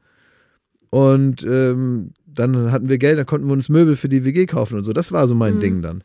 Und 0.90 1.42
ähm, 1.42 2.12
dann 2.38 2.72
hatten 2.72 2.88
wir 2.88 2.98
Geld, 2.98 3.18
dann 3.18 3.26
konnten 3.26 3.46
wir 3.46 3.52
uns 3.52 3.68
Möbel 3.68 3.96
für 3.96 4.08
die 4.08 4.24
WG 4.24 4.46
kaufen 4.46 4.78
und 4.78 4.84
so. 4.84 4.92
Das 4.92 5.12
war 5.12 5.26
so 5.26 5.34
mein 5.34 5.56
mhm. 5.56 5.60
Ding 5.60 5.82
dann. 5.82 6.04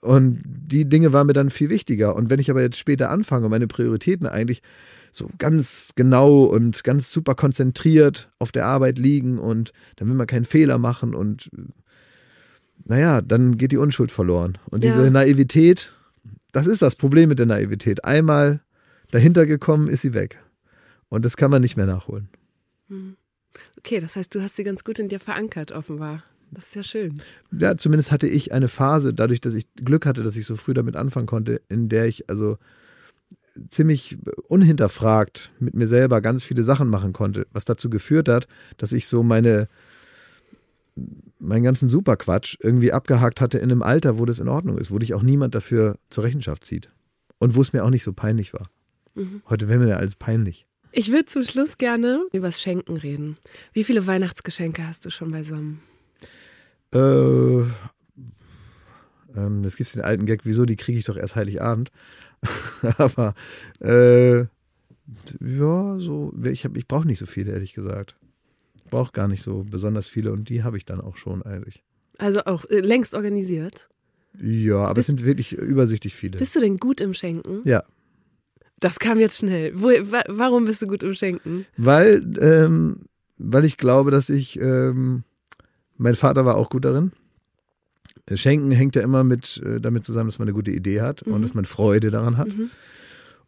Und 0.00 0.40
die 0.44 0.88
Dinge 0.88 1.12
waren 1.12 1.26
mir 1.26 1.34
dann 1.34 1.50
viel 1.50 1.68
wichtiger. 1.68 2.16
Und 2.16 2.30
wenn 2.30 2.40
ich 2.40 2.50
aber 2.50 2.62
jetzt 2.62 2.78
später 2.78 3.10
anfange 3.10 3.44
und 3.46 3.50
meine 3.50 3.66
Prioritäten 3.66 4.26
eigentlich 4.26 4.62
so 5.12 5.28
ganz 5.38 5.92
genau 5.94 6.44
und 6.44 6.84
ganz 6.84 7.12
super 7.12 7.34
konzentriert 7.34 8.30
auf 8.38 8.52
der 8.52 8.66
Arbeit 8.66 8.98
liegen 8.98 9.38
und 9.38 9.72
dann 9.96 10.08
will 10.08 10.14
man 10.14 10.26
keinen 10.26 10.44
Fehler 10.44 10.78
machen 10.78 11.14
und 11.14 11.50
naja, 12.86 13.20
dann 13.20 13.58
geht 13.58 13.72
die 13.72 13.76
Unschuld 13.76 14.10
verloren. 14.10 14.56
Und 14.70 14.84
diese 14.84 15.04
ja. 15.04 15.10
Naivität, 15.10 15.92
das 16.52 16.66
ist 16.66 16.80
das 16.80 16.96
Problem 16.96 17.28
mit 17.28 17.38
der 17.38 17.46
Naivität. 17.46 18.04
Einmal 18.04 18.60
dahinter 19.10 19.44
gekommen, 19.44 19.88
ist 19.88 20.02
sie 20.02 20.14
weg. 20.14 20.38
Und 21.08 21.24
das 21.24 21.36
kann 21.36 21.50
man 21.50 21.60
nicht 21.60 21.76
mehr 21.76 21.86
nachholen. 21.86 22.28
Hm. 22.88 23.16
Okay, 23.80 23.98
das 23.98 24.14
heißt, 24.16 24.34
du 24.34 24.42
hast 24.42 24.56
sie 24.56 24.64
ganz 24.64 24.84
gut 24.84 24.98
in 24.98 25.08
dir 25.08 25.20
verankert, 25.20 25.72
offenbar. 25.72 26.22
Das 26.50 26.66
ist 26.66 26.74
ja 26.74 26.82
schön. 26.82 27.22
Ja, 27.50 27.76
zumindest 27.78 28.12
hatte 28.12 28.26
ich 28.26 28.52
eine 28.52 28.68
Phase, 28.68 29.14
dadurch, 29.14 29.40
dass 29.40 29.54
ich 29.54 29.66
Glück 29.76 30.04
hatte, 30.04 30.22
dass 30.22 30.36
ich 30.36 30.44
so 30.44 30.54
früh 30.54 30.74
damit 30.74 30.96
anfangen 30.96 31.26
konnte, 31.26 31.62
in 31.70 31.88
der 31.88 32.06
ich 32.06 32.28
also 32.28 32.58
ziemlich 33.68 34.18
unhinterfragt 34.48 35.50
mit 35.60 35.74
mir 35.74 35.86
selber 35.86 36.20
ganz 36.20 36.44
viele 36.44 36.62
Sachen 36.62 36.88
machen 36.88 37.14
konnte, 37.14 37.46
was 37.52 37.64
dazu 37.64 37.88
geführt 37.88 38.28
hat, 38.28 38.48
dass 38.76 38.92
ich 38.92 39.06
so 39.06 39.22
meine 39.22 39.66
meinen 41.38 41.62
ganzen 41.62 41.88
Superquatsch 41.88 42.58
irgendwie 42.60 42.92
abgehakt 42.92 43.40
hatte 43.40 43.56
in 43.56 43.70
einem 43.70 43.82
Alter, 43.82 44.18
wo 44.18 44.26
das 44.26 44.40
in 44.40 44.48
Ordnung 44.48 44.76
ist, 44.76 44.90
wo 44.90 44.98
dich 44.98 45.14
auch 45.14 45.22
niemand 45.22 45.54
dafür 45.54 45.96
zur 46.10 46.24
Rechenschaft 46.24 46.66
zieht 46.66 46.90
und 47.38 47.54
wo 47.54 47.62
es 47.62 47.72
mir 47.72 47.84
auch 47.84 47.90
nicht 47.90 48.02
so 48.02 48.12
peinlich 48.12 48.52
war. 48.52 48.68
Mhm. 49.14 49.40
Heute 49.48 49.68
wäre 49.68 49.78
mir 49.78 49.88
ja 49.88 49.96
alles 49.96 50.16
peinlich. 50.16 50.66
Ich 50.92 51.10
würde 51.10 51.26
zum 51.26 51.44
Schluss 51.44 51.78
gerne 51.78 52.24
übers 52.32 52.60
Schenken 52.60 52.96
reden. 52.96 53.36
Wie 53.72 53.84
viele 53.84 54.06
Weihnachtsgeschenke 54.06 54.86
hast 54.86 55.06
du 55.06 55.10
schon 55.10 55.30
beisammen? 55.30 55.80
Äh, 56.92 57.60
ähm, 59.36 59.62
jetzt 59.62 59.76
gibt 59.76 59.86
es 59.88 59.92
den 59.92 60.02
alten 60.02 60.26
Gag, 60.26 60.40
wieso, 60.44 60.64
die 60.64 60.76
kriege 60.76 60.98
ich 60.98 61.04
doch 61.04 61.16
erst 61.16 61.36
Heiligabend. 61.36 61.90
Aber 62.98 63.34
äh, 63.80 64.40
ja, 65.40 65.98
so, 65.98 66.32
ich, 66.44 66.64
ich 66.64 66.88
brauche 66.88 67.06
nicht 67.06 67.18
so 67.18 67.26
viele, 67.26 67.52
ehrlich 67.52 67.74
gesagt. 67.74 68.16
Ich 68.76 68.90
brauche 68.90 69.12
gar 69.12 69.28
nicht 69.28 69.42
so 69.42 69.64
besonders 69.68 70.08
viele 70.08 70.32
und 70.32 70.48
die 70.48 70.64
habe 70.64 70.76
ich 70.76 70.84
dann 70.84 71.00
auch 71.00 71.16
schon 71.16 71.42
eigentlich. 71.42 71.84
Also 72.18 72.44
auch 72.44 72.64
äh, 72.64 72.80
längst 72.80 73.14
organisiert? 73.14 73.88
Ja, 74.40 74.78
aber 74.78 74.94
bist, 74.94 75.08
es 75.08 75.16
sind 75.16 75.24
wirklich 75.24 75.52
übersichtlich 75.52 76.14
viele. 76.14 76.38
Bist 76.38 76.56
du 76.56 76.60
denn 76.60 76.78
gut 76.78 77.00
im 77.00 77.14
Schenken? 77.14 77.62
Ja. 77.64 77.82
Das 78.80 78.98
kam 78.98 79.20
jetzt 79.20 79.38
schnell. 79.38 79.72
Wo, 79.74 79.88
wa 79.88 80.22
warum 80.28 80.64
bist 80.64 80.82
du 80.82 80.86
gut 80.86 81.02
im 81.02 81.14
Schenken? 81.14 81.66
Weil, 81.76 82.24
ähm, 82.40 83.06
weil 83.38 83.64
ich 83.64 83.76
glaube, 83.76 84.10
dass 84.10 84.30
ich, 84.30 84.58
ähm, 84.58 85.22
mein 85.96 86.14
Vater 86.14 86.44
war 86.46 86.56
auch 86.56 86.70
gut 86.70 86.86
darin. 86.86 87.12
Schenken 88.32 88.70
hängt 88.70 88.96
ja 88.96 89.02
immer 89.02 89.24
mit 89.24 89.62
äh, 89.64 89.80
damit 89.80 90.04
zusammen, 90.04 90.28
dass 90.28 90.38
man 90.38 90.48
eine 90.48 90.54
gute 90.54 90.70
Idee 90.70 91.00
hat 91.02 91.26
mhm. 91.26 91.34
und 91.34 91.42
dass 91.42 91.54
man 91.54 91.64
Freude 91.64 92.10
daran 92.10 92.36
hat. 92.36 92.48
Mhm. 92.48 92.70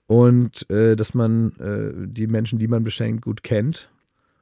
Und 0.07 0.68
äh, 0.70 0.97
dass 0.97 1.14
man 1.14 1.53
äh, 1.59 1.93
die 2.07 2.26
Menschen, 2.26 2.59
die 2.59 2.68
man 2.68 2.85
beschenkt, 2.85 3.24
gut 3.24 3.43
kennt. 3.43 3.89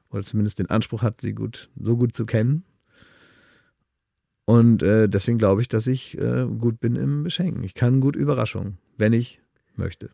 Oder 0.09 0.23
zumindest 0.23 0.59
den 0.59 0.69
Anspruch 0.69 1.03
hat, 1.03 1.21
sie 1.21 1.33
gut, 1.33 1.69
so 1.79 1.95
gut 1.95 2.13
zu 2.13 2.25
kennen. 2.25 2.63
Und 4.43 4.83
äh, 4.83 5.07
deswegen 5.07 5.37
glaube 5.37 5.61
ich, 5.61 5.69
dass 5.69 5.87
ich 5.87 6.17
äh, 6.17 6.45
gut 6.45 6.81
bin 6.81 6.97
im 6.97 7.23
Beschenken. 7.23 7.63
Ich 7.63 7.73
kann 7.73 8.01
gut 8.01 8.17
Überraschungen, 8.17 8.77
wenn 8.97 9.13
ich 9.13 9.39
möchte. 9.77 10.09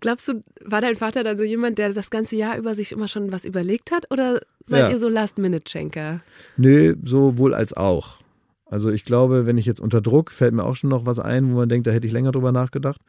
Glaubst 0.00 0.28
du, 0.28 0.42
war 0.60 0.80
dein 0.80 0.96
Vater 0.96 1.24
dann 1.24 1.36
so 1.36 1.44
jemand, 1.44 1.78
der 1.78 1.92
das 1.92 2.10
ganze 2.10 2.36
Jahr 2.36 2.58
über 2.58 2.74
sich 2.74 2.92
immer 2.92 3.08
schon 3.08 3.32
was 3.32 3.44
überlegt 3.44 3.92
hat? 3.92 4.10
Oder 4.10 4.40
seid 4.66 4.86
ja. 4.86 4.90
ihr 4.90 4.98
so 4.98 5.08
Last-Minute-Schenker? 5.08 6.20
Nö, 6.56 6.96
sowohl 7.04 7.54
als 7.54 7.72
auch. 7.72 8.18
Also 8.66 8.90
ich 8.90 9.04
glaube, 9.04 9.46
wenn 9.46 9.58
ich 9.58 9.66
jetzt 9.66 9.80
unter 9.80 10.00
Druck, 10.00 10.32
fällt 10.32 10.54
mir 10.54 10.64
auch 10.64 10.76
schon 10.76 10.90
noch 10.90 11.04
was 11.04 11.18
ein, 11.18 11.50
wo 11.52 11.56
man 11.56 11.68
denkt, 11.68 11.86
da 11.86 11.90
hätte 11.90 12.06
ich 12.06 12.12
länger 12.12 12.32
drüber 12.32 12.52
nachgedacht. 12.52 13.00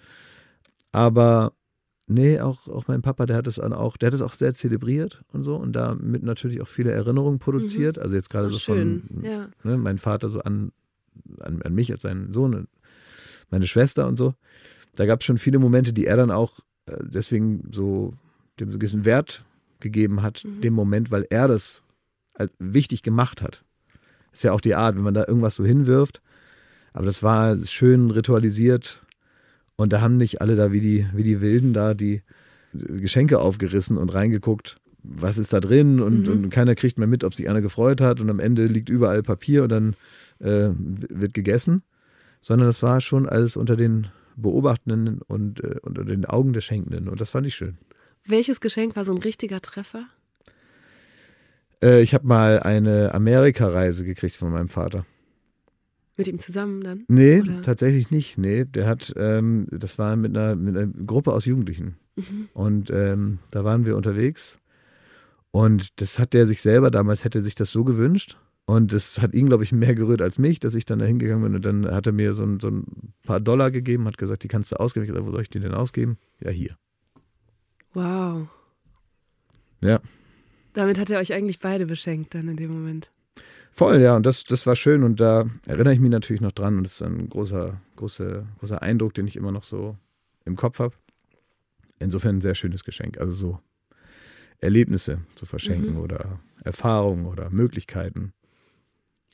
Aber 0.91 1.53
nee, 2.05 2.39
auch, 2.41 2.67
auch 2.67 2.87
mein 2.87 3.01
Papa, 3.01 3.25
der 3.25 3.37
hat 3.37 3.47
es 3.47 3.59
auch, 3.59 3.97
der 3.97 4.07
hat 4.07 4.13
es 4.13 4.21
auch 4.21 4.33
sehr 4.33 4.53
zelebriert 4.53 5.21
und 5.31 5.43
so 5.43 5.55
und 5.55 5.73
damit 5.73 6.21
natürlich 6.21 6.61
auch 6.61 6.67
viele 6.67 6.91
Erinnerungen 6.91 7.39
produziert. 7.39 7.97
Mhm. 7.97 8.03
Also 8.03 8.15
jetzt 8.15 8.29
gerade 8.29 8.49
so 8.49 8.59
schön. 8.59 9.03
von 9.07 9.23
ja. 9.23 9.47
ne, 9.63 9.77
mein 9.77 9.97
Vater 9.97 10.29
so 10.29 10.41
an, 10.41 10.73
an, 11.39 11.61
an 11.61 11.73
mich 11.73 11.91
als 11.91 12.03
seinen 12.03 12.33
Sohn 12.33 12.53
und 12.53 12.67
meine 13.49 13.65
Schwester 13.65 14.07
und 14.07 14.17
so 14.17 14.33
da 14.95 15.05
gab 15.05 15.21
es 15.21 15.25
schon 15.25 15.37
viele 15.37 15.59
Momente, 15.59 15.93
die 15.93 16.05
er 16.05 16.17
dann 16.17 16.31
auch 16.31 16.59
äh, 16.85 16.97
deswegen 17.01 17.69
so 17.71 18.13
dem 18.59 18.71
gewissen 18.71 19.05
Wert 19.05 19.45
gegeben 19.79 20.21
hat, 20.21 20.43
mhm. 20.45 20.61
dem 20.61 20.73
Moment, 20.73 21.11
weil 21.11 21.25
er 21.29 21.47
das 21.47 21.83
halt 22.37 22.51
wichtig 22.59 23.03
gemacht 23.03 23.41
hat. 23.41 23.63
Ist 24.31 24.43
ja 24.43 24.51
auch 24.51 24.61
die 24.61 24.75
Art, 24.75 24.95
wenn 24.95 25.03
man 25.03 25.13
da 25.13 25.25
irgendwas 25.27 25.55
so 25.55 25.65
hinwirft. 25.65 26.21
Aber 26.93 27.05
das 27.05 27.21
war 27.21 27.57
schön 27.65 28.11
ritualisiert. 28.11 29.03
Und 29.75 29.93
da 29.93 30.01
haben 30.01 30.17
nicht 30.17 30.41
alle 30.41 30.55
da 30.55 30.71
wie 30.71 30.79
die, 30.79 31.07
wie 31.13 31.23
die 31.23 31.41
Wilden 31.41 31.73
da 31.73 31.93
die 31.93 32.21
Geschenke 32.73 33.39
aufgerissen 33.39 33.97
und 33.97 34.09
reingeguckt, 34.09 34.77
was 35.03 35.37
ist 35.37 35.53
da 35.53 35.59
drin 35.59 35.99
und, 35.99 36.27
mhm. 36.27 36.33
und 36.33 36.49
keiner 36.49 36.75
kriegt 36.75 36.97
mehr 36.97 37.07
mit, 37.07 37.23
ob 37.23 37.33
sich 37.33 37.49
einer 37.49 37.61
gefreut 37.61 38.01
hat 38.01 38.21
und 38.21 38.29
am 38.29 38.39
Ende 38.39 38.65
liegt 38.65 38.89
überall 38.89 39.21
Papier 39.21 39.63
und 39.63 39.69
dann 39.69 39.95
äh, 40.39 40.69
wird 40.77 41.33
gegessen. 41.33 41.83
Sondern 42.41 42.67
das 42.67 42.83
war 42.83 43.01
schon 43.01 43.27
alles 43.27 43.55
unter 43.55 43.75
den 43.75 44.07
Beobachtenden 44.35 45.21
und 45.21 45.63
äh, 45.63 45.75
unter 45.81 46.03
den 46.03 46.25
Augen 46.25 46.53
der 46.53 46.61
Schenkenden. 46.61 47.07
Und 47.07 47.21
das 47.21 47.29
fand 47.29 47.47
ich 47.47 47.55
schön. 47.55 47.77
Welches 48.25 48.61
Geschenk 48.61 48.95
war 48.95 49.03
so 49.03 49.11
ein 49.11 49.17
richtiger 49.17 49.61
Treffer? 49.61 50.05
Äh, 51.83 52.01
ich 52.01 52.13
habe 52.13 52.27
mal 52.27 52.59
eine 52.59 53.13
Amerikareise 53.13 54.05
gekriegt 54.05 54.35
von 54.35 54.51
meinem 54.51 54.69
Vater. 54.69 55.05
Mit 56.15 56.27
ihm 56.27 56.39
zusammen 56.39 56.81
dann? 56.81 57.05
Nee, 57.07 57.41
Oder? 57.41 57.61
tatsächlich 57.63 58.11
nicht. 58.11 58.37
Nee, 58.37 58.65
der 58.65 58.87
hat, 58.87 59.13
ähm, 59.17 59.67
das 59.71 59.97
war 59.97 60.15
mit 60.15 60.37
einer, 60.37 60.55
mit 60.55 60.77
einer 60.77 60.87
Gruppe 60.87 61.33
aus 61.33 61.45
Jugendlichen. 61.45 61.97
Mhm. 62.15 62.49
Und 62.53 62.89
ähm, 62.91 63.39
da 63.51 63.63
waren 63.63 63.85
wir 63.85 63.97
unterwegs. 63.97 64.59
Und 65.51 66.01
das 66.01 66.19
hat 66.19 66.33
der 66.33 66.45
sich 66.45 66.61
selber 66.61 66.91
damals, 66.91 67.23
hätte 67.23 67.41
sich 67.41 67.55
das 67.55 67.71
so 67.71 67.83
gewünscht. 67.83 68.37
Und 68.65 68.93
das 68.93 69.21
hat 69.21 69.33
ihn, 69.33 69.47
glaube 69.47 69.63
ich, 69.63 69.73
mehr 69.73 69.93
gerührt 69.93 70.21
als 70.21 70.39
mich, 70.39 70.59
dass 70.59 70.73
ich 70.75 70.85
dann 70.85 70.99
da 70.99 71.05
hingegangen 71.05 71.43
bin. 71.43 71.55
Und 71.55 71.65
dann 71.65 71.91
hat 71.91 72.07
er 72.07 72.13
mir 72.13 72.33
so 72.33 72.43
ein, 72.43 72.59
so 72.59 72.69
ein 72.69 73.13
paar 73.23 73.41
Dollar 73.41 73.71
gegeben, 73.71 74.05
hat 74.05 74.17
gesagt, 74.17 74.43
die 74.43 74.47
kannst 74.47 74.71
du 74.71 74.77
ausgeben. 74.77 75.03
Ich 75.03 75.09
habe 75.09 75.19
gesagt, 75.19 75.27
wo 75.27 75.35
soll 75.35 75.41
ich 75.41 75.49
die 75.49 75.59
denn 75.59 75.73
ausgeben? 75.73 76.17
Ja, 76.39 76.49
hier. 76.49 76.77
Wow. 77.93 78.47
Ja. 79.81 79.99
Damit 80.71 80.97
hat 80.97 81.09
er 81.09 81.19
euch 81.19 81.33
eigentlich 81.33 81.59
beide 81.59 81.85
beschenkt 81.85 82.33
dann 82.35 82.47
in 82.47 82.55
dem 82.55 82.71
Moment. 82.71 83.11
Voll, 83.69 84.01
ja. 84.01 84.15
Und 84.15 84.25
das, 84.25 84.45
das 84.45 84.65
war 84.65 84.77
schön. 84.77 85.03
Und 85.03 85.19
da 85.19 85.45
erinnere 85.65 85.93
ich 85.93 85.99
mich 85.99 86.11
natürlich 86.11 86.41
noch 86.41 86.53
dran. 86.53 86.77
Und 86.77 86.83
das 86.83 86.93
ist 86.93 87.01
ein 87.01 87.27
großer, 87.27 87.81
großer, 87.97 88.45
großer 88.59 88.81
Eindruck, 88.81 89.13
den 89.13 89.27
ich 89.27 89.35
immer 89.35 89.51
noch 89.51 89.63
so 89.63 89.97
im 90.45 90.55
Kopf 90.55 90.79
habe. 90.79 90.95
Insofern 91.99 92.37
ein 92.37 92.41
sehr 92.41 92.55
schönes 92.55 92.85
Geschenk. 92.85 93.19
Also 93.19 93.33
so 93.33 93.59
Erlebnisse 94.59 95.21
zu 95.35 95.45
verschenken 95.45 95.95
mhm. 95.95 95.99
oder 95.99 96.39
Erfahrungen 96.63 97.25
oder 97.25 97.49
Möglichkeiten. 97.49 98.33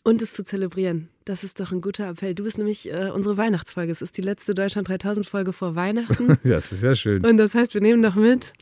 Und 0.03 0.21
es 0.21 0.33
zu 0.33 0.43
zelebrieren. 0.43 1.09
Das 1.25 1.43
ist 1.43 1.59
doch 1.59 1.71
ein 1.71 1.81
guter 1.81 2.09
Appell. 2.09 2.33
Du 2.33 2.43
bist 2.43 2.57
nämlich 2.57 2.91
äh, 2.91 3.11
unsere 3.13 3.37
Weihnachtsfolge. 3.37 3.91
Es 3.91 4.01
ist 4.01 4.17
die 4.17 4.21
letzte 4.21 4.55
Deutschland 4.55 4.87
3000 4.87 5.27
Folge 5.27 5.53
vor 5.53 5.75
Weihnachten. 5.75 6.37
das 6.43 6.71
ist 6.71 6.83
ja 6.83 6.95
schön. 6.95 7.25
Und 7.25 7.37
das 7.37 7.53
heißt, 7.53 7.73
wir 7.73 7.81
nehmen 7.81 8.01
noch 8.01 8.15
mit, 8.15 8.53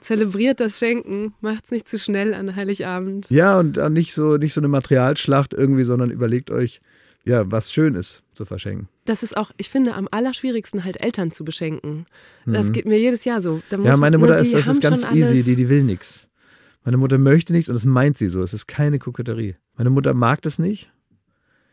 zelebriert 0.00 0.60
das 0.60 0.78
Schenken, 0.78 1.34
macht 1.40 1.66
es 1.66 1.70
nicht 1.70 1.88
zu 1.88 1.98
schnell 1.98 2.34
an 2.34 2.56
Heiligabend. 2.56 3.28
Ja, 3.30 3.58
und 3.58 3.76
nicht 3.92 4.12
so, 4.14 4.36
nicht 4.36 4.54
so 4.54 4.60
eine 4.60 4.68
Materialschlacht 4.68 5.52
irgendwie, 5.52 5.84
sondern 5.84 6.10
überlegt 6.10 6.50
euch, 6.50 6.80
ja, 7.24 7.50
was 7.50 7.72
schön 7.72 7.94
ist 7.94 8.22
zu 8.34 8.44
verschenken. 8.44 8.88
Das 9.04 9.22
ist 9.22 9.36
auch, 9.36 9.50
ich 9.56 9.68
finde, 9.68 9.94
am 9.94 10.08
allerschwierigsten 10.10 10.84
halt 10.84 11.02
Eltern 11.02 11.32
zu 11.32 11.44
beschenken. 11.44 12.06
Das 12.46 12.68
mhm. 12.68 12.72
geht 12.72 12.86
mir 12.86 12.98
jedes 12.98 13.24
Jahr 13.24 13.40
so. 13.40 13.60
ja, 13.70 13.96
meine 13.96 14.16
Mutter 14.16 14.38
ist, 14.38 14.54
das 14.54 14.68
ist 14.68 14.80
ganz 14.80 15.04
easy, 15.12 15.42
die, 15.42 15.56
die 15.56 15.68
will 15.68 15.82
nichts. 15.82 16.26
Meine 16.86 16.98
Mutter 16.98 17.18
möchte 17.18 17.52
nichts 17.52 17.68
und 17.68 17.74
das 17.74 17.84
meint 17.84 18.16
sie 18.16 18.28
so. 18.28 18.40
Es 18.42 18.54
ist 18.54 18.68
keine 18.68 19.00
Koketterie. 19.00 19.56
Meine 19.76 19.90
Mutter 19.90 20.14
mag 20.14 20.40
das 20.42 20.60
nicht. 20.60 20.92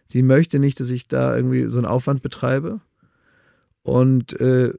Sie 0.08 0.24
möchte 0.24 0.58
nicht, 0.58 0.80
dass 0.80 0.90
ich 0.90 1.08
da 1.08 1.36
irgendwie 1.36 1.66
so 1.70 1.78
einen 1.78 1.86
Aufwand 1.86 2.24
betreibe. 2.24 2.82
Und, 3.84 4.40
äh, 4.42 4.74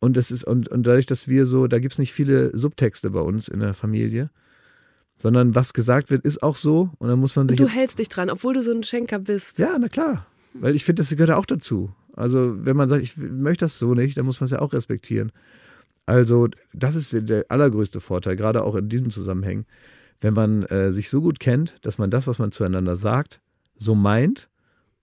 und, 0.00 0.18
das 0.18 0.30
ist, 0.30 0.44
und, 0.44 0.68
und 0.68 0.86
dadurch, 0.86 1.06
dass 1.06 1.28
wir 1.28 1.46
so, 1.46 1.66
da 1.66 1.78
gibt 1.78 1.94
es 1.94 1.98
nicht 1.98 2.12
viele 2.12 2.56
Subtexte 2.56 3.08
bei 3.08 3.20
uns 3.20 3.48
in 3.48 3.60
der 3.60 3.72
Familie, 3.72 4.28
sondern 5.16 5.54
was 5.54 5.72
gesagt 5.72 6.10
wird, 6.10 6.26
ist 6.26 6.42
auch 6.42 6.56
so. 6.56 6.90
Und 6.98 7.08
dann 7.08 7.18
muss 7.18 7.34
man 7.34 7.48
sich. 7.48 7.58
Und 7.58 7.70
du 7.70 7.74
hältst 7.74 7.98
dich 7.98 8.10
dran, 8.10 8.28
obwohl 8.28 8.52
du 8.52 8.62
so 8.62 8.70
ein 8.70 8.82
Schenker 8.82 9.18
bist. 9.18 9.58
Ja, 9.58 9.78
na 9.80 9.88
klar. 9.88 10.26
Weil 10.52 10.76
ich 10.76 10.84
finde, 10.84 11.00
das 11.00 11.08
gehört 11.08 11.30
auch 11.30 11.46
dazu. 11.46 11.90
Also, 12.12 12.54
wenn 12.66 12.76
man 12.76 12.90
sagt, 12.90 13.02
ich 13.02 13.16
möchte 13.16 13.64
das 13.64 13.78
so 13.78 13.94
nicht, 13.94 14.18
dann 14.18 14.26
muss 14.26 14.40
man 14.40 14.44
es 14.44 14.50
ja 14.50 14.58
auch 14.58 14.74
respektieren. 14.74 15.32
Also, 16.06 16.48
das 16.72 16.94
ist 16.96 17.12
der 17.12 17.46
allergrößte 17.48 18.00
Vorteil, 18.00 18.36
gerade 18.36 18.62
auch 18.62 18.74
in 18.74 18.88
diesem 18.88 19.10
Zusammenhang, 19.10 19.64
wenn 20.20 20.34
man 20.34 20.64
äh, 20.64 20.92
sich 20.92 21.08
so 21.08 21.20
gut 21.20 21.40
kennt, 21.40 21.76
dass 21.82 21.98
man 21.98 22.10
das, 22.10 22.26
was 22.26 22.38
man 22.38 22.52
zueinander 22.52 22.96
sagt, 22.96 23.40
so 23.76 23.94
meint 23.94 24.48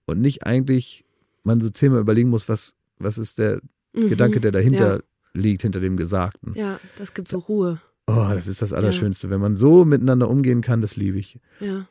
und 0.06 0.20
nicht 0.20 0.46
eigentlich 0.46 1.04
man 1.44 1.60
so 1.60 1.68
zehnmal 1.68 2.00
überlegen 2.00 2.30
muss, 2.30 2.48
was, 2.48 2.74
was 2.98 3.18
ist 3.18 3.38
der 3.38 3.60
mhm. 3.92 4.08
Gedanke, 4.08 4.40
der 4.40 4.52
dahinter 4.52 4.96
ja. 4.96 5.02
liegt, 5.34 5.62
hinter 5.62 5.80
dem 5.80 5.96
Gesagten. 5.96 6.54
Ja, 6.54 6.78
das 6.96 7.14
gibt 7.14 7.28
so 7.28 7.38
Ruhe. 7.38 7.80
Oh, 8.06 8.30
das 8.34 8.46
ist 8.46 8.62
das 8.62 8.72
Allerschönste. 8.72 9.26
Ja. 9.26 9.32
Wenn 9.32 9.40
man 9.40 9.56
so 9.56 9.84
miteinander 9.84 10.28
umgehen 10.28 10.60
kann, 10.60 10.80
das 10.80 10.96
liebe 10.96 11.18
ich. 11.18 11.38
Ja. 11.60 11.86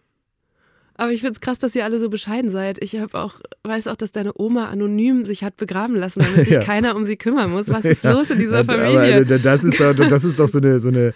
Aber 1.01 1.11
ich 1.11 1.21
finde 1.21 1.33
es 1.33 1.39
krass, 1.39 1.57
dass 1.57 1.75
ihr 1.75 1.83
alle 1.83 1.99
so 1.99 2.11
bescheiden 2.11 2.51
seid. 2.51 2.77
Ich 2.79 2.95
habe 2.95 3.17
auch, 3.17 3.39
weiß 3.63 3.87
auch, 3.87 3.95
dass 3.95 4.11
deine 4.11 4.33
Oma 4.37 4.67
anonym 4.67 5.25
sich 5.25 5.43
hat 5.43 5.57
begraben 5.57 5.95
lassen, 5.95 6.19
damit 6.19 6.45
sich 6.45 6.53
ja. 6.53 6.63
keiner 6.63 6.95
um 6.95 7.05
sie 7.05 7.17
kümmern 7.17 7.49
muss. 7.49 7.69
Was 7.69 7.85
ist 7.85 8.03
ja. 8.03 8.11
los 8.11 8.29
in 8.29 8.37
dieser 8.37 8.63
Familie? 8.63 9.15
Aber 9.15 9.39
das 9.39 9.63
ist 9.63 9.79
doch, 9.79 9.95
das 9.95 10.23
ist 10.23 10.37
doch 10.39 10.47
so 10.47 10.59
eine, 10.59 10.79
so 10.79 10.89
eine 10.89 11.15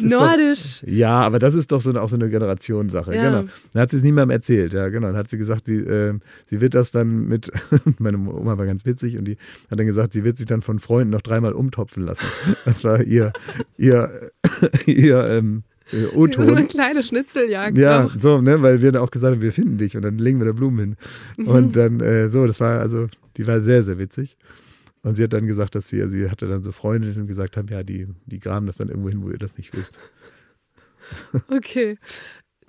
Nordisch. 0.00 0.80
Doch, 0.80 0.88
ja, 0.88 1.20
aber 1.20 1.38
das 1.38 1.54
ist 1.54 1.70
doch 1.70 1.80
so 1.80 1.90
eine, 1.90 2.02
auch 2.02 2.08
so 2.08 2.16
eine 2.16 2.28
Generationssache. 2.28 3.14
Ja. 3.14 3.30
Genau. 3.30 3.52
Dann 3.72 3.82
hat 3.82 3.92
sie 3.92 3.98
es 3.98 4.02
niemandem 4.02 4.30
erzählt, 4.30 4.72
ja, 4.72 4.88
genau. 4.88 5.06
Dann 5.06 5.16
hat 5.16 5.30
sie 5.30 5.38
gesagt, 5.38 5.66
sie, 5.66 5.76
äh, 5.76 6.18
sie 6.46 6.60
wird 6.60 6.74
das 6.74 6.90
dann 6.90 7.28
mit, 7.28 7.52
meine 8.00 8.18
Oma 8.18 8.58
war 8.58 8.66
ganz 8.66 8.84
witzig 8.84 9.16
und 9.16 9.26
die 9.26 9.36
hat 9.70 9.78
dann 9.78 9.86
gesagt, 9.86 10.12
sie 10.12 10.24
wird 10.24 10.38
sich 10.38 10.46
dann 10.46 10.60
von 10.60 10.80
Freunden 10.80 11.12
noch 11.12 11.22
dreimal 11.22 11.52
umtopfen 11.52 12.04
lassen. 12.04 12.26
Das 12.64 12.82
war 12.82 13.00
ihr, 13.00 13.32
ihr, 13.78 14.10
ihr, 14.86 15.24
ähm, 15.28 15.62
äh, 15.92 16.06
O-Ton. 16.14 16.46
So 16.46 16.54
eine 16.54 16.66
kleine 16.66 17.02
Schnitzeljagd. 17.02 17.76
Ja, 17.76 18.06
auch. 18.06 18.14
so, 18.16 18.40
ne, 18.40 18.62
weil 18.62 18.82
wir 18.82 18.92
dann 18.92 19.02
auch 19.02 19.10
gesagt 19.10 19.34
haben, 19.34 19.42
wir 19.42 19.52
finden 19.52 19.78
dich 19.78 19.96
und 19.96 20.02
dann 20.02 20.18
legen 20.18 20.38
wir 20.38 20.46
da 20.46 20.52
Blumen 20.52 20.78
hin. 20.78 20.96
Mhm. 21.36 21.48
Und 21.48 21.76
dann, 21.76 22.00
äh, 22.00 22.28
so, 22.28 22.46
das 22.46 22.60
war 22.60 22.80
also, 22.80 23.08
die 23.36 23.46
war 23.46 23.60
sehr, 23.60 23.82
sehr 23.82 23.98
witzig. 23.98 24.36
Und 25.02 25.14
sie 25.14 25.22
hat 25.22 25.32
dann 25.32 25.46
gesagt, 25.46 25.74
dass 25.74 25.88
sie, 25.88 26.08
sie 26.10 26.30
hatte 26.30 26.46
dann 26.46 26.62
so 26.62 26.72
Freundinnen 26.72 27.22
und 27.22 27.26
gesagt 27.26 27.56
haben, 27.56 27.68
ja, 27.68 27.82
die, 27.82 28.06
die 28.26 28.38
graben 28.38 28.66
das 28.66 28.76
dann 28.76 28.88
irgendwo 28.88 29.08
hin, 29.08 29.22
wo 29.22 29.30
ihr 29.30 29.38
das 29.38 29.56
nicht 29.56 29.76
wisst. 29.76 29.98
Okay. 31.48 31.98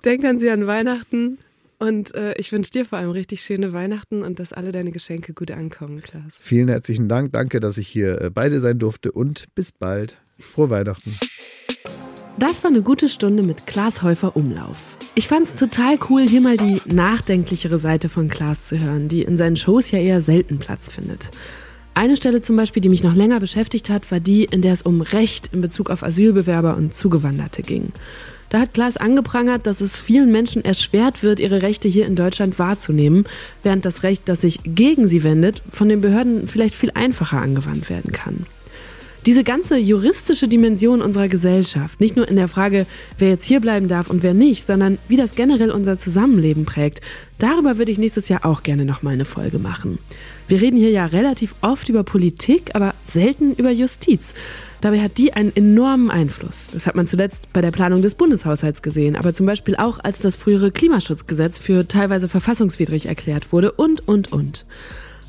Denkt 0.04 0.24
an 0.24 0.40
sie 0.40 0.50
an 0.50 0.66
Weihnachten 0.66 1.38
und 1.82 2.14
äh, 2.14 2.34
ich 2.34 2.52
wünsche 2.52 2.70
dir 2.70 2.84
vor 2.84 2.98
allem 2.98 3.10
richtig 3.10 3.42
schöne 3.42 3.72
Weihnachten 3.72 4.22
und 4.22 4.38
dass 4.38 4.52
alle 4.52 4.72
deine 4.72 4.90
Geschenke 4.92 5.32
gut 5.32 5.50
ankommen, 5.50 6.00
Klaas. 6.00 6.38
Vielen 6.40 6.68
herzlichen 6.68 7.08
Dank. 7.08 7.32
Danke, 7.32 7.58
dass 7.58 7.76
ich 7.76 7.88
hier 7.88 8.20
äh, 8.20 8.30
beide 8.30 8.60
sein 8.60 8.78
durfte 8.78 9.12
und 9.12 9.46
bis 9.54 9.72
bald. 9.72 10.20
Frohe 10.38 10.70
Weihnachten. 10.70 11.16
Das 12.38 12.64
war 12.64 12.70
eine 12.70 12.82
gute 12.82 13.08
Stunde 13.10 13.42
mit 13.42 13.66
Klaas 13.66 14.02
Häufer 14.02 14.36
Umlauf. 14.36 14.96
Ich 15.14 15.28
fand 15.28 15.46
es 15.46 15.54
total 15.54 15.98
cool, 16.08 16.26
hier 16.26 16.40
mal 16.40 16.56
die 16.56 16.80
nachdenklichere 16.86 17.78
Seite 17.78 18.08
von 18.08 18.28
Klaas 18.28 18.66
zu 18.66 18.78
hören, 18.78 19.08
die 19.08 19.22
in 19.22 19.36
seinen 19.36 19.56
Shows 19.56 19.90
ja 19.90 19.98
eher 19.98 20.22
selten 20.22 20.58
Platz 20.58 20.88
findet. 20.88 21.28
Eine 21.94 22.16
Stelle 22.16 22.40
zum 22.40 22.56
Beispiel, 22.56 22.80
die 22.80 22.88
mich 22.88 23.02
noch 23.02 23.14
länger 23.14 23.38
beschäftigt 23.38 23.90
hat, 23.90 24.10
war 24.10 24.18
die, 24.18 24.44
in 24.44 24.62
der 24.62 24.72
es 24.72 24.82
um 24.82 25.02
Recht 25.02 25.50
in 25.52 25.60
Bezug 25.60 25.90
auf 25.90 26.02
Asylbewerber 26.02 26.74
und 26.76 26.94
Zugewanderte 26.94 27.62
ging. 27.62 27.92
Da 28.48 28.60
hat 28.60 28.72
Klaas 28.72 28.96
angeprangert, 28.96 29.66
dass 29.66 29.82
es 29.82 30.00
vielen 30.00 30.32
Menschen 30.32 30.64
erschwert 30.64 31.22
wird, 31.22 31.38
ihre 31.38 31.60
Rechte 31.60 31.88
hier 31.88 32.06
in 32.06 32.16
Deutschland 32.16 32.58
wahrzunehmen, 32.58 33.24
während 33.62 33.84
das 33.84 34.04
Recht, 34.04 34.22
das 34.26 34.40
sich 34.40 34.60
gegen 34.64 35.06
sie 35.06 35.22
wendet, 35.22 35.62
von 35.70 35.88
den 35.90 36.00
Behörden 36.00 36.48
vielleicht 36.48 36.74
viel 36.74 36.90
einfacher 36.94 37.42
angewandt 37.42 37.90
werden 37.90 38.12
kann. 38.12 38.46
Diese 39.24 39.44
ganze 39.44 39.76
juristische 39.76 40.48
Dimension 40.48 41.00
unserer 41.00 41.28
Gesellschaft, 41.28 42.00
nicht 42.00 42.16
nur 42.16 42.26
in 42.26 42.34
der 42.34 42.48
Frage, 42.48 42.86
wer 43.18 43.28
jetzt 43.28 43.44
hier 43.44 43.60
bleiben 43.60 43.86
darf 43.86 44.10
und 44.10 44.24
wer 44.24 44.34
nicht, 44.34 44.66
sondern 44.66 44.98
wie 45.06 45.16
das 45.16 45.36
generell 45.36 45.70
unser 45.70 45.96
Zusammenleben 45.96 46.64
prägt, 46.64 47.00
darüber 47.38 47.78
würde 47.78 47.92
ich 47.92 47.98
nächstes 47.98 48.28
Jahr 48.28 48.44
auch 48.44 48.64
gerne 48.64 48.84
nochmal 48.84 49.14
eine 49.14 49.24
Folge 49.24 49.60
machen. 49.60 49.98
Wir 50.48 50.60
reden 50.60 50.76
hier 50.76 50.90
ja 50.90 51.06
relativ 51.06 51.54
oft 51.60 51.88
über 51.88 52.02
Politik, 52.02 52.74
aber 52.74 52.94
selten 53.04 53.54
über 53.54 53.70
Justiz. 53.70 54.34
Dabei 54.80 55.00
hat 55.00 55.18
die 55.18 55.32
einen 55.32 55.54
enormen 55.54 56.10
Einfluss. 56.10 56.72
Das 56.72 56.88
hat 56.88 56.96
man 56.96 57.06
zuletzt 57.06 57.52
bei 57.52 57.60
der 57.60 57.70
Planung 57.70 58.02
des 58.02 58.16
Bundeshaushalts 58.16 58.82
gesehen, 58.82 59.14
aber 59.14 59.34
zum 59.34 59.46
Beispiel 59.46 59.76
auch, 59.76 60.00
als 60.02 60.18
das 60.18 60.34
frühere 60.34 60.72
Klimaschutzgesetz 60.72 61.60
für 61.60 61.86
teilweise 61.86 62.28
verfassungswidrig 62.28 63.06
erklärt 63.06 63.52
wurde 63.52 63.70
und, 63.70 64.08
und, 64.08 64.32
und. 64.32 64.66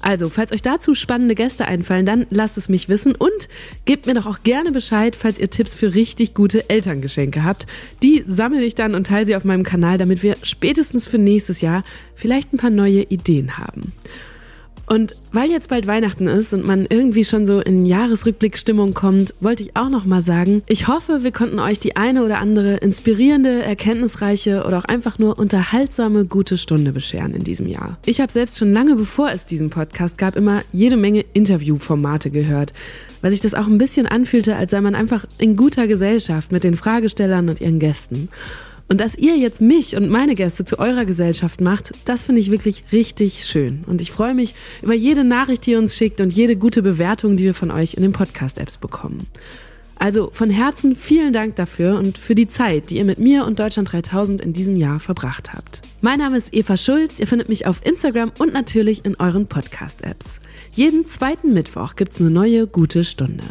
Also, 0.03 0.29
falls 0.29 0.51
euch 0.51 0.61
dazu 0.61 0.95
spannende 0.95 1.33
Gäste 1.33 1.65
einfallen, 1.65 2.05
dann 2.05 2.27
lasst 2.29 2.57
es 2.57 2.67
mich 2.67 2.89
wissen 2.89 3.15
und 3.15 3.47
gebt 3.85 4.05
mir 4.05 4.13
doch 4.13 4.25
auch 4.25 4.43
gerne 4.43 4.73
Bescheid, 4.73 5.15
falls 5.15 5.39
ihr 5.39 5.49
Tipps 5.49 5.75
für 5.75 5.95
richtig 5.95 6.33
gute 6.33 6.69
Elterngeschenke 6.69 7.45
habt. 7.45 7.67
Die 8.03 8.21
sammle 8.27 8.65
ich 8.65 8.75
dann 8.75 8.95
und 8.95 9.07
teile 9.07 9.25
sie 9.25 9.35
auf 9.37 9.45
meinem 9.45 9.63
Kanal, 9.63 9.97
damit 9.97 10.21
wir 10.21 10.35
spätestens 10.43 11.07
für 11.07 11.17
nächstes 11.17 11.61
Jahr 11.61 11.85
vielleicht 12.15 12.51
ein 12.51 12.57
paar 12.57 12.69
neue 12.69 13.03
Ideen 13.03 13.57
haben. 13.57 13.93
Und 14.85 15.15
weil 15.31 15.49
jetzt 15.49 15.69
bald 15.69 15.87
Weihnachten 15.87 16.27
ist 16.27 16.53
und 16.53 16.65
man 16.65 16.85
irgendwie 16.87 17.23
schon 17.23 17.47
so 17.47 17.59
in 17.59 17.85
Jahresrückblickstimmung 17.85 18.93
kommt, 18.93 19.33
wollte 19.39 19.63
ich 19.63 19.75
auch 19.75 19.89
noch 19.89 20.05
mal 20.05 20.21
sagen, 20.21 20.61
ich 20.67 20.87
hoffe, 20.87 21.23
wir 21.23 21.31
konnten 21.31 21.59
euch 21.59 21.79
die 21.79 21.95
eine 21.95 22.23
oder 22.23 22.39
andere 22.39 22.75
inspirierende, 22.75 23.63
erkenntnisreiche 23.63 24.65
oder 24.65 24.79
auch 24.79 24.85
einfach 24.85 25.19
nur 25.19 25.39
unterhaltsame 25.39 26.25
gute 26.25 26.57
Stunde 26.57 26.91
bescheren 26.91 27.33
in 27.33 27.43
diesem 27.43 27.67
Jahr. 27.67 27.97
Ich 28.05 28.19
habe 28.19 28.31
selbst 28.31 28.57
schon 28.57 28.73
lange 28.73 28.95
bevor 28.95 29.29
es 29.29 29.45
diesen 29.45 29.69
Podcast 29.69 30.17
gab 30.17 30.35
immer 30.35 30.61
jede 30.73 30.97
Menge 30.97 31.23
Interviewformate 31.33 32.29
gehört, 32.29 32.73
weil 33.21 33.31
sich 33.31 33.41
das 33.41 33.53
auch 33.53 33.67
ein 33.67 33.77
bisschen 33.77 34.05
anfühlte, 34.05 34.57
als 34.57 34.71
sei 34.71 34.81
man 34.81 34.95
einfach 34.95 35.25
in 35.37 35.55
guter 35.55 35.87
Gesellschaft 35.87 36.51
mit 36.51 36.63
den 36.63 36.75
Fragestellern 36.75 37.47
und 37.49 37.61
ihren 37.61 37.79
Gästen. 37.79 38.27
Und 38.89 39.01
dass 39.01 39.17
ihr 39.17 39.37
jetzt 39.37 39.61
mich 39.61 39.95
und 39.95 40.09
meine 40.09 40.35
Gäste 40.35 40.65
zu 40.65 40.77
eurer 40.77 41.05
Gesellschaft 41.05 41.61
macht, 41.61 41.93
das 42.05 42.23
finde 42.23 42.41
ich 42.41 42.51
wirklich 42.51 42.83
richtig 42.91 43.45
schön. 43.45 43.83
Und 43.87 44.01
ich 44.01 44.11
freue 44.11 44.33
mich 44.33 44.55
über 44.81 44.93
jede 44.93 45.23
Nachricht, 45.23 45.65
die 45.65 45.71
ihr 45.71 45.79
uns 45.79 45.95
schickt 45.95 46.21
und 46.21 46.33
jede 46.33 46.55
gute 46.55 46.81
Bewertung, 46.81 47.37
die 47.37 47.45
wir 47.45 47.53
von 47.53 47.71
euch 47.71 47.95
in 47.95 48.03
den 48.03 48.11
Podcast-Apps 48.11 48.77
bekommen. 48.77 49.25
Also 49.95 50.31
von 50.33 50.49
Herzen 50.49 50.95
vielen 50.95 51.31
Dank 51.31 51.55
dafür 51.55 51.97
und 51.97 52.17
für 52.17 52.35
die 52.35 52.49
Zeit, 52.49 52.89
die 52.89 52.97
ihr 52.97 53.05
mit 53.05 53.19
mir 53.19 53.45
und 53.45 53.59
Deutschland 53.59 53.91
3000 53.91 54.41
in 54.41 54.51
diesem 54.51 54.75
Jahr 54.75 54.99
verbracht 54.99 55.53
habt. 55.53 55.81
Mein 56.01 56.19
Name 56.19 56.35
ist 56.35 56.53
Eva 56.53 56.75
Schulz, 56.75 57.19
ihr 57.19 57.27
findet 57.27 57.47
mich 57.47 57.67
auf 57.67 57.85
Instagram 57.85 58.31
und 58.37 58.51
natürlich 58.51 59.05
in 59.05 59.15
euren 59.15 59.47
Podcast-Apps. 59.47 60.41
Jeden 60.73 61.05
zweiten 61.05 61.53
Mittwoch 61.53 61.95
gibt 61.95 62.11
es 62.11 62.19
eine 62.19 62.31
neue 62.31 62.67
gute 62.67 63.03
Stunde. 63.03 63.45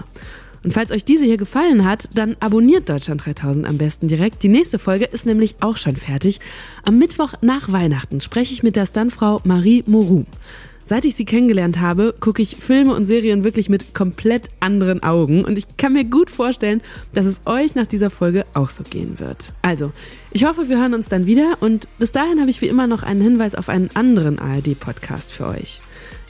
Und 0.64 0.72
falls 0.72 0.90
euch 0.92 1.04
diese 1.04 1.24
hier 1.24 1.36
gefallen 1.36 1.84
hat, 1.84 2.08
dann 2.14 2.36
abonniert 2.40 2.88
Deutschland 2.88 3.24
3000 3.24 3.68
am 3.68 3.78
besten 3.78 4.08
direkt. 4.08 4.42
Die 4.42 4.48
nächste 4.48 4.78
Folge 4.78 5.06
ist 5.06 5.26
nämlich 5.26 5.56
auch 5.60 5.76
schon 5.76 5.96
fertig. 5.96 6.40
Am 6.84 6.98
Mittwoch 6.98 7.34
nach 7.40 7.72
Weihnachten 7.72 8.20
spreche 8.20 8.52
ich 8.52 8.62
mit 8.62 8.76
der 8.76 8.86
Stuntfrau 8.86 9.40
Marie 9.44 9.82
Morum. 9.86 10.26
Seit 10.84 11.04
ich 11.04 11.14
sie 11.14 11.24
kennengelernt 11.24 11.80
habe, 11.80 12.14
gucke 12.18 12.42
ich 12.42 12.56
Filme 12.56 12.94
und 12.94 13.06
Serien 13.06 13.44
wirklich 13.44 13.68
mit 13.68 13.94
komplett 13.94 14.48
anderen 14.58 15.02
Augen 15.02 15.44
und 15.44 15.56
ich 15.56 15.76
kann 15.76 15.92
mir 15.92 16.04
gut 16.04 16.30
vorstellen, 16.30 16.82
dass 17.12 17.26
es 17.26 17.42
euch 17.46 17.76
nach 17.76 17.86
dieser 17.86 18.10
Folge 18.10 18.44
auch 18.52 18.68
so 18.68 18.82
gehen 18.82 19.20
wird. 19.20 19.52
Also, 19.62 19.92
ich 20.32 20.44
hoffe, 20.44 20.68
wir 20.68 20.78
hören 20.78 20.94
uns 20.94 21.08
dann 21.08 21.24
wieder 21.24 21.58
und 21.60 21.86
bis 21.98 22.10
dahin 22.10 22.40
habe 22.40 22.50
ich 22.50 22.60
wie 22.60 22.66
immer 22.66 22.88
noch 22.88 23.04
einen 23.04 23.20
Hinweis 23.20 23.54
auf 23.54 23.68
einen 23.68 23.90
anderen 23.94 24.40
ARD-Podcast 24.40 25.30
für 25.30 25.46
euch. 25.46 25.80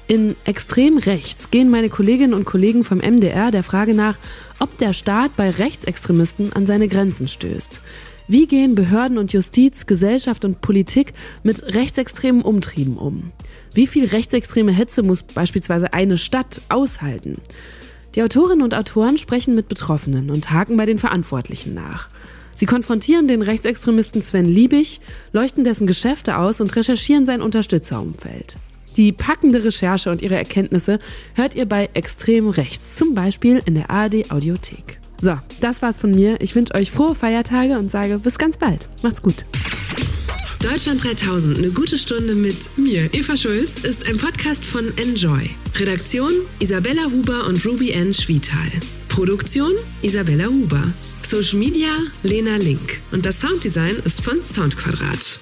In 0.08 0.36
extrem 0.44 0.98
rechts 0.98 1.50
gehen 1.50 1.70
meine 1.70 1.88
Kolleginnen 1.88 2.34
und 2.34 2.44
Kollegen 2.44 2.84
vom 2.84 2.98
MDR 2.98 3.50
der 3.50 3.62
Frage 3.62 3.94
nach, 3.94 4.16
ob 4.58 4.76
der 4.78 4.92
Staat 4.92 5.36
bei 5.36 5.50
Rechtsextremisten 5.50 6.52
an 6.52 6.66
seine 6.66 6.88
Grenzen 6.88 7.28
stößt. 7.28 7.80
Wie 8.28 8.46
gehen 8.46 8.74
Behörden 8.74 9.18
und 9.18 9.32
Justiz, 9.32 9.86
Gesellschaft 9.86 10.44
und 10.44 10.60
Politik 10.60 11.12
mit 11.42 11.62
rechtsextremen 11.74 12.42
Umtrieben 12.42 12.96
um? 12.96 13.32
Wie 13.74 13.86
viel 13.86 14.06
rechtsextreme 14.06 14.72
Hetze 14.72 15.02
muss 15.02 15.22
beispielsweise 15.22 15.92
eine 15.92 16.18
Stadt 16.18 16.60
aushalten? 16.68 17.40
Die 18.14 18.22
Autorinnen 18.22 18.62
und 18.62 18.74
Autoren 18.74 19.18
sprechen 19.18 19.54
mit 19.54 19.68
Betroffenen 19.68 20.30
und 20.30 20.50
haken 20.50 20.76
bei 20.76 20.86
den 20.86 20.98
Verantwortlichen 20.98 21.74
nach. 21.74 22.08
Sie 22.54 22.66
konfrontieren 22.66 23.28
den 23.28 23.42
Rechtsextremisten 23.42 24.20
Sven 24.20 24.44
Liebig, 24.44 25.00
leuchten 25.32 25.64
dessen 25.64 25.86
Geschäfte 25.86 26.36
aus 26.36 26.60
und 26.60 26.76
recherchieren 26.76 27.24
sein 27.24 27.40
Unterstützerumfeld. 27.40 28.56
Die 28.96 29.12
packende 29.12 29.64
Recherche 29.64 30.10
und 30.10 30.22
ihre 30.22 30.36
Erkenntnisse 30.36 30.98
hört 31.34 31.54
ihr 31.54 31.66
bei 31.66 31.88
Extrem 31.94 32.48
Rechts, 32.48 32.96
zum 32.96 33.14
Beispiel 33.14 33.62
in 33.64 33.74
der 33.74 33.90
ARD 33.90 34.30
Audiothek. 34.30 34.98
So, 35.20 35.38
das 35.60 35.82
war's 35.82 36.00
von 36.00 36.10
mir. 36.10 36.40
Ich 36.40 36.54
wünsche 36.54 36.74
euch 36.74 36.90
frohe 36.90 37.14
Feiertage 37.14 37.78
und 37.78 37.90
sage 37.90 38.18
bis 38.18 38.38
ganz 38.38 38.56
bald. 38.56 38.88
Macht's 39.02 39.22
gut. 39.22 39.44
Deutschland 40.60 41.02
3000, 41.02 41.58
eine 41.58 41.70
gute 41.70 41.98
Stunde 41.98 42.34
mit 42.34 42.76
mir, 42.78 43.12
Eva 43.12 43.36
Schulz, 43.36 43.80
ist 43.80 44.06
ein 44.08 44.16
Podcast 44.16 44.64
von 44.64 44.92
Enjoy. 44.96 45.50
Redaktion 45.76 46.30
Isabella 46.60 47.04
Huber 47.04 47.46
und 47.46 47.64
Ruby 47.66 47.90
N. 47.90 48.14
Schwietal. 48.14 48.70
Produktion 49.08 49.72
Isabella 50.02 50.46
Huber. 50.46 50.92
Social 51.24 51.58
Media 51.58 51.90
Lena 52.22 52.56
Link. 52.56 53.00
Und 53.10 53.26
das 53.26 53.40
Sounddesign 53.40 53.96
ist 54.04 54.22
von 54.22 54.42
Soundquadrat. 54.44 55.40